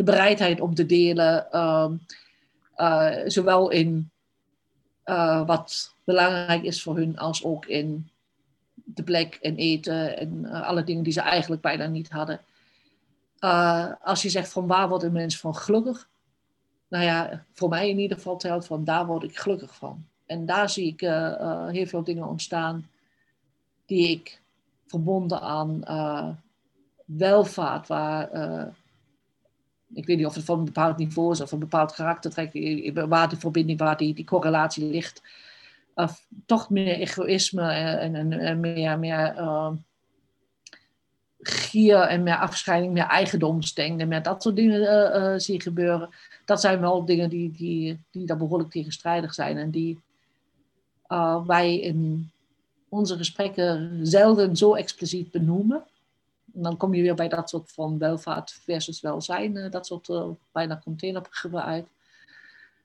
de 0.00 0.06
bereidheid 0.06 0.60
om 0.60 0.74
te 0.74 0.86
delen. 0.86 1.46
Uh, 1.52 1.90
uh, 2.76 3.16
zowel 3.26 3.70
in 3.70 4.10
uh, 5.04 5.46
wat 5.46 5.94
belangrijk 6.04 6.62
is 6.62 6.82
voor 6.82 6.96
hun, 6.96 7.18
als 7.18 7.44
ook 7.44 7.66
in 7.66 8.10
de 8.74 9.02
plek 9.02 9.38
en 9.42 9.56
eten 9.56 10.18
en 10.18 10.38
uh, 10.44 10.62
alle 10.62 10.84
dingen 10.84 11.02
die 11.02 11.12
ze 11.12 11.20
eigenlijk 11.20 11.62
bijna 11.62 11.86
niet 11.86 12.10
hadden. 12.10 12.40
als 14.02 14.22
je 14.22 14.28
zegt 14.28 14.52
van 14.52 14.66
waar 14.66 14.88
wordt 14.88 15.04
een 15.04 15.12
mens 15.12 15.38
van 15.38 15.54
gelukkig? 15.54 16.08
Nou 16.88 17.04
ja, 17.04 17.44
voor 17.52 17.68
mij 17.68 17.88
in 17.88 17.98
ieder 17.98 18.16
geval 18.16 18.36
telt 18.36 18.66
van 18.66 18.84
daar 18.84 19.06
word 19.06 19.22
ik 19.22 19.38
gelukkig 19.38 19.74
van. 19.74 20.04
En 20.26 20.46
daar 20.46 20.70
zie 20.70 20.86
ik 20.86 21.00
heel 21.70 21.86
veel 21.86 22.04
dingen 22.04 22.26
ontstaan 22.26 22.88
die 23.86 24.08
ik 24.08 24.40
verbonden 24.86 25.40
aan 25.40 25.82
welvaart, 27.04 27.86
waar 27.86 28.28
ik 29.94 30.06
weet 30.06 30.16
niet 30.16 30.26
of 30.26 30.34
het 30.34 30.44
van 30.44 30.58
een 30.58 30.64
bepaald 30.64 30.96
niveau 30.96 31.32
is 31.32 31.40
of 31.40 31.52
een 31.52 31.58
bepaald 31.58 31.92
karaktertrek, 31.92 32.52
waar 33.08 33.28
de 33.28 33.36
verbinding, 33.36 33.78
waar 33.78 33.96
die, 33.96 34.14
die 34.14 34.24
correlatie 34.24 34.84
ligt. 34.84 35.22
Of 35.94 36.26
toch 36.46 36.70
meer 36.70 36.94
egoïsme 36.94 37.72
en, 37.72 38.14
en, 38.14 38.32
en 38.32 38.60
meer, 38.60 38.98
meer 38.98 39.36
uh, 39.38 39.70
gier 41.40 42.00
en 42.00 42.22
meer 42.22 42.36
afscheiding, 42.36 42.92
meer 42.92 43.06
eigendomsdenken, 43.06 44.08
meer 44.08 44.22
dat 44.22 44.42
soort 44.42 44.56
dingen 44.56 44.80
uh, 44.80 45.38
zie 45.38 45.60
gebeuren. 45.60 46.08
Dat 46.44 46.60
zijn 46.60 46.80
wel 46.80 47.04
dingen 47.04 47.28
die, 47.28 47.50
die, 47.50 48.00
die 48.10 48.26
daar 48.26 48.36
behoorlijk 48.36 48.70
tegenstrijdig 48.70 49.34
zijn 49.34 49.56
en 49.56 49.70
die 49.70 50.00
wij 51.46 51.80
in 51.80 52.30
onze 52.88 53.16
gesprekken 53.16 54.00
zelden 54.02 54.56
zo 54.56 54.74
expliciet 54.74 55.30
benoemen. 55.30 55.84
Dan 56.52 56.76
kom 56.76 56.94
je 56.94 57.02
weer 57.02 57.14
bij 57.14 57.28
dat 57.28 57.48
soort 57.48 57.72
van 57.72 57.98
welvaart 57.98 58.52
versus 58.52 59.00
welzijn, 59.00 59.56
eh, 59.56 59.70
dat 59.70 59.86
soort 59.86 60.08
uh, 60.08 60.28
bijna 60.52 60.80
containerbegrippen 60.84 61.64
uit. 61.64 61.88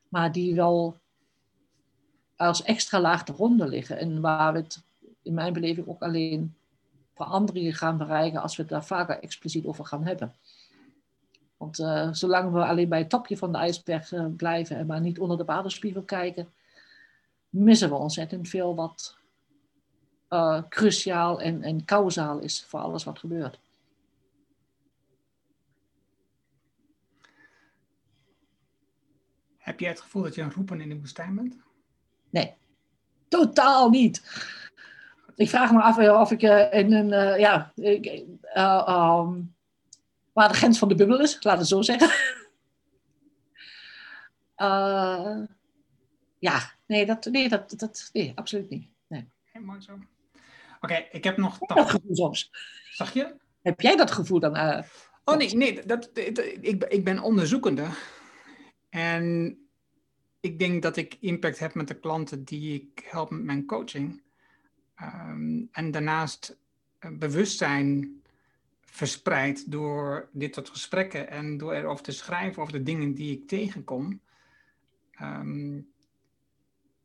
Maar 0.09 0.31
die 0.31 0.55
wel 0.55 0.99
als 2.35 2.63
extra 2.63 2.99
laag 2.99 3.27
eronder 3.27 3.67
liggen. 3.67 3.97
En 3.97 4.21
waar 4.21 4.53
we 4.53 4.59
het 4.59 4.83
in 5.21 5.33
mijn 5.33 5.53
beleving 5.53 5.87
ook 5.87 6.01
alleen 6.01 6.55
veranderingen 7.13 7.73
gaan 7.73 7.97
bereiken 7.97 8.41
als 8.41 8.55
we 8.55 8.61
het 8.61 8.71
daar 8.71 8.85
vaker 8.85 9.19
expliciet 9.19 9.65
over 9.65 9.85
gaan 9.85 10.05
hebben. 10.05 10.33
Want 11.57 11.79
uh, 11.79 12.09
zolang 12.11 12.51
we 12.51 12.65
alleen 12.65 12.89
bij 12.89 12.99
het 12.99 13.09
topje 13.09 13.37
van 13.37 13.51
de 13.51 13.57
ijsberg 13.57 14.35
blijven 14.35 14.77
en 14.77 14.85
maar 14.85 15.01
niet 15.01 15.19
onder 15.19 15.37
de 15.37 15.45
waterspiegel 15.45 16.01
kijken, 16.01 16.53
missen 17.49 17.89
we 17.89 17.95
ontzettend 17.95 18.49
veel 18.49 18.75
wat 18.75 19.17
uh, 20.29 20.61
cruciaal 20.69 21.41
en, 21.41 21.63
en 21.63 21.85
kausaal 21.85 22.39
is 22.39 22.65
voor 22.67 22.79
alles 22.79 23.03
wat 23.03 23.19
gebeurt. 23.19 23.59
Heb 29.57 29.79
jij 29.79 29.89
het 29.89 30.01
gevoel 30.01 30.21
dat 30.21 30.35
je 30.35 30.41
een 30.41 30.51
roepen 30.51 30.81
in 30.81 30.89
de 30.89 30.99
woestijn 30.99 31.35
bent? 31.35 31.57
Nee, 32.29 32.53
totaal 33.27 33.89
niet. 33.89 34.23
Ik 35.35 35.49
vraag 35.49 35.71
me 35.71 35.81
af 35.81 35.97
of 35.97 36.31
ik 36.31 36.41
uh, 36.41 36.73
in 36.73 36.93
een, 36.93 37.11
uh, 37.11 37.39
ja, 37.39 37.73
um, 37.77 39.55
waar 40.33 40.47
de 40.47 40.53
grens 40.53 40.77
van 40.77 40.87
de 40.87 40.95
bubbel 40.95 41.21
is, 41.21 41.43
laat 41.43 41.57
het 41.57 41.67
zo 41.67 41.81
zeggen. 41.81 42.09
ja, 46.47 46.71
nee, 46.85 47.05
dat, 47.05 47.25
nee, 47.25 47.49
dat, 47.49 47.73
dat, 47.77 48.09
nee, 48.13 48.31
absoluut 48.35 48.69
niet. 48.69 48.89
Nee. 49.07 49.27
Helemaal 49.51 49.81
zo. 49.81 49.99
Oké, 50.81 51.07
ik 51.11 51.23
heb 51.23 51.37
nog... 51.37 51.57
Dat 51.57 51.89
gevoel 51.89 52.15
soms. 52.15 52.51
Zag 52.89 53.13
je? 53.13 53.35
Heb 53.61 53.81
jij 53.81 53.95
dat 53.95 54.11
gevoel 54.11 54.39
dan? 54.39 54.55
Uh, 54.55 54.81
oh 55.23 55.37
nee, 55.37 55.55
nee 55.55 55.85
dat, 55.85 56.09
ik, 56.13 56.83
ik 56.83 57.03
ben 57.03 57.19
onderzoekende. 57.19 57.87
En 58.89 59.57
ik 60.39 60.59
denk 60.59 60.81
dat 60.81 60.97
ik 60.97 61.17
impact 61.19 61.59
heb 61.59 61.73
met 61.73 61.87
de 61.87 61.99
klanten 61.99 62.43
die 62.43 62.73
ik 62.73 63.05
help 63.05 63.29
met 63.29 63.43
mijn 63.43 63.65
coaching. 63.65 64.21
Um, 65.01 65.69
en 65.71 65.91
daarnaast 65.91 66.57
bewustzijn 67.11 68.21
verspreid 68.81 69.71
door 69.71 70.29
dit 70.31 70.55
soort 70.55 70.69
gesprekken 70.69 71.29
en 71.29 71.57
door 71.57 71.73
erover 71.73 72.03
te 72.03 72.11
schrijven 72.11 72.61
over 72.61 72.73
de 72.73 72.83
dingen 72.83 73.13
die 73.13 73.31
ik 73.31 73.47
tegenkom. 73.47 74.21
Um, 75.21 75.93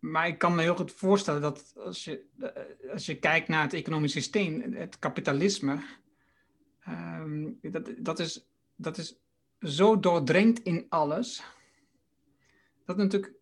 maar 0.01 0.29
ik 0.29 0.39
kan 0.39 0.55
me 0.55 0.63
heel 0.63 0.77
goed 0.77 0.93
voorstellen 0.93 1.41
dat 1.41 1.73
als 1.77 2.05
je, 2.05 2.25
eh, 2.39 2.93
als 2.93 3.07
je 3.07 3.19
kijkt 3.19 3.49
naar 3.49 3.63
het 3.63 3.73
economisch 3.73 4.13
systeem, 4.13 4.75
het 4.75 4.99
kapitalisme, 4.99 5.83
um, 6.89 7.59
dat, 7.63 7.91
dat, 7.99 8.19
is, 8.19 8.49
dat 8.77 8.99
is 8.99 9.21
zo 9.61 10.01
doordrenkt 10.01 10.63
in 10.63 10.87
alles, 10.89 11.43
dat 12.85 12.97
het 12.97 13.13
natuurlijk 13.13 13.35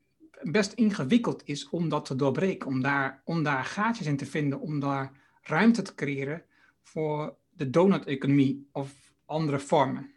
best 0.43 0.73
ingewikkeld 0.73 1.43
is 1.45 1.69
om 1.69 1.89
dat 1.89 2.05
te 2.05 2.17
doorbreken, 2.17 2.69
om 2.69 2.83
daar, 2.83 3.23
om 3.25 3.43
daar 3.43 3.65
gaatjes 3.65 4.07
in 4.07 4.17
te 4.17 4.27
vinden, 4.27 4.61
om 4.61 4.81
daar 4.81 5.13
ruimte 5.43 5.83
te 5.83 5.95
creëren 5.95 6.45
voor 6.83 7.37
de 7.51 7.71
donut-economie 7.71 8.69
of 8.73 9.13
andere 9.25 9.59
vormen. 9.59 10.13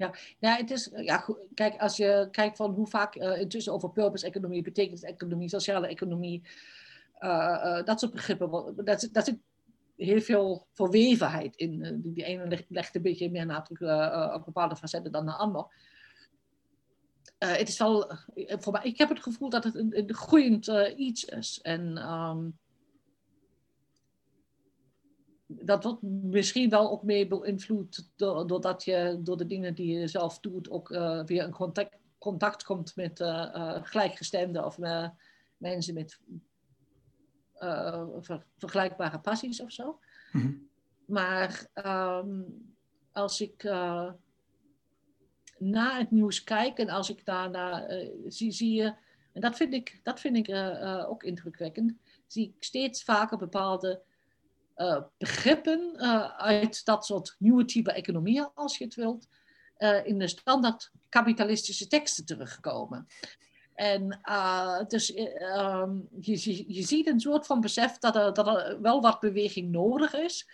Ja, 0.00 0.14
ja, 0.38 0.56
het 0.56 0.70
is, 0.70 0.90
ja, 0.96 1.24
kijk, 1.54 1.80
als 1.80 1.96
je 1.96 2.28
kijkt 2.30 2.56
van 2.56 2.70
hoe 2.70 2.86
vaak 2.86 3.16
uh, 3.16 3.40
intussen 3.40 3.72
over 3.72 3.90
purpose-economie, 3.90 4.62
betekenis-economie, 4.62 5.48
sociale 5.48 5.86
economie, 5.86 6.42
uh, 7.18 7.28
uh, 7.64 7.84
dat 7.84 8.00
soort 8.00 8.12
begrippen, 8.12 8.74
dat, 8.84 9.08
dat 9.12 9.24
zit 9.24 9.38
heel 9.96 10.20
veel 10.20 10.66
verwevenheid 10.72 11.56
in. 11.56 12.00
die 12.04 12.24
ene 12.24 12.64
legt 12.68 12.94
een 12.94 13.02
beetje 13.02 13.30
meer 13.30 13.46
nadruk 13.46 13.80
op 14.34 14.44
bepaalde 14.44 14.76
facetten 14.76 15.12
dan 15.12 15.26
de 15.26 15.32
ander. 15.32 15.66
het 17.38 17.68
is 17.68 17.78
wel, 17.78 18.12
ik 18.82 18.98
heb 18.98 19.08
het 19.08 19.22
gevoel 19.22 19.48
dat 19.48 19.64
het 19.64 19.74
een, 19.74 20.14
groeiend 20.14 20.66
iets 20.96 21.24
is. 21.24 21.58
En 21.62 22.10
um, 22.12 22.58
dat 25.58 25.84
wordt 25.84 26.02
misschien 26.02 26.70
wel 26.70 26.90
ook 26.90 27.02
mee 27.02 27.26
beïnvloed 27.26 28.10
doordat 28.16 28.84
je 28.84 29.18
door 29.20 29.36
de 29.36 29.46
dingen 29.46 29.74
die 29.74 29.98
je 29.98 30.08
zelf 30.08 30.40
doet 30.40 30.70
ook 30.70 30.90
uh, 30.90 31.24
weer 31.24 31.44
in 31.44 31.50
contact, 31.50 31.96
contact 32.18 32.62
komt 32.62 32.96
met 32.96 33.20
uh, 33.20 33.26
uh, 33.54 33.78
gelijkgestemden 33.82 34.64
of 34.64 34.78
mensen 35.56 35.94
met 35.94 36.20
ver, 38.20 38.44
vergelijkbare 38.58 39.20
passies 39.20 39.60
of 39.60 39.72
zo. 39.72 39.98
Mhm. 40.32 40.52
Maar 41.06 41.66
um, 41.74 42.74
als 43.12 43.40
ik 43.40 43.62
naar 45.58 45.98
het 45.98 46.10
nieuws 46.10 46.44
kijk 46.44 46.78
en 46.78 46.88
als 46.88 47.10
ik 47.10 47.24
daarna 47.24 47.86
zie, 48.26 48.52
zie 48.52 48.74
je, 48.74 48.94
en 49.32 49.40
dat 49.40 49.56
vind 49.56 49.74
ik, 49.74 50.00
dat 50.02 50.20
vind 50.20 50.36
ik 50.36 50.54
ook 51.08 51.22
indrukwekkend, 51.22 51.94
zie 52.26 52.54
ik 52.56 52.64
steeds 52.64 53.02
vaker 53.02 53.38
bepaalde 53.38 54.02
begrippen 55.18 55.94
uh, 55.96 56.36
uit 56.36 56.84
dat 56.84 57.06
soort 57.06 57.36
nieuwe 57.38 57.64
type 57.64 57.92
economieën, 57.92 58.50
als 58.54 58.78
je 58.78 58.84
het 58.84 58.94
wilt, 58.94 59.26
uh, 59.78 60.06
in 60.06 60.18
de 60.18 60.28
standaard 60.28 60.90
kapitalistische 61.08 61.86
teksten 61.86 62.24
terugkomen. 62.24 63.06
En 63.74 64.20
dus 64.88 65.16
um, 65.16 66.08
je, 66.20 66.74
je, 66.74 66.82
ziet 66.82 67.06
een 67.06 67.20
soort 67.20 67.46
van 67.46 67.60
besef 67.60 67.98
dat 67.98 68.16
er, 68.16 68.32
dat 68.32 68.46
er 68.46 68.80
wel 68.80 69.00
wat 69.00 69.20
beweging 69.20 69.70
nodig 69.70 70.14
is. 70.14 70.50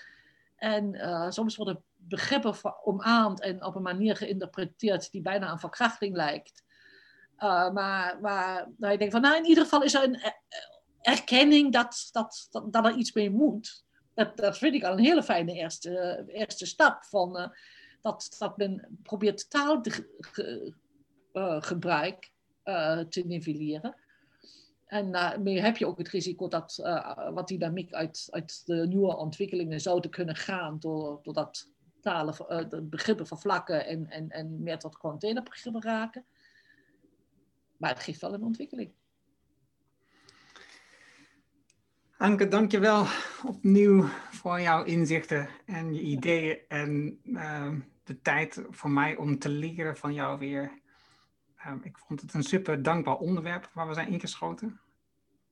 En 0.56 0.96
soms 1.32 1.56
worden 1.56 1.82
begrippen 1.96 2.84
omarmd 2.84 3.40
en 3.40 3.64
op 3.64 3.74
een 3.74 3.82
manier 3.82 4.16
geïnterpreteerd 4.16 5.10
die 5.10 5.20
bijna 5.20 5.46
aan 5.46 5.60
verkrachting 5.60 6.16
lijkt. 6.16 6.64
maar 7.72 8.18
waar, 8.20 8.68
waar 8.78 8.92
je 8.92 8.98
denkt 8.98 9.12
van, 9.12 9.22
nou 9.22 9.36
in 9.36 9.46
ieder 9.46 9.64
geval 9.64 9.82
is 9.82 9.94
er 9.94 10.02
een 10.02 10.32
erkenning 11.00 11.72
dat, 11.72 12.08
dat, 12.12 12.46
dat, 12.50 12.72
dat 12.72 12.86
er 12.86 12.94
iets 12.94 13.12
mee 13.12 13.30
moet 13.30 13.85
dat, 14.16 14.36
dat 14.36 14.58
vind 14.58 14.74
ik 14.74 14.84
al 14.84 14.92
een 14.92 15.04
hele 15.04 15.22
fijne 15.22 15.52
eerste, 15.52 16.24
eerste 16.28 16.66
stap. 16.66 17.04
Van, 17.04 17.36
uh, 17.36 17.48
dat, 18.02 18.36
dat 18.38 18.56
men 18.56 18.98
probeert 19.02 19.50
taalgebruik 21.32 22.30
uh, 22.64 22.98
te 22.98 23.22
nivelleren. 23.26 23.94
En 24.86 25.12
daarmee 25.12 25.60
heb 25.60 25.76
je 25.76 25.86
ook 25.86 25.98
het 25.98 26.08
risico 26.08 26.48
dat 26.48 26.76
wat 27.32 27.48
dynamiek 27.48 27.92
uit, 27.92 28.26
uit 28.30 28.66
de 28.66 28.86
nieuwe 28.86 29.16
ontwikkelingen 29.16 29.80
zouden 29.80 30.10
kunnen 30.10 30.36
gaan, 30.36 30.78
doordat 30.78 31.68
talen, 32.00 32.34
de 32.68 32.82
begrippen 32.82 33.26
vervlakken 33.26 33.86
en, 33.86 34.10
en, 34.10 34.30
en 34.30 34.62
meer 34.62 34.78
tot 34.78 34.98
containerbegrippen 34.98 35.82
raken. 35.82 36.24
Maar 37.76 37.90
het 37.90 38.00
geeft 38.00 38.20
wel 38.20 38.34
een 38.34 38.44
ontwikkeling. 38.44 38.92
Anke, 42.18 42.48
dankjewel 42.48 43.06
opnieuw 43.44 44.02
voor 44.30 44.60
jouw 44.60 44.84
inzichten 44.84 45.48
en 45.64 45.94
je 45.94 46.00
ideeën 46.00 46.58
en 46.68 47.20
uh, 47.24 47.72
de 48.04 48.20
tijd 48.20 48.64
voor 48.70 48.90
mij 48.90 49.16
om 49.16 49.38
te 49.38 49.48
leren 49.48 49.96
van 49.96 50.14
jou 50.14 50.38
weer. 50.38 50.80
Uh, 51.66 51.72
ik 51.82 51.98
vond 51.98 52.20
het 52.20 52.34
een 52.34 52.42
super 52.42 52.82
dankbaar 52.82 53.16
onderwerp 53.16 53.70
waar 53.72 53.88
we 53.88 53.94
zijn 53.94 54.08
ingeschoten. 54.08 54.80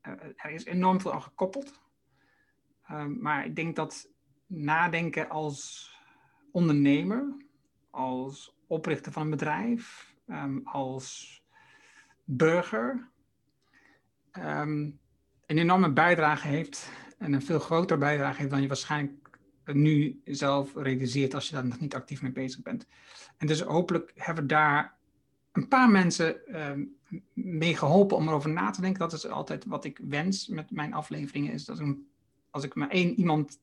Uh, 0.02 0.12
er 0.36 0.50
is 0.50 0.64
enorm 0.64 1.00
veel 1.00 1.12
aan 1.12 1.22
gekoppeld. 1.22 1.80
Ehm, 2.86 3.20
maar 3.20 3.44
ik 3.46 3.56
denk 3.56 3.76
dat 3.76 4.10
nadenken 4.46 5.28
als 5.28 5.90
ondernemer, 6.52 7.36
als 7.90 8.56
oprichter 8.66 9.12
van 9.12 9.22
een 9.22 9.30
bedrijf, 9.30 10.14
als 10.64 11.42
burger, 12.24 13.10
een 15.46 15.58
enorme 15.58 15.92
bijdrage 15.92 16.48
heeft 16.48 16.88
en 17.18 17.32
een 17.32 17.42
veel 17.42 17.58
grotere 17.58 17.98
bijdrage 17.98 18.38
heeft 18.38 18.50
dan 18.50 18.62
je 18.62 18.68
waarschijnlijk 18.68 19.38
nu 19.64 20.20
zelf 20.24 20.74
realiseert 20.74 21.34
als 21.34 21.48
je 21.48 21.54
daar 21.54 21.66
nog 21.66 21.80
niet 21.80 21.94
actief 21.94 22.22
mee 22.22 22.32
bezig 22.32 22.62
bent. 22.62 22.86
En 23.36 23.46
dus 23.46 23.60
hopelijk 23.60 24.12
hebben 24.14 24.42
we 24.42 24.48
daar 24.48 24.96
een 25.52 25.68
paar 25.68 25.90
mensen 25.90 26.36
uh, 26.48 26.70
mee 27.32 27.76
geholpen 27.76 28.16
om 28.16 28.28
erover 28.28 28.50
na 28.50 28.70
te 28.70 28.80
denken. 28.80 29.00
Dat 29.00 29.12
is 29.12 29.26
altijd 29.26 29.64
wat 29.64 29.84
ik 29.84 30.00
wens 30.02 30.48
met 30.48 30.70
mijn 30.70 30.94
afleveringen, 30.94 31.52
is 31.52 31.64
dat 31.64 31.78
een, 31.78 32.08
als 32.50 32.64
ik 32.64 32.74
maar 32.74 32.88
één 32.88 33.18
iemand 33.18 33.58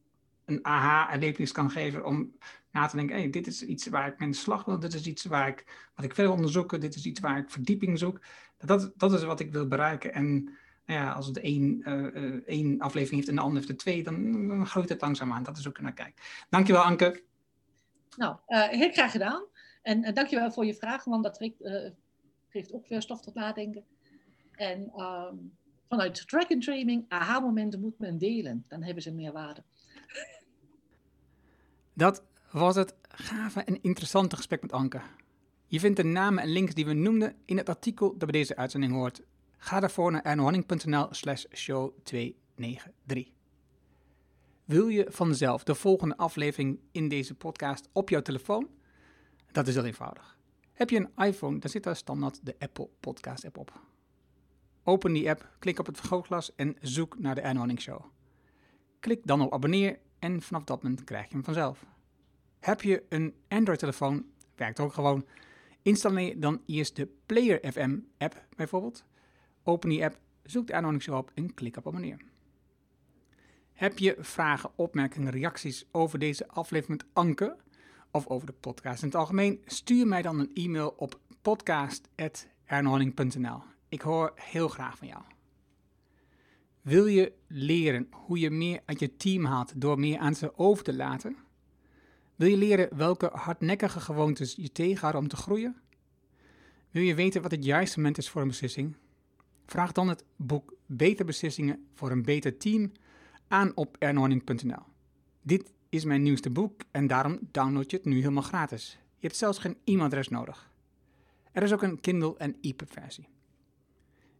een 0.45 0.65
aha-erlevenis 0.65 1.51
kan 1.51 1.71
geven 1.71 2.05
om 2.05 2.31
na 2.71 2.87
te 2.87 2.95
denken, 2.95 3.15
hey, 3.15 3.29
dit 3.29 3.47
is 3.47 3.63
iets 3.63 3.87
waar 3.87 4.07
ik 4.07 4.19
mijn 4.19 4.33
slag 4.33 4.65
wil, 4.65 4.79
dit 4.79 4.93
is 4.93 5.07
iets 5.07 5.25
waar 5.25 5.47
ik, 5.47 5.89
wat 5.95 6.05
ik 6.05 6.15
verder 6.15 6.33
onderzoeken, 6.33 6.79
dit 6.79 6.95
is 6.95 7.05
iets 7.05 7.19
waar 7.19 7.37
ik 7.37 7.49
verdieping 7.49 7.99
zoek. 7.99 8.19
Dat, 8.57 8.91
dat 8.95 9.13
is 9.13 9.23
wat 9.23 9.39
ik 9.39 9.51
wil 9.51 9.67
bereiken. 9.67 10.13
En 10.13 10.57
ja, 10.91 11.11
als 11.11 11.27
het 11.27 11.39
één, 11.39 11.81
uh, 11.89 12.47
één 12.47 12.79
aflevering 12.79 13.15
heeft 13.15 13.27
en 13.27 13.35
de 13.35 13.41
ander 13.41 13.57
heeft 13.57 13.69
er 13.69 13.77
twee, 13.77 14.03
dan, 14.03 14.47
dan 14.47 14.67
groeit 14.67 14.89
het 14.89 15.01
langzaam 15.01 15.31
aan. 15.31 15.43
Dat 15.43 15.57
is 15.57 15.67
ook 15.67 15.81
naar 15.81 15.93
kijken. 15.93 16.23
Dankjewel, 16.49 16.81
Anke. 16.81 17.23
Nou, 18.17 18.37
uh, 18.47 18.67
heel 18.67 18.91
graag 18.91 19.11
gedaan. 19.11 19.45
En 19.81 20.03
uh, 20.03 20.13
dankjewel 20.13 20.51
voor 20.51 20.65
je 20.65 20.73
vragen, 20.73 21.11
want 21.11 21.23
dat 21.23 21.37
geeft 22.49 22.73
ook 22.73 22.87
weer 22.87 23.01
stof 23.01 23.21
tot 23.21 23.33
nadenken. 23.33 23.83
En 24.51 24.91
um, 25.01 25.57
vanuit 25.89 26.27
track 26.27 26.51
and 26.51 26.63
training, 26.63 27.05
aha-momenten 27.07 27.79
moet 27.79 27.99
men 27.99 28.17
delen. 28.17 28.65
Dan 28.67 28.83
hebben 28.83 29.03
ze 29.03 29.13
meer 29.13 29.31
waarde. 29.31 29.63
Dat 31.93 32.23
was 32.51 32.75
het 32.75 32.95
gave 33.01 33.63
en 33.63 33.81
interessante 33.81 34.35
gesprek 34.35 34.61
met 34.61 34.71
Anke. 34.71 35.01
Je 35.67 35.79
vindt 35.79 35.97
de 35.97 36.03
namen 36.03 36.43
en 36.43 36.49
links 36.49 36.73
die 36.73 36.85
we 36.85 36.93
noemden 36.93 37.35
in 37.45 37.57
het 37.57 37.69
artikel 37.69 38.09
dat 38.09 38.31
bij 38.31 38.39
deze 38.39 38.55
uitzending 38.55 38.93
hoort. 38.93 39.21
Ga 39.63 39.79
daarvoor 39.79 40.11
naar 40.11 40.21
ernohanning.nl 40.21 41.07
slash 41.09 41.45
show 41.53 41.93
293. 42.03 43.33
Wil 44.65 44.87
je 44.87 45.05
vanzelf 45.09 45.63
de 45.63 45.75
volgende 45.75 46.17
aflevering 46.17 46.79
in 46.91 47.07
deze 47.07 47.35
podcast 47.35 47.89
op 47.91 48.09
jouw 48.09 48.21
telefoon? 48.21 48.69
Dat 49.51 49.67
is 49.67 49.75
heel 49.75 49.85
eenvoudig. 49.85 50.37
Heb 50.73 50.89
je 50.89 50.97
een 50.97 51.25
iPhone, 51.25 51.59
dan 51.59 51.69
zit 51.69 51.83
daar 51.83 51.95
standaard 51.95 52.45
de 52.45 52.55
Apple 52.59 52.89
Podcast 52.99 53.45
app 53.45 53.57
op. 53.57 53.81
Open 54.83 55.13
die 55.13 55.29
app, 55.29 55.55
klik 55.59 55.79
op 55.79 55.85
het 55.85 55.97
vergrootglas 55.97 56.55
en 56.55 56.75
zoek 56.81 57.19
naar 57.19 57.35
de 57.35 57.41
Ernohanning 57.41 57.81
Show. 57.81 58.05
Klik 58.99 59.27
dan 59.27 59.41
op 59.41 59.53
abonneer 59.53 59.99
en 60.19 60.41
vanaf 60.41 60.63
dat 60.63 60.83
moment 60.83 61.03
krijg 61.03 61.27
je 61.27 61.33
hem 61.33 61.43
vanzelf. 61.43 61.85
Heb 62.59 62.81
je 62.81 63.03
een 63.09 63.35
Android-telefoon, 63.47 64.25
werkt 64.55 64.79
ook 64.79 64.93
gewoon. 64.93 65.25
Installeer 65.81 66.39
dan 66.39 66.61
eerst 66.65 66.95
de 66.95 67.07
Player 67.25 67.71
FM 67.71 67.97
app 68.17 68.45
bijvoorbeeld. 68.55 69.03
Open 69.63 69.89
die 69.89 70.03
app, 70.03 70.19
zoek 70.43 70.67
de 70.67 70.73
aanhouding 70.73 71.03
zo 71.03 71.17
op 71.17 71.31
en 71.33 71.53
klik 71.53 71.77
op 71.77 71.87
abonneer. 71.87 72.17
Heb 73.73 73.97
je 73.97 74.15
vragen, 74.19 74.69
opmerkingen, 74.75 75.31
reacties 75.31 75.85
over 75.91 76.19
deze 76.19 76.47
aflevering 76.47 77.01
met 77.01 77.09
Anke 77.13 77.57
of 78.11 78.27
over 78.27 78.47
de 78.47 78.53
podcast 78.53 79.01
in 79.01 79.07
het 79.07 79.17
algemeen? 79.17 79.61
Stuur 79.65 80.07
mij 80.07 80.21
dan 80.21 80.39
een 80.39 80.51
e-mail 80.53 80.93
op 80.97 81.19
podcast.ernhoning.nl. 81.41 83.63
Ik 83.89 84.01
hoor 84.01 84.31
heel 84.35 84.67
graag 84.67 84.97
van 84.97 85.07
jou. 85.07 85.21
Wil 86.81 87.05
je 87.05 87.33
leren 87.47 88.07
hoe 88.11 88.39
je 88.39 88.49
meer 88.49 88.81
uit 88.85 88.99
je 88.99 89.15
team 89.15 89.45
haalt 89.45 89.81
door 89.81 89.99
meer 89.99 90.17
aan 90.17 90.35
ze 90.35 90.57
over 90.57 90.83
te 90.83 90.93
laten? 90.93 91.37
Wil 92.35 92.49
je 92.49 92.57
leren 92.57 92.97
welke 92.97 93.29
hardnekkige 93.33 93.99
gewoontes 93.99 94.55
je 94.55 94.71
tegenhouden 94.71 95.21
om 95.21 95.27
te 95.27 95.35
groeien? 95.35 95.81
Wil 96.91 97.03
je 97.03 97.15
weten 97.15 97.41
wat 97.41 97.51
het 97.51 97.65
juiste 97.65 97.97
moment 97.97 98.17
is 98.17 98.29
voor 98.29 98.41
een 98.41 98.47
beslissing? 98.47 98.95
Vraag 99.71 99.91
dan 99.91 100.07
het 100.07 100.23
boek 100.35 100.73
Beter 100.85 101.25
Beslissingen 101.25 101.87
voor 101.93 102.11
een 102.11 102.21
Beter 102.21 102.57
Team 102.57 102.91
aan 103.47 103.75
op 103.75 103.95
ernhorning.nl. 103.99 104.83
Dit 105.41 105.73
is 105.89 106.05
mijn 106.05 106.21
nieuwste 106.21 106.49
boek 106.49 106.81
en 106.91 107.07
daarom 107.07 107.39
download 107.51 107.91
je 107.91 107.97
het 107.97 108.05
nu 108.05 108.15
helemaal 108.15 108.43
gratis. 108.43 108.99
Je 109.17 109.27
hebt 109.27 109.35
zelfs 109.39 109.57
geen 109.57 109.77
e-mailadres 109.83 110.27
nodig. 110.27 110.71
Er 111.51 111.63
is 111.63 111.73
ook 111.73 111.81
een 111.81 111.99
Kindle 111.99 112.37
en 112.37 112.55
EPUB 112.61 112.91
versie. 112.91 113.27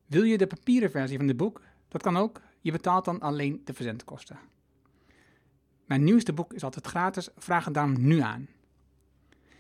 Wil 0.05 0.23
je 0.23 0.37
de 0.37 0.47
papieren 0.47 0.91
versie 0.91 1.17
van 1.17 1.27
dit 1.27 1.37
boek? 1.37 1.61
Dat 1.87 2.01
kan 2.01 2.17
ook. 2.17 2.41
Je 2.61 2.71
betaalt 2.71 3.05
dan 3.05 3.19
alleen 3.19 3.61
de 3.65 3.73
verzendkosten. 3.73 4.39
Mijn 5.85 6.03
nieuwste 6.03 6.33
boek 6.33 6.53
is 6.53 6.63
altijd 6.63 6.87
gratis. 6.87 7.29
Vraag 7.37 7.65
het 7.65 7.73
daarom 7.73 7.95
nu 7.99 8.19
aan. 8.19 8.47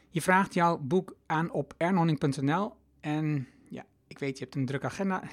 Je 0.09 0.21
vraagt 0.21 0.53
jouw 0.53 0.77
boek 0.77 1.15
aan 1.25 1.51
op 1.51 1.73
ernhorning.nl 1.77 2.73
en 2.99 3.47
ja, 3.69 3.85
ik 4.07 4.19
weet 4.19 4.37
je 4.37 4.43
hebt 4.43 4.55
een 4.55 4.65
drukke 4.65 4.85
agenda. 4.85 5.23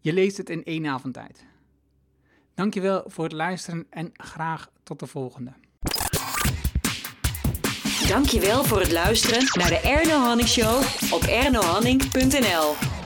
Je 0.00 0.12
leest 0.12 0.36
het 0.36 0.50
in 0.50 0.64
één 0.64 0.86
avond 0.86 1.14
tijd. 1.14 1.44
Dankjewel 2.54 3.04
voor 3.06 3.24
het 3.24 3.32
luisteren 3.32 3.86
en 3.90 4.10
graag 4.12 4.70
tot 4.82 4.98
de 4.98 5.06
volgende. 5.06 5.52
Dankjewel 8.08 8.64
voor 8.64 8.80
het 8.80 8.92
luisteren 8.92 9.44
naar 9.58 9.68
de 9.68 9.80
Erno 9.80 10.18
Hanning 10.18 10.48
Show 10.48 10.82
op 11.12 11.22
ernohanning.nl. 11.22 12.99